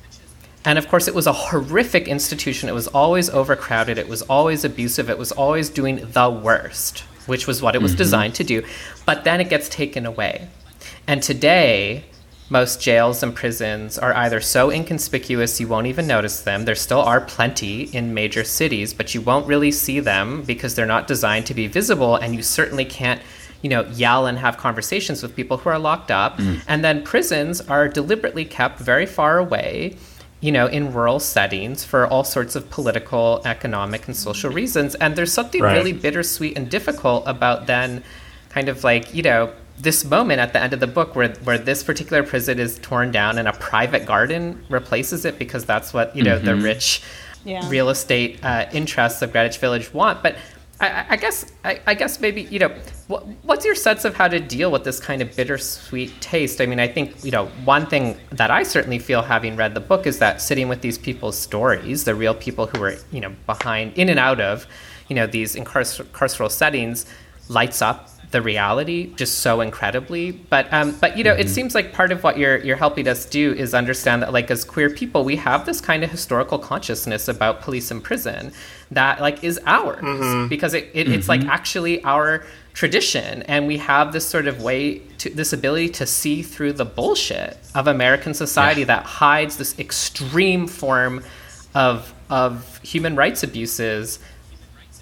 and 0.66 0.78
of 0.78 0.88
course, 0.88 1.08
it 1.08 1.16
was 1.16 1.26
a 1.26 1.34
horrific 1.34 2.08
institution. 2.08 2.70
It 2.70 2.74
was 2.74 2.88
always 2.88 3.30
overcrowded. 3.30 3.98
It 3.98 4.08
was 4.08 4.22
always 4.24 4.64
abusive. 4.64 5.10
It 5.10 5.18
was 5.18 5.32
always 5.32 5.70
doing 5.70 6.08
the 6.12 6.30
worst, 6.30 7.06
which 7.30 7.48
was 7.48 7.62
what 7.62 7.76
it 7.76 7.82
was 7.82 7.92
mm-hmm. 7.92 8.00
designed 8.00 8.36
to 8.36 8.44
do. 8.44 8.66
But 9.06 9.24
then 9.24 9.40
it 9.40 9.50
gets 9.50 9.70
taken 9.70 10.06
away. 10.06 10.50
And 11.08 11.24
today, 11.24 12.04
most 12.50 12.82
jails 12.82 13.22
and 13.22 13.36
prisons 13.36 13.98
are 13.98 14.14
either 14.16 14.42
so 14.42 14.72
inconspicuous 14.72 15.60
you 15.60 15.68
won't 15.68 15.88
even 15.88 16.08
notice 16.08 16.42
them. 16.42 16.66
There 16.66 16.76
still 16.76 17.02
are 17.02 17.22
plenty 17.22 17.84
in 17.84 18.14
major 18.14 18.44
cities, 18.44 18.94
but 18.94 19.14
you 19.14 19.22
won't 19.22 19.48
really 19.48 19.72
see 19.72 20.00
them 20.00 20.42
because 20.44 20.76
they're 20.76 20.86
not 20.86 21.08
designed 21.08 21.46
to 21.46 21.54
be 21.54 21.68
visible, 21.68 22.16
and 22.16 22.36
you 22.36 22.42
certainly 22.42 22.86
can't 22.86 23.22
you 23.62 23.70
know, 23.70 23.86
yell 23.88 24.26
and 24.26 24.38
have 24.40 24.58
conversations 24.58 25.22
with 25.22 25.36
people 25.36 25.58
who 25.58 25.70
are 25.70 25.80
locked 25.80 26.12
up. 26.12 26.38
Mm. 26.38 26.64
And 26.68 26.84
then 26.84 27.04
prisons 27.04 27.60
are 27.62 27.90
deliberately 27.90 28.46
kept 28.46 28.80
very 28.80 29.06
far 29.06 29.38
away 29.38 29.98
you 30.42 30.52
know, 30.52 30.68
in 30.68 30.94
rural 30.94 31.20
settings 31.20 31.84
for 31.84 32.08
all 32.08 32.24
sorts 32.24 32.56
of 32.56 32.70
political, 32.70 33.42
economic, 33.46 34.08
and 34.08 34.16
social 34.16 34.52
reasons. 34.52 34.96
And 34.96 35.16
there's 35.16 35.34
something 35.34 35.62
right. 35.62 35.74
really 35.74 35.92
bittersweet 35.92 36.58
and 36.58 36.70
difficult 36.70 37.24
about 37.28 37.68
then 37.68 38.04
kind 38.50 38.70
of 38.70 38.84
like, 38.84 39.14
you 39.14 39.22
know, 39.22 39.52
this 39.78 40.04
moment 40.04 40.40
at 40.40 40.54
the 40.54 40.62
end 40.62 40.74
of 40.74 40.80
the 40.80 40.88
book 40.88 41.16
where, 41.16 41.30
where 41.44 41.58
this 41.58 41.84
particular 41.84 42.24
prison 42.24 42.60
is 42.60 42.80
torn 42.80 43.12
down 43.12 43.38
and 43.38 43.48
a 43.48 43.54
private 43.54 44.06
garden 44.06 44.64
replaces 44.70 45.26
it 45.26 45.40
because 45.40 45.66
that's 45.66 45.94
what, 45.94 46.16
you 46.16 46.24
know, 46.24 46.38
mm-hmm. 46.38 46.46
the 46.46 46.56
rich 46.56 47.02
yeah. 47.46 47.68
real 47.70 47.90
estate 47.90 48.44
uh, 48.44 48.66
interests 48.74 49.22
of 49.22 49.32
Greenwich 49.32 49.58
Village 49.58 49.94
want. 49.94 50.22
But 50.24 50.36
I, 50.80 51.06
I 51.10 51.16
guess 51.18 51.52
I, 51.64 51.82
I, 51.88 51.94
guess 51.94 52.20
maybe 52.20 52.44
you 52.44 52.60
know 52.60 52.70
what, 52.70 52.94
what's 53.10 53.66
your 53.66 53.74
sense 53.74 54.06
of 54.06 54.16
how 54.16 54.28
to 54.28 54.40
deal 54.40 54.72
with 54.72 54.84
this 54.84 55.00
kind 55.00 55.22
of 55.22 55.36
bittersweet 55.36 56.22
taste? 56.22 56.62
I 56.62 56.68
mean, 56.68 56.80
I 56.80 56.88
think 56.88 57.24
you 57.24 57.32
know 57.32 57.48
one 57.66 57.88
thing 57.88 58.18
that 58.32 58.52
I 58.52 58.64
certainly 58.64 59.00
feel 59.00 59.24
having 59.24 59.56
read 59.56 59.74
the 59.74 59.80
book 59.80 60.06
is 60.06 60.20
that 60.20 60.42
sitting 60.42 60.70
with 60.70 60.82
these 60.82 60.98
people's 60.98 61.38
stories, 61.38 62.04
the 62.04 62.14
real 62.14 62.36
people 62.36 62.68
who 62.68 62.80
were 62.80 62.96
you 63.12 63.20
know 63.20 63.34
behind 63.48 63.98
in 63.98 64.10
and 64.10 64.20
out 64.20 64.40
of 64.40 64.68
you 65.08 65.16
know 65.16 65.26
these 65.26 65.56
incarcer- 65.56 66.06
carceral 66.06 66.52
settings, 66.52 67.08
lights 67.48 67.82
up 67.82 68.10
the 68.32 68.42
reality 68.44 69.12
just 69.16 69.40
so 69.40 69.60
incredibly. 69.62 70.32
But 70.32 70.72
um, 70.72 70.96
but 71.02 71.18
you 71.18 71.24
know, 71.24 71.32
mm-hmm. 71.32 71.42
it 71.42 71.50
seems 71.50 71.74
like 71.74 71.94
part 71.94 72.12
of 72.12 72.24
what 72.24 72.38
you're 72.38 72.58
you're 72.58 72.78
helping 72.78 73.08
us 73.08 73.26
do 73.26 73.54
is 73.54 73.74
understand 73.74 74.22
that 74.22 74.34
like 74.34 74.52
as 74.52 74.64
queer 74.64 74.90
people, 74.90 75.24
we 75.24 75.36
have 75.38 75.66
this 75.66 75.82
kind 75.82 76.04
of 76.04 76.12
historical 76.12 76.60
consciousness 76.60 77.28
about 77.28 77.62
police 77.62 77.90
and 77.90 78.04
prison 78.04 78.52
that 78.92 79.20
like 79.20 79.44
is 79.44 79.60
ours 79.66 80.04
mm-hmm. 80.04 80.48
because 80.48 80.74
it, 80.74 80.90
it 80.94 81.06
mm-hmm. 81.06 81.14
it's 81.14 81.28
like 81.28 81.42
mm-hmm. 81.42 81.50
actually 81.50 82.04
our 82.04 82.44
tradition 82.74 83.42
and 83.44 83.68
we 83.68 83.78
have 83.78 84.14
this 84.14 84.26
sort 84.26 84.48
of 84.48 84.62
way 84.62 85.00
to 85.18 85.30
this 85.30 85.54
ability 85.54 85.90
to 85.90 86.06
see 86.06 86.42
through 86.42 86.74
the 86.74 86.86
bullshit 86.86 87.58
of 87.76 87.88
American 87.88 88.34
society 88.34 88.82
yeah. 88.82 88.86
that 88.86 89.04
hides 89.04 89.58
this 89.58 89.78
extreme 89.80 90.68
form 90.68 91.24
of 91.74 92.14
of 92.30 92.78
human 92.84 93.16
rights 93.16 93.44
abuses 93.44 94.20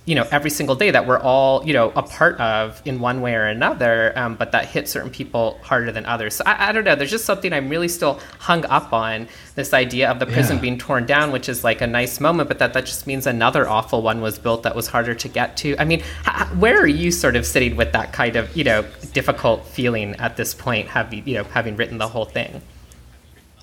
you 0.07 0.15
know 0.15 0.25
every 0.31 0.49
single 0.49 0.73
day 0.73 0.89
that 0.89 1.05
we're 1.05 1.19
all 1.19 1.63
you 1.67 1.73
know 1.73 1.91
a 1.95 2.01
part 2.01 2.39
of 2.39 2.81
in 2.85 2.99
one 2.99 3.21
way 3.21 3.35
or 3.35 3.43
another 3.43 4.17
um, 4.17 4.35
but 4.35 4.53
that 4.53 4.65
hit 4.65 4.87
certain 4.87 5.11
people 5.11 5.59
harder 5.61 5.91
than 5.91 6.05
others. 6.05 6.35
So 6.35 6.43
I, 6.47 6.69
I, 6.69 6.71
don't 6.71 6.85
know 6.85 6.95
there's 6.95 7.11
just 7.11 7.25
something 7.25 7.51
i'm 7.51 7.67
really 7.67 7.89
still 7.89 8.19
hung 8.39 8.65
up 8.65 8.93
on 8.93 9.27
this 9.55 9.73
idea 9.73 10.09
of 10.09 10.19
the 10.19 10.25
prison 10.25 10.55
yeah. 10.55 10.61
being 10.61 10.77
torn 10.77 11.05
down 11.05 11.31
which 11.31 11.49
is 11.49 11.63
like 11.63 11.81
a 11.81 11.87
nice 11.87 12.21
moment 12.21 12.47
but 12.47 12.57
that 12.59 12.73
that 12.73 12.85
just 12.85 13.05
means 13.05 13.27
another 13.27 13.67
awful 13.67 14.01
one 14.01 14.21
was 14.21 14.39
built 14.39 14.63
that 14.63 14.75
was 14.75 14.87
harder 14.87 15.13
to 15.13 15.27
get 15.27 15.57
to. 15.57 15.75
I 15.77 15.83
mean 15.83 16.01
h- 16.25 16.47
where 16.55 16.79
are 16.79 16.87
you 16.87 17.11
sort 17.11 17.35
of 17.35 17.45
sitting 17.45 17.75
with 17.75 17.91
that 17.91 18.13
kind 18.13 18.37
of 18.37 18.55
you 18.55 18.63
know 18.63 18.85
difficult 19.11 19.65
feeling 19.65 20.15
at 20.15 20.37
this 20.37 20.53
point 20.53 20.87
having 20.87 21.27
you 21.27 21.35
know 21.35 21.43
having 21.43 21.75
written 21.75 21.97
the 21.97 22.07
whole 22.07 22.25
thing? 22.25 22.61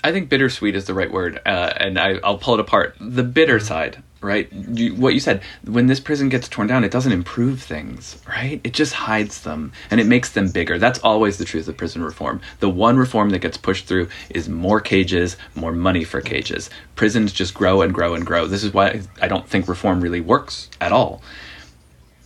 I 0.05 0.13
think 0.13 0.29
bittersweet 0.29 0.77
is 0.77 0.85
the 0.85 0.93
right 0.93 1.11
word, 1.11 1.41
uh, 1.47 1.73
and 1.79 1.99
I, 1.99 2.19
will 2.23 2.37
pull 2.37 2.53
it 2.55 2.61
apart. 2.61 2.95
The 3.01 3.23
bitter 3.23 3.59
side 3.59 4.03
right? 4.25 4.53
You, 4.53 4.95
what 4.95 5.15
you 5.15 5.21
said, 5.21 5.43
when 5.65 5.87
this 5.87 6.01
prison 6.01 6.29
gets 6.29 6.49
torn 6.49 6.67
down, 6.67 6.83
it 6.83 6.91
doesn't 6.91 7.13
improve 7.13 7.63
things, 7.63 8.21
right? 8.27 8.61
It 8.65 8.73
just 8.73 8.95
hides 8.95 9.43
them 9.43 9.73
and 9.91 10.01
it 10.01 10.07
makes 10.07 10.33
them 10.33 10.51
bigger. 10.51 10.79
That's 10.79 10.99
always 11.01 11.39
the 11.39 11.45
truth 11.45 11.69
of 11.69 11.77
prison 11.77 12.03
reform. 12.03 12.41
The 12.61 12.71
one 12.71 12.97
reform 12.97 13.31
that 13.31 13.41
gets 13.41 13.57
pushed 13.57 13.87
through 13.87 14.09
is 14.31 14.49
more 14.49 14.81
cages, 14.81 15.37
more 15.55 15.73
money 15.73 16.05
for 16.05 16.21
cages. 16.21 16.71
Prisons 16.97 17.33
just 17.33 17.55
grow 17.55 17.83
and 17.83 17.93
grow 17.93 18.15
and 18.15 18.27
grow. 18.27 18.47
This 18.47 18.65
is 18.65 18.73
why 18.73 19.03
I 19.21 19.29
don't 19.29 19.47
think 19.47 19.69
reform 19.69 20.01
really 20.01 20.21
works 20.21 20.71
at 20.81 20.93
all. 20.93 21.23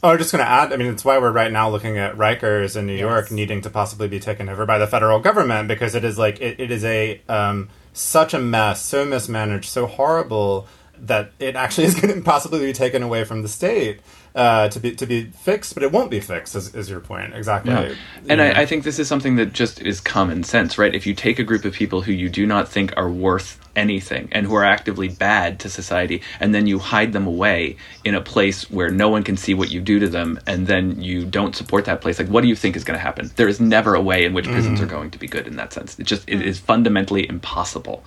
Oh, 0.01 0.11
I'm 0.11 0.19
just 0.19 0.31
going 0.31 0.45
to 0.45 0.49
add. 0.49 0.73
I 0.73 0.77
mean, 0.77 0.87
it's 0.87 1.05
why 1.05 1.19
we're 1.19 1.33
right 1.33 1.51
now 1.51 1.69
looking 1.69 1.99
at 1.99 2.15
Rikers 2.17 2.77
in 2.77 2.87
New 2.87 2.93
yes. 2.93 3.01
York 3.01 3.31
needing 3.33 3.61
to 3.63 3.71
possibly 3.71 4.07
be 4.07 4.21
taken 4.21 4.49
over 4.49 4.65
by 4.65 4.79
the 4.79 4.87
federal 4.87 5.19
government 5.19 5.67
because 5.67 5.97
it 5.97 6.05
is 6.05 6.17
like 6.17 6.41
it, 6.41 6.61
it 6.61 6.71
is 6.71 6.85
a 6.85 7.21
um, 7.29 7.69
such 7.93 8.33
a 8.33 8.39
mess, 8.39 8.81
so 8.81 9.05
mismanaged, 9.05 9.69
so 9.69 9.87
horrible 9.87 10.69
that 11.01 11.33
it 11.39 11.57
actually 11.57 11.85
is 11.85 11.95
going 12.01 12.15
to 12.15 12.21
possibly 12.21 12.61
be 12.61 12.73
taken 12.73 13.03
away 13.03 13.25
from 13.25 13.43
the 13.43 13.49
state 13.49 14.01
uh, 14.35 14.69
to 14.69 14.79
be 14.79 14.95
to 14.95 15.07
be 15.07 15.25
fixed, 15.25 15.75
but 15.75 15.83
it 15.83 15.91
won't 15.91 16.11
be 16.11 16.21
fixed. 16.21 16.55
Is, 16.55 16.75
is 16.75 16.89
your 16.89 17.01
point 17.01 17.35
exactly? 17.35 17.73
Yeah. 17.73 17.95
And 18.29 18.41
I, 18.41 18.61
I, 18.63 18.67
think 18.67 18.85
this 18.85 18.99
is 18.99 19.09
something 19.09 19.37
that 19.37 19.53
just 19.53 19.81
is 19.83 20.01
common 20.01 20.45
sense, 20.45 20.79
right? 20.79 20.95
If 20.95 21.07
you 21.07 21.15
take 21.15 21.39
a 21.39 21.43
group 21.43 21.65
of 21.65 21.73
people 21.73 22.03
who 22.03 22.13
you 22.13 22.29
do 22.29 22.47
not 22.47 22.69
think 22.69 22.97
are 22.97 23.11
worth 23.11 23.59
anything 23.75 24.29
and 24.33 24.47
who 24.47 24.55
are 24.55 24.65
actively 24.65 25.09
bad 25.09 25.59
to 25.61 25.71
society, 25.71 26.23
and 26.41 26.55
then 26.55 26.67
you 26.67 26.79
hide 26.79 27.13
them 27.13 27.27
away 27.27 27.77
in 28.05 28.15
a 28.15 28.21
place 28.21 28.71
where 28.71 28.91
no 28.91 29.09
one 29.09 29.25
can 29.25 29.37
see 29.37 29.55
what 29.55 29.71
you 29.71 29.81
do 29.81 29.99
to 29.99 30.09
them, 30.09 30.39
and 30.47 30.67
then 30.67 31.01
you 31.03 31.25
don't 31.25 31.57
support 31.57 31.87
that 31.87 32.01
place, 32.01 32.19
like 32.19 32.29
what 32.29 32.43
do 32.43 32.49
you 32.49 32.57
think 32.57 32.77
is 32.77 32.85
going 32.85 32.99
to 32.99 33.03
happen? 33.03 33.31
There 33.37 33.49
is 33.49 33.61
never 33.61 33.95
a 33.95 34.01
way 34.01 34.25
in 34.25 34.35
which 34.35 34.47
prisons 34.47 34.79
mm. 34.79 34.83
are 34.83 34.87
going 34.87 35.11
to 35.11 35.19
be 35.19 35.27
good 35.27 35.47
in 35.47 35.57
that 35.57 35.73
sense. 35.73 35.99
It 35.99 36.05
just 36.05 36.29
it 36.29 36.43
is 36.43 36.59
fundamentally 36.61 37.29
impossible 37.29 38.05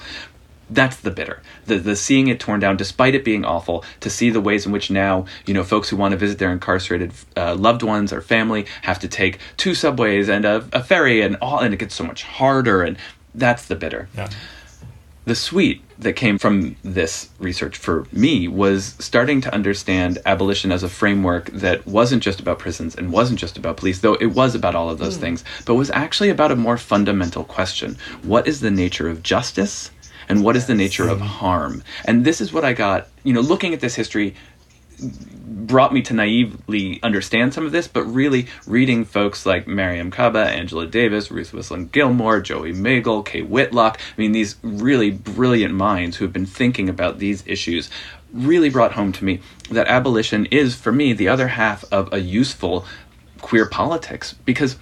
that's 0.71 0.97
the 0.97 1.11
bitter. 1.11 1.41
The 1.65 1.77
the 1.77 1.95
seeing 1.95 2.27
it 2.27 2.39
torn 2.39 2.59
down, 2.59 2.77
despite 2.77 3.13
it 3.13 3.23
being 3.23 3.45
awful, 3.45 3.83
to 3.99 4.09
see 4.09 4.29
the 4.29 4.41
ways 4.41 4.65
in 4.65 4.71
which 4.71 4.89
now 4.89 5.25
you 5.45 5.53
know 5.53 5.63
folks 5.63 5.89
who 5.89 5.97
want 5.97 6.13
to 6.13 6.17
visit 6.17 6.39
their 6.39 6.51
incarcerated 6.51 7.11
uh, 7.35 7.55
loved 7.55 7.83
ones 7.83 8.11
or 8.11 8.21
family 8.21 8.65
have 8.83 8.99
to 8.99 9.07
take 9.07 9.39
two 9.57 9.75
subways 9.75 10.29
and 10.29 10.45
a, 10.45 10.65
a, 10.73 10.81
ferry 10.83 11.21
and 11.21 11.35
all, 11.41 11.59
and 11.59 11.73
it 11.73 11.77
gets 11.77 11.93
so 11.93 12.03
much 12.03 12.23
harder, 12.23 12.81
and 12.81 12.97
that's 13.35 13.65
the 13.65 13.75
bitter. 13.75 14.07
Yeah. 14.15 14.29
The 15.25 15.35
sweet 15.35 15.83
that 15.99 16.13
came 16.13 16.39
from 16.39 16.75
this 16.83 17.29
research 17.37 17.77
for 17.77 18.07
me 18.11 18.47
was 18.47 18.95
starting 18.97 19.39
to 19.41 19.53
understand 19.53 20.17
abolition 20.25 20.71
as 20.71 20.81
a 20.81 20.89
framework 20.89 21.45
that 21.51 21.85
wasn't 21.85 22.23
just 22.23 22.39
about 22.39 22.57
prisons 22.57 22.95
and 22.95 23.11
wasn't 23.11 23.37
just 23.37 23.55
about 23.55 23.77
police, 23.77 23.99
though 23.99 24.15
it 24.15 24.27
was 24.27 24.55
about 24.55 24.73
all 24.73 24.89
of 24.89 24.97
those 24.97 25.17
mm. 25.17 25.21
things, 25.21 25.43
but 25.65 25.75
was 25.75 25.91
actually 25.91 26.29
about 26.29 26.51
a 26.51 26.55
more 26.55 26.77
fundamental 26.77 27.43
question: 27.43 27.97
What 28.23 28.47
is 28.47 28.61
the 28.61 28.71
nature 28.71 29.09
of 29.09 29.21
justice? 29.21 29.91
And 30.29 30.43
what 30.43 30.55
is 30.55 30.67
the 30.67 30.75
nature 30.75 31.07
of 31.07 31.21
harm. 31.21 31.83
And 32.05 32.25
this 32.25 32.41
is 32.41 32.53
what 32.53 32.63
I 32.63 32.73
got, 32.73 33.07
you 33.23 33.33
know, 33.33 33.41
looking 33.41 33.73
at 33.73 33.79
this 33.79 33.95
history 33.95 34.35
brought 35.01 35.93
me 35.93 36.01
to 36.01 36.13
naively 36.13 37.01
understand 37.01 37.53
some 37.53 37.65
of 37.65 37.71
this, 37.71 37.87
but 37.87 38.03
really 38.03 38.47
reading 38.67 39.05
folks 39.05 39.45
like 39.45 39.65
Mariame 39.65 40.11
Kaba, 40.11 40.39
Angela 40.39 40.85
Davis, 40.85 41.31
Ruth 41.31 41.53
Wilson 41.53 41.87
Gilmore, 41.87 42.41
Joey 42.41 42.71
Mogul, 42.71 43.23
Kay 43.23 43.41
Whitlock, 43.41 43.99
I 43.99 44.21
mean, 44.21 44.31
these 44.31 44.57
really 44.61 45.11
brilliant 45.11 45.73
minds 45.73 46.17
who 46.17 46.25
have 46.25 46.33
been 46.33 46.45
thinking 46.45 46.89
about 46.89 47.19
these 47.19 47.43
issues 47.47 47.89
really 48.33 48.69
brought 48.69 48.93
home 48.93 49.11
to 49.11 49.25
me 49.25 49.39
that 49.71 49.87
abolition 49.87 50.45
is, 50.47 50.75
for 50.75 50.91
me, 50.91 51.13
the 51.13 51.27
other 51.27 51.49
half 51.49 51.83
of 51.91 52.11
a 52.13 52.19
useful 52.19 52.85
queer 53.41 53.65
politics. 53.65 54.33
Because 54.45 54.77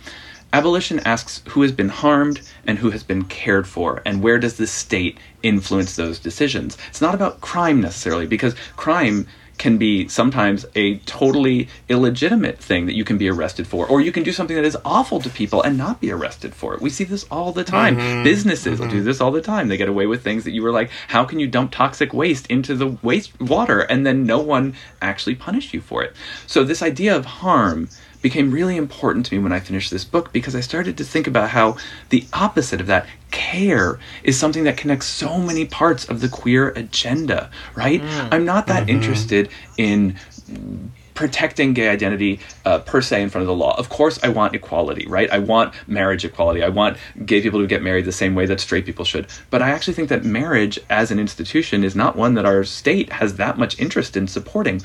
Abolition 0.51 0.99
asks 1.01 1.41
who 1.49 1.61
has 1.61 1.71
been 1.71 1.89
harmed 1.89 2.41
and 2.65 2.79
who 2.79 2.89
has 2.89 3.03
been 3.03 3.23
cared 3.25 3.67
for, 3.67 4.01
and 4.05 4.23
where 4.23 4.39
does 4.39 4.57
the 4.57 4.67
state 4.67 5.17
influence 5.43 5.95
those 5.95 6.19
decisions. 6.19 6.77
It's 6.89 7.01
not 7.01 7.15
about 7.15 7.41
crime 7.41 7.81
necessarily, 7.81 8.25
because 8.25 8.55
crime 8.75 9.27
can 9.59 9.77
be 9.77 10.07
sometimes 10.07 10.65
a 10.73 10.97
totally 10.99 11.67
illegitimate 11.89 12.57
thing 12.57 12.85
that 12.85 12.95
you 12.95 13.03
can 13.03 13.17
be 13.17 13.29
arrested 13.29 13.67
for, 13.67 13.85
or 13.85 14.01
you 14.01 14.11
can 14.11 14.23
do 14.23 14.31
something 14.31 14.55
that 14.55 14.65
is 14.65 14.77
awful 14.85 15.19
to 15.19 15.29
people 15.29 15.61
and 15.61 15.77
not 15.77 15.99
be 15.99 16.09
arrested 16.09 16.55
for 16.55 16.73
it. 16.73 16.81
We 16.81 16.89
see 16.89 17.03
this 17.03 17.25
all 17.29 17.51
the 17.51 17.65
time. 17.65 17.97
Mm-hmm. 17.97 18.23
Businesses 18.23 18.79
mm-hmm. 18.79 18.83
will 18.83 18.89
do 18.89 19.03
this 19.03 19.19
all 19.19 19.31
the 19.31 19.41
time. 19.41 19.67
They 19.67 19.77
get 19.77 19.89
away 19.89 20.07
with 20.07 20.23
things 20.23 20.45
that 20.45 20.51
you 20.51 20.63
were 20.63 20.71
like, 20.71 20.89
how 21.09 21.25
can 21.25 21.39
you 21.39 21.47
dump 21.47 21.71
toxic 21.71 22.13
waste 22.13 22.47
into 22.47 22.73
the 22.73 22.97
waste 23.03 23.39
water 23.41 23.81
and 23.81 24.05
then 24.05 24.25
no 24.25 24.39
one 24.39 24.75
actually 25.01 25.35
punish 25.35 25.73
you 25.73 25.81
for 25.81 26.03
it? 26.03 26.15
So 26.47 26.63
this 26.63 26.81
idea 26.81 27.15
of 27.15 27.25
harm 27.25 27.89
became 28.21 28.51
really 28.51 28.75
important 28.75 29.25
to 29.27 29.35
me 29.35 29.43
when 29.43 29.51
I 29.51 29.59
finished 29.59 29.91
this 29.91 30.03
book 30.03 30.31
because 30.33 30.55
I 30.55 30.61
started 30.61 30.97
to 30.97 31.03
think 31.03 31.27
about 31.27 31.49
how 31.49 31.77
the 32.09 32.25
opposite 32.33 32.81
of 32.81 32.87
that, 32.87 33.07
care, 33.31 33.99
is 34.23 34.37
something 34.37 34.63
that 34.63 34.77
connects 34.77 35.05
so 35.05 35.37
many 35.37 35.65
parts 35.65 36.05
of 36.05 36.21
the 36.21 36.29
queer 36.29 36.69
agenda, 36.69 37.49
right? 37.75 38.01
Mm. 38.01 38.29
I'm 38.31 38.45
not 38.45 38.67
that 38.67 38.83
mm-hmm. 38.83 38.97
interested 38.97 39.49
in 39.77 40.17
protecting 41.19 41.73
gay 41.73 41.89
identity 41.89 42.39
uh, 42.63 42.79
per 42.79 43.01
se 43.01 43.21
in 43.21 43.29
front 43.29 43.41
of 43.41 43.47
the 43.47 43.53
law. 43.53 43.77
Of 43.77 43.89
course, 43.89 44.17
I 44.23 44.29
want 44.29 44.55
equality, 44.55 45.05
right? 45.05 45.29
I 45.29 45.39
want 45.39 45.73
marriage 45.85 46.23
equality. 46.23 46.63
I 46.63 46.69
want 46.69 46.95
gay 47.25 47.41
people 47.41 47.59
to 47.59 47.67
get 47.67 47.83
married 47.83 48.05
the 48.05 48.13
same 48.13 48.35
way 48.35 48.45
that 48.45 48.61
straight 48.61 48.85
people 48.85 49.03
should. 49.03 49.27
But 49.49 49.61
I 49.61 49.71
actually 49.71 49.95
think 49.95 50.07
that 50.07 50.23
marriage 50.23 50.79
as 50.89 51.11
an 51.11 51.19
institution 51.19 51.83
is 51.83 51.93
not 51.93 52.15
one 52.15 52.35
that 52.35 52.45
our 52.45 52.63
state 52.63 53.11
has 53.11 53.35
that 53.35 53.57
much 53.57 53.77
interest 53.81 54.15
in 54.15 54.29
supporting 54.29 54.81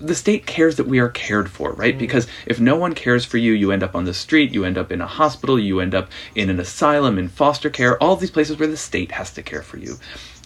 the 0.00 0.14
state 0.14 0.46
cares 0.46 0.76
that 0.76 0.86
we 0.86 0.98
are 0.98 1.08
cared 1.08 1.50
for, 1.50 1.72
right? 1.72 1.94
Mm. 1.94 1.98
Because 1.98 2.26
if 2.46 2.58
no 2.58 2.76
one 2.76 2.94
cares 2.94 3.24
for 3.24 3.38
you, 3.38 3.52
you 3.52 3.70
end 3.70 3.82
up 3.82 3.94
on 3.94 4.04
the 4.04 4.14
street, 4.14 4.52
you 4.52 4.64
end 4.64 4.76
up 4.76 4.90
in 4.90 5.00
a 5.00 5.06
hospital, 5.06 5.58
you 5.58 5.80
end 5.80 5.94
up 5.94 6.10
in 6.34 6.50
an 6.50 6.58
asylum, 6.58 7.18
in 7.18 7.28
foster 7.28 7.70
care, 7.70 8.02
all 8.02 8.16
these 8.16 8.30
places 8.30 8.58
where 8.58 8.68
the 8.68 8.76
state 8.76 9.12
has 9.12 9.32
to 9.32 9.42
care 9.42 9.62
for 9.62 9.76
you. 9.76 9.96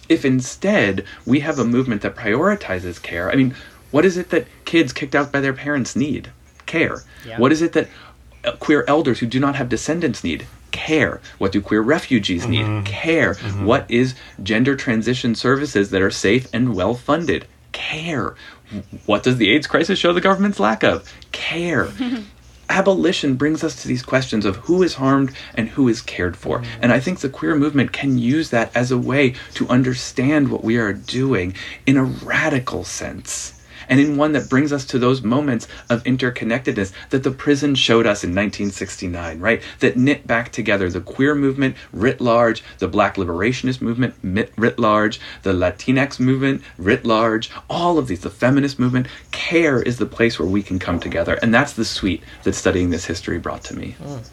If 0.09 0.25
instead 0.25 1.05
we 1.25 1.39
have 1.39 1.57
a 1.57 1.65
movement 1.65 2.01
that 2.01 2.15
prioritizes 2.15 3.01
care, 3.01 3.31
I 3.31 3.35
mean, 3.35 3.55
what 3.91 4.05
is 4.05 4.17
it 4.17 4.29
that 4.29 4.47
kids 4.65 4.93
kicked 4.93 5.15
out 5.15 5.31
by 5.31 5.39
their 5.39 5.53
parents 5.53 5.95
need? 5.95 6.31
Care. 6.65 7.03
Yeah. 7.25 7.39
What 7.39 7.51
is 7.51 7.61
it 7.61 7.73
that 7.73 7.89
queer 8.59 8.83
elders 8.87 9.19
who 9.19 9.25
do 9.25 9.39
not 9.39 9.55
have 9.55 9.69
descendants 9.69 10.23
need? 10.23 10.45
care. 10.73 11.21
What 11.37 11.53
do 11.53 11.61
queer 11.61 11.81
refugees 11.81 12.45
need? 12.45 12.65
Mm-hmm. 12.65 12.83
Care. 12.83 13.35
Mm-hmm. 13.35 13.65
What 13.65 13.89
is 13.89 14.15
gender 14.41 14.75
transition 14.75 15.35
services 15.35 15.91
that 15.91 16.01
are 16.01 16.11
safe 16.11 16.49
and 16.51 16.75
well 16.75 16.95
funded? 16.95 17.47
Care. 17.71 18.35
What 19.05 19.23
does 19.23 19.37
the 19.37 19.51
AIDS 19.51 19.67
crisis 19.67 19.99
show 19.99 20.13
the 20.13 20.21
government's 20.21 20.59
lack 20.59 20.83
of? 20.83 21.11
Care. 21.31 21.91
Abolition 22.69 23.35
brings 23.35 23.63
us 23.63 23.81
to 23.81 23.87
these 23.87 24.03
questions 24.03 24.45
of 24.45 24.55
who 24.55 24.81
is 24.83 24.95
harmed 24.95 25.31
and 25.53 25.69
who 25.69 25.87
is 25.87 26.01
cared 26.01 26.35
for. 26.35 26.63
And 26.81 26.91
I 26.91 26.99
think 26.99 27.19
the 27.19 27.29
queer 27.29 27.55
movement 27.55 27.91
can 27.91 28.17
use 28.17 28.49
that 28.49 28.75
as 28.75 28.89
a 28.89 28.97
way 28.97 29.35
to 29.55 29.67
understand 29.67 30.49
what 30.49 30.63
we 30.63 30.77
are 30.77 30.93
doing 30.93 31.53
in 31.85 31.97
a 31.97 32.03
radical 32.03 32.83
sense 32.83 33.62
and 33.93 34.01
in 34.01 34.17
one 34.17 34.31
that 34.31 34.49
brings 34.49 34.73
us 34.73 34.85
to 34.85 34.97
those 34.97 35.21
moments 35.21 35.67
of 35.87 36.03
interconnectedness 36.03 36.91
that 37.11 37.21
the 37.21 37.29
prison 37.29 37.75
showed 37.75 38.07
us 38.07 38.23
in 38.23 38.31
1969, 38.31 39.39
right? 39.39 39.61
That 39.81 39.95
knit 39.95 40.25
back 40.25 40.51
together 40.51 40.89
the 40.89 40.99
queer 40.99 41.35
movement 41.35 41.75
writ 41.91 42.19
large, 42.19 42.63
the 42.79 42.87
black 42.87 43.17
liberationist 43.17 43.81
movement 43.81 44.15
writ 44.57 44.79
large, 44.79 45.19
the 45.43 45.53
Latinx 45.53 46.19
movement 46.19 46.63
writ 46.79 47.05
large, 47.05 47.51
all 47.69 47.99
of 47.99 48.07
these, 48.07 48.21
the 48.21 48.31
feminist 48.31 48.79
movement. 48.79 49.05
Care 49.29 49.79
is 49.79 49.99
the 49.99 50.07
place 50.07 50.39
where 50.39 50.49
we 50.49 50.63
can 50.63 50.79
come 50.79 50.99
together. 50.99 51.37
And 51.43 51.53
that's 51.53 51.73
the 51.73 51.85
sweet 51.85 52.23
that 52.45 52.53
studying 52.53 52.89
this 52.89 53.05
history 53.05 53.37
brought 53.37 53.63
to 53.65 53.75
me. 53.75 53.95
Mm. 54.01 54.27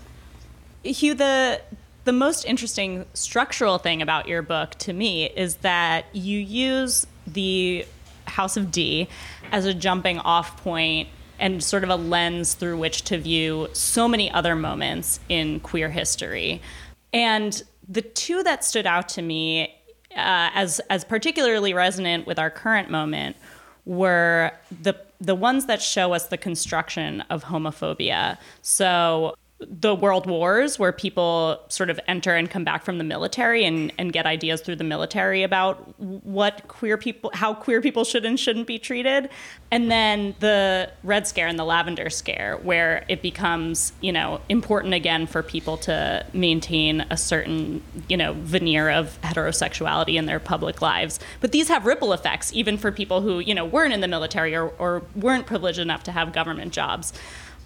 Hugh, 0.84 1.12
the 1.12 1.60
the 2.04 2.12
most 2.14 2.46
interesting 2.46 3.04
structural 3.12 3.76
thing 3.76 4.00
about 4.00 4.26
your 4.26 4.40
book 4.40 4.70
to 4.78 4.94
me 4.94 5.26
is 5.26 5.56
that 5.56 6.06
you 6.14 6.38
use 6.38 7.06
the 7.26 7.84
House 8.30 8.56
of 8.56 8.70
D 8.70 9.08
as 9.52 9.66
a 9.66 9.74
jumping 9.74 10.18
off 10.20 10.56
point 10.62 11.08
and 11.38 11.62
sort 11.62 11.84
of 11.84 11.90
a 11.90 11.96
lens 11.96 12.54
through 12.54 12.78
which 12.78 13.02
to 13.02 13.18
view 13.18 13.68
so 13.72 14.06
many 14.06 14.30
other 14.30 14.54
moments 14.54 15.20
in 15.28 15.60
queer 15.60 15.88
history. 15.88 16.60
And 17.12 17.62
the 17.88 18.02
two 18.02 18.42
that 18.42 18.64
stood 18.64 18.86
out 18.86 19.08
to 19.10 19.22
me 19.22 19.74
uh, 20.12 20.50
as 20.54 20.80
as 20.90 21.04
particularly 21.04 21.72
resonant 21.72 22.26
with 22.26 22.38
our 22.38 22.50
current 22.50 22.90
moment 22.90 23.36
were 23.84 24.52
the 24.82 24.94
the 25.20 25.34
ones 25.34 25.66
that 25.66 25.82
show 25.82 26.12
us 26.12 26.28
the 26.28 26.36
construction 26.36 27.22
of 27.30 27.44
homophobia. 27.44 28.38
So 28.62 29.34
the 29.68 29.94
world 29.94 30.26
wars 30.26 30.78
where 30.78 30.92
people 30.92 31.60
sort 31.68 31.90
of 31.90 32.00
enter 32.08 32.34
and 32.34 32.50
come 32.50 32.64
back 32.64 32.82
from 32.82 32.96
the 32.96 33.04
military 33.04 33.64
and, 33.64 33.92
and 33.98 34.10
get 34.12 34.24
ideas 34.24 34.62
through 34.62 34.76
the 34.76 34.84
military 34.84 35.42
about 35.42 35.98
what 35.98 36.66
queer 36.66 36.96
people 36.96 37.30
how 37.34 37.52
queer 37.52 37.82
people 37.82 38.04
should 38.04 38.24
and 38.24 38.40
shouldn't 38.40 38.66
be 38.66 38.78
treated. 38.78 39.28
And 39.70 39.90
then 39.90 40.34
the 40.40 40.90
red 41.02 41.26
scare 41.26 41.46
and 41.46 41.58
the 41.58 41.64
lavender 41.64 42.08
scare 42.08 42.56
where 42.62 43.04
it 43.08 43.20
becomes 43.20 43.92
you 44.00 44.12
know 44.12 44.40
important 44.48 44.94
again 44.94 45.26
for 45.26 45.42
people 45.42 45.76
to 45.78 46.24
maintain 46.32 47.02
a 47.10 47.16
certain 47.18 47.82
you 48.08 48.16
know 48.16 48.32
veneer 48.32 48.88
of 48.88 49.20
heterosexuality 49.22 50.14
in 50.14 50.24
their 50.24 50.40
public 50.40 50.80
lives. 50.80 51.20
But 51.40 51.52
these 51.52 51.68
have 51.68 51.84
ripple 51.84 52.14
effects 52.14 52.50
even 52.54 52.78
for 52.78 52.90
people 52.90 53.20
who 53.20 53.40
you 53.40 53.54
know 53.54 53.66
weren't 53.66 53.92
in 53.92 54.00
the 54.00 54.08
military 54.08 54.56
or, 54.56 54.68
or 54.78 55.02
weren't 55.14 55.44
privileged 55.44 55.78
enough 55.78 56.02
to 56.04 56.12
have 56.12 56.32
government 56.32 56.72
jobs 56.72 57.12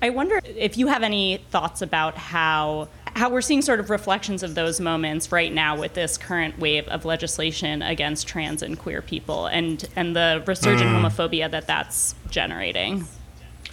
I 0.02 0.10
wonder 0.10 0.40
if 0.44 0.76
you 0.76 0.88
have 0.88 1.02
any 1.02 1.38
thoughts 1.50 1.82
about 1.82 2.16
how 2.16 2.88
how 3.16 3.30
we're 3.30 3.40
seeing 3.40 3.62
sort 3.62 3.78
of 3.78 3.90
reflections 3.90 4.42
of 4.42 4.56
those 4.56 4.80
moments 4.80 5.30
right 5.30 5.52
now 5.52 5.78
with 5.78 5.94
this 5.94 6.18
current 6.18 6.58
wave 6.58 6.86
of 6.88 7.04
legislation 7.04 7.80
against 7.80 8.26
trans 8.26 8.60
and 8.62 8.78
queer 8.78 9.00
people 9.02 9.46
and 9.46 9.88
and 9.96 10.16
the 10.16 10.42
resurgent 10.46 10.90
mm. 10.90 11.00
homophobia 11.00 11.50
that 11.50 11.66
that's 11.66 12.14
generating. 12.30 13.06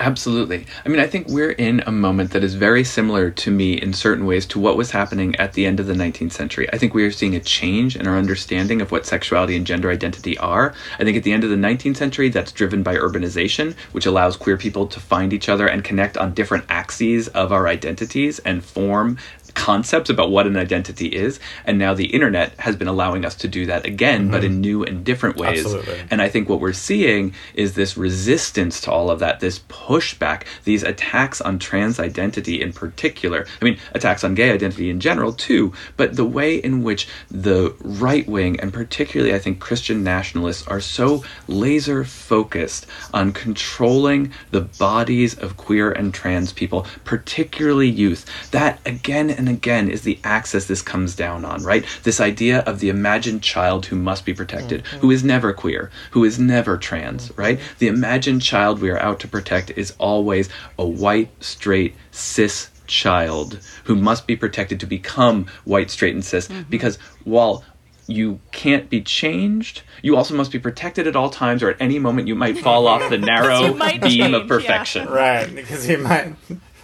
Absolutely. 0.01 0.65
I 0.83 0.89
mean, 0.89 0.99
I 0.99 1.05
think 1.05 1.27
we're 1.27 1.51
in 1.51 1.83
a 1.85 1.91
moment 1.91 2.31
that 2.31 2.43
is 2.43 2.55
very 2.55 2.83
similar 2.83 3.29
to 3.29 3.51
me 3.51 3.73
in 3.73 3.93
certain 3.93 4.25
ways 4.25 4.47
to 4.47 4.59
what 4.59 4.75
was 4.75 4.89
happening 4.89 5.35
at 5.35 5.53
the 5.53 5.67
end 5.67 5.79
of 5.79 5.85
the 5.85 5.93
19th 5.93 6.31
century. 6.31 6.67
I 6.73 6.79
think 6.79 6.95
we 6.95 7.03
are 7.03 7.11
seeing 7.11 7.35
a 7.35 7.39
change 7.39 7.95
in 7.95 8.07
our 8.07 8.17
understanding 8.17 8.81
of 8.81 8.91
what 8.91 9.05
sexuality 9.05 9.55
and 9.55 9.63
gender 9.63 9.91
identity 9.91 10.39
are. 10.39 10.73
I 10.97 11.03
think 11.03 11.17
at 11.17 11.23
the 11.23 11.31
end 11.31 11.43
of 11.43 11.51
the 11.51 11.55
19th 11.55 11.97
century, 11.97 12.29
that's 12.29 12.51
driven 12.51 12.81
by 12.81 12.95
urbanization, 12.95 13.75
which 13.91 14.07
allows 14.07 14.37
queer 14.37 14.57
people 14.57 14.87
to 14.87 14.99
find 14.99 15.33
each 15.33 15.49
other 15.49 15.67
and 15.67 15.83
connect 15.83 16.17
on 16.17 16.33
different 16.33 16.65
axes 16.67 17.27
of 17.27 17.51
our 17.51 17.67
identities 17.67 18.39
and 18.39 18.65
form 18.65 19.19
concepts 19.51 20.09
about 20.09 20.31
what 20.31 20.47
an 20.47 20.57
identity 20.57 21.07
is 21.07 21.39
and 21.65 21.77
now 21.77 21.93
the 21.93 22.07
internet 22.07 22.53
has 22.59 22.75
been 22.75 22.87
allowing 22.87 23.25
us 23.25 23.35
to 23.35 23.47
do 23.47 23.65
that 23.65 23.85
again 23.85 24.23
mm-hmm. 24.23 24.31
but 24.31 24.43
in 24.43 24.61
new 24.61 24.83
and 24.83 25.03
different 25.03 25.37
ways 25.37 25.65
Absolutely. 25.65 26.01
and 26.09 26.21
i 26.21 26.29
think 26.29 26.49
what 26.49 26.59
we're 26.59 26.73
seeing 26.73 27.33
is 27.53 27.73
this 27.73 27.97
resistance 27.97 28.81
to 28.81 28.91
all 28.91 29.09
of 29.09 29.19
that 29.19 29.39
this 29.39 29.59
pushback 29.69 30.43
these 30.63 30.83
attacks 30.83 31.41
on 31.41 31.59
trans 31.59 31.99
identity 31.99 32.61
in 32.61 32.71
particular 32.71 33.45
i 33.61 33.65
mean 33.65 33.77
attacks 33.93 34.23
on 34.23 34.35
gay 34.35 34.51
identity 34.51 34.89
in 34.89 34.99
general 34.99 35.33
too 35.33 35.73
but 35.97 36.15
the 36.15 36.25
way 36.25 36.55
in 36.55 36.83
which 36.83 37.07
the 37.29 37.75
right 37.81 38.27
wing 38.27 38.59
and 38.59 38.73
particularly 38.73 39.33
i 39.33 39.39
think 39.39 39.59
christian 39.59 40.03
nationalists 40.03 40.67
are 40.67 40.81
so 40.81 41.23
laser 41.47 42.03
focused 42.03 42.85
on 43.13 43.31
controlling 43.31 44.31
the 44.51 44.61
bodies 44.61 45.37
of 45.37 45.57
queer 45.57 45.91
and 45.91 46.13
trans 46.13 46.53
people 46.53 46.85
particularly 47.03 47.89
youth 47.89 48.25
that 48.51 48.79
again 48.85 49.29
and 49.41 49.49
again 49.49 49.89
is 49.89 50.03
the 50.03 50.19
axis 50.23 50.67
this 50.67 50.83
comes 50.83 51.15
down 51.15 51.43
on, 51.45 51.63
right? 51.63 51.83
This 52.03 52.21
idea 52.21 52.59
of 52.59 52.79
the 52.79 52.89
imagined 52.89 53.41
child 53.41 53.87
who 53.87 53.95
must 53.95 54.23
be 54.23 54.35
protected, 54.35 54.83
mm-hmm. 54.83 54.97
who 54.99 55.09
is 55.09 55.23
never 55.23 55.51
queer, 55.51 55.89
who 56.11 56.23
is 56.23 56.37
never 56.37 56.77
trans, 56.77 57.29
mm-hmm. 57.29 57.41
right? 57.41 57.59
The 57.79 57.87
imagined 57.87 58.43
child 58.43 58.79
we 58.79 58.91
are 58.91 58.99
out 58.99 59.19
to 59.21 59.27
protect 59.27 59.71
is 59.71 59.95
always 59.97 60.47
a 60.77 60.85
white, 60.85 61.31
straight, 61.43 61.95
cis 62.11 62.69
child 62.85 63.59
who 63.85 63.95
must 63.95 64.27
be 64.27 64.35
protected 64.35 64.79
to 64.81 64.85
become 64.85 65.47
white, 65.63 65.89
straight, 65.89 66.13
and 66.13 66.23
cis. 66.23 66.47
Mm-hmm. 66.47 66.69
Because 66.69 66.97
while 67.23 67.63
you 68.07 68.39
can't 68.51 68.89
be 68.89 69.01
changed. 69.01 69.83
You 70.01 70.17
also 70.17 70.35
must 70.35 70.51
be 70.51 70.59
protected 70.59 71.07
at 71.07 71.15
all 71.15 71.29
times, 71.29 71.63
or 71.63 71.69
at 71.69 71.77
any 71.79 71.97
moment 71.97 72.27
you 72.27 72.35
might 72.35 72.57
fall 72.57 72.87
off 72.87 73.09
the 73.09 73.17
narrow 73.33 73.73
beam 73.73 74.01
change, 74.01 74.33
of 74.33 74.47
perfection. 74.47 75.05
Yeah. 75.05 75.13
Right, 75.13 75.55
because 75.55 75.87
you 75.87 75.99
might 75.99 76.35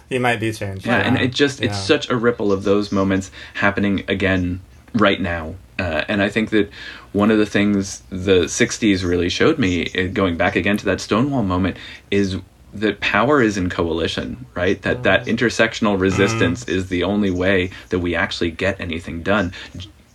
he 0.08 0.18
might 0.18 0.40
be 0.40 0.52
changed. 0.52 0.86
Yeah, 0.86 0.98
yeah. 0.98 1.06
and 1.06 1.18
it 1.18 1.32
just 1.32 1.60
it's 1.60 1.74
yeah. 1.74 1.82
such 1.82 2.10
a 2.10 2.16
ripple 2.16 2.52
of 2.52 2.64
those 2.64 2.90
moments 2.90 3.30
happening 3.54 4.04
again 4.08 4.60
right 4.94 5.20
now. 5.20 5.54
Uh, 5.78 6.04
and 6.08 6.22
I 6.22 6.28
think 6.28 6.50
that 6.50 6.70
one 7.12 7.30
of 7.30 7.38
the 7.38 7.46
things 7.46 8.02
the 8.10 8.44
60s 8.44 9.04
really 9.04 9.28
showed 9.28 9.58
me, 9.58 9.90
uh, 9.96 10.08
going 10.12 10.36
back 10.36 10.56
again 10.56 10.76
to 10.78 10.84
that 10.86 11.00
Stonewall 11.00 11.44
moment, 11.44 11.76
is 12.10 12.38
that 12.74 13.00
power 13.00 13.40
is 13.40 13.56
in 13.56 13.70
coalition, 13.70 14.46
right? 14.54 14.80
That 14.82 15.04
that 15.04 15.26
intersectional 15.26 15.98
resistance 15.98 16.64
mm. 16.64 16.74
is 16.74 16.88
the 16.88 17.04
only 17.04 17.30
way 17.30 17.70
that 17.90 18.00
we 18.00 18.14
actually 18.14 18.50
get 18.50 18.80
anything 18.80 19.22
done 19.22 19.52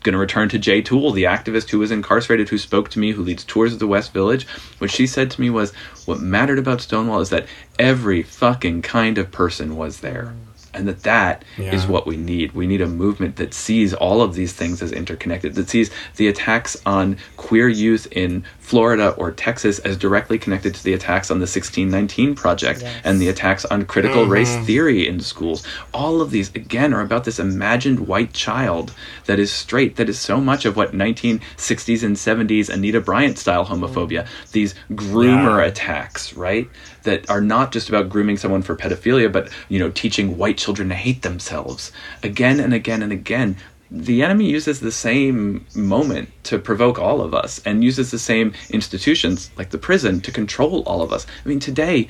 going 0.04 0.14
to 0.14 0.20
return 0.20 0.49
to 0.49 0.60
Jay 0.60 0.82
Toole, 0.82 1.12
the 1.12 1.24
activist 1.24 1.70
who 1.70 1.80
was 1.80 1.91
incarcerated, 1.91 2.49
who 2.49 2.58
spoke 2.58 2.89
to 2.89 2.99
me, 2.99 3.12
who 3.12 3.24
leads 3.24 3.43
tours 3.43 3.74
of 3.74 3.80
the 3.80 3.88
West 3.88 4.14
Village. 4.14 4.45
What 4.78 4.91
she 4.91 5.08
said 5.08 5.32
to 5.32 5.41
me 5.41 5.49
was, 5.49 5.74
What 6.06 6.20
mattered 6.20 6.60
about 6.60 6.82
Stonewall 6.82 7.22
is 7.22 7.30
that 7.30 7.47
every 7.80 8.22
fucking 8.22 8.82
kind 8.82 9.18
of 9.18 9.32
person 9.32 9.76
was 9.76 10.01
there 10.01 10.34
and 10.74 10.88
that 10.88 11.04
that 11.04 11.45
yeah. 11.58 11.74
is 11.74 11.86
what 11.86 12.08
we 12.08 12.18
need. 12.18 12.54
We 12.54 12.68
need 12.68 12.82
a 12.82 12.88
movement 12.88 13.36
that 13.38 13.54
sees 13.54 13.93
all 13.93 14.22
of 14.22 14.34
these 14.34 14.54
things 14.54 14.82
as 14.82 14.91
interconnected, 14.91 15.56
that 15.56 15.70
sees 15.70 15.91
the 16.16 16.28
attacks 16.28 16.82
on 16.86 17.18
queer 17.38 17.68
youth 17.70 18.08
in 18.12 18.43
Florida 18.64 19.09
or 19.18 19.30
Texas 19.30 19.80
as 19.80 19.97
directly 19.97 20.39
connected 20.39 20.74
to 20.74 20.84
the 20.84 20.93
attacks 20.93 21.30
on 21.30 21.39
the 21.39 21.43
1619 21.43 22.34
Project 22.34 22.82
yes. 22.82 23.01
and 23.03 23.20
the 23.20 23.28
attacks 23.28 23.66
on 23.66 23.84
critical 23.86 24.22
mm-hmm. 24.24 24.32
race 24.32 24.55
theory 24.66 25.05
in 25.05 25.20
schools. 25.20 25.68
All 25.93 26.22
of 26.22 26.32
these, 26.32 26.49
again, 26.55 26.93
are 26.93 27.01
about 27.01 27.26
this 27.26 27.39
imagined 27.39 28.07
white 28.07 28.32
child 28.32 28.93
that 29.26 29.38
is 29.38 29.51
straight, 29.51 29.97
that 29.97 30.07
is 30.07 30.18
so 30.18 30.39
much 30.39 30.64
of 30.64 30.78
what 30.78 30.93
1960s 30.93 32.03
and 32.03 32.16
70s 32.16 32.70
Anita 32.70 33.01
Bryant 33.01 33.38
style 33.38 33.66
homophobia, 33.66 34.24
mm. 34.24 34.51
these 34.53 34.74
groomer 34.91 35.59
yeah. 35.59 35.66
attacks, 35.66 36.34
right? 36.34 36.70
That 37.03 37.30
are 37.30 37.41
not 37.41 37.74
just 37.74 37.89
about 37.89 38.07
grooming 38.07 38.38
someone 38.38 38.61
for 38.61 38.78
pedophilia, 38.78 39.30
but, 39.30 39.49
you 39.68 39.78
know, 39.78 39.91
teaching 39.91 40.38
white 40.38 40.57
children 40.57 40.88
to 40.88 40.95
hate 40.95 41.22
themselves 41.22 41.91
again 42.24 42.61
and 42.61 42.74
again 42.74 43.03
and 43.03 43.11
again 43.11 43.57
the 43.94 44.24
enemy 44.24 44.50
uses 44.50 44.80
the 44.80 44.91
same 44.91 45.68
moment 45.76 46.32
to 46.46 46.58
provoke 46.58 46.98
all 46.98 47.22
of 47.22 47.36
us 47.36 47.62
and 47.64 47.84
uses 47.84 48.10
the 48.10 48.18
same 48.18 48.52
institutions 48.72 49.52
like 49.56 49.70
the 49.70 49.78
prison 49.78 50.20
to 50.22 50.32
control 50.32 50.82
all 50.88 51.04
of 51.04 51.14
us. 51.14 51.28
I 51.46 51.50
mean, 51.50 51.60
today, 51.60 52.08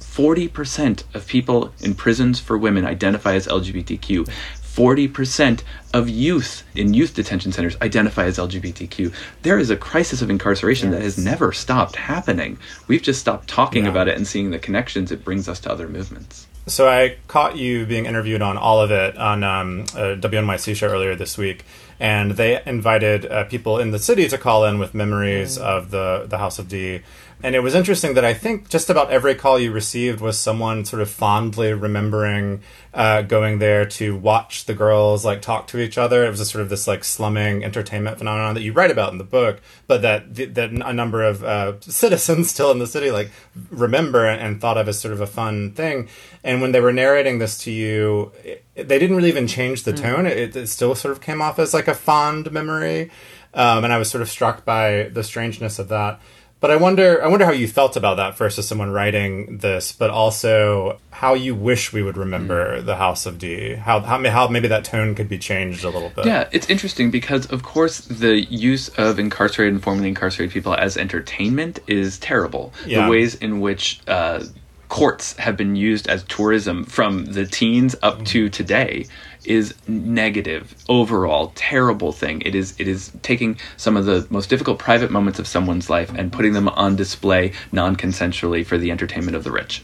40% 0.00 1.04
of 1.14 1.26
people 1.26 1.72
in 1.80 1.94
prisons 1.94 2.40
for 2.40 2.56
women 2.56 2.86
identify 2.86 3.34
as 3.34 3.46
LGBTQ. 3.46 4.30
40% 4.62 5.62
of 5.92 6.08
youth 6.08 6.62
in 6.74 6.94
youth 6.94 7.12
detention 7.12 7.52
centers 7.52 7.76
identify 7.82 8.24
as 8.24 8.38
LGBTQ. 8.38 9.12
There 9.42 9.58
is 9.58 9.68
a 9.68 9.76
crisis 9.76 10.22
of 10.22 10.30
incarceration 10.30 10.90
yes. 10.90 10.98
that 10.98 11.04
has 11.04 11.18
never 11.18 11.52
stopped 11.52 11.96
happening. 11.96 12.58
We've 12.88 13.02
just 13.02 13.20
stopped 13.20 13.46
talking 13.46 13.84
yeah. 13.84 13.90
about 13.90 14.08
it 14.08 14.16
and 14.16 14.26
seeing 14.26 14.52
the 14.52 14.58
connections 14.58 15.12
it 15.12 15.24
brings 15.24 15.48
us 15.50 15.60
to 15.60 15.70
other 15.70 15.86
movements. 15.88 16.46
So 16.66 16.88
I 16.88 17.16
caught 17.26 17.56
you 17.56 17.86
being 17.86 18.06
interviewed 18.06 18.42
on 18.42 18.56
all 18.56 18.80
of 18.80 18.90
it 18.90 19.16
on 19.16 19.42
um, 19.42 19.80
a 19.94 20.16
WNYC 20.16 20.76
show 20.76 20.88
earlier 20.88 21.16
this 21.16 21.36
week, 21.36 21.64
and 21.98 22.32
they 22.32 22.62
invited 22.64 23.26
uh, 23.26 23.44
people 23.44 23.78
in 23.78 23.90
the 23.90 23.98
city 23.98 24.28
to 24.28 24.38
call 24.38 24.64
in 24.64 24.78
with 24.78 24.94
memories 24.94 25.58
mm. 25.58 25.62
of 25.62 25.90
the 25.90 26.26
the 26.28 26.38
House 26.38 26.58
of 26.58 26.68
D. 26.68 27.00
And 27.42 27.54
it 27.54 27.60
was 27.60 27.74
interesting 27.74 28.14
that 28.14 28.24
I 28.24 28.34
think 28.34 28.68
just 28.68 28.90
about 28.90 29.10
every 29.10 29.34
call 29.34 29.58
you 29.58 29.72
received 29.72 30.20
was 30.20 30.38
someone 30.38 30.84
sort 30.84 31.00
of 31.00 31.08
fondly 31.08 31.72
remembering 31.72 32.60
uh, 32.92 33.22
going 33.22 33.60
there 33.60 33.86
to 33.86 34.16
watch 34.16 34.66
the 34.66 34.74
girls 34.74 35.24
like 35.24 35.40
talk 35.40 35.66
to 35.68 35.78
each 35.78 35.96
other. 35.96 36.24
It 36.24 36.30
was 36.30 36.40
a 36.40 36.44
sort 36.44 36.60
of 36.60 36.68
this 36.68 36.86
like 36.86 37.02
slumming 37.02 37.64
entertainment 37.64 38.18
phenomenon 38.18 38.54
that 38.54 38.62
you 38.62 38.72
write 38.72 38.90
about 38.90 39.12
in 39.12 39.18
the 39.18 39.24
book, 39.24 39.60
but 39.86 40.02
that 40.02 40.34
that 40.54 40.70
a 40.72 40.92
number 40.92 41.22
of 41.22 41.42
uh, 41.42 41.80
citizens 41.80 42.50
still 42.60 42.70
in 42.72 42.78
the 42.78 42.86
city 42.86 43.10
like 43.10 43.30
remember 43.70 44.26
and 44.26 44.60
thought 44.60 44.76
of 44.76 44.88
as 44.88 45.00
sort 45.00 45.14
of 45.14 45.20
a 45.20 45.26
fun 45.26 45.72
thing. 45.72 46.08
And 46.44 46.60
when 46.60 46.72
they 46.72 46.80
were 46.80 46.92
narrating 46.92 47.38
this 47.38 47.56
to 47.64 47.70
you, 47.70 48.32
it, 48.44 48.64
they 48.74 48.98
didn't 48.98 49.16
really 49.16 49.28
even 49.28 49.46
change 49.46 49.84
the 49.84 49.92
mm. 49.92 50.00
tone. 50.00 50.26
It, 50.26 50.56
it, 50.56 50.66
still 50.68 50.94
sort 50.94 51.12
of 51.12 51.20
came 51.20 51.40
off 51.40 51.58
as 51.58 51.74
like 51.74 51.88
a 51.88 51.94
fond 51.94 52.50
memory, 52.52 53.10
um, 53.54 53.84
and 53.84 53.92
I 53.92 53.98
was 53.98 54.10
sort 54.10 54.22
of 54.22 54.28
struck 54.28 54.64
by 54.64 55.10
the 55.12 55.22
strangeness 55.24 55.78
of 55.78 55.88
that. 55.88 56.20
But 56.60 56.70
I 56.70 56.76
wonder, 56.76 57.24
I 57.24 57.28
wonder 57.28 57.46
how 57.46 57.52
you 57.52 57.66
felt 57.66 57.96
about 57.96 58.18
that 58.18 58.36
first 58.36 58.58
as 58.58 58.68
someone 58.68 58.90
writing 58.90 59.58
this, 59.58 59.92
but 59.92 60.10
also 60.10 61.00
how 61.10 61.32
you 61.32 61.54
wish 61.54 61.90
we 61.90 62.02
would 62.02 62.18
remember 62.18 62.80
mm. 62.80 62.84
the 62.84 62.96
House 62.96 63.24
of 63.24 63.38
D. 63.38 63.74
How, 63.74 64.00
how 64.00 64.22
how 64.28 64.48
maybe 64.48 64.68
that 64.68 64.84
tone 64.84 65.14
could 65.14 65.28
be 65.28 65.38
changed 65.38 65.84
a 65.84 65.88
little 65.88 66.10
bit. 66.10 66.26
Yeah, 66.26 66.48
it's 66.52 66.68
interesting 66.68 67.10
because 67.10 67.46
of 67.46 67.62
course 67.62 68.00
the 68.00 68.40
use 68.44 68.90
of 68.90 69.18
incarcerated 69.18 69.72
and 69.72 69.82
formerly 69.82 70.08
incarcerated 70.08 70.52
people 70.52 70.74
as 70.74 70.98
entertainment 70.98 71.78
is 71.86 72.18
terrible. 72.18 72.74
Yeah. 72.84 73.06
The 73.06 73.10
ways 73.10 73.36
in 73.36 73.60
which 73.60 74.00
uh, 74.06 74.44
courts 74.90 75.34
have 75.38 75.56
been 75.56 75.76
used 75.76 76.08
as 76.08 76.24
tourism 76.24 76.84
from 76.84 77.24
the 77.24 77.46
teens 77.46 77.96
up 78.02 78.22
to 78.26 78.50
today 78.50 79.06
is 79.44 79.74
negative 79.88 80.74
overall 80.88 81.52
terrible 81.54 82.12
thing. 82.12 82.42
It 82.42 82.54
is 82.54 82.74
it 82.78 82.88
is 82.88 83.12
taking 83.22 83.58
some 83.76 83.96
of 83.96 84.04
the 84.04 84.26
most 84.30 84.50
difficult 84.50 84.78
private 84.78 85.10
moments 85.10 85.38
of 85.38 85.46
someone's 85.46 85.90
life 85.90 86.12
and 86.14 86.32
putting 86.32 86.52
them 86.52 86.68
on 86.68 86.96
display 86.96 87.52
non-consensually 87.72 88.64
for 88.66 88.78
the 88.78 88.90
entertainment 88.90 89.36
of 89.36 89.44
the 89.44 89.52
rich. 89.52 89.82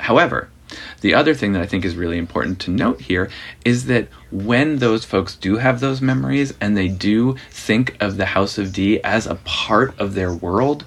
However 0.00 0.48
the 1.00 1.14
other 1.14 1.34
thing 1.34 1.52
that 1.52 1.62
I 1.62 1.66
think 1.66 1.84
is 1.84 1.96
really 1.96 2.18
important 2.18 2.58
to 2.60 2.70
note 2.70 3.02
here 3.02 3.30
is 3.64 3.86
that 3.86 4.08
when 4.30 4.78
those 4.78 5.04
folks 5.04 5.36
do 5.36 5.56
have 5.56 5.80
those 5.80 6.00
memories 6.00 6.54
and 6.60 6.76
they 6.76 6.88
do 6.88 7.36
think 7.50 7.96
of 8.00 8.16
the 8.16 8.26
House 8.26 8.58
of 8.58 8.72
D 8.72 9.00
as 9.02 9.26
a 9.26 9.36
part 9.36 9.98
of 9.98 10.14
their 10.14 10.32
world, 10.32 10.84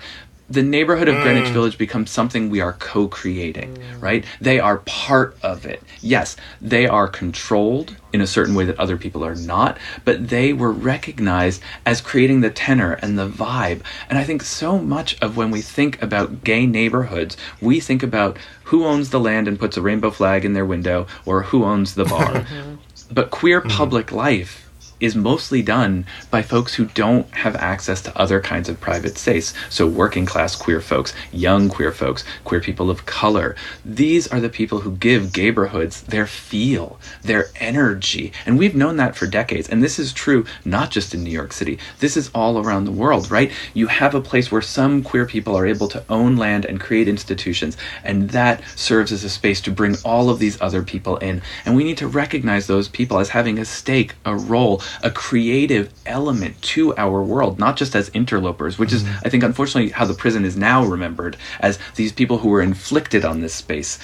the 0.49 0.63
neighborhood 0.63 1.07
of 1.07 1.15
mm. 1.15 1.23
Greenwich 1.23 1.49
Village 1.49 1.77
becomes 1.77 2.09
something 2.09 2.49
we 2.49 2.61
are 2.61 2.73
co 2.73 3.07
creating, 3.07 3.75
mm. 3.75 4.01
right? 4.01 4.23
They 4.39 4.59
are 4.59 4.77
part 4.79 5.37
of 5.43 5.65
it. 5.65 5.83
Yes, 6.01 6.35
they 6.61 6.87
are 6.87 7.07
controlled 7.07 7.95
in 8.13 8.21
a 8.21 8.27
certain 8.27 8.55
way 8.55 8.65
that 8.65 8.79
other 8.79 8.97
people 8.97 9.25
are 9.25 9.35
not, 9.35 9.77
but 10.05 10.29
they 10.29 10.53
were 10.53 10.71
recognized 10.71 11.61
as 11.85 11.99
creating 11.99 12.41
the 12.41 12.49
tenor 12.49 12.93
and 12.93 13.19
the 13.19 13.27
vibe. 13.27 13.81
And 14.09 14.17
I 14.17 14.23
think 14.23 14.41
so 14.41 14.79
much 14.79 15.21
of 15.21 15.35
when 15.35 15.51
we 15.51 15.61
think 15.61 16.01
about 16.01 16.43
gay 16.43 16.65
neighborhoods, 16.65 17.35
we 17.61 17.79
think 17.79 18.01
about 18.01 18.37
who 18.63 18.85
owns 18.85 19.09
the 19.09 19.19
land 19.19 19.47
and 19.47 19.59
puts 19.59 19.77
a 19.77 19.81
rainbow 19.81 20.11
flag 20.11 20.45
in 20.45 20.53
their 20.53 20.65
window 20.65 21.07
or 21.25 21.43
who 21.43 21.65
owns 21.65 21.95
the 21.95 22.05
bar. 22.05 22.45
but 23.11 23.31
queer 23.31 23.61
mm. 23.61 23.69
public 23.69 24.11
life 24.11 24.66
is 24.99 25.15
mostly 25.15 25.61
done 25.61 26.05
by 26.31 26.41
folks 26.41 26.75
who 26.75 26.85
don't 26.85 27.29
have 27.33 27.55
access 27.55 28.01
to 28.01 28.17
other 28.17 28.41
kinds 28.41 28.69
of 28.69 28.79
private 28.81 29.17
space. 29.17 29.53
So, 29.69 29.87
working 29.87 30.25
class 30.25 30.55
queer 30.55 30.81
folks, 30.81 31.13
young 31.31 31.69
queer 31.69 31.91
folks, 31.91 32.23
queer 32.43 32.61
people 32.61 32.89
of 32.89 33.05
color. 33.05 33.55
These 33.85 34.27
are 34.27 34.39
the 34.39 34.49
people 34.49 34.79
who 34.79 34.95
give 34.95 35.35
neighborhoods 35.35 36.01
their 36.01 36.27
feel, 36.27 36.99
their 37.23 37.47
energy. 37.57 38.31
And 38.45 38.57
we've 38.57 38.75
known 38.75 38.97
that 38.97 39.15
for 39.15 39.27
decades. 39.27 39.69
And 39.69 39.83
this 39.83 39.99
is 39.99 40.13
true 40.13 40.45
not 40.65 40.91
just 40.91 41.13
in 41.13 41.23
New 41.23 41.31
York 41.31 41.53
City, 41.53 41.79
this 41.99 42.17
is 42.17 42.31
all 42.33 42.57
around 42.59 42.85
the 42.85 42.91
world, 42.91 43.31
right? 43.31 43.51
You 43.73 43.87
have 43.87 44.15
a 44.15 44.21
place 44.21 44.51
where 44.51 44.61
some 44.61 45.03
queer 45.03 45.25
people 45.25 45.55
are 45.55 45.65
able 45.65 45.87
to 45.89 46.03
own 46.09 46.35
land 46.35 46.65
and 46.65 46.79
create 46.79 47.07
institutions, 47.07 47.77
and 48.03 48.29
that 48.31 48.61
serves 48.75 49.11
as 49.11 49.23
a 49.23 49.29
space 49.29 49.61
to 49.61 49.71
bring 49.71 49.95
all 50.03 50.29
of 50.29 50.39
these 50.39 50.59
other 50.61 50.83
people 50.83 51.17
in. 51.17 51.41
And 51.65 51.75
we 51.75 51.83
need 51.83 51.97
to 51.99 52.07
recognize 52.07 52.67
those 52.67 52.87
people 52.87 53.19
as 53.19 53.29
having 53.29 53.59
a 53.59 53.65
stake, 53.65 54.15
a 54.25 54.35
role, 54.35 54.81
a 55.03 55.11
creative 55.11 55.93
element 56.05 56.61
to 56.61 56.95
our 56.97 57.23
world, 57.23 57.59
not 57.59 57.77
just 57.77 57.95
as 57.95 58.09
interlopers, 58.09 58.77
which 58.77 58.93
is, 58.93 59.03
mm-hmm. 59.03 59.25
I 59.25 59.29
think, 59.29 59.43
unfortunately, 59.43 59.91
how 59.91 60.05
the 60.05 60.13
prison 60.13 60.45
is 60.45 60.57
now 60.57 60.83
remembered 60.85 61.37
as 61.59 61.79
these 61.95 62.11
people 62.11 62.39
who 62.39 62.49
were 62.49 62.61
inflicted 62.61 63.25
on 63.25 63.41
this 63.41 63.53
space. 63.53 63.99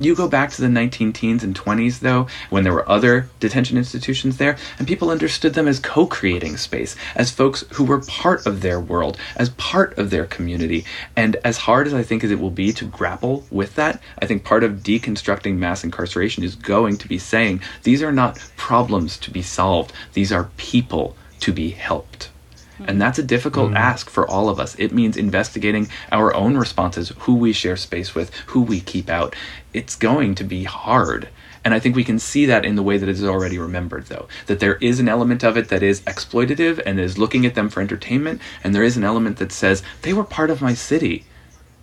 You 0.00 0.14
go 0.14 0.28
back 0.28 0.50
to 0.52 0.60
the 0.60 0.68
19 0.68 1.12
teens 1.12 1.42
and 1.42 1.58
20s, 1.58 2.00
though, 2.00 2.28
when 2.50 2.62
there 2.64 2.72
were 2.72 2.88
other 2.88 3.28
detention 3.40 3.76
institutions 3.76 4.36
there, 4.36 4.56
and 4.78 4.86
people 4.86 5.10
understood 5.10 5.54
them 5.54 5.66
as 5.66 5.80
co 5.80 6.06
creating 6.06 6.56
space, 6.56 6.94
as 7.16 7.30
folks 7.30 7.64
who 7.72 7.84
were 7.84 8.00
part 8.02 8.46
of 8.46 8.62
their 8.62 8.80
world, 8.80 9.18
as 9.36 9.50
part 9.50 9.98
of 9.98 10.10
their 10.10 10.26
community. 10.26 10.84
And 11.16 11.36
as 11.44 11.58
hard 11.58 11.86
as 11.86 11.94
I 11.94 12.02
think 12.02 12.22
as 12.22 12.30
it 12.30 12.38
will 12.38 12.50
be 12.50 12.72
to 12.74 12.84
grapple 12.84 13.44
with 13.50 13.74
that, 13.74 14.00
I 14.20 14.26
think 14.26 14.44
part 14.44 14.62
of 14.62 14.82
deconstructing 14.84 15.56
mass 15.56 15.82
incarceration 15.82 16.44
is 16.44 16.54
going 16.54 16.96
to 16.98 17.08
be 17.08 17.18
saying 17.18 17.60
these 17.82 18.02
are 18.02 18.12
not 18.12 18.38
problems 18.56 19.18
to 19.18 19.30
be 19.30 19.42
solved, 19.42 19.92
these 20.12 20.32
are 20.32 20.50
people 20.56 21.16
to 21.40 21.52
be 21.52 21.70
helped. 21.70 22.30
And 22.78 22.92
hmm. 22.92 22.98
that's 22.98 23.18
a 23.18 23.22
difficult 23.22 23.70
hmm. 23.70 23.76
ask 23.76 24.08
for 24.10 24.28
all 24.28 24.48
of 24.48 24.60
us. 24.60 24.74
It 24.78 24.92
means 24.92 25.16
investigating 25.16 25.88
our 26.12 26.34
own 26.34 26.56
responses, 26.56 27.12
who 27.20 27.34
we 27.34 27.52
share 27.52 27.76
space 27.76 28.14
with, 28.14 28.34
who 28.46 28.62
we 28.62 28.80
keep 28.80 29.08
out. 29.08 29.34
It's 29.72 29.96
going 29.96 30.34
to 30.36 30.44
be 30.44 30.64
hard. 30.64 31.28
And 31.64 31.74
I 31.74 31.80
think 31.80 31.96
we 31.96 32.04
can 32.04 32.18
see 32.18 32.46
that 32.46 32.64
in 32.64 32.76
the 32.76 32.82
way 32.82 32.96
that 32.98 33.08
it 33.08 33.16
is 33.16 33.24
already 33.24 33.58
remembered, 33.58 34.06
though. 34.06 34.28
That 34.46 34.60
there 34.60 34.76
is 34.76 35.00
an 35.00 35.08
element 35.08 35.44
of 35.44 35.56
it 35.56 35.68
that 35.68 35.82
is 35.82 36.00
exploitative 36.02 36.80
and 36.86 36.98
is 36.98 37.18
looking 37.18 37.44
at 37.44 37.54
them 37.54 37.68
for 37.68 37.80
entertainment, 37.80 38.40
and 38.64 38.74
there 38.74 38.84
is 38.84 38.96
an 38.96 39.04
element 39.04 39.36
that 39.38 39.52
says, 39.52 39.82
they 40.02 40.12
were 40.12 40.24
part 40.24 40.50
of 40.50 40.62
my 40.62 40.74
city. 40.74 41.26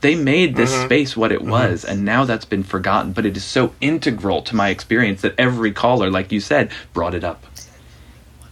They 0.01 0.15
made 0.15 0.55
this 0.55 0.71
mm-hmm. 0.71 0.85
space 0.85 1.17
what 1.17 1.31
it 1.31 1.41
mm-hmm. 1.41 1.51
was, 1.51 1.85
and 1.85 2.05
now 2.05 2.25
that's 2.25 2.45
been 2.45 2.63
forgotten. 2.63 3.11
But 3.11 3.25
it 3.25 3.37
is 3.37 3.43
so 3.43 3.73
integral 3.81 4.41
to 4.43 4.55
my 4.55 4.69
experience 4.69 5.21
that 5.21 5.35
every 5.37 5.71
caller, 5.71 6.09
like 6.09 6.31
you 6.31 6.39
said, 6.39 6.71
brought 6.93 7.13
it 7.13 7.23
up. 7.23 7.43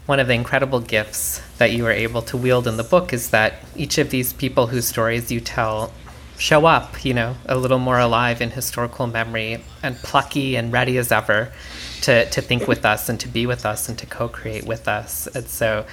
One 0.06 0.20
of 0.20 0.28
the 0.28 0.34
incredible 0.34 0.82
gifts 0.82 1.42
that 1.58 1.72
you 1.72 1.84
were 1.84 1.92
able 1.92 2.22
to 2.24 2.36
wield 2.36 2.68
in 2.68 2.76
the 2.78 2.84
book 2.84 3.14
is 3.14 3.30
that 3.30 3.54
each 3.76 3.98
of 3.98 4.10
these 4.10 4.34
people 4.34 4.68
whose 4.68 4.86
stories 4.86 5.32
you 5.32 5.40
tell 5.40 5.94
show 6.38 6.66
up, 6.66 7.06
you 7.06 7.14
know, 7.14 7.36
a 7.46 7.56
little 7.56 7.80
more 7.80 8.00
alive 8.00 8.42
in 8.42 8.52
historical 8.52 9.08
memory 9.08 9.64
and 9.82 9.96
plucky 9.98 10.56
and 10.56 10.72
ready 10.72 10.98
as 10.98 11.12
ever 11.12 11.52
to, 12.02 12.30
to 12.30 12.42
think 12.42 12.68
with 12.68 12.86
us 12.86 13.10
and 13.10 13.20
to 13.20 13.28
be 13.28 13.46
with 13.46 13.66
us 13.66 13.88
and 13.90 13.98
to 14.00 14.06
co 14.06 14.28
create 14.28 14.66
with 14.66 14.88
us. 14.88 15.28
And 15.28 15.48
so, 15.48 15.86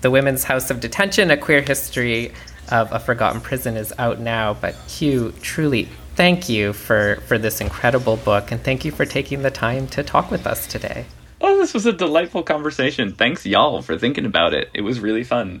The 0.00 0.10
Women's 0.10 0.44
House 0.44 0.70
of 0.70 0.80
Detention, 0.80 1.30
A 1.30 1.36
Queer 1.36 1.62
History 1.62 2.32
of 2.70 2.90
a 2.92 2.98
Forgotten 2.98 3.40
Prison, 3.40 3.76
is 3.76 3.92
out 3.98 4.20
now. 4.20 4.54
But 4.54 4.74
Hugh, 4.88 5.32
truly, 5.40 5.88
thank 6.14 6.48
you 6.48 6.72
for, 6.72 7.16
for 7.26 7.38
this 7.38 7.60
incredible 7.60 8.16
book 8.16 8.50
and 8.52 8.62
thank 8.62 8.84
you 8.84 8.92
for 8.92 9.04
taking 9.04 9.42
the 9.42 9.50
time 9.50 9.86
to 9.88 10.02
talk 10.02 10.30
with 10.30 10.46
us 10.46 10.66
today. 10.66 11.06
Oh, 11.40 11.58
this 11.58 11.74
was 11.74 11.84
a 11.84 11.92
delightful 11.92 12.42
conversation. 12.42 13.12
Thanks, 13.12 13.44
y'all, 13.44 13.82
for 13.82 13.98
thinking 13.98 14.24
about 14.24 14.54
it. 14.54 14.70
It 14.72 14.80
was 14.80 15.00
really 15.00 15.24
fun. 15.24 15.60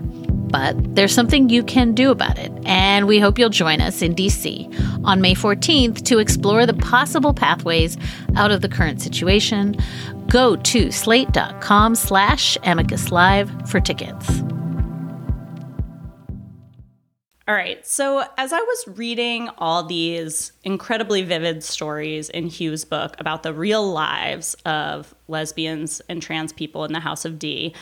But 0.51 0.95
there's 0.95 1.13
something 1.13 1.49
you 1.49 1.63
can 1.63 1.93
do 1.93 2.11
about 2.11 2.37
it, 2.37 2.51
and 2.65 3.07
we 3.07 3.19
hope 3.19 3.39
you'll 3.39 3.49
join 3.49 3.79
us 3.79 4.01
in 4.01 4.13
DC 4.13 5.05
on 5.05 5.21
May 5.21 5.33
14th 5.33 6.03
to 6.05 6.19
explore 6.19 6.65
the 6.65 6.73
possible 6.73 7.33
pathways 7.33 7.97
out 8.35 8.51
of 8.51 8.61
the 8.61 8.69
current 8.69 9.01
situation. 9.01 9.77
Go 10.27 10.57
to 10.57 10.91
slate.com 10.91 11.95
slash 11.95 12.57
amicus 12.63 13.11
live 13.11 13.49
for 13.69 13.79
tickets. 13.79 14.41
All 17.47 17.57
right. 17.57 17.85
So, 17.85 18.23
as 18.37 18.53
I 18.53 18.59
was 18.59 18.97
reading 18.97 19.49
all 19.57 19.83
these 19.83 20.53
incredibly 20.63 21.23
vivid 21.23 21.63
stories 21.63 22.29
in 22.29 22.47
Hugh's 22.47 22.85
book 22.85 23.15
about 23.19 23.43
the 23.43 23.53
real 23.53 23.91
lives 23.91 24.55
of 24.65 25.13
lesbians 25.27 26.01
and 26.07 26.21
trans 26.21 26.53
people 26.53 26.85
in 26.85 26.93
the 26.93 26.99
House 26.99 27.25
of 27.25 27.39
D, 27.39 27.73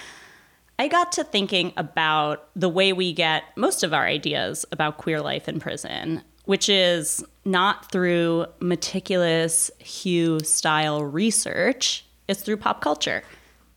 I 0.79 0.87
got 0.87 1.11
to 1.13 1.25
thinking 1.25 1.73
about 1.75 2.47
the 2.55 2.69
way 2.69 2.93
we 2.93 3.11
get 3.11 3.43
most 3.57 3.83
of 3.83 3.93
our 3.93 4.07
ideas 4.07 4.65
about 4.71 4.97
queer 4.97 5.19
life 5.19 5.49
in 5.49 5.59
prison, 5.59 6.23
which 6.45 6.69
is 6.69 7.21
not 7.43 7.91
through 7.91 8.45
meticulous 8.61 9.69
Hugh 9.79 10.39
style 10.39 11.03
research, 11.03 12.05
it's 12.29 12.41
through 12.41 12.57
pop 12.57 12.79
culture. 12.79 13.23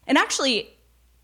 And 0.07 0.17
actually, 0.17 0.71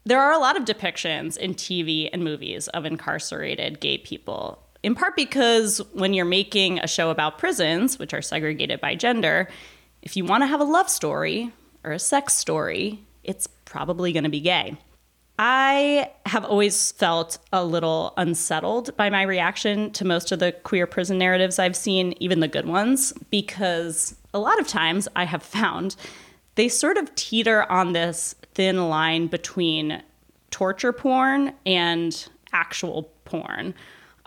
there 0.03 0.21
are 0.21 0.33
a 0.33 0.39
lot 0.39 0.57
of 0.57 0.65
depictions 0.65 1.37
in 1.37 1.55
TV 1.55 2.11
and 2.13 2.25
movies 2.25 2.67
of 2.69 2.85
incarcerated 2.85 3.79
gay 3.79 3.99
people, 3.99 4.61
in 4.83 4.97
part 4.97 5.15
because 5.15 5.79
when 5.93 6.13
you're 6.13 6.25
making 6.25 6.81
a 6.81 6.89
show 6.89 7.11
about 7.11 7.39
prisons, 7.39 8.01
which 8.01 8.13
are 8.13 8.23
segregated 8.23 8.81
by 8.81 8.97
gender, 8.97 9.49
if 10.03 10.17
you 10.17 10.25
want 10.25 10.43
to 10.43 10.49
have 10.49 10.61
a 10.61 10.65
love 10.65 10.91
story 10.91 11.53
or 11.85 11.93
a 11.93 12.01
sex 12.01 12.35
story, 12.35 12.99
it's 13.23 13.47
probably 13.65 14.13
going 14.13 14.25
to 14.25 14.31
be 14.31 14.41
gay. 14.41 14.77
I 15.39 16.11
have 16.27 16.45
always 16.45 16.91
felt 16.93 17.39
a 17.53 17.65
little 17.65 18.13
unsettled 18.17 18.97
by 18.97 19.09
my 19.09 19.23
reaction 19.23 19.93
to 19.93 20.05
most 20.05 20.33
of 20.33 20.41
the 20.41 20.51
queer 20.51 20.87
prison 20.87 21.19
narratives 21.19 21.61
I've 21.61 21.77
seen, 21.77 22.15
even 22.19 22.41
the 22.41 22.49
good 22.49 22.67
ones, 22.67 23.13
because 23.31 24.17
a 24.35 24.41
lot 24.41 24.61
of 24.61 24.67
times 24.67 25.07
I 25.15 25.25
have 25.25 25.43
found 25.43 25.95
they 26.57 26.69
sort 26.69 26.99
of 26.99 27.15
teeter 27.15 27.71
on 27.71 27.93
this 27.93 28.35
thin 28.55 28.89
line 28.89 29.29
between 29.29 30.03
torture 30.51 30.93
porn 30.93 31.53
and 31.65 32.29
actual 32.53 33.05
porn 33.25 33.75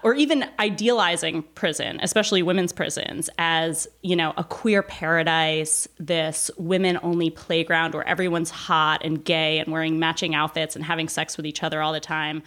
or 0.04 0.14
even 0.14 0.46
idealizing 0.60 1.44
prison 1.56 2.00
especially 2.02 2.42
women's 2.42 2.72
prisons 2.74 3.30
as 3.38 3.88
you 4.02 4.16
know 4.16 4.34
a 4.38 4.44
queer 4.44 4.82
paradise 4.82 5.88
this 6.00 6.52
women 6.58 7.00
only 7.04 7.30
playground 7.30 7.94
where 7.94 8.08
everyone's 8.08 8.50
hot 8.50 9.02
and 9.04 9.24
gay 9.24 9.60
and 9.60 9.72
wearing 9.72 10.00
matching 10.00 10.36
outfits 10.36 10.76
and 10.76 10.86
having 10.86 11.08
sex 11.08 11.38
with 11.38 11.46
each 11.46 11.64
other 11.64 11.82
all 11.82 11.94
the 11.94 12.00
time 12.00 12.42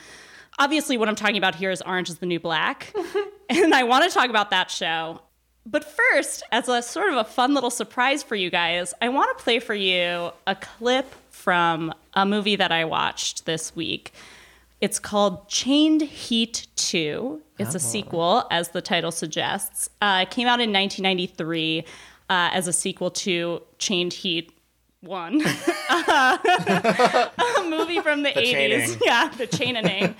obviously 0.58 0.96
what 0.96 1.08
i'm 1.08 1.16
talking 1.16 1.38
about 1.38 1.54
here 1.54 1.70
is 1.70 1.82
orange 1.82 2.08
is 2.08 2.18
the 2.18 2.26
new 2.26 2.40
black 2.40 2.92
and 3.48 3.74
i 3.74 3.82
want 3.82 4.04
to 4.04 4.10
talk 4.10 4.30
about 4.30 4.50
that 4.50 4.70
show 4.70 5.20
but 5.66 5.84
first, 5.84 6.42
as 6.52 6.68
a 6.68 6.82
sort 6.82 7.10
of 7.10 7.16
a 7.16 7.24
fun 7.24 7.54
little 7.54 7.70
surprise 7.70 8.22
for 8.22 8.36
you 8.36 8.50
guys, 8.50 8.92
I 9.00 9.08
want 9.08 9.36
to 9.36 9.42
play 9.42 9.60
for 9.60 9.74
you 9.74 10.30
a 10.46 10.54
clip 10.54 11.06
from 11.30 11.94
a 12.12 12.26
movie 12.26 12.56
that 12.56 12.70
I 12.70 12.84
watched 12.84 13.46
this 13.46 13.74
week. 13.74 14.12
It's 14.84 14.98
called 14.98 15.48
Chained 15.48 16.02
Heat 16.02 16.66
2. 16.76 17.40
It's 17.58 17.74
a 17.74 17.78
sequel, 17.78 18.46
as 18.50 18.68
the 18.68 18.82
title 18.82 19.10
suggests. 19.10 19.88
Uh, 20.02 20.26
it 20.28 20.30
came 20.30 20.46
out 20.46 20.60
in 20.60 20.74
1993 20.74 21.84
uh, 22.28 22.50
as 22.52 22.68
a 22.68 22.72
sequel 22.74 23.10
to 23.12 23.62
Chained 23.78 24.12
Heat 24.12 24.52
one. 25.00 25.40
a 25.90 26.40
movie 27.66 28.00
from 28.00 28.24
the, 28.24 28.32
The 28.34 28.40
80s. 28.42 28.52
chaining. 28.52 28.98
Yeah, 29.06 29.28
the 29.30 29.46
chaining. 29.46 30.14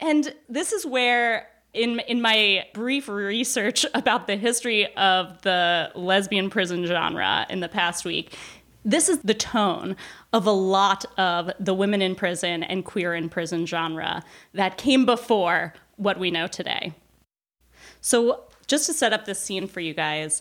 and 0.00 0.34
this 0.48 0.72
is 0.72 0.84
where 0.84 1.46
in 1.72 2.00
in 2.00 2.20
my 2.20 2.66
brief 2.74 3.08
research 3.08 3.86
about 3.94 4.26
the 4.26 4.34
history 4.36 4.92
of 4.96 5.40
the 5.42 5.92
lesbian 5.94 6.50
prison 6.50 6.84
genre 6.84 7.46
in 7.48 7.60
the 7.60 7.68
past 7.68 8.04
week, 8.04 8.36
this 8.84 9.08
is 9.08 9.18
the 9.20 9.34
tone 9.34 9.96
of 10.32 10.46
a 10.46 10.52
lot 10.52 11.04
of 11.18 11.50
the 11.58 11.74
women 11.74 12.00
in 12.00 12.14
prison 12.14 12.62
and 12.62 12.84
queer 12.84 13.14
in 13.14 13.28
prison 13.28 13.66
genre 13.66 14.22
that 14.54 14.78
came 14.78 15.04
before 15.04 15.74
what 15.96 16.18
we 16.18 16.30
know 16.30 16.46
today. 16.46 16.94
So, 18.00 18.44
just 18.66 18.86
to 18.86 18.92
set 18.92 19.12
up 19.12 19.24
this 19.24 19.40
scene 19.40 19.66
for 19.66 19.80
you 19.80 19.92
guys, 19.92 20.40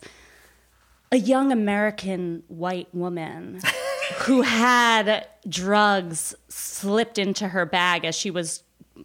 a 1.12 1.18
young 1.18 1.52
American 1.52 2.44
white 2.48 2.88
woman 2.94 3.60
who 4.20 4.42
had 4.42 5.28
drugs 5.48 6.36
slipped 6.48 7.18
into 7.18 7.48
her 7.50 7.66
bag 7.66 8.06
as 8.06 8.16
she 8.16 8.32
was 8.32 8.64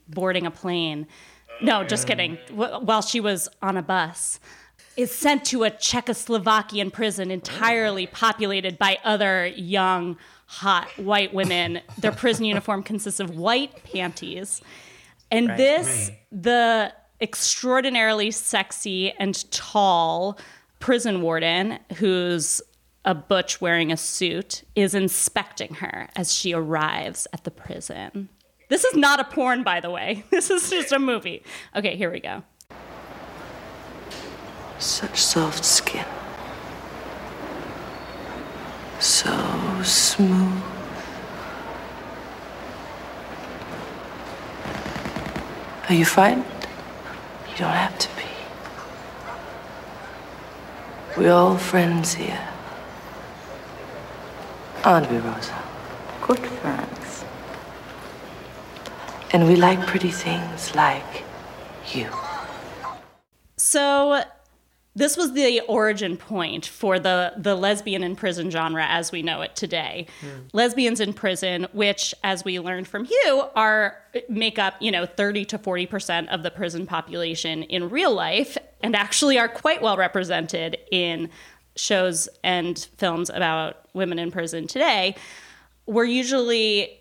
boarding 0.08 0.46
a 0.46 0.50
plane. 0.50 1.06
No, 1.62 1.84
just 1.84 2.04
oh, 2.04 2.08
kidding. 2.08 2.38
While 2.52 3.02
she 3.02 3.20
was 3.20 3.48
on 3.62 3.76
a 3.76 3.82
bus, 3.82 4.38
is 4.96 5.12
sent 5.12 5.44
to 5.46 5.64
a 5.64 5.70
Czechoslovakian 5.70 6.92
prison 6.92 7.30
entirely 7.30 8.06
oh. 8.06 8.10
populated 8.12 8.78
by 8.78 8.98
other 9.04 9.46
young, 9.46 10.16
hot 10.46 10.88
white 10.98 11.34
women. 11.34 11.80
Their 11.98 12.12
prison 12.12 12.44
uniform 12.44 12.82
consists 12.82 13.20
of 13.20 13.36
white 13.36 13.84
panties. 13.84 14.60
And 15.30 15.48
this, 15.50 16.10
the 16.30 16.92
extraordinarily 17.20 18.30
sexy 18.30 19.12
and 19.12 19.50
tall 19.50 20.38
prison 20.78 21.22
warden, 21.22 21.78
who's 21.96 22.60
a 23.04 23.14
butch 23.14 23.60
wearing 23.60 23.90
a 23.90 23.96
suit, 23.96 24.64
is 24.74 24.94
inspecting 24.94 25.74
her 25.74 26.08
as 26.14 26.32
she 26.32 26.52
arrives 26.52 27.26
at 27.32 27.44
the 27.44 27.50
prison. 27.50 28.28
This 28.68 28.84
is 28.84 28.94
not 28.94 29.20
a 29.20 29.24
porn, 29.24 29.62
by 29.62 29.80
the 29.80 29.90
way. 29.90 30.24
This 30.30 30.50
is 30.50 30.70
just 30.70 30.92
a 30.92 30.98
movie. 30.98 31.42
Okay, 31.76 31.96
here 31.96 32.10
we 32.10 32.20
go. 32.20 32.42
Such 34.84 35.18
soft 35.18 35.64
skin. 35.64 36.04
So 39.00 39.32
smooth. 39.82 40.62
Are 45.88 45.94
you 45.94 46.04
frightened? 46.04 46.44
You 47.50 47.56
don't 47.56 47.70
have 47.70 47.98
to 47.98 48.08
be. 48.14 48.28
We're 51.16 51.32
all 51.32 51.56
friends 51.56 52.12
here. 52.12 52.46
Aren't 54.84 55.10
we, 55.10 55.16
Rosa? 55.16 55.62
Good 56.20 56.46
friends. 56.60 57.24
And 59.32 59.48
we 59.48 59.56
like 59.56 59.80
pretty 59.86 60.10
things 60.10 60.74
like 60.74 61.24
you. 61.90 62.10
So 63.56 64.22
this 64.96 65.16
was 65.16 65.32
the 65.32 65.60
origin 65.62 66.16
point 66.16 66.66
for 66.66 66.98
the 66.98 67.32
the 67.36 67.54
lesbian 67.54 68.02
in 68.02 68.14
prison 68.14 68.50
genre 68.50 68.84
as 68.86 69.10
we 69.10 69.22
know 69.22 69.42
it 69.42 69.56
today. 69.56 70.06
Hmm. 70.20 70.46
Lesbians 70.52 71.00
in 71.00 71.12
prison, 71.12 71.66
which 71.72 72.14
as 72.22 72.44
we 72.44 72.60
learned 72.60 72.86
from 72.86 73.04
Hugh, 73.04 73.44
are 73.56 73.96
make 74.28 74.58
up, 74.58 74.74
you 74.80 74.92
know, 74.92 75.04
30 75.04 75.44
to 75.46 75.58
40% 75.58 76.28
of 76.28 76.42
the 76.42 76.50
prison 76.50 76.86
population 76.86 77.64
in 77.64 77.90
real 77.90 78.14
life 78.14 78.56
and 78.82 78.94
actually 78.94 79.38
are 79.38 79.48
quite 79.48 79.82
well 79.82 79.96
represented 79.96 80.78
in 80.92 81.28
shows 81.76 82.28
and 82.44 82.86
films 82.96 83.30
about 83.30 83.88
women 83.94 84.18
in 84.18 84.30
prison 84.30 84.68
today. 84.68 85.16
Were 85.86 86.04
usually 86.04 87.00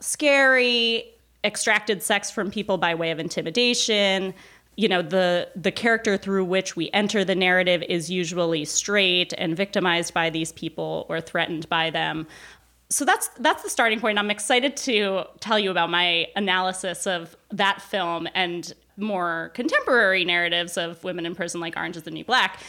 scary, 0.00 1.14
extracted 1.44 2.02
sex 2.02 2.30
from 2.32 2.50
people 2.50 2.78
by 2.78 2.94
way 2.96 3.12
of 3.12 3.20
intimidation. 3.20 4.34
You 4.78 4.86
know, 4.86 5.02
the 5.02 5.48
the 5.56 5.72
character 5.72 6.16
through 6.16 6.44
which 6.44 6.76
we 6.76 6.88
enter 6.92 7.24
the 7.24 7.34
narrative 7.34 7.82
is 7.88 8.12
usually 8.12 8.64
straight 8.64 9.34
and 9.36 9.56
victimized 9.56 10.14
by 10.14 10.30
these 10.30 10.52
people 10.52 11.04
or 11.08 11.20
threatened 11.20 11.68
by 11.68 11.90
them. 11.90 12.28
So 12.88 13.04
that's 13.04 13.26
that's 13.40 13.64
the 13.64 13.70
starting 13.70 13.98
point. 13.98 14.20
I'm 14.20 14.30
excited 14.30 14.76
to 14.76 15.24
tell 15.40 15.58
you 15.58 15.72
about 15.72 15.90
my 15.90 16.28
analysis 16.36 17.08
of 17.08 17.36
that 17.50 17.82
film 17.82 18.28
and 18.36 18.72
more 18.96 19.50
contemporary 19.54 20.24
narratives 20.24 20.76
of 20.76 21.02
women 21.02 21.26
in 21.26 21.34
prison 21.34 21.60
like 21.60 21.76
Orange 21.76 21.96
is 21.96 22.04
the 22.04 22.12
New 22.12 22.24
Black. 22.24 22.60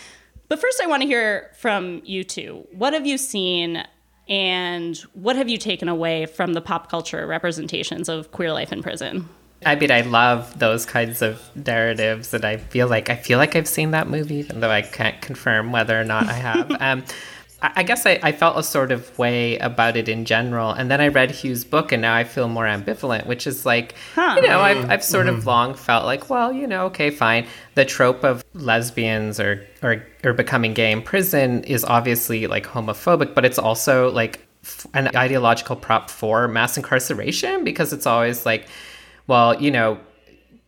But 0.48 0.60
first 0.60 0.82
I 0.82 0.88
want 0.88 1.04
to 1.04 1.08
hear 1.08 1.52
from 1.60 2.02
you 2.06 2.24
two. 2.24 2.68
What 2.72 2.94
have 2.94 3.06
you 3.06 3.20
seen 3.20 3.86
and 4.28 4.98
what 5.14 5.36
have 5.36 5.48
you 5.48 5.60
taken 5.60 5.88
away 5.88 6.26
from 6.26 6.54
the 6.54 6.62
pop 6.62 6.90
culture 6.90 7.28
representations 7.28 8.10
of 8.10 8.32
queer 8.32 8.52
life 8.52 8.74
in 8.74 8.82
prison? 8.82 9.30
I 9.66 9.76
mean, 9.76 9.92
I 9.92 10.02
love 10.02 10.58
those 10.58 10.86
kinds 10.86 11.22
of 11.22 11.42
narratives, 11.56 12.34
and 12.34 12.46
I 12.46 12.58
feel 12.58 12.88
like 12.88 13.10
I 13.10 13.16
feel 13.16 13.38
like 13.38 13.56
I've 13.56 13.68
seen 13.68 13.92
that 13.92 14.08
movie, 14.10 14.36
even 14.36 14.62
though 14.62 14.72
I 14.72 14.82
can't 14.82 15.20
confirm 15.22 15.72
whether 15.72 16.00
or 16.00 16.06
not 16.06 16.28
I 16.28 16.34
have. 16.34 16.72
um, 16.80 17.04
I 17.62 17.72
I 17.76 17.84
guess 17.84 18.06
I, 18.06 18.20
I 18.24 18.32
felt 18.32 18.58
a 18.58 18.64
sort 18.64 18.92
of 18.94 19.18
way 19.20 19.58
about 19.58 19.98
it 19.98 20.08
in 20.08 20.24
general, 20.24 20.72
and 20.72 20.90
then 20.90 21.02
I 21.02 21.10
read 21.10 21.32
Hugh's 21.32 21.66
book, 21.66 21.92
and 21.92 22.02
now 22.02 22.16
I 22.16 22.24
feel 22.24 22.48
more 22.48 22.64
ambivalent, 22.64 23.26
which 23.26 23.48
is 23.48 23.66
like, 23.66 23.96
you 24.16 24.48
know, 24.48 24.62
I've, 24.62 24.90
I've 24.90 25.04
sort 25.04 25.28
of 25.28 25.46
long 25.46 25.74
felt 25.76 26.06
like, 26.06 26.30
well, 26.30 26.54
you 26.54 26.66
know, 26.66 26.86
okay, 26.86 27.10
fine. 27.10 27.46
The 27.76 27.84
trope 27.84 28.24
of 28.24 28.46
lesbians 28.54 29.42
or 29.42 29.66
or 29.84 30.06
or 30.24 30.32
becoming 30.32 30.74
gay 30.74 30.92
in 30.94 31.02
prison 31.02 31.66
is 31.66 31.84
obviously 31.84 32.48
like 32.48 32.66
homophobic, 32.66 33.36
but 33.36 33.44
it's 33.44 33.60
also 33.60 34.10
like 34.12 34.46
f- 34.64 34.88
an 34.94 35.10
ideological 35.18 35.76
prop 35.76 36.10
for 36.10 36.48
mass 36.48 36.78
incarceration 36.78 37.66
because 37.66 37.92
it's 37.92 38.06
always 38.08 38.46
like 38.46 38.68
well, 39.30 39.62
you 39.62 39.70
know, 39.70 40.00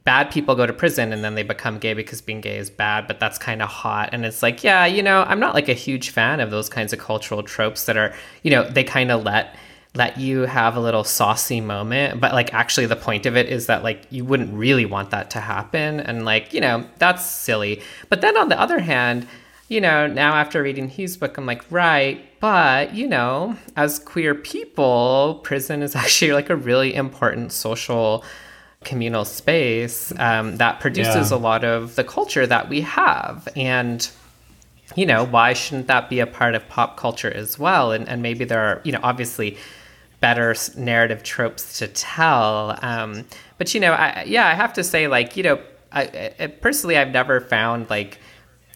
bad 0.04 0.32
people 0.32 0.56
go 0.56 0.66
to 0.66 0.74
prison 0.74 1.12
and 1.12 1.24
then 1.24 1.34
they 1.36 1.44
become 1.44 1.80
gay 1.80 1.96
because 1.96 2.22
being 2.22 2.42
gay 2.42 2.58
is 2.58 2.70
bad, 2.70 3.08
but 3.08 3.20
that's 3.20 3.38
kind 3.38 3.62
of 3.62 3.70
hot. 3.70 4.10
And 4.14 4.24
it's 4.24 4.44
like, 4.44 4.64
yeah, 4.64 4.86
you 4.86 5.02
know, 5.02 5.24
I'm 5.24 5.40
not 5.40 5.56
like 5.56 5.68
a 5.68 5.74
huge 5.74 6.12
fan 6.12 6.40
of 6.40 6.52
those 6.52 6.70
kinds 6.70 6.94
of 6.94 7.00
cultural 7.00 7.42
tropes 7.42 7.86
that 7.86 7.98
are, 7.98 8.14
you 8.44 8.52
know, 8.52 8.64
they 8.70 8.84
kind 8.84 9.12
of 9.12 9.24
let 9.24 9.56
let 9.94 10.18
you 10.18 10.44
have 10.44 10.78
a 10.78 10.80
little 10.80 11.04
saucy 11.04 11.60
moment, 11.60 12.22
but 12.22 12.32
like 12.32 12.54
actually 12.54 12.86
the 12.86 12.96
point 12.96 13.26
of 13.26 13.36
it 13.36 13.50
is 13.50 13.66
that 13.66 13.84
like 13.84 14.04
you 14.10 14.24
wouldn't 14.24 14.54
really 14.54 14.86
want 14.86 15.10
that 15.10 15.30
to 15.32 15.42
happen 15.42 16.00
and 16.00 16.24
like, 16.24 16.54
you 16.54 16.62
know, 16.62 16.86
that's 16.98 17.26
silly. 17.26 17.82
But 18.08 18.22
then 18.22 18.38
on 18.38 18.48
the 18.48 18.58
other 18.58 18.80
hand, 18.80 19.28
you 19.68 19.82
know, 19.82 20.08
now 20.08 20.36
after 20.36 20.64
reading 20.64 20.88
Hugh's 20.88 21.18
book, 21.18 21.38
I'm 21.38 21.46
like, 21.46 21.64
right, 21.70 22.26
but, 22.40 22.96
you 22.96 23.08
know, 23.08 23.56
as 23.76 24.00
queer 24.00 24.34
people, 24.34 25.42
prison 25.44 25.84
is 25.84 25.96
actually 26.04 26.32
like 26.32 26.50
a 26.50 26.56
really 26.56 26.94
important 26.94 27.52
social 27.52 28.24
communal 28.84 29.26
space 29.26 30.12
um, 30.18 30.58
that 30.58 30.80
produces 30.80 31.32
Yeah. 31.32 31.38
a 31.38 31.40
lot 31.40 31.64
of 31.64 31.96
the 31.96 32.04
culture 32.04 32.48
that 32.48 32.68
we 32.70 32.82
have. 32.82 33.48
And, 33.56 34.10
you 34.96 35.06
know, 35.06 35.24
why 35.26 35.54
shouldn't 35.54 35.88
that 35.88 36.10
be 36.10 36.20
a 36.20 36.28
part 36.28 36.56
of 36.56 36.68
pop 36.68 36.98
culture 36.98 37.32
as 37.32 37.60
well? 37.60 37.92
And, 37.92 38.08
and 38.10 38.22
maybe 38.22 38.44
there 38.44 38.60
are, 38.60 38.82
you 38.84 38.92
know, 38.92 39.00
obviously 39.04 39.58
better 40.20 40.56
narrative 40.78 41.24
tropes 41.24 41.80
to 41.80 41.88
tell. 41.88 42.78
Um, 42.82 43.26
but, 43.58 43.74
you 43.74 43.80
know, 43.80 43.94
I, 43.94 44.24
yeah, 44.28 44.48
I 44.48 44.54
have 44.54 44.74
to 44.74 44.84
say, 44.84 45.08
like, 45.08 45.38
you 45.38 45.44
know, 45.44 45.60
I, 45.92 46.34
I, 46.40 46.48
personally, 46.48 46.98
I've 46.98 47.12
never 47.12 47.40
found 47.42 47.90
like, 47.90 48.20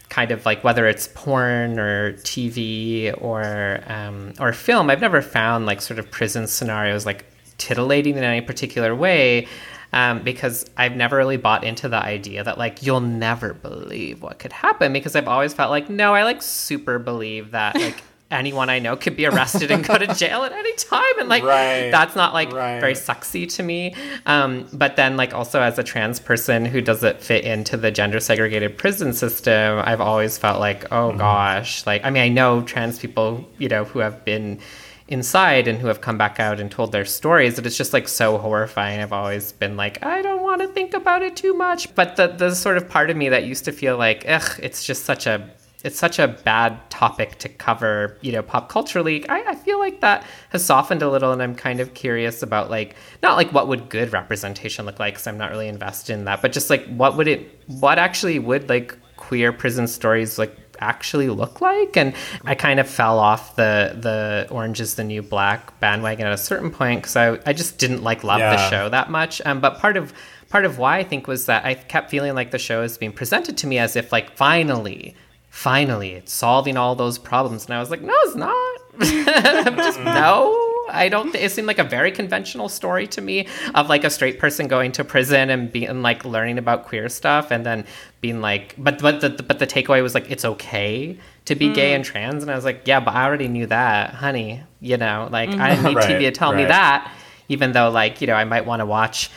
kind 0.09 0.31
of 0.31 0.45
like 0.45 0.63
whether 0.63 0.85
it's 0.87 1.09
porn 1.15 1.79
or 1.79 2.13
TV 2.19 3.11
or 3.21 3.81
um, 3.87 4.33
or 4.39 4.53
film, 4.53 4.89
I've 4.89 5.01
never 5.01 5.21
found 5.21 5.65
like 5.65 5.81
sort 5.81 5.97
of 5.99 6.09
prison 6.11 6.45
scenarios 6.47 7.05
like 7.07 7.25
titillating 7.57 8.15
in 8.15 8.23
any 8.23 8.39
particular 8.39 8.95
way. 8.95 9.47
Um, 9.95 10.21
because 10.23 10.65
I've 10.77 10.95
never 10.95 11.15
really 11.15 11.37
bought 11.37 11.63
into 11.63 11.87
the 11.89 11.97
idea 11.97 12.43
that 12.43 12.57
like 12.57 12.83
you'll 12.83 12.99
never 12.99 13.53
believe 13.53 14.21
what 14.21 14.37
could 14.39 14.51
happen 14.51 14.91
because 14.93 15.15
I've 15.15 15.27
always 15.29 15.53
felt 15.53 15.71
like 15.71 15.89
no 15.89 16.13
I 16.13 16.23
like 16.23 16.41
super 16.41 16.99
believe 16.99 17.51
that 17.51 17.75
like 17.79 18.03
anyone 18.29 18.69
I 18.69 18.79
know 18.79 18.97
could 18.97 19.15
be 19.15 19.25
arrested 19.25 19.71
and 19.71 19.85
go 19.85 19.97
to 19.97 20.07
jail 20.13 20.43
at 20.43 20.51
any 20.51 20.73
time 20.75 21.19
and 21.19 21.29
like 21.29 21.43
Right. 21.43 21.91
that's 21.91 22.13
not 22.15 22.33
like 22.33 22.51
Right. 22.51 22.81
very 22.81 22.93
sexy 22.95 23.45
to 23.45 23.63
me. 23.63 23.95
Um, 24.25 24.67
but 24.73 24.95
then, 24.97 25.15
like, 25.15 25.33
also 25.33 25.61
as 25.61 25.77
a 25.79 25.83
trans 25.83 26.19
person 26.19 26.65
who 26.65 26.81
doesn't 26.81 27.21
fit 27.21 27.45
into 27.45 27.77
the 27.77 27.91
gender 27.91 28.19
segregated 28.19 28.77
prison 28.79 29.13
system, 29.13 29.79
I've 29.85 30.01
always 30.01 30.37
felt 30.39 30.59
like, 30.59 30.91
oh 30.91 31.13
gosh, 31.15 31.85
like, 31.85 32.03
I 32.03 32.09
mean, 32.09 32.23
I 32.23 32.29
know 32.29 32.63
trans 32.63 32.97
people, 32.99 33.47
you 33.59 33.69
know, 33.69 33.85
who 33.85 33.99
have 33.99 34.25
been 34.25 34.59
inside 35.07 35.67
and 35.67 35.77
who 35.77 35.87
have 35.87 36.01
come 36.01 36.17
back 36.17 36.39
out 36.39 36.59
and 36.59 36.71
told 36.71 36.91
their 36.91 37.05
stories 37.05 37.55
that 37.55 37.65
it's 37.65 37.77
just 37.77 37.93
like 37.93 38.07
so 38.07 38.37
horrifying. 38.37 38.99
I've 38.99 39.13
always 39.13 39.51
been 39.51 39.77
like, 39.77 40.03
I 40.03 40.21
don't 40.21 40.41
want 40.41 40.61
to 40.61 40.67
think 40.67 40.93
about 40.93 41.21
it 41.21 41.35
too 41.35 41.53
much. 41.53 41.93
But 41.93 42.15
the, 42.15 42.27
the 42.27 42.55
sort 42.55 42.77
of 42.77 42.89
part 42.89 43.09
of 43.09 43.17
me 43.17 43.29
that 43.29 43.45
used 43.45 43.65
to 43.65 43.71
feel 43.71 43.97
like, 43.97 44.25
ugh, 44.27 44.59
it's 44.61 44.83
just 44.83 45.05
such 45.05 45.27
a 45.27 45.49
it's 45.83 45.99
such 45.99 46.17
a 46.17 46.27
bad 46.27 46.89
topic 46.89 47.37
to 47.37 47.47
cover, 47.47 48.17
you 48.21 48.31
know, 48.31 48.41
pop 48.41 48.69
culturally. 48.69 49.29
I, 49.29 49.43
I 49.49 49.55
feel 49.55 49.77
like 49.77 50.01
that 50.01 50.25
has 50.49 50.65
softened 50.65 51.03
a 51.03 51.09
little, 51.11 51.31
and 51.31 51.43
I'm 51.43 51.53
kind 51.53 51.79
of 51.79 51.93
curious 51.93 52.41
about 52.41 52.71
like 52.71 52.95
not 53.21 53.37
like 53.37 53.53
what 53.53 53.67
would 53.67 53.87
good 53.87 54.11
representation 54.11 54.87
look 54.87 54.99
like, 54.99 55.13
because 55.13 55.27
I'm 55.27 55.37
not 55.37 55.51
really 55.51 55.67
invested 55.67 56.13
in 56.13 56.25
that, 56.25 56.41
but 56.41 56.53
just 56.53 56.71
like 56.71 56.87
what 56.87 57.15
would 57.17 57.27
it, 57.27 57.61
what 57.67 57.99
actually 57.99 58.39
would 58.39 58.67
like 58.67 58.97
queer 59.15 59.53
prison 59.53 59.87
stories 59.87 60.39
like 60.39 60.64
actually 60.79 61.29
look 61.29 61.61
like. 61.61 61.95
And 61.97 62.13
I 62.43 62.55
kind 62.55 62.79
of 62.79 62.87
fell 62.89 63.19
off 63.19 63.55
the 63.55 63.95
the 63.99 64.47
Orange 64.51 64.79
is 64.81 64.95
the 64.95 65.03
New 65.03 65.21
Black 65.21 65.79
bandwagon 65.79 66.25
at 66.27 66.33
a 66.33 66.37
certain 66.37 66.71
point 66.71 67.01
because 67.01 67.15
I, 67.15 67.39
I 67.45 67.53
just 67.53 67.77
didn't 67.77 68.03
like 68.03 68.23
love 68.23 68.39
Yeah. 68.39 68.55
the 68.55 68.69
show 68.69 68.89
that 68.89 69.09
much. 69.09 69.41
Um, 69.45 69.59
but 69.61 69.79
part 69.79 69.97
of 69.97 70.13
part 70.49 70.65
of 70.65 70.77
why 70.77 70.97
I 70.99 71.03
think 71.03 71.27
was 71.27 71.47
that 71.47 71.65
I 71.65 71.73
kept 71.73 72.09
feeling 72.09 72.35
like 72.35 72.51
the 72.51 72.59
show 72.59 72.81
is 72.83 72.97
being 72.97 73.11
presented 73.11 73.57
to 73.57 73.67
me 73.67 73.77
as 73.79 73.95
if 73.95 74.11
like 74.11 74.35
finally, 74.37 75.15
finally 75.55 76.11
it's 76.11 76.33
solving 76.33 76.75
all 76.75 76.95
those 76.95 77.17
problems, 77.17 77.65
and 77.65 77.73
I 77.73 77.79
was 77.79 77.89
like, 77.89 78.01
no, 78.01 78.13
it's 78.23 78.35
not. 78.35 78.77
just 79.77 79.99
no. 80.01 80.61
I 80.89 81.09
don't. 81.09 81.31
Th- 81.31 81.43
it 81.43 81.49
seemed 81.51 81.67
like 81.67 81.79
a 81.79 81.83
very 81.83 82.11
conventional 82.11 82.69
story 82.69 83.07
to 83.07 83.21
me 83.21 83.47
of 83.73 83.89
like 83.89 84.03
a 84.03 84.09
straight 84.09 84.37
person 84.37 84.67
going 84.67 84.91
to 84.93 85.03
prison 85.03 85.49
and 85.49 85.71
being 85.71 86.01
like 86.01 86.23
learning 86.23 86.57
about 86.57 86.85
queer 86.85 87.09
stuff, 87.09 87.51
and 87.51 87.65
then 87.65 87.85
being 88.21 88.41
like, 88.41 88.75
but 88.77 89.01
but 89.01 89.21
the 89.21 89.29
but 89.29 89.59
the 89.59 89.65
takeaway 89.65 90.03
was 90.03 90.13
like 90.13 90.29
it's 90.29 90.45
okay 90.45 91.17
to 91.45 91.55
be 91.55 91.73
gay 91.73 91.93
mm. 91.93 91.95
and 91.95 92.05
trans, 92.05 92.43
and 92.43 92.51
I 92.51 92.55
was 92.55 92.65
like, 92.65 92.81
yeah, 92.85 92.99
but 92.99 93.15
I 93.15 93.25
already 93.25 93.47
knew 93.47 93.65
that, 93.67 94.13
honey. 94.13 94.61
You 94.81 94.97
know, 94.97 95.29
like 95.31 95.49
I 95.49 95.69
didn't 95.69 95.85
need 95.85 95.95
Right, 95.95 96.09
TV 96.09 96.19
to 96.19 96.31
tell 96.31 96.53
me 96.53 96.65
that, 96.65 97.11
even 97.49 97.71
though 97.71 97.89
like 97.89 98.21
you 98.21 98.27
know 98.27 98.35
I 98.35 98.43
might 98.43 98.65
want 98.65 98.81
to 98.81 98.85
watch. 98.85 99.31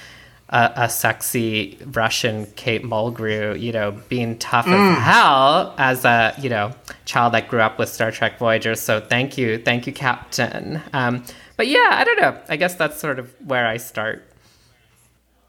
A, 0.51 0.73
a 0.77 0.89
sexy 0.89 1.77
Russian 1.85 2.47
Kate 2.57 2.83
Mulgrew, 2.83 3.61
you 3.61 3.71
know, 3.71 3.91
being 4.09 4.39
tough 4.39 4.67
as 4.67 4.99
hell 4.99 5.75
as 5.77 6.07
a, 6.07 6.35
you 6.41 6.49
know, 6.49 6.73
child 7.05 7.35
that 7.35 7.49
grew 7.49 7.61
up 7.61 7.79
with 7.79 7.91
Star 7.91 8.11
Trek 8.11 8.39
Voyager. 8.39 8.75
So 8.75 8.99
thank 8.99 9.37
you, 9.37 9.59
thank 9.59 9.87
you, 9.87 9.93
Captain. 9.93 10.81
Um, 10.95 11.23
but 11.59 11.67
yeah, 11.67 11.91
I 11.93 12.05
don't 12.05 12.19
know. 12.21 12.41
I 12.49 12.57
guess 12.57 12.77
that's 12.77 12.99
sort 12.99 13.19
of 13.19 13.31
where 13.47 13.67
I 13.67 13.77
start. 13.77 14.25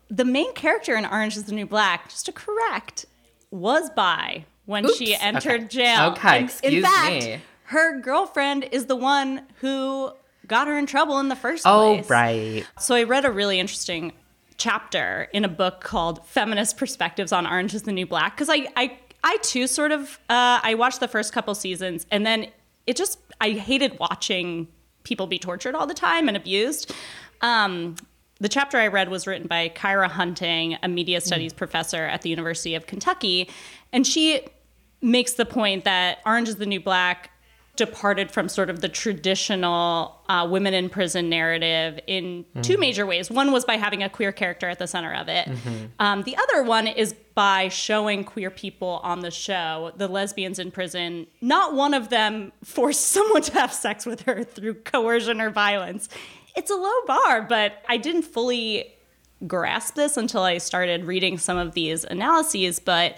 the 0.09 0.25
main 0.25 0.51
character 0.53 0.95
in 0.95 1.05
Orange 1.05 1.37
is 1.37 1.45
the 1.45 1.53
New 1.53 1.65
Black, 1.65 2.09
just 2.09 2.25
to 2.25 2.31
correct, 2.33 3.05
was 3.51 3.89
bi 3.91 4.43
when 4.65 4.91
she 4.95 5.15
entered 5.15 5.61
Okay. 5.61 5.67
jail. 5.67 6.05
Okay, 6.11 6.47
In- 6.63 6.73
in, 6.73 6.83
fact, 6.83 7.09
me. 7.25 7.37
her 7.65 7.99
girlfriend 8.01 8.67
is 8.71 8.87
the 8.87 8.95
one 8.97 9.43
who 9.61 10.11
got 10.47 10.67
her 10.67 10.77
in 10.77 10.85
trouble 10.87 11.19
in 11.19 11.29
the 11.29 11.35
first 11.35 11.63
Oh, 11.65 11.95
place. 11.95 12.09
right. 12.09 12.65
So 12.79 12.95
I 12.95 13.03
read 13.03 13.23
a 13.23 13.31
really 13.31 13.59
interesting 13.59 14.11
chapter 14.59 15.27
in 15.33 15.43
a 15.43 15.47
book 15.47 15.81
called 15.81 16.25
Feminist 16.27 16.77
Perspectives 16.77 17.31
on 17.31 17.47
Orange 17.47 17.73
is 17.73 17.83
the 17.83 17.91
New 17.91 18.05
Black 18.05 18.35
because 18.35 18.49
I, 18.49 18.67
I 18.75 18.97
I 19.23 19.37
too 19.37 19.65
sort 19.65 19.91
of 19.91 20.19
uh, 20.29 20.59
I 20.61 20.75
watched 20.75 20.99
the 20.99 21.07
first 21.07 21.33
couple 21.33 21.55
seasons 21.55 22.05
and 22.11 22.25
then 22.25 22.47
it 22.85 22.95
just 22.95 23.19
I 23.41 23.51
hated 23.51 23.97
watching 23.99 24.67
people 25.03 25.25
be 25.25 25.39
tortured 25.39 25.73
all 25.73 25.87
the 25.87 25.93
time 25.93 26.27
and 26.27 26.37
abused. 26.37 26.93
Um, 27.41 27.95
the 28.41 28.49
chapter 28.49 28.77
I 28.77 28.87
read 28.87 29.09
was 29.09 29.27
written 29.27 29.47
by 29.47 29.69
Kyra 29.69 30.09
Hunting, 30.09 30.77
a 30.83 30.87
media 30.87 31.19
studies 31.19 31.51
professor 31.51 32.05
at 32.05 32.21
the 32.21 32.29
University 32.29 32.75
of 32.75 32.85
Kentucky, 32.85 33.49
and 33.91 34.05
she 34.07 34.41
makes 35.01 35.33
the 35.33 35.45
point 35.45 35.83
that 35.85 36.19
Orange 36.25 36.47
is 36.47 36.57
the 36.57 36.65
New 36.65 36.79
Black 36.79 37.31
departed 37.79 38.29
from 38.29 38.49
sort 38.49 38.69
of 38.69 38.81
the 38.81 38.89
traditional 38.89 40.21
uh, 40.27 40.45
women 40.51 40.73
in 40.73 40.89
prison 40.89 41.29
narrative 41.29 41.97
in 42.07 42.45
two 42.61 42.77
major 42.77 43.05
ways. 43.05 43.31
One 43.31 43.53
was 43.53 43.63
by 43.63 43.77
having 43.77 44.03
a 44.03 44.09
queer 44.09 44.33
character 44.33 44.67
at 44.67 44.79
the 44.79 44.85
center 44.85 45.13
of 45.13 45.29
it. 45.29 45.49
Um, 45.97 46.23
the 46.23 46.35
other 46.35 46.63
one 46.63 46.87
is 46.87 47.15
by 47.35 47.69
showing 47.69 48.25
queer 48.25 48.51
people 48.51 48.99
on 49.01 49.21
the 49.21 49.31
show, 49.31 49.93
the 49.95 50.09
lesbians 50.09 50.59
in 50.59 50.71
prison. 50.71 51.25
Not 51.39 51.73
one 51.73 51.93
of 51.93 52.09
them 52.09 52.51
forced 52.65 53.07
someone 53.07 53.41
to 53.43 53.53
have 53.53 53.71
sex 53.73 54.05
with 54.05 54.21
her 54.23 54.43
through 54.43 54.73
coercion 54.75 55.39
or 55.39 55.49
violence. 55.49 56.09
It's 56.57 56.69
a 56.69 56.75
low 56.75 57.05
bar, 57.07 57.43
but 57.43 57.81
I 57.87 57.95
didn't 57.95 58.23
fully 58.23 58.93
grasp 59.47 59.95
this 59.95 60.17
until 60.17 60.41
I 60.41 60.57
started 60.57 61.05
reading 61.05 61.37
some 61.37 61.57
of 61.57 61.73
these 61.73 62.03
analyses. 62.03 62.79
But 62.79 63.17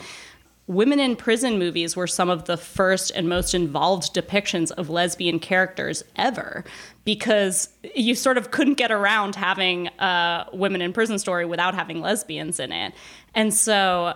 women 0.67 0.99
in 0.99 1.15
prison 1.15 1.57
movies 1.59 1.95
were 1.95 2.07
some 2.07 2.29
of 2.29 2.45
the 2.45 2.57
first 2.57 3.11
and 3.15 3.27
most 3.27 3.53
involved 3.53 4.13
depictions 4.13 4.71
of 4.71 4.89
lesbian 4.89 5.39
characters 5.39 6.03
ever 6.15 6.63
because 7.03 7.69
you 7.95 8.15
sort 8.15 8.37
of 8.37 8.51
couldn't 8.51 8.75
get 8.75 8.91
around 8.91 9.35
having 9.35 9.87
a 9.99 10.45
women 10.53 10.81
in 10.81 10.93
prison 10.93 11.17
story 11.17 11.45
without 11.45 11.73
having 11.73 11.99
lesbians 11.99 12.59
in 12.59 12.71
it. 12.71 12.93
And 13.33 13.53
so, 13.53 14.13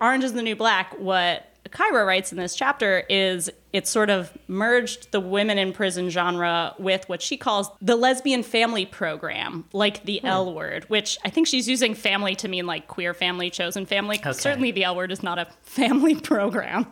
Orange 0.00 0.24
is 0.24 0.34
the 0.34 0.42
New 0.42 0.56
Black, 0.56 0.94
what 0.98 1.52
Kyra 1.70 2.06
writes 2.06 2.32
in 2.32 2.38
this 2.38 2.54
chapter 2.54 3.04
is 3.08 3.50
it 3.72 3.86
sort 3.86 4.10
of 4.10 4.36
merged 4.48 5.12
the 5.12 5.20
women 5.20 5.58
in 5.58 5.72
prison 5.72 6.08
genre 6.10 6.74
with 6.78 7.08
what 7.08 7.20
she 7.20 7.36
calls 7.36 7.70
the 7.80 7.96
lesbian 7.96 8.42
family 8.42 8.86
program, 8.86 9.64
like 9.72 10.04
the 10.04 10.24
L 10.24 10.54
word, 10.54 10.84
which 10.88 11.18
I 11.24 11.30
think 11.30 11.46
she's 11.46 11.68
using 11.68 11.94
family 11.94 12.34
to 12.36 12.48
mean 12.48 12.66
like 12.66 12.88
queer 12.88 13.12
family, 13.14 13.50
chosen 13.50 13.86
family. 13.86 14.18
Certainly 14.42 14.70
the 14.72 14.84
L 14.84 14.96
word 14.96 15.12
is 15.12 15.22
not 15.22 15.38
a 15.38 15.46
family 15.62 16.14
program. 16.20 16.86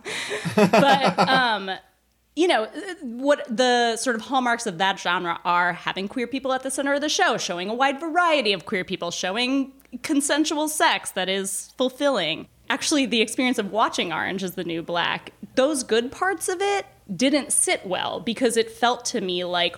but 0.55 1.19
um 1.19 1.71
you 2.35 2.47
know 2.47 2.67
what 3.01 3.43
the 3.49 3.97
sort 3.97 4.15
of 4.15 4.21
hallmarks 4.21 4.67
of 4.67 4.77
that 4.77 4.99
genre 4.99 5.39
are 5.43 5.73
having 5.73 6.07
queer 6.07 6.27
people 6.27 6.53
at 6.53 6.61
the 6.61 6.69
center 6.69 6.93
of 6.93 7.01
the 7.01 7.09
show 7.09 7.35
showing 7.37 7.67
a 7.67 7.73
wide 7.73 7.99
variety 7.99 8.53
of 8.53 8.65
queer 8.65 8.83
people 8.83 9.09
showing 9.09 9.73
consensual 10.03 10.67
sex 10.69 11.09
that 11.11 11.27
is 11.29 11.73
fulfilling 11.77 12.47
actually 12.69 13.05
the 13.05 13.21
experience 13.21 13.57
of 13.57 13.71
watching 13.71 14.11
orange 14.11 14.43
is 14.43 14.55
the 14.55 14.63
new 14.63 14.81
black 14.81 15.31
those 15.55 15.83
good 15.83 16.11
parts 16.11 16.49
of 16.49 16.61
it 16.61 16.85
didn't 17.15 17.51
sit 17.51 17.85
well 17.85 18.19
because 18.19 18.57
it 18.57 18.69
felt 18.69 19.05
to 19.05 19.21
me 19.21 19.43
like 19.43 19.77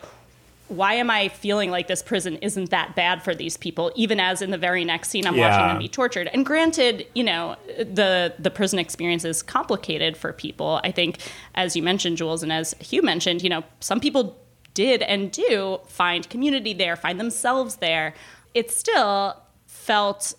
why 0.70 0.94
am 0.94 1.10
I 1.10 1.30
feeling 1.30 1.72
like 1.72 1.88
this 1.88 2.04
prison 2.04 2.38
isn't 2.38 2.70
that 2.70 2.96
bad 2.96 3.24
for 3.24 3.34
these 3.34 3.58
people? 3.58 3.92
Even 3.96 4.20
as 4.20 4.42
in 4.42 4.52
the 4.52 4.58
very 4.58 4.86
next 4.86 5.10
scene, 5.10 5.26
I'm 5.26 5.36
watching 5.36 5.68
them 5.68 5.80
be 5.80 5.88
tortured. 5.88 6.30
And 6.32 6.46
granted, 6.46 7.08
you 7.16 7.24
know, 7.24 7.56
the 7.78 8.36
the 8.38 8.52
prison 8.52 8.78
experience 8.78 9.26
is 9.26 9.42
complicated 9.42 10.16
for 10.16 10.32
people. 10.32 10.80
I 10.84 10.92
think, 10.92 11.18
as 11.56 11.76
you 11.76 11.82
mentioned, 11.82 12.18
Jules, 12.18 12.44
and 12.44 12.54
as 12.54 12.76
Hugh 12.80 13.02
mentioned, 13.02 13.42
you 13.42 13.50
know, 13.50 13.64
some 13.80 14.00
people 14.00 14.38
did 14.76 15.02
and 15.02 15.32
do 15.32 15.80
find 15.88 16.30
community 16.30 16.74
there, 16.74 16.96
find 16.96 17.20
themselves 17.20 17.78
there. 17.78 18.14
It 18.54 18.70
still 18.70 19.42
felt 19.66 20.36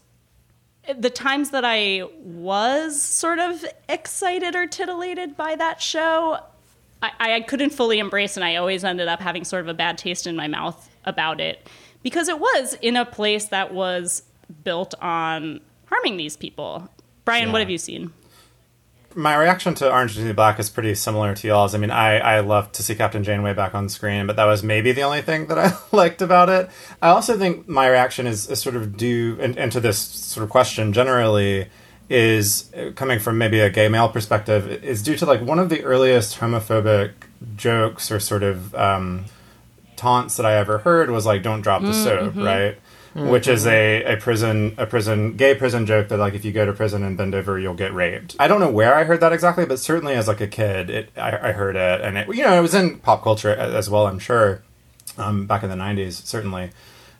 the 0.99 1.11
times 1.11 1.51
that 1.51 1.65
I 1.65 2.05
was 2.23 3.01
sort 3.01 3.39
of 3.39 3.65
excited 3.89 4.55
or 4.55 4.67
titillated 4.67 5.37
by 5.37 5.57
that 5.57 5.81
show, 5.81 6.39
I, 7.03 7.11
I 7.19 7.41
couldn't 7.41 7.71
fully 7.71 7.99
embrace, 7.99 8.37
and 8.37 8.45
I 8.45 8.57
always 8.57 8.85
ended 8.85 9.09
up 9.09 9.21
having 9.21 9.45
sort 9.45 9.63
of 9.63 9.69
a 9.69 9.75
bad 9.75 9.99
taste 9.99 10.27
in 10.27 10.37
my 10.37 10.49
mouth 10.49 10.89
about 11.05 11.41
it 11.41 11.69
because 12.03 12.29
it 12.29 12.39
was 12.39 12.75
in 12.83 12.97
a 12.97 13.05
place 13.05 13.47
that 13.47 13.73
was 13.73 14.23
built 14.65 14.95
on 15.01 15.61
harming 15.87 16.17
these 16.17 16.37
people. 16.37 16.89
Bryan, 17.25 17.53
what 17.53 17.61
have 17.61 17.71
you 17.71 17.79
seen? 17.79 18.13
My 19.15 19.35
reaction 19.35 19.75
to 19.77 19.91
Orange 19.91 20.13
is 20.13 20.19
the 20.19 20.25
New 20.25 20.35
Black 20.35 20.61
is 20.61 20.71
pretty 20.71 20.95
similar 20.95 21.35
to 21.35 21.47
y'all's. 21.49 21.75
I 21.75 21.79
mean, 21.79 21.91
I, 21.91 22.19
I 22.19 22.41
love 22.41 22.71
to 22.73 22.83
see 22.83 22.95
Captain 22.95 23.25
Janeway 23.25 23.55
back 23.55 23.75
on 23.75 23.89
screen, 23.89 24.27
but 24.27 24.37
that 24.37 24.45
was 24.45 24.63
maybe 24.63 24.93
the 24.93 25.03
only 25.03 25.21
thing 25.21 25.47
that 25.47 25.59
I 25.59 25.73
liked 25.97 26.23
about 26.23 26.49
it. 26.49 26.71
I 27.03 27.09
also 27.09 27.37
think 27.37 27.69
my 27.69 27.89
reaction 27.89 28.29
is, 28.29 28.49
is 28.49 28.61
sort 28.61 28.77
of 28.77 28.97
due 28.97 29.37
and, 29.41 29.59
and 29.59 29.73
to 29.73 29.81
this 29.81 29.99
sort 29.99 30.45
of 30.45 30.51
question 30.51 30.93
generally 30.93 31.69
is 32.09 32.73
uh, 32.75 32.91
coming 32.95 33.19
from 33.19 33.39
maybe 33.39 33.61
a 33.61 33.71
gay 33.71 33.89
male 33.89 34.09
perspective 34.09 34.69
is 34.85 35.03
due 35.03 35.17
to 35.17 35.27
like 35.27 35.41
one 35.41 35.59
of 35.59 35.69
the 35.71 35.83
earliest 35.85 36.39
homophobic 36.39 37.13
jokes 37.57 38.11
or 38.11 38.21
sort 38.21 38.43
of 38.43 38.75
um, 38.75 39.25
taunts 39.97 40.37
that 40.37 40.47
I 40.47 40.55
ever 40.57 40.79
heard 40.79 41.11
was 41.11 41.25
like 41.27 41.43
"Don't 41.43 41.61
drop 41.63 41.83
the 41.83 41.93
soap," 41.95 42.35
right? 42.37 42.79
Which 43.15 43.49
is 43.49 43.67
a, 43.67 44.05
a 44.05 44.17
prison 44.19 44.75
a 44.79 44.87
prison 44.87 45.37
gay 45.37 45.57
prison 45.57 45.85
joke 45.85 46.09
that 46.09 46.19
like 46.19 46.35
if 46.35 46.45
you 46.45 46.53
go 46.53 46.65
to 46.65 46.73
prison 46.73 47.03
and 47.03 47.17
bend 47.17 47.35
over 47.35 47.59
you'll 47.59 47.75
get 47.75 47.93
raped. 47.93 48.37
I 48.39 48.47
don't 48.47 48.61
know 48.61 48.71
where 48.71 48.95
I 48.95 49.03
heard 49.03 49.21
that 49.21 49.33
exactly, 49.33 49.67
but 49.67 49.81
certainly 49.81 50.15
as 50.15 50.29
like 50.29 50.41
a 50.41 50.47
kid, 50.47 50.91
it 50.91 51.11
I, 51.17 51.49
I 51.49 51.53
heard 51.53 51.75
it 51.75 52.01
and 52.03 52.17
it 52.17 52.29
you 52.29 52.45
know 52.45 52.57
it 52.57 52.63
was 52.63 52.75
in 52.75 53.01
pop 53.01 53.25
culture 53.25 53.51
as 53.51 53.91
well. 53.91 54.07
I'm 54.07 54.21
sure 54.21 54.63
um, 55.19 55.47
back 55.47 55.65
in 55.65 55.71
the 55.71 55.77
'90s 55.77 56.25
certainly, 56.25 56.71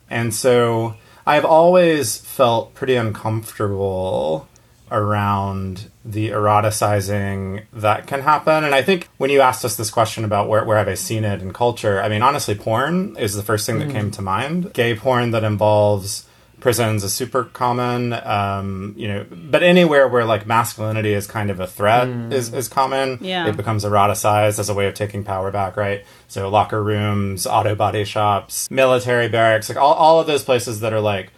and 0.09 0.33
so 0.33 0.95
I've 1.25 1.45
always 1.45 2.17
felt 2.17 2.73
pretty 2.73 2.95
uncomfortable 2.95 4.47
around 4.91 5.89
the 6.03 6.29
eroticizing 6.29 7.63
that 7.73 8.07
can 8.07 8.21
happen. 8.21 8.63
And 8.63 8.75
I 8.75 8.81
think 8.81 9.07
when 9.17 9.29
you 9.29 9.41
asked 9.41 9.63
us 9.63 9.77
this 9.77 9.89
question 9.89 10.25
about 10.25 10.49
where, 10.49 10.65
where 10.65 10.77
have 10.77 10.89
I 10.89 10.95
seen 10.95 11.23
it 11.23 11.41
in 11.41 11.53
culture, 11.53 12.01
I 12.01 12.09
mean, 12.09 12.21
honestly, 12.21 12.55
porn 12.55 13.15
is 13.17 13.33
the 13.33 13.43
first 13.43 13.65
thing 13.65 13.79
that 13.79 13.89
came 13.89 14.11
to 14.11 14.21
mind. 14.21 14.73
Gay 14.73 14.95
porn 14.95 15.31
that 15.31 15.43
involves 15.43 16.27
prisons 16.59 17.03
is 17.03 17.13
super 17.13 17.45
common, 17.45 18.13
um, 18.13 18.93
you 18.95 19.07
know, 19.07 19.25
but 19.31 19.63
anywhere 19.63 20.07
where 20.07 20.25
like 20.25 20.45
masculinity 20.45 21.13
is 21.13 21.25
kind 21.25 21.49
of 21.49 21.59
a 21.59 21.65
threat 21.65 22.07
is, 22.31 22.53
is 22.53 22.67
common. 22.67 23.17
Yeah. 23.21 23.47
It 23.47 23.57
becomes 23.57 23.83
eroticized 23.83 24.59
as 24.59 24.69
a 24.69 24.73
way 24.73 24.87
of 24.87 24.93
taking 24.93 25.23
power 25.23 25.51
back, 25.51 25.75
right? 25.75 26.05
So 26.27 26.49
locker 26.49 26.83
rooms, 26.83 27.47
auto 27.47 27.75
body 27.75 28.03
shops, 28.03 28.69
military 28.69 29.27
barracks, 29.27 29.69
like 29.69 29.77
all, 29.77 29.93
all 29.93 30.19
of 30.19 30.27
those 30.27 30.43
places 30.43 30.81
that 30.81 30.93
are 30.93 31.01
like 31.01 31.31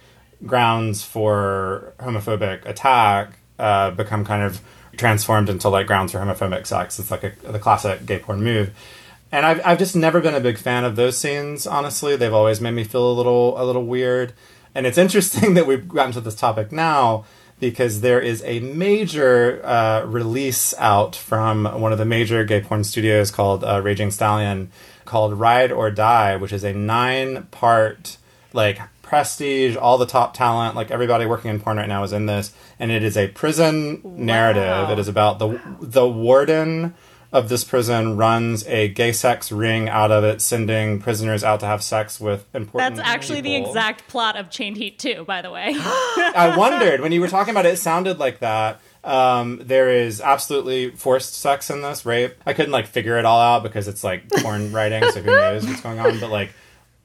grounds 0.44 1.02
for 1.02 1.94
homophobic 2.00 2.66
attack 2.66 3.38
uh, 3.58 3.90
become 3.90 4.24
kind 4.24 4.42
of 4.42 4.60
transformed 4.96 5.48
into 5.48 5.68
like 5.68 5.86
grounds 5.86 6.12
for 6.12 6.18
homophobic 6.18 6.66
sex. 6.66 6.98
It's 6.98 7.10
like 7.10 7.24
a, 7.24 7.32
the 7.50 7.58
classic 7.58 8.06
gay 8.06 8.18
porn 8.18 8.42
move. 8.42 8.74
And 9.32 9.44
I've, 9.44 9.60
I've 9.64 9.78
just 9.78 9.96
never 9.96 10.20
been 10.20 10.34
a 10.34 10.40
big 10.40 10.58
fan 10.58 10.84
of 10.84 10.96
those 10.96 11.18
scenes, 11.18 11.66
honestly. 11.66 12.14
They've 12.16 12.32
always 12.32 12.60
made 12.60 12.72
me 12.72 12.84
feel 12.84 13.10
a 13.10 13.12
little 13.12 13.60
a 13.60 13.64
little 13.64 13.84
weird. 13.84 14.32
And 14.74 14.86
it's 14.86 14.98
interesting 14.98 15.54
that 15.54 15.66
we've 15.66 15.88
gotten 15.88 16.12
to 16.12 16.20
this 16.20 16.34
topic 16.34 16.72
now 16.72 17.24
because 17.60 18.00
there 18.00 18.20
is 18.20 18.42
a 18.44 18.60
major 18.60 19.64
uh, 19.64 20.04
release 20.04 20.74
out 20.78 21.14
from 21.16 21.64
one 21.80 21.92
of 21.92 21.98
the 21.98 22.04
major 22.04 22.44
gay 22.44 22.60
porn 22.60 22.84
studios 22.84 23.30
called 23.30 23.64
uh, 23.64 23.80
Raging 23.82 24.10
Stallion 24.10 24.70
called 25.04 25.34
Ride 25.34 25.70
or 25.70 25.90
Die, 25.90 26.36
which 26.36 26.52
is 26.52 26.64
a 26.64 26.72
nine 26.72 27.44
part, 27.50 28.16
like, 28.52 28.80
prestige, 29.04 29.76
all 29.76 29.98
the 29.98 30.06
top 30.06 30.34
talent, 30.34 30.74
like 30.74 30.90
everybody 30.90 31.26
working 31.26 31.50
in 31.50 31.60
porn 31.60 31.76
right 31.76 31.88
now 31.88 32.02
is 32.02 32.12
in 32.12 32.26
this, 32.26 32.52
and 32.78 32.90
it 32.90 33.04
is 33.04 33.16
a 33.16 33.28
prison 33.28 34.00
narrative. 34.04 34.90
It 34.90 34.98
is 34.98 35.08
about 35.08 35.38
the 35.38 35.60
the 35.80 36.08
warden 36.08 36.94
of 37.34 37.48
this 37.48 37.64
prison 37.64 38.16
runs 38.16 38.64
a 38.68 38.86
gay 38.88 39.10
sex 39.10 39.50
ring 39.50 39.88
out 39.88 40.12
of 40.12 40.22
it, 40.22 40.40
sending 40.40 41.00
prisoners 41.00 41.42
out 41.42 41.58
to 41.58 41.66
have 41.66 41.82
sex 41.82 42.20
with 42.20 42.46
important. 42.54 42.94
That's 42.94 43.08
actually 43.08 43.40
the 43.40 43.56
exact 43.56 44.06
plot 44.06 44.36
of 44.36 44.50
Chained 44.50 44.76
Heat 44.76 45.00
2, 45.00 45.24
by 45.24 45.42
the 45.42 45.50
way. 45.50 45.74
I 45.76 46.54
wondered 46.56 47.00
when 47.00 47.10
you 47.10 47.20
were 47.20 47.26
talking 47.26 47.50
about 47.50 47.66
it, 47.66 47.74
it 47.74 47.78
sounded 47.78 48.20
like 48.20 48.38
that. 48.38 48.80
Um, 49.02 49.60
there 49.64 49.90
is 49.90 50.20
absolutely 50.20 50.90
forced 50.92 51.34
sex 51.34 51.70
in 51.70 51.82
this, 51.82 52.06
rape. 52.06 52.36
I 52.46 52.52
couldn't 52.52 52.72
like 52.72 52.86
figure 52.86 53.18
it 53.18 53.24
all 53.24 53.40
out 53.40 53.64
because 53.64 53.88
it's 53.88 54.04
like 54.04 54.30
porn 54.30 54.72
writing, 54.72 55.02
so 55.10 55.20
who 55.20 55.30
knows 55.34 55.66
what's 55.66 55.80
going 55.80 55.98
on. 55.98 56.20
But 56.20 56.30
like 56.30 56.52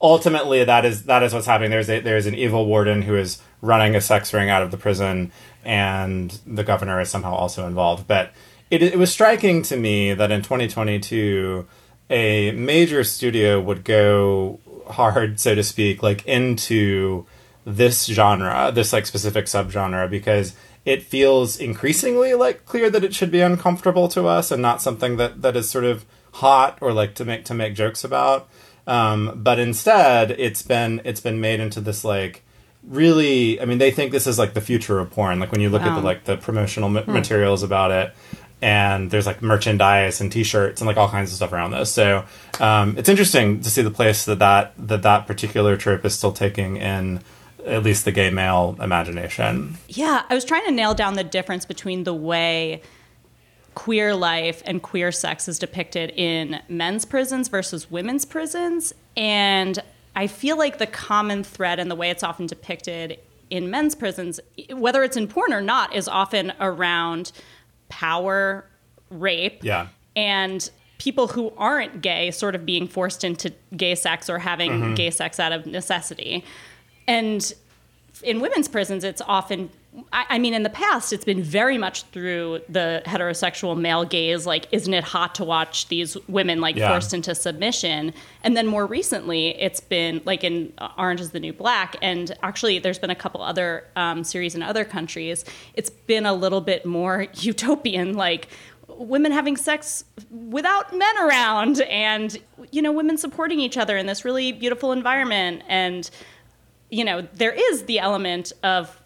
ultimately, 0.00 0.64
that 0.64 0.84
is 0.84 1.04
that 1.04 1.22
is 1.22 1.32
what's 1.32 1.46
happening. 1.46 1.70
There's 1.70 1.90
a, 1.90 2.00
there's 2.00 2.26
an 2.26 2.34
evil 2.34 2.66
warden 2.66 3.02
who 3.02 3.16
is 3.16 3.42
running 3.60 3.94
a 3.94 4.00
sex 4.00 4.32
ring 4.32 4.48
out 4.50 4.62
of 4.62 4.70
the 4.70 4.76
prison, 4.76 5.32
and 5.64 6.38
the 6.46 6.64
governor 6.64 7.00
is 7.00 7.10
somehow 7.10 7.34
also 7.34 7.66
involved. 7.66 8.06
But 8.06 8.32
it, 8.70 8.82
it 8.82 8.98
was 8.98 9.12
striking 9.12 9.62
to 9.62 9.76
me 9.76 10.14
that 10.14 10.30
in 10.30 10.42
2022, 10.42 11.66
a 12.08 12.52
major 12.52 13.04
studio 13.04 13.60
would 13.60 13.84
go 13.84 14.60
hard, 14.88 15.38
so 15.38 15.54
to 15.54 15.62
speak, 15.62 16.02
like 16.02 16.26
into 16.26 17.26
this 17.64 18.06
genre, 18.06 18.72
this 18.74 18.92
like 18.92 19.06
specific 19.06 19.46
subgenre, 19.46 20.08
because 20.08 20.54
it 20.84 21.02
feels 21.02 21.58
increasingly 21.58 22.34
like 22.34 22.64
clear 22.64 22.88
that 22.90 23.04
it 23.04 23.14
should 23.14 23.30
be 23.30 23.40
uncomfortable 23.40 24.08
to 24.08 24.26
us 24.26 24.50
and 24.50 24.62
not 24.62 24.80
something 24.80 25.16
that 25.18 25.42
that 25.42 25.56
is 25.56 25.68
sort 25.68 25.84
of 25.84 26.04
hot 26.34 26.78
or 26.80 26.92
like 26.92 27.14
to 27.14 27.24
make 27.24 27.44
to 27.44 27.54
make 27.54 27.74
jokes 27.74 28.04
about. 28.04 28.48
Um, 28.86 29.32
but 29.42 29.58
instead, 29.58 30.32
it's 30.32 30.62
been 30.62 31.00
it's 31.04 31.20
been 31.20 31.40
made 31.40 31.60
into 31.60 31.80
this 31.80 32.04
like 32.04 32.42
really. 32.82 33.60
I 33.60 33.64
mean, 33.64 33.78
they 33.78 33.90
think 33.90 34.12
this 34.12 34.26
is 34.26 34.38
like 34.38 34.54
the 34.54 34.60
future 34.60 34.98
of 34.98 35.10
porn. 35.10 35.38
Like 35.40 35.52
when 35.52 35.60
you 35.60 35.68
look 35.70 35.82
at 35.82 35.94
the 35.94 36.00
like 36.00 36.24
the 36.24 36.36
promotional 36.36 36.88
ma- 36.88 37.02
Hmm. 37.02 37.12
materials 37.12 37.62
about 37.62 37.90
it, 37.90 38.14
and 38.62 39.10
there's 39.10 39.26
like 39.26 39.42
merchandise 39.42 40.20
and 40.20 40.30
T-shirts 40.32 40.80
and 40.80 40.88
like 40.88 40.96
all 40.96 41.08
kinds 41.08 41.30
of 41.30 41.36
stuff 41.36 41.52
around 41.52 41.72
this. 41.72 41.92
So 41.92 42.24
um, 42.58 42.96
it's 42.98 43.08
interesting 43.08 43.60
to 43.60 43.70
see 43.70 43.82
the 43.82 43.90
place 43.90 44.24
that 44.24 44.38
that 44.40 44.72
that 44.78 45.02
that 45.02 45.26
particular 45.26 45.76
trope 45.76 46.04
is 46.04 46.14
still 46.14 46.32
taking 46.32 46.76
in 46.76 47.20
at 47.66 47.82
least 47.82 48.06
the 48.06 48.12
gay 48.12 48.30
male 48.30 48.74
imagination. 48.80 49.76
Yeah, 49.88 50.22
I 50.30 50.34
was 50.34 50.44
trying 50.46 50.64
to 50.64 50.72
nail 50.72 50.94
down 50.94 51.14
the 51.14 51.24
difference 51.24 51.66
between 51.66 52.04
the 52.04 52.14
way 52.14 52.80
queer 53.74 54.14
life 54.14 54.62
and 54.66 54.82
queer 54.82 55.12
sex 55.12 55.48
is 55.48 55.58
depicted 55.58 56.10
in 56.16 56.60
men's 56.68 57.04
prisons 57.04 57.48
versus 57.48 57.90
women's 57.90 58.24
prisons. 58.24 58.92
And 59.16 59.78
I 60.16 60.26
feel 60.26 60.58
like 60.58 60.78
the 60.78 60.86
common 60.86 61.44
thread 61.44 61.78
and 61.78 61.90
the 61.90 61.94
way 61.94 62.10
it's 62.10 62.22
often 62.22 62.46
depicted 62.46 63.18
in 63.48 63.70
men's 63.70 63.94
prisons, 63.94 64.40
whether 64.72 65.02
it's 65.02 65.16
in 65.16 65.28
porn 65.28 65.52
or 65.52 65.60
not, 65.60 65.94
is 65.94 66.08
often 66.08 66.52
around 66.60 67.32
power, 67.88 68.64
rape, 69.10 69.62
Yeah. 69.64 69.88
and 70.14 70.68
people 70.98 71.28
who 71.28 71.52
aren't 71.56 72.02
gay 72.02 72.30
sort 72.30 72.54
of 72.54 72.66
being 72.66 72.86
forced 72.86 73.24
into 73.24 73.52
gay 73.76 73.94
sex 73.94 74.28
or 74.28 74.38
having 74.38 74.70
Mhm. 74.70 74.96
gay 74.96 75.10
sex 75.10 75.40
out 75.40 75.50
of 75.52 75.64
necessity. 75.66 76.44
And 77.08 77.52
in 78.22 78.40
women's 78.40 78.68
prisons, 78.68 79.02
it's 79.02 79.22
often, 79.26 79.70
I, 80.12 80.24
I 80.30 80.38
mean, 80.38 80.54
in 80.54 80.62
the 80.62 80.70
past, 80.70 81.12
it's 81.12 81.24
been 81.24 81.42
very 81.42 81.76
much 81.76 82.04
through 82.04 82.60
the 82.68 83.02
heterosexual 83.06 83.76
male 83.76 84.04
gaze. 84.04 84.46
Like, 84.46 84.66
isn't 84.70 84.94
it 84.94 85.02
hot 85.02 85.34
to 85.36 85.44
watch 85.44 85.88
these 85.88 86.16
women 86.28 86.60
like 86.60 86.76
Yeah. 86.76 86.88
forced 86.90 87.12
into 87.12 87.34
submission? 87.34 88.14
And 88.44 88.56
then 88.56 88.68
more 88.68 88.86
recently, 88.86 89.48
it's 89.60 89.80
been 89.80 90.22
like 90.24 90.44
in 90.44 90.72
Orange 90.96 91.20
is 91.20 91.30
the 91.30 91.40
New 91.40 91.52
Black. 91.52 91.96
And 92.02 92.36
actually, 92.44 92.78
there's 92.78 93.00
been 93.00 93.10
a 93.10 93.16
couple 93.16 93.42
other 93.42 93.84
um, 93.96 94.22
series 94.22 94.54
in 94.54 94.62
other 94.62 94.84
countries. 94.84 95.44
It's 95.74 95.90
been 95.90 96.24
a 96.24 96.34
little 96.34 96.60
bit 96.60 96.86
more 96.86 97.26
utopian, 97.34 98.14
like, 98.14 98.46
women 98.88 99.32
having 99.32 99.56
sex 99.56 100.04
without 100.30 100.92
men 100.96 101.16
around 101.20 101.80
and 101.82 102.36
you 102.70 102.82
know 102.82 102.92
women 102.92 103.16
supporting 103.16 103.58
each 103.60 103.78
other 103.78 103.96
in 103.96 104.04
this 104.06 104.24
really 104.26 104.52
beautiful 104.52 104.92
environment 104.92 105.62
and 105.68 106.10
you 106.90 107.02
know 107.04 107.22
there 107.34 107.52
is 107.52 107.84
the 107.84 107.98
element 108.00 108.52
of 108.64 108.99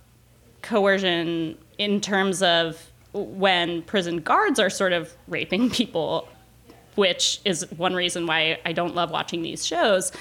coercion 0.65 1.57
in 1.79 2.01
terms 2.01 2.43
of 2.43 2.91
when 3.13 3.83
prison 3.83 4.19
guards 4.21 4.59
are 4.59 4.71
sort 4.71 4.93
of 4.93 5.15
raping 5.29 5.71
people 5.71 6.29
which 6.95 7.41
is 7.45 7.71
one 7.73 7.95
reason 7.95 8.27
why 8.27 8.59
I 8.65 8.73
don't 8.73 8.95
love 8.95 9.11
watching 9.11 9.43
these 9.43 9.67
shows. 9.67 10.13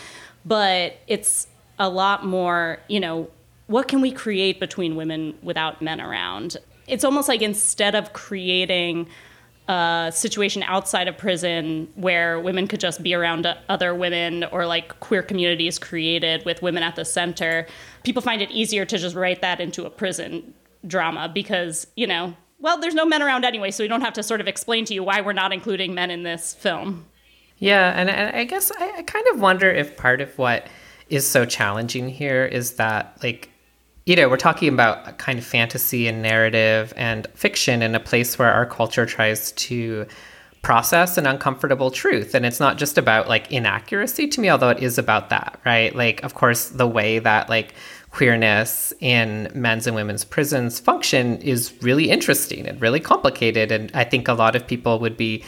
But 0.46 0.98
it's 1.08 1.48
a 1.80 1.90
lot 1.90 2.26
more 2.26 2.80
you 2.88 3.00
know 3.00 3.30
what 3.68 3.88
can 3.88 4.02
we 4.02 4.12
create 4.12 4.60
between 4.60 4.96
women 4.96 5.38
without 5.42 5.82
men 5.82 6.02
around? 6.02 6.58
It's 6.88 7.04
almost 7.04 7.30
like 7.30 7.42
instead 7.42 7.96
of 7.96 8.12
creating 8.12 9.08
a 9.68 10.12
situation 10.14 10.64
outside 10.64 11.08
of 11.08 11.18
prison 11.18 11.88
where 11.96 12.40
women 12.40 12.68
could 12.68 12.80
just 12.80 13.02
be 13.02 13.14
around 13.14 13.48
other 13.70 13.96
women 13.96 14.44
or 14.46 14.66
like 14.66 15.00
queer 15.00 15.24
communities 15.24 15.80
created 15.80 16.44
with 16.46 16.62
women 16.62 16.84
at 16.84 16.96
the 16.96 17.06
center, 17.06 17.66
people 18.04 18.22
find 18.22 18.42
it 18.42 18.52
easier 18.52 18.86
to 18.86 18.98
just 18.98 19.16
write 19.16 19.42
that 19.42 19.62
into 19.62 19.86
a 19.86 19.90
prison 19.90 20.54
drama 20.86 21.30
because, 21.34 21.88
you 21.96 22.06
know, 22.06 22.36
well, 22.60 22.80
there's 22.80 22.96
no 22.96 23.06
men 23.06 23.22
around 23.22 23.46
anyway, 23.46 23.72
so 23.72 23.84
we 23.84 23.88
don't 23.88 24.02
have 24.02 24.14
to 24.14 24.24
sort 24.24 24.42
of 24.42 24.48
explain 24.48 24.86
to 24.86 24.94
you 24.94 25.04
why 25.04 25.22
we're 25.22 25.34
not 25.34 25.52
including 25.52 25.94
men 25.94 26.12
in 26.12 26.24
this 26.24 26.54
film. 26.54 27.06
Yeah, 27.58 27.94
and, 27.96 28.10
and 28.10 28.36
I 28.36 28.44
guess 28.46 28.72
I, 28.78 28.98
I 28.98 29.02
kind 29.04 29.26
of 29.34 29.40
wonder 29.40 29.70
if 29.70 29.96
part 29.96 30.22
of 30.22 30.38
what 30.38 30.68
is 31.10 31.28
so 31.30 31.46
challenging 31.46 32.10
here 32.10 32.46
is 32.46 32.74
that, 32.74 33.18
like, 33.22 33.50
you 34.06 34.16
know, 34.16 34.28
we're 34.28 34.38
talking 34.38 34.68
about 34.74 35.18
kind 35.18 35.40
of 35.40 35.46
fantasy 35.46 36.08
and 36.08 36.22
narrative 36.22 36.94
and 36.98 37.28
fiction 37.36 37.82
in 37.82 37.96
a 37.96 38.00
place 38.00 38.38
where 38.38 38.52
our 38.52 38.66
culture 38.66 39.06
tries 39.06 39.54
to 39.54 40.06
process 40.62 41.18
an 41.18 41.26
uncomfortable 41.26 41.92
truth. 41.92 42.34
And 42.34 42.46
it's 42.46 42.60
not 42.60 42.78
just 42.78 42.98
about 42.98 43.28
like 43.28 43.52
inaccuracy 43.52 44.28
to 44.28 44.42
me, 44.42 44.50
although 44.50 44.70
it 44.70 44.82
is 44.82 44.98
about 44.98 45.30
that, 45.30 45.60
right? 45.66 45.94
Like, 45.96 46.24
of 46.24 46.34
course, 46.34 46.70
the 46.70 46.88
way 46.88 47.20
that 47.20 47.50
like 47.50 47.74
queerness 48.12 48.94
in 49.00 49.52
men's 49.54 49.88
and 49.88 49.96
women's 49.96 50.24
prisons 50.24 50.80
function 50.80 51.38
is 51.42 51.74
really 51.82 52.10
interesting 52.10 52.66
and 52.66 52.80
really 52.82 53.00
complicated. 53.00 53.72
And 53.72 53.92
I 53.94 54.04
think 54.04 54.28
a 54.28 54.34
lot 54.34 54.56
of 54.56 54.66
people 54.68 55.00
would 55.00 55.18
be 55.18 55.44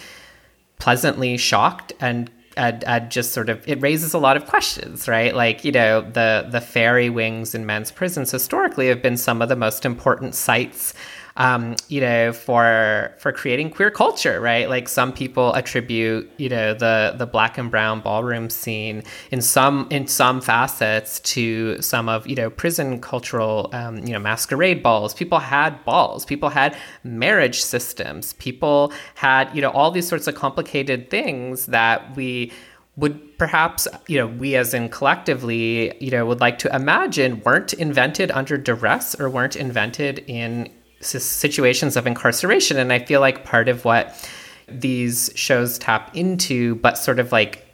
pleasantly 0.80 1.38
shocked 1.38 1.94
and 2.00 2.30
and, 2.58 2.84
and 2.86 3.12
just 3.12 3.34
sort 3.34 3.50
of 3.50 3.68
it 3.68 3.82
raises 3.82 4.14
a 4.14 4.20
lot 4.20 4.38
of 4.38 4.46
questions 4.46 5.08
right? 5.08 5.36
Like 5.36 5.64
you 5.64 5.72
know 5.72 6.02
the 6.02 6.48
the 6.50 6.62
fairy 6.62 7.10
wings 7.10 7.56
in 7.56 7.66
men's 7.66 7.92
prisons 7.92 8.32
historically 8.32 8.88
have 8.88 9.02
been 9.02 9.18
some 9.18 9.42
of 9.42 9.50
the 9.50 9.56
most 9.56 9.86
important 9.86 10.36
sites 10.36 10.94
um, 11.38 11.76
you 11.90 12.00
know 12.00 12.32
for 12.32 13.14
for 13.18 13.32
creating 13.32 13.70
queer 13.70 13.92
culture 13.92 14.40
right? 14.40 14.70
Like 14.70 14.88
some 14.88 15.12
people 15.12 15.54
attribute 15.54 16.30
you 16.38 16.50
know 16.50 16.74
the 16.74 17.16
the 17.18 17.26
black 17.26 17.58
and 17.58 17.70
brown 17.70 18.00
ballroom 18.00 18.50
scene 18.50 19.04
in 19.32 19.42
some 19.42 19.88
in 19.90 20.08
some 20.08 20.42
facets 20.42 21.20
to 21.22 21.82
some 21.82 22.08
of 22.08 22.26
you 22.28 22.36
know 22.36 22.50
prison 22.50 23.02
cultural 23.02 23.70
um, 23.74 23.98
you 23.98 24.14
know 24.14 24.20
masquerade 24.20 24.82
balls. 24.82 25.14
People 25.14 25.40
had 25.40 25.84
balls. 25.84 26.26
People 26.26 26.50
had 26.50 26.78
marriage 27.04 27.62
systems. 27.62 28.34
People 28.34 28.94
had 29.16 29.54
you 29.56 29.62
know 29.62 29.72
all 29.72 29.92
these 29.92 30.08
sorts 30.08 30.28
of 30.28 30.36
complicated 30.36 31.10
things 31.10 31.66
that 31.68 32.16
we 32.16 32.52
would 32.98 33.38
perhaps 33.38 33.88
you 34.08 34.18
know 34.18 34.28
we 34.28 34.56
as 34.56 34.74
in 34.74 34.88
collectively 34.88 35.94
you 36.00 36.10
know 36.12 36.26
would 36.26 36.40
like 36.40 36.58
to 36.60 36.74
imagine 36.74 37.42
weren't 37.44 37.74
invented 37.74 38.32
under 38.32 38.58
duress 38.58 39.20
or 39.20 39.30
weren't 39.30 39.56
invented 39.56 40.20
in 40.28 40.70
situations 41.06 41.96
of 41.96 42.08
incarceration. 42.08 42.78
And 42.78 42.92
i 42.92 43.00
feel 43.00 43.22
like 43.22 43.46
part 43.46 43.68
of 43.68 43.86
what 43.86 44.30
these 44.68 45.32
shows 45.36 45.78
tap 45.78 46.16
into 46.16 46.76
but 46.76 46.98
sort 46.98 47.20
of 47.20 47.32
like 47.32 47.66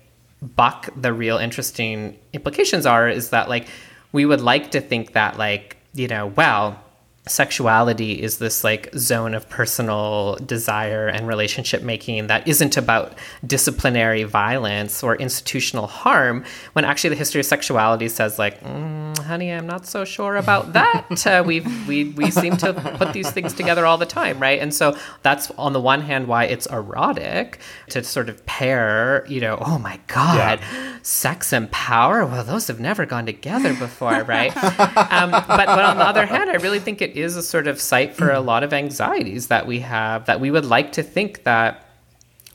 buck 0.42 0.90
the 0.96 1.14
real 1.14 1.38
interesting 1.38 2.18
implications 2.34 2.86
are 2.86 3.08
is 3.08 3.30
that 3.30 3.48
like 3.48 3.68
we 4.12 4.26
would 4.26 4.42
like 4.42 4.72
to 4.72 4.82
think 4.82 5.14
that 5.14 5.38
like 5.38 5.78
you 5.94 6.08
know 6.08 6.28
well 6.28 6.82
sexuality 7.28 8.22
is 8.22 8.40
this 8.40 8.64
like 8.64 8.90
zone 8.96 9.36
of 9.36 9.48
personal 9.48 10.38
desire 10.46 11.08
and 11.08 11.28
relationship 11.28 11.84
making 11.84 12.28
that 12.28 12.48
isn't 12.48 12.78
about 12.78 13.14
disciplinary 13.46 14.24
violence 14.24 15.04
or 15.04 15.16
institutional 15.18 15.86
harm 15.86 16.44
when 16.74 16.84
actually 16.84 17.12
the 17.12 17.16
history 17.16 17.40
of 17.40 17.46
sexuality 17.46 18.10
says 18.10 18.40
like 18.40 18.60
mm, 18.64 19.02
honey, 19.32 19.52
I'm 19.52 19.66
not 19.66 19.86
so 19.86 20.04
sure 20.04 20.36
about 20.36 20.74
that. 20.80 21.26
uh, 21.26 21.44
we 21.46 21.62
we 21.88 22.06
we 22.10 22.32
seem 22.32 22.58
to 22.58 22.74
put 22.98 23.14
these 23.14 23.32
things 23.32 23.54
together 23.54 23.86
all 23.86 23.98
the 23.98 24.06
time, 24.06 24.40
right? 24.40 24.60
And 24.60 24.74
so 24.74 24.98
that's 25.22 25.50
on 25.52 25.74
the 25.74 25.80
one 25.80 26.02
hand 26.02 26.28
why 26.28 26.46
it's 26.46 26.66
erotic 26.68 27.60
to 27.90 28.04
sort 28.04 28.30
of 28.30 28.46
pair, 28.46 29.26
you 29.28 29.40
know, 29.40 29.58
oh 29.62 29.80
my 29.80 30.00
god, 30.08 30.60
yeah. 30.60 30.98
sex 31.02 31.54
and 31.54 31.72
power. 31.72 32.26
Well, 32.26 32.44
those 32.44 32.68
have 32.68 32.80
never 32.80 33.06
gone 33.06 33.26
together 33.26 33.74
before, 33.74 34.24
right? 34.24 34.56
um, 35.12 35.32
but 35.32 35.48
but 35.48 35.86
on 35.86 35.98
the 35.98 36.06
other 36.06 36.26
hand, 36.26 36.50
I 36.50 36.56
really 36.56 36.80
think 36.80 37.02
it 37.02 37.11
is 37.16 37.36
a 37.36 37.44
sort 37.44 37.68
of 37.68 37.80
site 37.80 38.16
for 38.16 38.30
a 38.30 38.36
mm-hmm. 38.36 38.48
lot 38.48 38.64
of 38.64 38.74
anxieties 38.74 39.48
that 39.48 39.68
we 39.68 39.80
have 39.80 40.26
that 40.26 40.40
we 40.40 40.52
would 40.52 40.66
like 40.66 40.94
to 40.94 41.04
think 41.04 41.44
that 41.44 41.86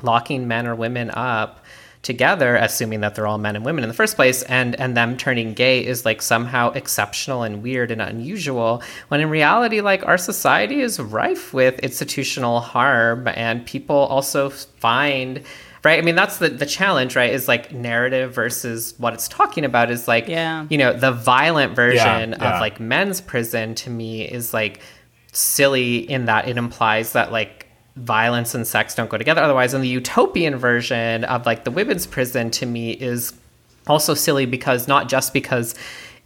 locking 0.03 0.47
men 0.47 0.67
or 0.67 0.75
women 0.75 1.11
up 1.11 1.65
together, 2.07 2.55
assuming 2.55 3.01
that 3.01 3.17
they're 3.17 3.27
all 3.27 3.37
men 3.37 3.57
and 3.57 3.65
women 3.65 3.83
in 3.83 3.89
the 3.89 3.95
first 3.95 4.15
place, 4.15 4.43
and 4.45 4.79
and 4.81 4.97
them 4.97 5.17
turning 5.17 5.55
gay 5.55 5.85
is 5.85 6.05
like 6.05 6.23
somehow 6.23 6.71
exceptional 6.71 7.43
and 7.43 7.63
weird 7.63 7.91
and 7.91 8.01
unusual. 8.01 8.83
When 9.09 9.21
in 9.21 9.29
reality, 9.29 9.81
like 9.81 10.07
our 10.07 10.17
society 10.17 10.81
is 10.81 11.01
rife 11.01 11.53
with 11.53 11.81
institutional 11.81 12.61
harm, 12.61 13.27
and 13.27 13.67
people 13.67 13.97
also 13.97 14.51
find 14.51 15.43
right? 15.85 15.99
I 15.99 16.03
mean, 16.03 16.15
that's 16.15 16.39
the, 16.39 16.49
the 16.49 16.67
challenge, 16.67 17.17
right? 17.17 17.33
Is 17.33 17.49
like 17.49 17.73
narrative 17.73 18.35
versus 18.35 18.95
what 18.99 19.15
it's 19.15 19.29
talking 19.29 19.65
about 19.65 19.91
is 19.91 20.09
like, 20.09 20.29
yeah. 20.29 20.67
you 20.69 20.79
know, 20.79 20.93
the 20.93 21.13
violent 21.13 21.75
version 21.77 22.31
Yeah, 22.31 22.37
yeah. 22.41 22.55
of 22.55 22.61
like 22.61 22.81
men's 22.81 23.21
prison 23.21 23.75
to 23.77 23.91
me 23.91 24.23
is 24.23 24.53
like 24.55 24.81
silly 25.33 25.99
in 25.99 26.27
that 26.27 26.49
it 26.49 26.57
implies 26.57 27.13
that 27.13 27.31
like 27.31 27.67
violence 27.97 28.55
and 28.55 28.67
sex 28.67 28.95
don't 28.95 29.11
go 29.11 29.19
together 29.19 29.43
otherwise. 29.43 29.75
And 29.75 29.83
the 29.83 29.89
utopian 29.89 30.57
version 30.57 31.25
of 31.25 31.47
like 31.47 31.65
the 31.65 31.71
women's 31.71 32.07
prison 32.07 32.51
to 32.53 32.67
me 32.67 32.93
is 32.93 33.33
also 33.87 34.15
silly 34.15 34.47
because 34.47 34.89
not 34.89 35.09
just 35.09 35.33
because 35.33 35.75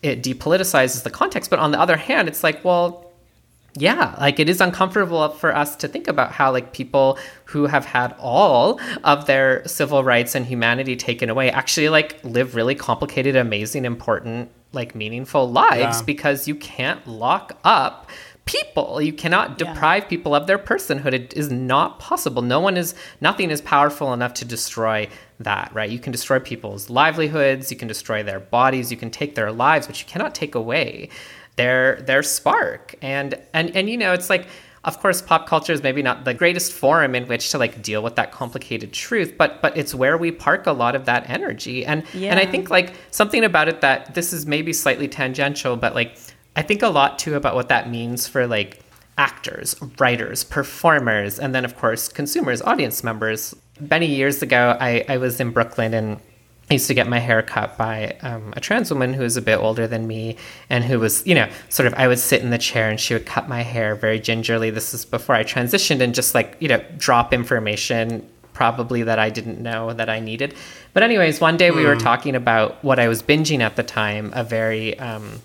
it 0.02 0.22
depoliticizes 0.22 1.02
the 1.02 1.10
context, 1.10 1.50
but 1.50 1.58
on 1.58 1.72
the 1.72 1.80
other 1.80 1.96
hand, 1.96 2.26
it's 2.26 2.42
like, 2.42 2.64
well, 2.64 3.09
yeah, 3.74 4.16
like 4.18 4.40
it 4.40 4.48
is 4.48 4.60
uncomfortable 4.60 5.28
for 5.28 5.54
us 5.54 5.76
to 5.76 5.88
think 5.88 6.08
about 6.08 6.32
how 6.32 6.50
like 6.50 6.72
people 6.72 7.18
who 7.44 7.66
have 7.66 7.84
had 7.84 8.14
all 8.18 8.80
of 9.04 9.26
their 9.26 9.66
civil 9.66 10.02
rights 10.02 10.34
and 10.34 10.46
humanity 10.46 10.96
taken 10.96 11.30
away 11.30 11.50
actually 11.50 11.88
like 11.88 12.22
live 12.24 12.54
really 12.54 12.74
complicated, 12.74 13.36
amazing, 13.36 13.84
important, 13.84 14.50
like 14.72 14.94
meaningful 14.94 15.50
lives 15.50 16.00
Yeah. 16.00 16.04
because 16.04 16.48
you 16.48 16.54
can't 16.54 17.06
lock 17.06 17.58
up 17.64 18.08
people. 18.44 19.00
You 19.00 19.12
cannot 19.12 19.58
deprive 19.58 20.08
people 20.08 20.34
of 20.34 20.48
their 20.48 20.58
personhood. 20.58 21.12
It 21.12 21.34
is 21.36 21.52
not 21.52 22.00
possible. 22.00 22.42
No 22.42 22.58
one 22.58 22.76
is 22.76 22.94
nothing 23.20 23.50
is 23.50 23.60
powerful 23.60 24.12
enough 24.12 24.34
to 24.34 24.44
destroy 24.44 25.08
that, 25.38 25.70
right? 25.72 25.88
You 25.88 26.00
can 26.00 26.10
destroy 26.10 26.40
people's 26.40 26.90
livelihoods, 26.90 27.70
you 27.70 27.76
can 27.76 27.86
destroy 27.86 28.24
their 28.24 28.40
bodies, 28.40 28.90
you 28.90 28.96
can 28.96 29.10
take 29.10 29.36
their 29.36 29.52
lives, 29.52 29.86
but 29.86 30.00
you 30.00 30.06
cannot 30.08 30.34
take 30.34 30.54
away 30.56 31.08
their 31.56 32.00
their 32.02 32.22
spark. 32.22 32.94
And 33.02 33.34
and 33.52 33.74
and 33.76 33.88
you 33.88 33.96
know, 33.96 34.12
it's 34.12 34.30
like 34.30 34.46
of 34.84 34.98
course 34.98 35.20
pop 35.20 35.46
culture 35.46 35.72
is 35.72 35.82
maybe 35.82 36.02
not 36.02 36.24
the 36.24 36.32
greatest 36.32 36.72
forum 36.72 37.14
in 37.14 37.26
which 37.26 37.50
to 37.50 37.58
like 37.58 37.82
deal 37.82 38.02
with 38.02 38.16
that 38.16 38.32
complicated 38.32 38.92
truth, 38.92 39.34
but 39.36 39.60
but 39.62 39.76
it's 39.76 39.94
where 39.94 40.16
we 40.16 40.30
park 40.30 40.66
a 40.66 40.72
lot 40.72 40.94
of 40.94 41.04
that 41.06 41.28
energy. 41.28 41.84
And 41.84 42.04
and 42.14 42.38
I 42.38 42.46
think 42.46 42.70
like 42.70 42.94
something 43.10 43.44
about 43.44 43.68
it 43.68 43.80
that 43.80 44.14
this 44.14 44.32
is 44.32 44.46
maybe 44.46 44.72
slightly 44.72 45.08
tangential, 45.08 45.76
but 45.76 45.94
like 45.94 46.16
I 46.56 46.62
think 46.62 46.82
a 46.82 46.88
lot 46.88 47.18
too 47.18 47.34
about 47.34 47.54
what 47.54 47.68
that 47.68 47.90
means 47.90 48.26
for 48.26 48.46
like 48.46 48.82
actors, 49.18 49.76
writers, 49.98 50.44
performers, 50.44 51.38
and 51.38 51.54
then 51.54 51.64
of 51.64 51.76
course 51.76 52.08
consumers, 52.08 52.62
audience 52.62 53.04
members. 53.04 53.54
Many 53.78 54.06
years 54.06 54.42
ago, 54.42 54.76
I, 54.80 55.04
I 55.08 55.16
was 55.16 55.40
in 55.40 55.50
Brooklyn 55.52 55.94
and 55.94 56.20
I 56.70 56.74
used 56.74 56.86
to 56.86 56.94
get 56.94 57.08
my 57.08 57.18
hair 57.18 57.42
cut 57.42 57.76
by 57.76 58.16
um, 58.22 58.54
a 58.56 58.60
trans 58.60 58.92
woman 58.92 59.12
who 59.12 59.22
was 59.22 59.36
a 59.36 59.42
bit 59.42 59.56
older 59.58 59.88
than 59.88 60.06
me 60.06 60.36
and 60.68 60.84
who 60.84 61.00
was, 61.00 61.26
you 61.26 61.34
know, 61.34 61.48
sort 61.68 61.88
of, 61.88 61.94
I 61.94 62.06
would 62.06 62.20
sit 62.20 62.42
in 62.42 62.50
the 62.50 62.58
chair 62.58 62.88
and 62.88 63.00
she 63.00 63.12
would 63.12 63.26
cut 63.26 63.48
my 63.48 63.62
hair 63.62 63.96
very 63.96 64.20
gingerly. 64.20 64.70
This 64.70 64.94
is 64.94 65.04
before 65.04 65.34
I 65.34 65.42
transitioned 65.42 66.00
and 66.00 66.14
just 66.14 66.32
like, 66.32 66.56
you 66.60 66.68
know, 66.68 66.80
drop 66.96 67.32
information 67.34 68.24
probably 68.52 69.02
that 69.02 69.18
I 69.18 69.30
didn't 69.30 69.60
know 69.60 69.92
that 69.94 70.08
I 70.08 70.20
needed. 70.20 70.54
But, 70.92 71.02
anyways, 71.02 71.40
one 71.40 71.56
day 71.56 71.72
we 71.72 71.84
were 71.84 71.94
Hmm. 71.94 72.00
talking 72.00 72.36
about 72.36 72.84
what 72.84 73.00
I 73.00 73.08
was 73.08 73.20
binging 73.20 73.60
at 73.60 73.74
the 73.74 73.82
time, 73.82 74.30
a 74.34 74.44
very, 74.44 74.96
um, 74.98 75.42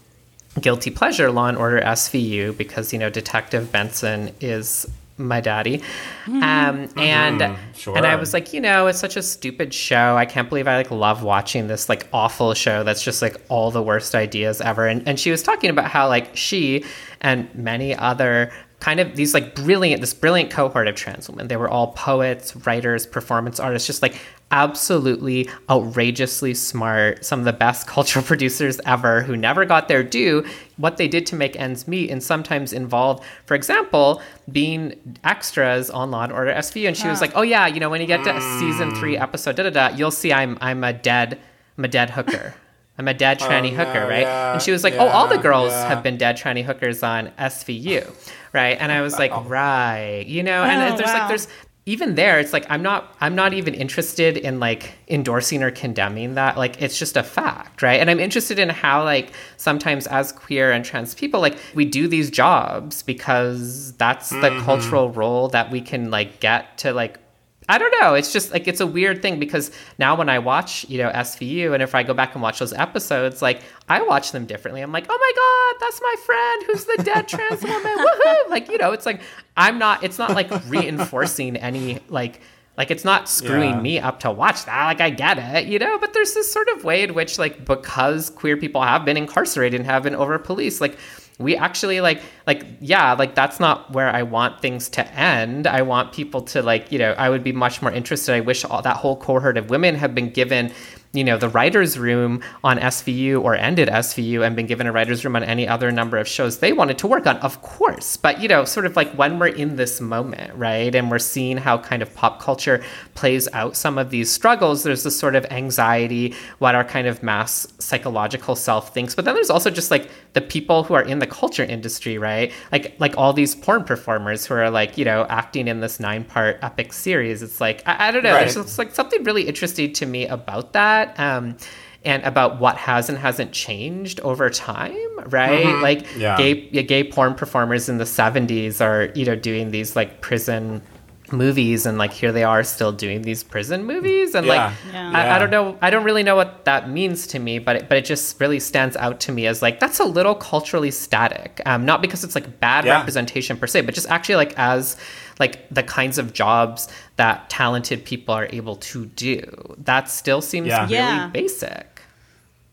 guilty 0.61 0.89
pleasure 0.89 1.31
law 1.31 1.47
and 1.47 1.57
order 1.57 1.81
svu 1.81 2.55
because 2.55 2.93
you 2.93 2.97
know 2.97 3.09
detective 3.09 3.73
benson 3.73 4.33
is 4.39 4.87
my 5.17 5.39
daddy. 5.39 5.81
Um, 6.27 6.89
and 6.97 7.39
Mhm, 7.41 7.57
sure. 7.73 7.95
and 7.97 8.05
i 8.05 8.15
was 8.15 8.33
like 8.33 8.51
you 8.51 8.59
know 8.59 8.87
it's 8.87 8.99
such 8.99 9.15
a 9.15 9.21
stupid 9.21 9.73
show. 9.73 10.15
I 10.17 10.25
can't 10.25 10.49
believe 10.49 10.67
i 10.67 10.75
like 10.75 10.91
love 10.91 11.23
watching 11.23 11.67
this 11.67 11.87
like 11.87 12.07
awful 12.11 12.53
show 12.53 12.83
that's 12.83 13.01
just 13.01 13.21
like 13.21 13.37
all 13.47 13.71
the 13.71 13.81
worst 13.81 14.13
ideas 14.15 14.59
ever. 14.61 14.87
And, 14.87 15.07
and 15.07 15.19
she 15.19 15.31
was 15.31 15.41
talking 15.41 15.69
about 15.69 15.85
how 15.89 16.07
like 16.09 16.35
she 16.35 16.83
and 17.21 17.47
many 17.55 17.95
other 17.95 18.51
kind 18.81 18.99
of 18.99 19.15
these 19.15 19.33
like 19.33 19.55
brilliant 19.55 20.01
this 20.01 20.13
brilliant 20.13 20.51
cohort 20.51 20.87
of 20.87 20.95
trans 20.95 21.29
women 21.29 21.47
they 21.47 21.55
were 21.55 21.69
all 21.69 21.87
poets 21.93 22.53
writers 22.67 23.07
performance 23.07 23.57
artists 23.57 23.87
just 23.87 24.01
like 24.01 24.19
absolutely 24.51 25.49
outrageously 25.69 26.53
smart 26.53 27.25
some 27.25 27.39
of 27.39 27.45
the 27.45 27.53
best 27.53 27.87
cultural 27.95 28.23
producers 28.23 28.79
ever 28.85 29.21
who 29.21 29.35
never 29.35 29.65
got 29.65 29.87
their 29.87 30.03
due 30.03 30.45
what 30.77 30.97
they 30.97 31.07
did 31.07 31.25
to 31.25 31.35
make 31.35 31.55
ends 31.59 31.87
meet 31.87 32.09
and 32.09 32.21
sometimes 32.23 32.71
involved 32.71 33.23
for 33.45 33.55
example 33.55 34.21
being 34.51 34.93
extras 35.23 35.89
on 35.89 36.11
law 36.11 36.23
and 36.23 36.31
order 36.31 36.51
svu 36.53 36.87
and 36.87 36.95
she 36.95 37.07
was 37.07 37.19
Ah. 37.19 37.21
like 37.25 37.31
oh 37.35 37.41
yeah 37.41 37.67
you 37.67 37.79
know 37.79 37.89
when 37.89 38.01
you 38.01 38.07
get 38.07 38.23
to 38.23 38.41
season 38.59 38.93
three 38.95 39.17
episode 39.17 39.55
da 39.55 39.63
da 39.63 39.69
da 39.71 39.95
you'll 39.95 40.11
see 40.11 40.31
i'm 40.31 40.57
i'm 40.61 40.83
a 40.83 40.93
dead 40.93 41.39
i'm 41.77 41.85
a 41.85 41.89
dead 41.89 42.11
hooker 42.11 42.53
I'm 42.97 43.09
a 43.09 43.13
dead 43.13 43.39
tranny 43.41 43.73
Oh, 43.73 43.83
hooker, 43.83 44.07
right? 44.07 44.21
yeah, 44.21 44.53
and 44.53 44.61
she 44.61 44.71
was 44.71 44.81
like, 44.85 44.93
"Oh, 44.93 45.07
all 45.09 45.27
the 45.27 45.37
girls 45.37 45.73
yeah. 45.73 45.89
have 45.89 46.01
been 46.01 46.15
dead 46.15 46.37
tranny 46.37 46.63
hookers 46.63 47.03
on 47.03 47.27
SVU, 47.37 48.09
right?" 48.53 48.77
And 48.79 48.89
I 48.89 49.01
was 49.01 49.19
like, 49.19 49.31
"Right, 49.49 50.23
you 50.25 50.43
know." 50.43 50.63
And 50.63 50.93
Oh, 50.93 50.95
there's 50.95 51.09
like, 51.11 51.27
there's 51.27 51.49
even 51.87 52.15
there, 52.15 52.39
it's 52.39 52.51
like 52.51 52.65
I'm 52.69 52.81
not, 52.81 53.15
I'm 53.21 53.35
not 53.35 53.53
even 53.53 53.75
interested 53.75 54.37
in 54.37 54.59
like 54.59 54.93
endorsing 55.07 55.61
or 55.61 55.69
condemning 55.69 56.33
that. 56.33 56.57
Like, 56.57 56.81
it's 56.81 56.97
just 56.97 57.15
a 57.15 57.21
fact, 57.21 57.83
right? 57.83 57.99
And 57.99 58.09
I'm 58.09 58.19
interested 58.19 58.57
in 58.57 58.69
how 58.69 59.03
like 59.03 59.31
sometimes 59.57 60.07
as 60.07 60.31
queer 60.31 60.71
and 60.71 60.83
trans 60.83 61.13
people, 61.13 61.41
like 61.41 61.57
we 61.75 61.85
do 61.85 62.07
these 62.07 62.31
jobs 62.31 63.03
because 63.03 63.93
that's 63.93 64.29
the 64.31 64.49
Mhm. 64.49 64.63
cultural 64.65 65.11
role 65.11 65.47
that 65.49 65.69
we 65.69 65.79
can 65.79 66.09
like 66.09 66.39
get 66.39 66.77
to 66.79 66.91
like 66.91 67.19
I 67.67 67.77
don't 67.79 67.93
know. 67.99 68.13
It's 68.13 68.31
just 68.31 68.51
like 68.51 68.67
it's 68.67 68.79
a 68.79 68.85
weird 68.87 69.21
thing 69.21 69.39
because 69.39 69.71
now 69.97 70.15
when 70.15 70.29
I 70.29 70.37
watch, 70.39 70.85
you 70.87 70.99
know, 70.99 71.09
SVU 71.09 71.73
and 71.73 71.81
if 71.81 71.95
I 71.95 72.03
go 72.03 72.13
back 72.13 72.33
and 72.35 72.41
watch 72.43 72.59
those 72.59 72.73
episodes, 72.73 73.41
like 73.41 73.61
I 73.89 74.01
watch 74.03 74.31
them 74.31 74.45
differently. 74.45 74.81
I'm 74.81 74.91
like, 74.91 75.07
oh 75.09 75.17
my 75.19 75.31
god, 75.35 75.85
that's 75.85 75.99
my 76.01 76.15
friend 76.25 76.63
who's 76.67 76.85
the 76.85 77.03
dead 77.03 77.27
trans 77.27 77.63
woman. 77.63 77.97
Woohoo! 77.97 78.49
Like 78.49 78.69
you 78.69 78.77
know, 78.77 78.91
it's 78.91 79.05
like 79.07 79.21
I'm 79.57 79.79
not. 79.79 80.03
It's 80.03 80.19
not 80.19 80.31
like 80.31 80.49
reinforcing 80.67 81.57
any 81.57 81.99
like. 82.09 82.41
Like 82.77 82.91
it's 82.91 83.05
not 83.05 83.29
screwing 83.29 83.69
Yeah. 83.75 83.79
me 83.79 83.99
up 83.99 84.19
to 84.19 84.31
watch 84.31 84.65
that. 84.65 84.85
Like 84.87 84.99
I 84.99 85.09
get 85.09 85.39
it, 85.39 85.67
you 85.67 85.79
know. 85.79 85.97
But 85.97 86.11
there's 86.13 86.33
this 86.33 86.51
sort 86.51 86.67
of 86.67 86.83
way 86.83 87.03
in 87.03 87.13
which, 87.13 87.39
like, 87.39 87.63
because 87.63 88.29
queer 88.29 88.57
people 88.57 88.81
have 88.81 89.05
been 89.05 89.15
incarcerated 89.15 89.79
and 89.79 89.89
have 89.89 90.03
been 90.03 90.13
over 90.13 90.37
policed, 90.37 90.81
like 90.81 90.97
we 91.37 91.55
actually 91.55 91.99
like 91.99 92.21
like 92.47 92.65
yeah 92.79 93.13
like 93.13 93.35
that's 93.35 93.59
not 93.59 93.91
where 93.91 94.09
i 94.09 94.23
want 94.23 94.61
things 94.61 94.87
to 94.89 95.05
end. 95.13 95.67
I 95.67 95.81
want 95.81 96.13
people 96.13 96.41
to 96.41 96.61
like 96.61 96.91
you 96.91 96.99
know 96.99 97.11
i 97.13 97.29
would 97.29 97.43
be 97.43 97.51
much 97.51 97.81
more 97.81 97.91
interested. 97.91 98.33
I 98.33 98.39
wish 98.39 98.63
all 98.63 98.81
that 98.81 98.97
whole 98.97 99.17
cohort 99.17 99.57
of 99.57 99.69
women 99.69 99.95
have 99.95 100.15
been 100.15 100.29
given 100.29 100.71
you 101.11 101.23
know 101.23 101.37
the 101.37 101.49
writers 101.49 101.97
room 101.97 102.41
on 102.63 102.77
svu 102.77 103.41
or 103.41 103.55
ended 103.55 103.87
svu 103.87 104.45
and 104.45 104.55
been 104.55 104.65
given 104.65 104.85
a 104.85 104.91
writers 104.91 105.23
room 105.23 105.35
on 105.35 105.43
any 105.43 105.65
other 105.65 105.89
number 105.89 106.17
of 106.17 106.27
shows 106.27 106.59
they 106.59 106.73
wanted 106.73 106.97
to 106.97 107.07
work 107.07 107.25
on 107.25 107.37
of 107.37 107.61
course. 107.61 108.17
But 108.17 108.41
you 108.41 108.47
know 108.47 108.63
sort 108.65 108.85
of 108.85 108.95
like 108.95 109.11
when 109.13 109.39
we're 109.39 109.47
in 109.47 109.75
this 109.75 109.99
moment 109.99 110.53
right 110.55 110.93
and 110.93 111.11
we're 111.11 111.19
seeing 111.19 111.57
how 111.57 111.77
kind 111.77 112.01
of 112.01 112.13
pop 112.15 112.41
culture 112.41 112.83
plays 113.13 113.47
out 113.53 113.75
some 113.75 113.97
of 113.97 114.09
these 114.09 114.31
struggles 114.31 114.83
there's 114.83 115.03
this 115.03 115.17
sort 115.17 115.35
of 115.35 115.45
anxiety 115.51 116.33
what 116.59 116.75
our 116.75 116.83
kind 116.83 117.07
of 117.07 117.23
mass 117.23 117.67
psychological 117.79 118.55
self 118.55 118.93
thinks. 118.93 119.15
But 119.15 119.25
then 119.25 119.35
there's 119.35 119.49
also 119.49 119.69
just 119.69 119.91
like 119.91 120.09
the 120.35 120.41
people 120.41 120.83
who 120.83 120.93
are 120.93 121.01
in 121.01 121.19
the 121.19 121.25
culture 121.27 121.63
industry 121.63 122.17
right 122.19 122.51
like 122.71 122.95
like 122.99 123.17
all 123.17 123.33
these 123.33 123.55
porn 123.55 123.83
performers 123.83 124.45
who 124.45 124.53
are 124.53 124.69
like 124.69 124.97
you 124.97 125.03
know 125.05 125.25
acting 125.29 125.67
in 125.67 125.79
this 125.79 125.99
nine 125.99 126.23
part 126.23 126.59
epic 126.61 126.93
series 126.93 127.41
it's 127.41 127.59
like 127.59 127.81
i, 127.87 128.07
I 128.09 128.11
don't 128.11 128.21
know 128.23 128.33
Right. 128.33 128.41
there's 128.41 128.55
just 128.55 128.77
like 128.77 128.93
something 128.93 129.23
really 129.23 129.47
interesting 129.47 129.91
to 129.93 130.05
me 130.05 130.27
about 130.27 130.73
that 130.73 131.19
um 131.19 131.57
and 132.03 132.21
about 132.23 132.59
what 132.59 132.77
has 132.77 133.09
and 133.09 133.17
hasn't 133.17 133.51
changed 133.51 134.19
over 134.19 134.47
time, 134.51 134.95
right? 135.29 135.65
Mhm. 135.65 135.81
Like 135.81 136.05
Yeah. 136.15 136.37
gay 136.37 136.53
gay 136.83 137.03
porn 137.03 137.33
performers 137.33 137.89
in 137.89 137.97
the 137.97 138.03
70s 138.05 138.79
are, 138.79 139.09
you 139.15 139.25
know, 139.25 139.35
doing 139.35 139.71
these 139.71 139.95
like 139.95 140.21
prison 140.21 140.83
movies 141.31 141.85
and 141.85 141.97
like 141.97 142.13
here 142.13 142.31
they 142.31 142.43
are 142.43 142.63
still 142.63 142.91
doing 142.91 143.23
these 143.23 143.43
prison 143.43 143.83
movies 143.85 144.35
and 144.35 144.45
Yeah. 144.45 144.53
like 144.67 144.73
Yeah. 144.93 145.11
I, 145.13 145.35
I 145.35 145.39
don't 145.39 145.49
know 145.49 145.77
I 145.81 145.89
don't 145.89 146.03
really 146.03 146.23
know 146.23 146.35
what 146.35 146.65
that 146.65 146.89
means 146.89 147.25
to 147.27 147.39
me 147.39 147.57
but 147.59 147.75
it, 147.77 147.89
but 147.89 147.97
it 147.97 148.05
just 148.05 148.39
really 148.39 148.59
stands 148.59 148.95
out 148.97 149.19
to 149.21 149.31
me 149.31 149.47
as 149.47 149.61
like 149.61 149.79
that's 149.79 149.99
a 149.99 150.05
little 150.05 150.35
culturally 150.35 150.91
static 150.91 151.61
um, 151.65 151.85
not 151.85 152.01
because 152.01 152.23
it's 152.23 152.35
like 152.35 152.59
bad 152.59 152.85
Yeah. 152.85 152.97
representation 152.97 153.57
per 153.57 153.65
se 153.67 153.81
but 153.81 153.95
just 153.95 154.09
actually 154.09 154.35
like 154.35 154.53
as 154.57 154.97
like 155.39 155.67
the 155.69 155.83
kinds 155.83 156.17
of 156.17 156.31
jobs 156.33 156.87
that 157.15 157.49
talented 157.49 158.05
people 158.05 158.33
are 158.35 158.47
able 158.51 158.75
to 158.77 159.05
do 159.07 159.41
that 159.79 160.09
still 160.09 160.41
seems 160.41 160.67
Yeah. 160.67 160.83
really 160.83 160.93
Yeah. 160.93 161.27
basic 161.33 162.01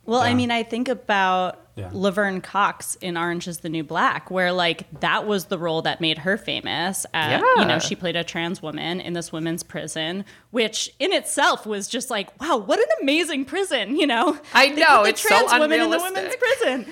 Well, 0.04 0.20
I 0.20 0.34
mean, 0.34 0.50
I 0.50 0.64
think 0.64 0.88
about 0.88 1.58
Yeah. 1.74 1.88
Laverne 1.92 2.42
Cox 2.42 2.96
in 2.96 3.16
Orange 3.16 3.48
is 3.48 3.58
the 3.58 3.70
New 3.70 3.82
Black, 3.82 4.30
where 4.30 4.52
like 4.52 4.86
that 5.00 5.26
was 5.26 5.46
the 5.46 5.58
role 5.58 5.80
that 5.82 6.00
made 6.02 6.18
her 6.18 6.36
famous. 6.36 7.06
At, 7.14 7.40
You 7.40 7.64
know, 7.64 7.78
she 7.78 7.94
played 7.94 8.14
a 8.14 8.22
trans 8.24 8.60
woman 8.60 9.00
in 9.00 9.14
this 9.14 9.32
women's 9.32 9.62
prison, 9.62 10.26
which 10.50 10.94
in 10.98 11.12
itself 11.12 11.64
was 11.64 11.88
just 11.88 12.10
like, 12.10 12.38
wow, 12.40 12.58
what 12.58 12.78
an 12.78 12.86
amazing 13.00 13.46
prison, 13.46 13.96
you 13.96 14.06
know? 14.06 14.38
I 14.52 14.68
know, 14.68 15.04
it's 15.04 15.22
so 15.22 15.28
trans 15.28 15.52
women 15.52 15.80
in 15.80 15.90
the 15.90 15.98
women's 15.98 16.36
prison. 16.36 16.86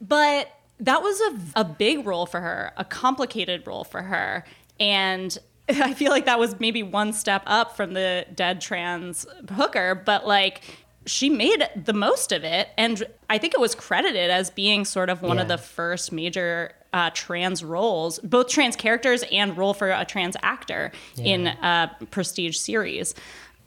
But 0.00 0.48
that 0.80 1.02
was 1.02 1.20
a, 1.20 1.60
a 1.60 1.64
big 1.64 2.06
role 2.06 2.26
for 2.26 2.40
her, 2.40 2.72
a 2.76 2.84
complicated 2.84 3.66
role 3.66 3.84
for 3.84 4.02
her. 4.02 4.44
And 4.80 5.36
I 5.68 5.94
feel 5.94 6.10
like 6.10 6.24
that 6.24 6.38
was 6.38 6.58
maybe 6.58 6.82
one 6.82 7.12
step 7.12 7.42
up 7.46 7.76
from 7.76 7.94
the 7.94 8.26
dead 8.34 8.60
trans 8.60 9.26
hooker, 9.54 9.94
but 9.94 10.26
like 10.26 10.62
she 11.06 11.28
made 11.28 11.68
the 11.76 11.92
most 11.92 12.32
of 12.32 12.44
it. 12.44 12.68
And 12.78 13.02
I 13.28 13.38
think 13.38 13.54
it 13.54 13.60
was 13.60 13.74
credited 13.74 14.30
as 14.30 14.50
being 14.50 14.84
sort 14.84 15.10
of 15.10 15.22
one 15.22 15.38
of 15.38 15.48
the 15.48 15.58
first 15.58 16.12
major 16.12 16.72
uh, 16.92 17.10
trans 17.14 17.64
roles, 17.64 18.18
both 18.20 18.48
trans 18.48 18.76
characters 18.76 19.24
and 19.32 19.56
role 19.56 19.74
for 19.74 19.90
a 19.90 20.04
trans 20.04 20.36
actor 20.42 20.92
in 21.16 21.46
a 21.46 21.96
prestige 22.10 22.56
series. 22.56 23.14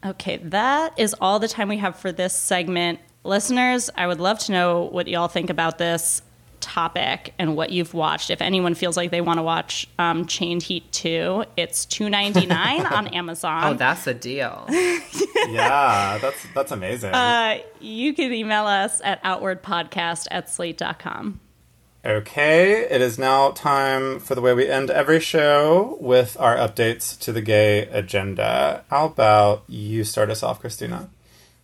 Okay, 0.06 0.38
that 0.38 0.98
is 0.99 1.16
all 1.20 1.40
the 1.40 1.48
time 1.48 1.68
we 1.68 1.78
have 1.78 1.98
for 1.98 2.12
this 2.12 2.36
segment. 2.36 2.99
Listeners, 3.24 3.90
I 3.95 4.06
would 4.06 4.20
love 4.20 4.38
to 4.40 4.52
know 4.52 4.84
what 4.84 5.07
y'all 5.07 5.28
think 5.28 5.49
about 5.49 5.80
this 5.80 6.22
topic 6.66 7.34
and 7.40 7.56
what 7.56 7.70
you've 7.72 7.94
watched. 7.94 8.30
If 8.32 8.42
anyone 8.42 8.74
feels 8.74 8.98
like 8.98 9.12
they 9.12 9.22
want 9.22 9.38
to 9.38 9.44
watch 9.44 9.88
um, 10.00 10.26
Chained 10.26 10.64
Heat 10.64 10.92
2, 10.92 11.46
it's 11.56 11.86
two 11.86 12.10
ninety 12.10 12.46
nine 12.46 12.86
on 12.98 13.08
Amazon. 13.08 13.64
Oh, 13.64 13.74
that's 13.76 14.08
a 14.08 14.14
deal. 14.14 14.66
yeah, 15.48 16.18
that's 16.20 16.46
that's 16.54 16.72
amazing. 16.72 17.14
uh, 17.14 17.60
you 17.80 18.14
can 18.14 18.34
email 18.34 18.66
us 18.66 19.00
at 19.04 19.24
outwardpodcast 19.24 20.28
at 20.32 20.50
slate.com. 20.50 21.40
Okay, 22.06 22.82
it 22.88 23.02
is 23.02 23.18
now 23.18 23.50
time 23.52 24.20
for 24.20 24.36
the 24.36 24.42
way 24.42 24.54
we 24.54 24.68
end 24.68 24.92
every 24.92 25.20
show 25.20 25.98
with 26.00 26.38
our 26.40 26.56
updates 26.56 27.20
to 27.22 27.32
the 27.32 27.42
gay 27.42 27.88
agenda. 27.88 28.84
How 28.92 29.08
about 29.08 29.64
you 29.68 30.04
start 30.04 30.30
us 30.30 30.44
off, 30.44 30.60
Christina? 30.60 31.10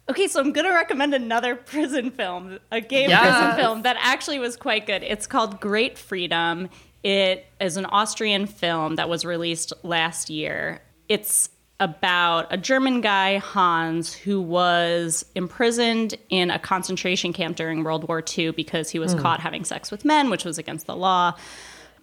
Okay, 0.10 0.28
so 0.28 0.40
I'm 0.40 0.52
going 0.52 0.66
to 0.66 0.74
recommend 0.74 1.14
another 1.14 1.56
prison 1.72 2.12
film, 2.12 2.60
a 2.72 2.82
gay 2.82 3.08
Yes. 3.08 3.22
prison 3.22 3.56
film 3.64 3.82
that 3.84 3.98
actually 4.00 4.40
was 4.40 4.56
quite 4.58 4.86
good. 4.86 5.04
It's 5.04 5.28
called 5.28 5.60
Great 5.60 5.98
Freedom. 5.98 6.70
It 7.04 7.46
is 7.60 7.78
an 7.78 7.86
Austrian 7.86 8.46
film 8.46 8.96
that 8.96 9.10
was 9.10 9.26
released 9.26 9.74
last 9.84 10.30
year. 10.30 10.82
It's 11.10 11.50
about 11.80 12.46
a 12.52 12.58
German 12.58 13.02
guy, 13.02 13.40
Hans, 13.40 14.14
who 14.14 14.40
was 14.40 15.26
imprisoned 15.34 16.16
in 16.30 16.52
a 16.52 16.60
concentration 16.60 17.34
camp 17.34 17.58
during 17.58 17.84
World 17.84 18.08
War 18.08 18.24
II 18.38 18.52
because 18.52 18.92
he 18.92 19.00
was 19.00 19.14
hmm. 19.14 19.20
caught 19.20 19.40
having 19.40 19.66
sex 19.66 19.90
with 19.90 20.06
men, 20.06 20.30
which 20.30 20.46
was 20.46 20.60
against 20.60 20.86
the 20.86 20.96
law. 20.96 21.34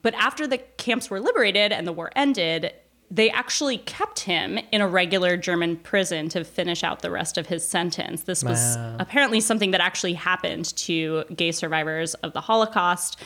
But 0.02 0.14
after 0.14 0.48
the 0.48 0.58
camps 0.58 1.10
were 1.10 1.20
liberated 1.20 1.70
and 1.70 1.86
the 1.86 1.92
war 1.92 2.10
ended, 2.16 2.72
they 3.10 3.30
actually 3.30 3.78
kept 3.78 4.20
him 4.20 4.58
in 4.70 4.80
a 4.80 4.88
regular 4.88 5.36
German 5.36 5.76
prison 5.76 6.28
to 6.28 6.44
finish 6.44 6.84
out 6.84 7.00
the 7.00 7.10
rest 7.10 7.38
of 7.38 7.46
his 7.46 7.66
sentence. 7.66 8.22
This 8.22 8.44
was 8.44 8.76
apparently 8.98 9.40
something 9.40 9.70
that 9.70 9.80
actually 9.80 10.12
happened 10.12 10.76
to 10.76 11.24
gay 11.34 11.52
survivors 11.52 12.14
of 12.14 12.34
the 12.34 12.42
Holocaust 12.42 13.18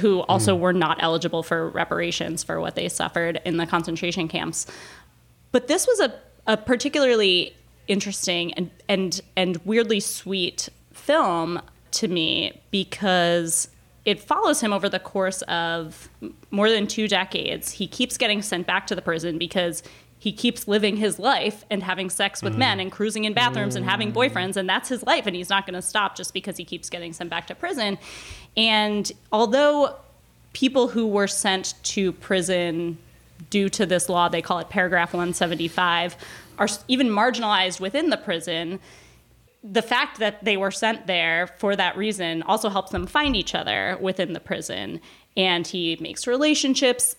who 0.00 0.20
also 0.22 0.56
hmm. 0.56 0.62
were 0.62 0.72
not 0.72 1.02
eligible 1.02 1.42
for 1.42 1.68
reparations 1.68 2.42
for 2.42 2.60
what 2.60 2.74
they 2.74 2.88
suffered 2.88 3.40
in 3.44 3.58
the 3.58 3.66
concentration 3.66 4.28
camps. 4.28 4.66
But 5.52 5.68
this 5.68 5.86
was 5.86 6.00
a, 6.00 6.14
a 6.46 6.56
particularly 6.56 7.54
interesting 7.86 8.54
and, 8.54 8.70
and, 8.88 9.20
and 9.36 9.58
weirdly 9.64 10.00
sweet 10.00 10.70
film 10.92 11.60
to 11.92 12.08
me 12.08 12.60
because 12.70 13.68
it 14.04 14.20
follows 14.20 14.60
him 14.60 14.72
over 14.72 14.88
the 14.88 14.98
course 14.98 15.42
of 15.42 16.08
more 16.50 16.70
than 16.70 16.86
two 16.86 17.08
decades. 17.08 17.72
He 17.72 17.86
keeps 17.86 18.16
getting 18.18 18.42
sent 18.42 18.66
back 18.66 18.86
to 18.88 18.94
the 18.94 19.02
prison 19.02 19.38
because 19.38 19.82
he 20.18 20.32
keeps 20.32 20.66
living 20.66 20.96
his 20.96 21.18
life 21.18 21.64
and 21.70 21.82
having 21.82 22.08
sex 22.08 22.42
with 22.42 22.56
men 22.56 22.80
and 22.80 22.90
cruising 22.90 23.24
in 23.24 23.34
bathrooms 23.34 23.76
and 23.76 23.84
having 23.84 24.10
boyfriends, 24.10 24.56
and 24.56 24.66
that's 24.66 24.88
his 24.88 25.02
life, 25.02 25.26
and 25.26 25.36
he's 25.36 25.50
not 25.50 25.66
going 25.66 25.74
to 25.74 25.82
stop 25.82 26.16
just 26.16 26.32
because 26.32 26.56
he 26.56 26.64
keeps 26.64 26.88
getting 26.88 27.12
sent 27.12 27.28
back 27.28 27.46
to 27.46 27.54
prison. 27.54 27.98
And 28.56 29.10
although 29.32 29.96
people 30.54 30.88
who 30.88 31.06
were 31.06 31.26
sent 31.26 31.74
to 31.82 32.12
prison 32.12 32.96
due 33.50 33.68
to 33.68 33.84
this 33.84 34.08
law, 34.08 34.28
they 34.28 34.40
call 34.40 34.60
it 34.60 34.70
paragraph 34.70 35.12
175, 35.12 36.16
are 36.58 36.68
even 36.88 37.08
marginalized 37.08 37.80
within 37.80 38.08
the 38.08 38.16
prison. 38.16 38.80
The 39.64 39.82
fact 39.82 40.18
that 40.18 40.44
they 40.44 40.58
were 40.58 40.70
sent 40.70 41.06
there 41.06 41.46
for 41.58 41.74
that 41.74 41.96
reason 41.96 42.42
also 42.42 42.68
helps 42.68 42.90
them 42.92 43.06
find 43.06 43.34
each 43.34 43.54
other 43.54 43.96
within 44.00 44.34
the 44.34 44.40
prison. 44.40 45.00
And 45.36 45.66
he 45.66 45.96
makes 46.00 46.26
relationships. 46.26 47.16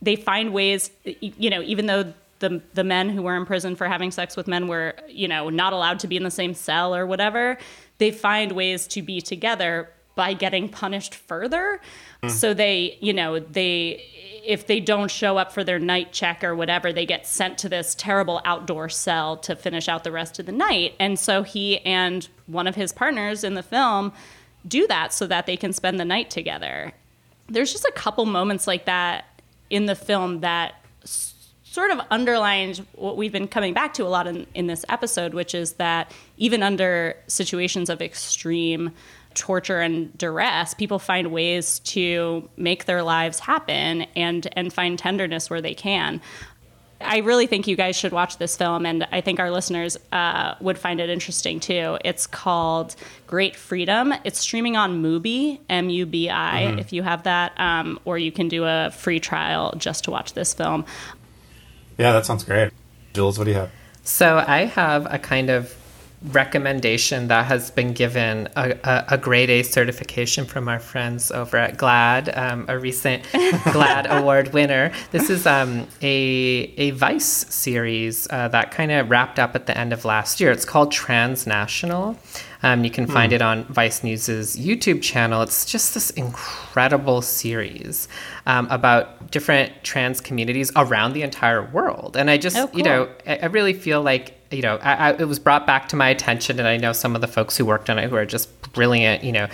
They 0.00 0.16
find 0.16 0.54
ways, 0.54 0.90
you 1.04 1.50
know, 1.50 1.62
even 1.62 1.86
though 1.86 2.12
the, 2.38 2.62
the 2.74 2.82
men 2.82 3.10
who 3.10 3.22
were 3.22 3.36
in 3.36 3.46
prison 3.46 3.76
for 3.76 3.86
having 3.86 4.10
sex 4.10 4.36
with 4.36 4.48
men 4.48 4.68
were, 4.68 4.94
you 5.08 5.28
know, 5.28 5.50
not 5.50 5.72
allowed 5.72 6.00
to 6.00 6.08
be 6.08 6.16
in 6.16 6.24
the 6.24 6.30
same 6.30 6.54
cell 6.54 6.94
or 6.94 7.06
whatever, 7.06 7.58
they 7.98 8.10
find 8.10 8.52
ways 8.52 8.86
to 8.88 9.02
be 9.02 9.20
together 9.20 9.88
by 10.14 10.34
getting 10.34 10.68
punished 10.68 11.14
further. 11.14 11.80
Hmm. 12.22 12.28
So 12.28 12.54
they, 12.54 12.98
you 13.00 13.12
know, 13.12 13.38
they 13.38 14.04
if 14.44 14.66
they 14.66 14.80
don't 14.80 15.10
show 15.10 15.38
up 15.38 15.52
for 15.52 15.62
their 15.62 15.78
night 15.78 16.12
check 16.12 16.42
or 16.42 16.54
whatever, 16.54 16.92
they 16.92 17.06
get 17.06 17.26
sent 17.26 17.58
to 17.58 17.68
this 17.68 17.94
terrible 17.94 18.40
outdoor 18.44 18.88
cell 18.88 19.36
to 19.36 19.54
finish 19.54 19.88
out 19.88 20.02
the 20.02 20.10
rest 20.10 20.38
of 20.38 20.46
the 20.46 20.52
night. 20.52 20.94
And 20.98 21.18
so 21.18 21.42
he 21.44 21.78
and 21.80 22.28
one 22.46 22.66
of 22.66 22.74
his 22.74 22.92
partners 22.92 23.44
in 23.44 23.54
the 23.54 23.62
film 23.62 24.12
do 24.66 24.86
that 24.88 25.12
so 25.12 25.26
that 25.28 25.46
they 25.46 25.56
can 25.56 25.72
spend 25.72 26.00
the 26.00 26.04
night 26.04 26.30
together. 26.30 26.92
There's 27.48 27.72
just 27.72 27.84
a 27.84 27.92
couple 27.92 28.24
moments 28.26 28.66
like 28.66 28.84
that 28.86 29.26
in 29.70 29.86
the 29.86 29.94
film 29.94 30.40
that 30.40 30.74
sort 31.72 31.90
of 31.90 32.00
underlines 32.10 32.82
what 32.92 33.16
we've 33.16 33.32
been 33.32 33.48
coming 33.48 33.72
back 33.72 33.94
to 33.94 34.04
a 34.04 34.08
lot 34.08 34.26
in, 34.26 34.46
in 34.54 34.66
this 34.66 34.84
episode, 34.88 35.32
which 35.32 35.54
is 35.54 35.74
that 35.74 36.12
even 36.36 36.62
under 36.62 37.16
situations 37.28 37.88
of 37.88 38.02
extreme 38.02 38.92
torture 39.34 39.80
and 39.80 40.16
duress, 40.16 40.74
people 40.74 40.98
find 40.98 41.32
ways 41.32 41.78
to 41.80 42.48
make 42.56 42.84
their 42.84 43.02
lives 43.02 43.38
happen 43.38 44.02
and 44.16 44.48
and 44.56 44.72
find 44.72 44.98
tenderness 44.98 45.50
where 45.50 45.60
they 45.60 45.74
can. 45.74 46.20
I 47.04 47.18
really 47.18 47.48
think 47.48 47.66
you 47.66 47.74
guys 47.74 47.96
should 47.96 48.12
watch 48.12 48.38
this 48.38 48.56
film, 48.56 48.86
and 48.86 49.08
I 49.10 49.22
think 49.22 49.40
our 49.40 49.50
listeners 49.50 49.96
uh, 50.12 50.54
would 50.60 50.78
find 50.78 51.00
it 51.00 51.10
interesting 51.10 51.58
too. 51.58 51.98
It's 52.04 52.28
called 52.28 52.94
Great 53.26 53.56
Freedom. 53.56 54.14
It's 54.22 54.38
streaming 54.38 54.76
on 54.76 55.02
Mubi, 55.02 55.58
M 55.68 55.90
U 55.90 56.06
B 56.06 56.28
I, 56.28 56.78
if 56.78 56.92
you 56.92 57.02
have 57.02 57.24
that, 57.24 57.58
um, 57.58 57.98
or 58.04 58.18
you 58.18 58.30
can 58.30 58.46
do 58.46 58.64
a 58.64 58.92
free 58.92 59.18
trial 59.18 59.74
just 59.78 60.04
to 60.04 60.12
watch 60.12 60.34
this 60.34 60.54
film. 60.54 60.84
Yeah, 61.98 62.12
that 62.12 62.24
sounds 62.24 62.44
great. 62.44 62.72
Jules, 63.14 63.36
what 63.36 63.46
do 63.46 63.50
you 63.50 63.56
have? 63.56 63.72
So 64.04 64.42
I 64.46 64.66
have 64.66 65.12
a 65.12 65.18
kind 65.18 65.50
of 65.50 65.74
recommendation 66.30 67.28
that 67.28 67.46
has 67.46 67.70
been 67.70 67.92
given 67.92 68.48
a, 68.56 68.70
a, 68.84 69.04
a 69.10 69.18
grade 69.18 69.50
A 69.50 69.62
certification 69.62 70.44
from 70.44 70.68
our 70.68 70.78
friends 70.78 71.30
over 71.30 71.56
at 71.56 71.76
GLAAD, 71.76 72.36
um, 72.36 72.64
a 72.68 72.78
recent 72.78 73.24
GLAAD 73.32 74.06
award 74.06 74.52
winner. 74.52 74.92
This 75.10 75.30
is 75.30 75.46
um, 75.46 75.86
a, 76.00 76.72
a 76.76 76.90
Vice 76.90 77.24
series 77.24 78.28
uh, 78.30 78.48
that 78.48 78.70
kind 78.70 78.92
of 78.92 79.10
wrapped 79.10 79.38
up 79.38 79.54
at 79.56 79.66
the 79.66 79.76
end 79.76 79.92
of 79.92 80.04
last 80.04 80.40
year. 80.40 80.52
It's 80.52 80.64
called 80.64 80.92
Transnational. 80.92 82.16
Um, 82.64 82.84
you 82.84 82.90
can 82.90 83.08
find 83.08 83.32
it 83.32 83.42
on 83.42 83.64
Vice 83.64 84.04
News's 84.04 84.56
YouTube 84.56 85.02
channel. 85.02 85.42
It's 85.42 85.64
just 85.64 85.94
this 85.94 86.10
incredible 86.10 87.20
series 87.20 88.06
um, 88.46 88.68
about 88.70 89.32
different 89.32 89.72
trans 89.82 90.20
communities 90.20 90.70
around 90.76 91.14
the 91.14 91.22
entire 91.22 91.64
world. 91.70 92.16
And 92.16 92.30
I 92.30 92.36
just, 92.36 92.56
Oh, 92.56 92.70
you 92.72 92.84
know. 92.84 93.08
I, 93.26 93.38
I 93.38 93.46
really 93.46 93.72
feel 93.72 94.00
like 94.02 94.38
you 94.52 94.62
know 94.62 94.76
I, 94.82 94.94
I, 94.94 95.10
it 95.12 95.28
was 95.28 95.38
brought 95.38 95.66
back 95.66 95.88
to 95.90 95.96
my 95.96 96.08
attention, 96.08 96.58
and 96.58 96.68
I 96.68 96.76
know 96.76 96.92
some 96.92 97.14
of 97.14 97.20
the 97.20 97.28
folks 97.28 97.56
who 97.56 97.64
worked 97.66 97.88
on 97.90 97.98
it 97.98 98.08
who 98.10 98.16
are 98.16 98.26
just 98.26 98.48
brilliant, 98.72 99.22
you 99.24 99.32
know, 99.32 99.48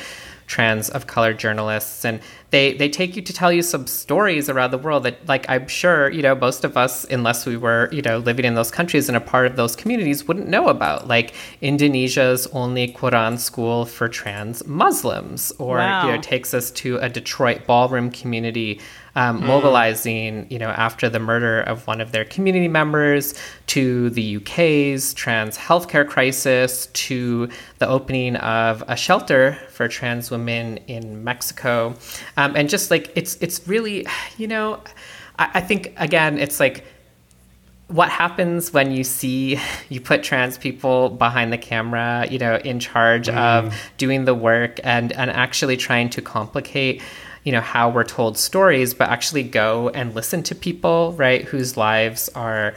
trans 0.46 0.88
of 0.90 1.06
color 1.06 1.34
journalists, 1.34 2.04
and 2.04 2.20
they 2.50 2.72
they 2.72 2.88
take 2.88 3.14
you 3.16 3.22
to 3.22 3.32
tell 3.32 3.52
you 3.52 3.62
some 3.62 3.86
stories 3.86 4.48
around 4.48 4.70
the 4.70 4.78
world 4.78 5.02
that, 5.02 5.26
like, 5.28 5.44
I'm 5.48 5.68
sure 5.68 6.08
you 6.10 6.22
know 6.22 6.34
most 6.34 6.64
of 6.64 6.76
us, 6.76 7.04
unless 7.04 7.44
we 7.46 7.56
were 7.56 7.88
you 7.92 8.02
know 8.02 8.18
living 8.18 8.44
in 8.44 8.54
those 8.54 8.70
countries 8.70 9.08
and 9.08 9.16
a 9.16 9.20
part 9.20 9.46
of 9.46 9.56
those 9.56 9.76
communities, 9.76 10.26
wouldn't 10.26 10.48
know 10.48 10.68
about, 10.68 11.06
like 11.08 11.34
Indonesia's 11.60 12.46
only 12.48 12.88
Quran 12.92 13.38
school 13.38 13.84
for 13.84 14.08
trans 14.08 14.66
Muslims, 14.66 15.52
or 15.58 15.76
Wow. 15.76 16.06
you 16.06 16.12
know 16.14 16.20
takes 16.22 16.54
us 16.54 16.70
to 16.72 16.96
a 16.98 17.08
Detroit 17.08 17.66
ballroom 17.66 18.10
community 18.10 18.80
um, 19.16 19.44
mobilizing, 19.44 20.46
you 20.50 20.58
know, 20.58 20.68
after 20.68 21.08
the 21.08 21.18
murder 21.18 21.60
of 21.60 21.86
one 21.86 22.00
of 22.00 22.12
their 22.12 22.24
community 22.24 22.68
members, 22.68 23.34
to 23.68 24.10
the 24.10 24.36
UK's 24.36 25.14
trans 25.14 25.56
healthcare 25.56 26.06
crisis, 26.06 26.86
to 26.86 27.48
the 27.78 27.88
opening 27.88 28.36
of 28.36 28.82
a 28.88 28.96
shelter 28.96 29.58
for 29.70 29.88
trans 29.88 30.30
women 30.30 30.78
in 30.86 31.24
Mexico, 31.24 31.94
um, 32.36 32.54
and 32.56 32.68
just 32.68 32.90
like 32.90 33.12
it's 33.14 33.36
it's 33.36 33.66
really, 33.66 34.06
you 34.36 34.46
know, 34.46 34.80
I, 35.38 35.50
I 35.54 35.60
think 35.60 35.92
again, 35.96 36.38
it's 36.38 36.60
like 36.60 36.84
what 37.88 38.10
happens 38.10 38.72
when 38.72 38.92
you 38.92 39.02
see 39.02 39.58
you 39.88 40.00
put 40.00 40.22
trans 40.22 40.58
people 40.58 41.10
behind 41.10 41.52
the 41.52 41.58
camera, 41.58 42.26
you 42.30 42.38
know, 42.38 42.56
in 42.56 42.78
charge 42.78 43.26
mm. 43.26 43.36
of 43.36 43.74
doing 43.96 44.24
the 44.24 44.34
work 44.34 44.78
and 44.84 45.12
and 45.12 45.30
actually 45.30 45.76
trying 45.76 46.10
to 46.10 46.22
complicate 46.22 47.02
you 47.48 47.52
know 47.52 47.62
how 47.62 47.88
we're 47.88 48.04
told 48.04 48.36
stories 48.36 48.92
but 48.92 49.08
actually 49.08 49.42
go 49.42 49.88
and 49.94 50.14
listen 50.14 50.42
to 50.42 50.54
people 50.54 51.14
right 51.14 51.44
whose 51.46 51.78
lives 51.78 52.28
are 52.34 52.74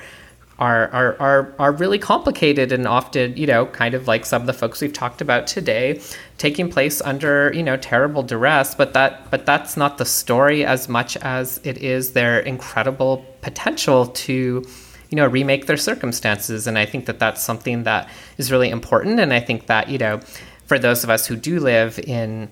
are, 0.59 0.87
are, 0.89 1.19
are, 1.19 1.55
are 1.57 1.71
really 1.71 1.97
complicated 1.97 2.71
and 2.71 2.87
often, 2.87 3.35
you 3.35 3.47
know, 3.47 3.65
kind 3.65 3.95
of 3.95 4.07
like 4.07 4.27
some 4.27 4.43
of 4.43 4.45
the 4.45 4.53
folks 4.53 4.79
we've 4.79 4.93
talked 4.93 5.19
about 5.19 5.47
today, 5.47 5.99
taking 6.37 6.69
place 6.69 7.01
under, 7.01 7.51
you 7.55 7.63
know, 7.63 7.77
terrible 7.77 8.21
duress. 8.21 8.75
But 8.75 8.93
that 8.93 9.31
but 9.31 9.47
that's 9.47 9.75
not 9.75 9.97
the 9.97 10.05
story 10.05 10.63
as 10.63 10.87
much 10.87 11.17
as 11.17 11.59
it 11.63 11.79
is 11.79 12.13
their 12.13 12.39
incredible 12.39 13.25
potential 13.41 14.05
to, 14.05 14.63
you 15.09 15.15
know, 15.15 15.25
remake 15.25 15.65
their 15.65 15.77
circumstances. 15.77 16.67
And 16.67 16.77
I 16.77 16.85
think 16.85 17.07
that 17.07 17.17
that's 17.17 17.41
something 17.41 17.81
that 17.83 18.07
is 18.37 18.51
really 18.51 18.69
important. 18.69 19.19
And 19.19 19.33
I 19.33 19.39
think 19.39 19.65
that, 19.65 19.89
you 19.89 19.97
know, 19.97 20.19
for 20.67 20.77
those 20.77 21.03
of 21.03 21.09
us 21.09 21.25
who 21.25 21.35
do 21.35 21.59
live 21.59 21.97
in 21.97 22.51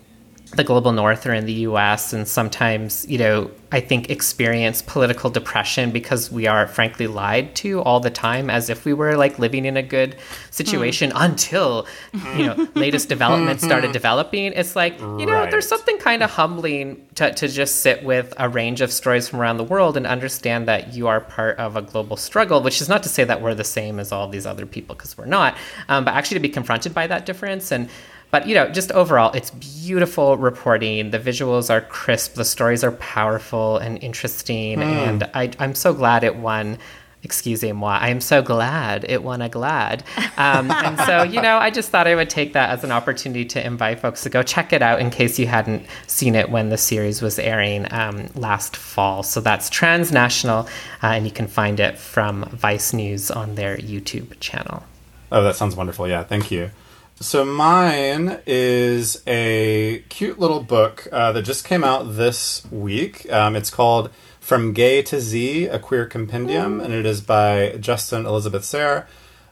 the 0.55 0.63
global 0.63 0.91
north 0.91 1.27
or 1.27 1.33
in 1.33 1.45
the 1.45 1.53
US 1.53 2.11
and 2.11 2.27
sometimes, 2.27 3.05
you 3.07 3.19
know, 3.19 3.51
I 3.71 3.81
think 3.81 4.09
experience 4.09 4.81
political 4.81 5.29
depression 5.29 5.91
because 5.91 6.31
we 6.31 6.47
are 6.47 6.65
frankly 6.65 7.05
lied 7.05 7.55
to 7.57 7.81
all 7.81 7.99
the 7.99 8.09
time 8.09 8.49
as 8.49 8.67
if 8.67 8.83
we 8.83 8.93
were 8.93 9.15
like 9.15 9.37
living 9.37 9.65
in 9.65 9.77
a 9.77 9.83
good 9.83 10.15
situation 10.49 11.11
mm. 11.11 11.23
until, 11.23 11.85
you 12.35 12.47
know, 12.47 12.67
latest 12.75 13.09
developments 13.09 13.63
started 13.63 13.91
developing. 13.91 14.53
It's 14.53 14.75
like, 14.75 14.99
you 14.99 15.27
know, 15.27 15.33
right. 15.33 15.51
there's 15.51 15.67
something 15.67 15.99
kind 15.99 16.23
of 16.23 16.31
humbling 16.31 17.05
to, 17.15 17.31
to 17.31 17.47
just 17.47 17.81
sit 17.81 18.03
with 18.03 18.33
a 18.37 18.49
range 18.49 18.81
of 18.81 18.91
stories 18.91 19.27
from 19.27 19.39
around 19.39 19.57
the 19.57 19.63
world 19.63 19.97
and 19.97 20.07
understand 20.07 20.67
that 20.67 20.95
you 20.95 21.07
are 21.07 21.21
part 21.21 21.59
of 21.59 21.75
a 21.75 21.83
global 21.83 22.17
struggle, 22.17 22.63
which 22.63 22.81
is 22.81 22.89
not 22.89 23.03
to 23.03 23.09
say 23.09 23.23
that 23.23 23.39
we're 23.39 23.53
the 23.53 23.63
same 23.63 23.99
as 23.99 24.11
all 24.11 24.27
these 24.27 24.47
other 24.47 24.65
people 24.65 24.95
because 24.95 25.15
we're 25.15 25.25
not, 25.25 25.55
um, 25.89 26.05
but 26.05 26.15
actually 26.15 26.35
to 26.35 26.41
be 26.41 26.49
confronted 26.49 26.95
by 26.95 27.05
that 27.05 27.27
difference 27.27 27.71
and 27.71 27.87
but 28.31 28.47
you 28.47 28.55
know, 28.55 28.69
just 28.69 28.91
overall, 28.91 29.31
it's 29.33 29.51
beautiful 29.51 30.37
reporting. 30.37 31.11
The 31.11 31.19
visuals 31.19 31.69
are 31.69 31.81
crisp. 31.81 32.35
The 32.35 32.45
stories 32.45 32.83
are 32.83 32.91
powerful 32.93 33.77
and 33.77 34.01
interesting. 34.03 34.79
Mm. 34.79 34.83
And 34.83 35.23
I, 35.33 35.51
I'm 35.59 35.75
so 35.75 35.93
glad 35.93 36.23
it 36.23 36.35
won 36.35 36.77
excusez-moi, 37.23 37.97
I 37.97 38.09
am 38.09 38.21
so 38.21 38.41
glad 38.41 39.05
it 39.09 39.23
won 39.23 39.41
a 39.41 39.49
GLAAD. 39.49 40.03
Um, 40.37 40.71
and 40.71 40.97
so, 41.01 41.23
you 41.33 41.41
know, 41.41 41.57
I 41.57 41.69
just 41.69 41.89
thought 41.89 42.07
I 42.07 42.15
would 42.15 42.29
take 42.29 42.53
that 42.53 42.69
as 42.69 42.83
an 42.83 42.91
opportunity 42.91 43.45
to 43.45 43.65
invite 43.65 43.99
folks 43.99 44.23
to 44.23 44.29
go 44.29 44.41
check 44.41 44.71
it 44.71 44.81
out 44.81 44.99
in 44.99 45.09
case 45.09 45.37
you 45.37 45.47
hadn't 45.47 45.85
seen 46.07 46.35
it 46.35 46.49
when 46.49 46.69
the 46.69 46.77
series 46.77 47.21
was 47.21 47.37
airing 47.37 47.91
um, 47.91 48.29
last 48.35 48.75
fall. 48.75 49.23
So 49.23 49.41
that's 49.41 49.69
transnational, 49.69 50.67
uh, 51.03 51.07
and 51.07 51.25
you 51.25 51.31
can 51.31 51.47
find 51.47 51.79
it 51.79 51.97
from 51.97 52.45
Vice 52.45 52.93
News 52.93 53.31
on 53.31 53.55
their 53.55 53.77
YouTube 53.77 54.39
channel. 54.39 54.83
Oh, 55.31 55.43
that 55.43 55.55
sounds 55.55 55.75
wonderful. 55.75 56.07
Yeah, 56.07 56.23
thank 56.23 56.51
you. 56.51 56.71
So 57.21 57.43
mine 57.43 58.39
is 58.47 59.21
a 59.27 60.05
cute 60.07 60.39
little 60.39 60.63
book 60.63 61.05
uh, 61.11 61.33
that 61.33 61.41
just 61.41 61.65
came 61.65 61.83
out 61.83 62.15
this 62.15 62.65
week. 62.71 63.29
Um, 63.29 63.57
it's 63.57 63.69
called 63.69 64.09
From 64.39 64.71
Gay 64.71 65.01
to 65.01 65.19
Z: 65.19 65.65
A 65.65 65.79
Queer 65.79 66.05
Compendium, 66.05 66.79
and 66.79 66.93
it 66.93 67.05
is 67.05 67.19
by 67.19 67.75
Justin 67.77 68.25
Elizabeth 68.25 68.63
Sayre. 68.63 69.05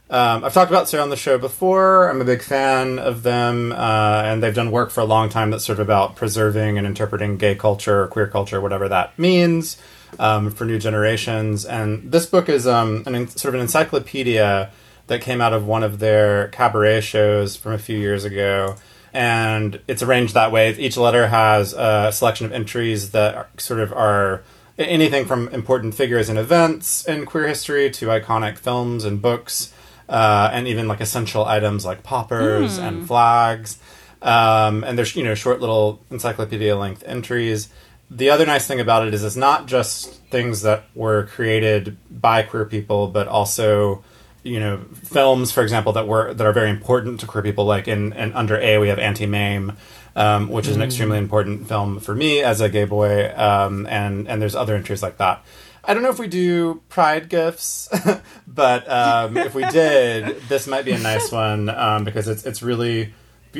Um, 0.09 0.45
I've 0.45 0.53
talked 0.53 0.71
about 0.71 0.87
Sayre 0.87 1.01
on 1.01 1.09
the 1.09 1.17
show 1.17 1.37
before. 1.37 2.09
I'm 2.09 2.21
a 2.21 2.25
big 2.25 2.41
fan 2.41 2.99
of 2.99 3.23
them, 3.23 3.73
uh, 3.73 4.21
and 4.23 4.41
they've 4.41 4.55
done 4.55 4.71
work 4.71 4.89
for 4.89 5.01
a 5.01 5.05
long 5.05 5.27
time 5.27 5.51
that's 5.51 5.65
sort 5.65 5.79
of 5.79 5.85
about 5.85 6.15
preserving 6.15 6.77
and 6.77 6.87
interpreting 6.87 7.35
gay 7.35 7.55
culture 7.55 8.07
queer 8.07 8.27
culture, 8.27 8.61
whatever 8.61 8.87
that 8.87 9.19
means, 9.19 9.75
um, 10.19 10.51
for 10.51 10.63
new 10.63 10.79
generations. 10.79 11.65
And 11.65 12.13
this 12.13 12.27
book 12.27 12.47
is 12.47 12.65
um, 12.65 13.03
an, 13.05 13.27
sort 13.27 13.53
of 13.53 13.55
an 13.55 13.61
encyclopedia 13.63 14.71
that 15.07 15.21
came 15.21 15.41
out 15.41 15.53
of 15.53 15.65
one 15.65 15.83
of 15.83 15.99
their 15.99 16.49
cabaret 16.49 17.01
shows 17.01 17.55
from 17.55 17.73
a 17.73 17.77
few 17.77 17.97
years 17.97 18.23
ago. 18.23 18.75
And 19.13 19.79
it's 19.87 20.03
arranged 20.03 20.33
that 20.33 20.51
way. 20.51 20.75
Each 20.75 20.97
letter 20.97 21.27
has 21.27 21.73
a 21.73 22.11
selection 22.11 22.45
of 22.45 22.51
entries 22.51 23.11
that 23.11 23.35
are, 23.35 23.47
sort 23.57 23.79
of 23.79 23.91
are 23.93 24.43
anything 24.77 25.25
from 25.25 25.47
important 25.49 25.95
figures 25.95 26.29
and 26.29 26.37
events 26.37 27.07
in 27.07 27.25
queer 27.25 27.47
history 27.47 27.89
to 27.89 28.07
iconic 28.07 28.57
films 28.57 29.05
and 29.05 29.21
books, 29.21 29.73
uh, 30.07 30.49
and 30.53 30.67
even 30.67 30.87
like 30.87 31.01
essential 31.01 31.45
items 31.45 31.85
like 31.85 32.03
poppers 32.03 32.77
mm. 32.77 32.87
and 32.87 33.07
flags. 33.07 33.79
Um, 34.21 34.83
and 34.83 34.97
there's 34.97 35.15
you 35.15 35.23
know 35.23 35.35
short 35.35 35.61
little 35.61 36.01
encyclopedia 36.11 36.75
length 36.75 37.03
entries. 37.05 37.69
The 38.09 38.29
other 38.29 38.45
nice 38.45 38.67
thing 38.67 38.79
about 38.79 39.07
it 39.07 39.13
is 39.13 39.23
it's 39.23 39.35
not 39.35 39.67
just 39.67 40.21
things 40.29 40.61
that 40.61 40.85
were 40.95 41.25
created 41.25 41.97
by 42.09 42.43
queer 42.43 42.65
people, 42.65 43.07
but 43.07 43.27
also 43.27 44.03
you 44.47 44.59
know 44.59 44.79
films, 45.03 45.51
for 45.51 45.61
example, 45.61 45.93
that 45.93 46.07
were 46.07 46.33
that 46.33 46.45
are 46.45 46.53
very 46.53 46.69
important 46.69 47.19
to 47.19 47.27
queer 47.27 47.43
people. 47.43 47.65
Like 47.65 47.87
in, 47.87 48.13
in 48.13 48.33
under 48.33 48.57
A, 48.59 48.77
we 48.77 48.87
have 48.89 48.99
Auntie 48.99 49.25
Mame, 49.25 49.73
um, 50.15 50.49
which 50.49 50.67
is 50.67 50.75
an 50.75 50.81
mm. 50.81 50.85
extremely 50.85 51.17
important 51.17 51.67
film 51.67 51.99
for 51.99 52.15
me 52.15 52.41
as 52.41 52.61
a 52.61 52.69
gay 52.69 52.85
boy, 52.85 53.33
um, 53.35 53.85
and 53.87 54.27
and 54.27 54.41
there's 54.41 54.55
other 54.55 54.75
entries 54.75 55.03
like 55.03 55.17
that. 55.17 55.43
I 55.83 55.93
don't 55.93 56.03
know 56.03 56.09
if 56.09 56.19
we 56.19 56.27
do 56.27 56.81
pride 56.89 57.29
gifts, 57.29 57.87
but 58.47 58.89
um, 58.89 59.37
if 59.37 59.55
we 59.55 59.63
did, 59.65 60.41
this 60.49 60.67
might 60.67 60.83
be 60.83 60.91
a 60.91 60.99
nice 60.99 61.31
one 61.31 61.69
um, 61.69 62.03
because 62.03 62.27
it's 62.27 62.45
it's 62.45 62.61
really 62.61 63.13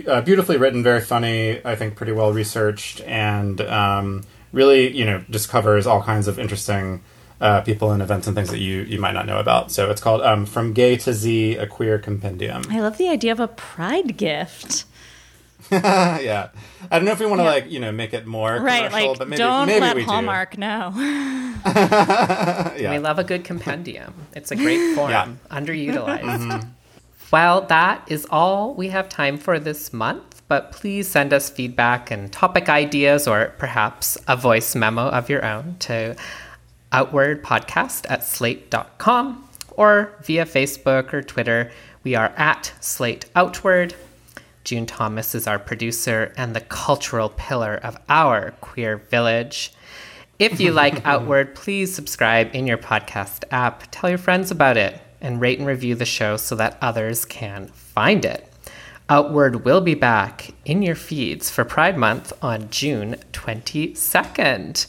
uh, 0.08 0.22
beautifully 0.22 0.58
written, 0.58 0.84
very 0.84 1.02
funny. 1.02 1.64
I 1.64 1.76
think 1.76 1.96
pretty 1.96 2.12
well 2.12 2.34
researched, 2.34 3.02
and 3.02 3.62
um, 3.62 4.24
really 4.52 4.96
you 4.96 5.06
know 5.06 5.24
just 5.30 5.50
covers 5.50 5.88
all 5.88 6.02
kinds 6.02 6.28
of 6.28 6.40
interesting 6.40 7.02
uh, 7.40 7.62
people 7.62 7.92
and 7.92 8.02
events 8.02 8.28
and 8.28 8.36
things 8.36 8.50
that 8.50 8.60
you 8.60 8.82
you 8.82 9.00
might 9.00 9.14
not 9.14 9.26
know 9.26 9.40
about. 9.40 9.72
So 9.72 9.90
it's 9.90 10.02
called 10.02 10.22
um, 10.22 10.46
From 10.46 10.74
Gay 10.74 10.98
to 10.98 11.14
Z: 11.14 11.56
A 11.56 11.68
Queer 11.68 12.00
Compendium. 12.00 12.64
I 12.70 12.80
love 12.80 12.98
the 12.98 13.10
idea 13.10 13.32
of 13.32 13.40
a 13.40 13.48
pride 13.48 14.18
gift. 14.18 14.86
yeah, 15.72 16.50
I 16.90 16.98
don't 16.98 17.06
know 17.06 17.12
if 17.12 17.20
we 17.20 17.26
want 17.26 17.40
to 17.40 17.44
yeah. 17.44 17.50
like 17.50 17.70
you 17.70 17.80
know 17.80 17.92
make 17.92 18.14
it 18.14 18.26
more 18.26 18.58
right. 18.60 18.92
Like 18.92 19.18
but 19.18 19.28
maybe, 19.28 19.38
don't 19.38 19.68
maybe 19.68 19.82
let 19.82 19.96
we 19.96 20.04
Hallmark 20.04 20.56
do. 20.56 20.62
know. 20.62 20.94
yeah. 21.66 22.92
We 22.92 23.00
love 23.00 23.20
a 23.20 23.24
good 23.24 23.44
compendium. 23.44 24.14
It's 24.34 24.52
a 24.52 24.56
great 24.56 24.94
form, 24.96 25.12
yeah. 25.12 25.34
underutilized. 25.52 26.22
Mm-hmm. 26.22 26.70
Well, 27.32 27.62
that 27.64 28.10
is 28.10 28.26
all 28.30 28.74
we 28.76 28.88
have 28.90 29.10
time 29.10 29.38
for 29.38 29.60
this 29.60 29.92
month. 29.92 30.42
But 30.48 30.72
please 30.72 31.10
send 31.10 31.34
us 31.34 31.50
feedback 31.50 32.10
and 32.10 32.32
topic 32.32 32.70
ideas, 32.70 33.28
or 33.28 33.54
perhaps 33.58 34.18
a 34.30 34.38
voice 34.38 34.76
memo 34.76 35.10
of 35.10 35.30
your 35.30 35.44
own 35.44 35.76
to 35.80 36.16
Outward 36.98 37.44
Podcast 37.44 38.10
at 38.10 38.24
slate.com 38.24 39.48
or 39.69 40.15
via 40.24 40.45
Facebook 40.45 41.14
or 41.14 41.22
Twitter. 41.22 41.69
We 42.03 42.15
are 42.15 42.34
at 42.36 42.74
Slate 42.80 43.30
Outward. 43.36 43.94
June 44.64 44.88
Thomas 44.88 45.36
is 45.36 45.45
our 45.45 45.60
producer 45.60 46.34
and 46.38 46.56
the 46.56 46.61
cultural 46.61 47.30
pillar 47.38 47.76
of 47.84 47.99
our 48.10 48.49
queer 48.61 48.98
village. 48.98 49.74
If 50.40 50.60
you 50.60 50.72
like 50.84 51.06
Outward, 51.06 51.53
please 51.53 51.94
subscribe 51.94 52.56
in 52.56 52.65
your 52.65 52.80
podcast 52.80 53.44
app. 53.52 53.84
Tell 53.91 54.10
your 54.10 54.18
friends 54.18 54.49
about 54.49 54.76
it 54.76 54.99
and 55.22 55.40
rate 55.40 55.60
and 55.60 55.68
review 55.68 55.94
the 55.94 56.03
show 56.03 56.36
so 56.36 56.56
that 56.56 56.80
others 56.82 57.26
can 57.26 57.68
find 57.68 58.26
it. 58.26 58.52
Outward 59.07 59.64
will 59.64 59.82
be 59.82 59.94
back 59.94 60.52
in 60.65 60.82
your 60.82 60.95
feeds 60.95 61.52
for 61.52 61.64
Pride 61.64 61.95
Month 61.95 62.34
on 62.41 62.72
June 62.72 63.18
22nd. 63.34 64.88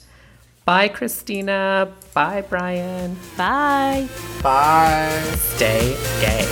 Bye, 0.68 0.88
Christina. 0.88 1.90
Bye, 2.12 2.42
Bryan. 2.42 3.16
Bye. 3.38 4.06
Bye. 4.42 5.22
Stay 5.56 5.96
gay. 6.20 6.46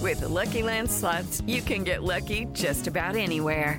With 0.00 0.18
the 0.18 0.28
Lucky 0.28 0.64
Land 0.64 0.90
slots, 0.90 1.40
you 1.46 1.62
can 1.62 1.84
get 1.84 2.02
lucky 2.02 2.46
just 2.46 2.88
about 2.88 3.14
anywhere. 3.14 3.78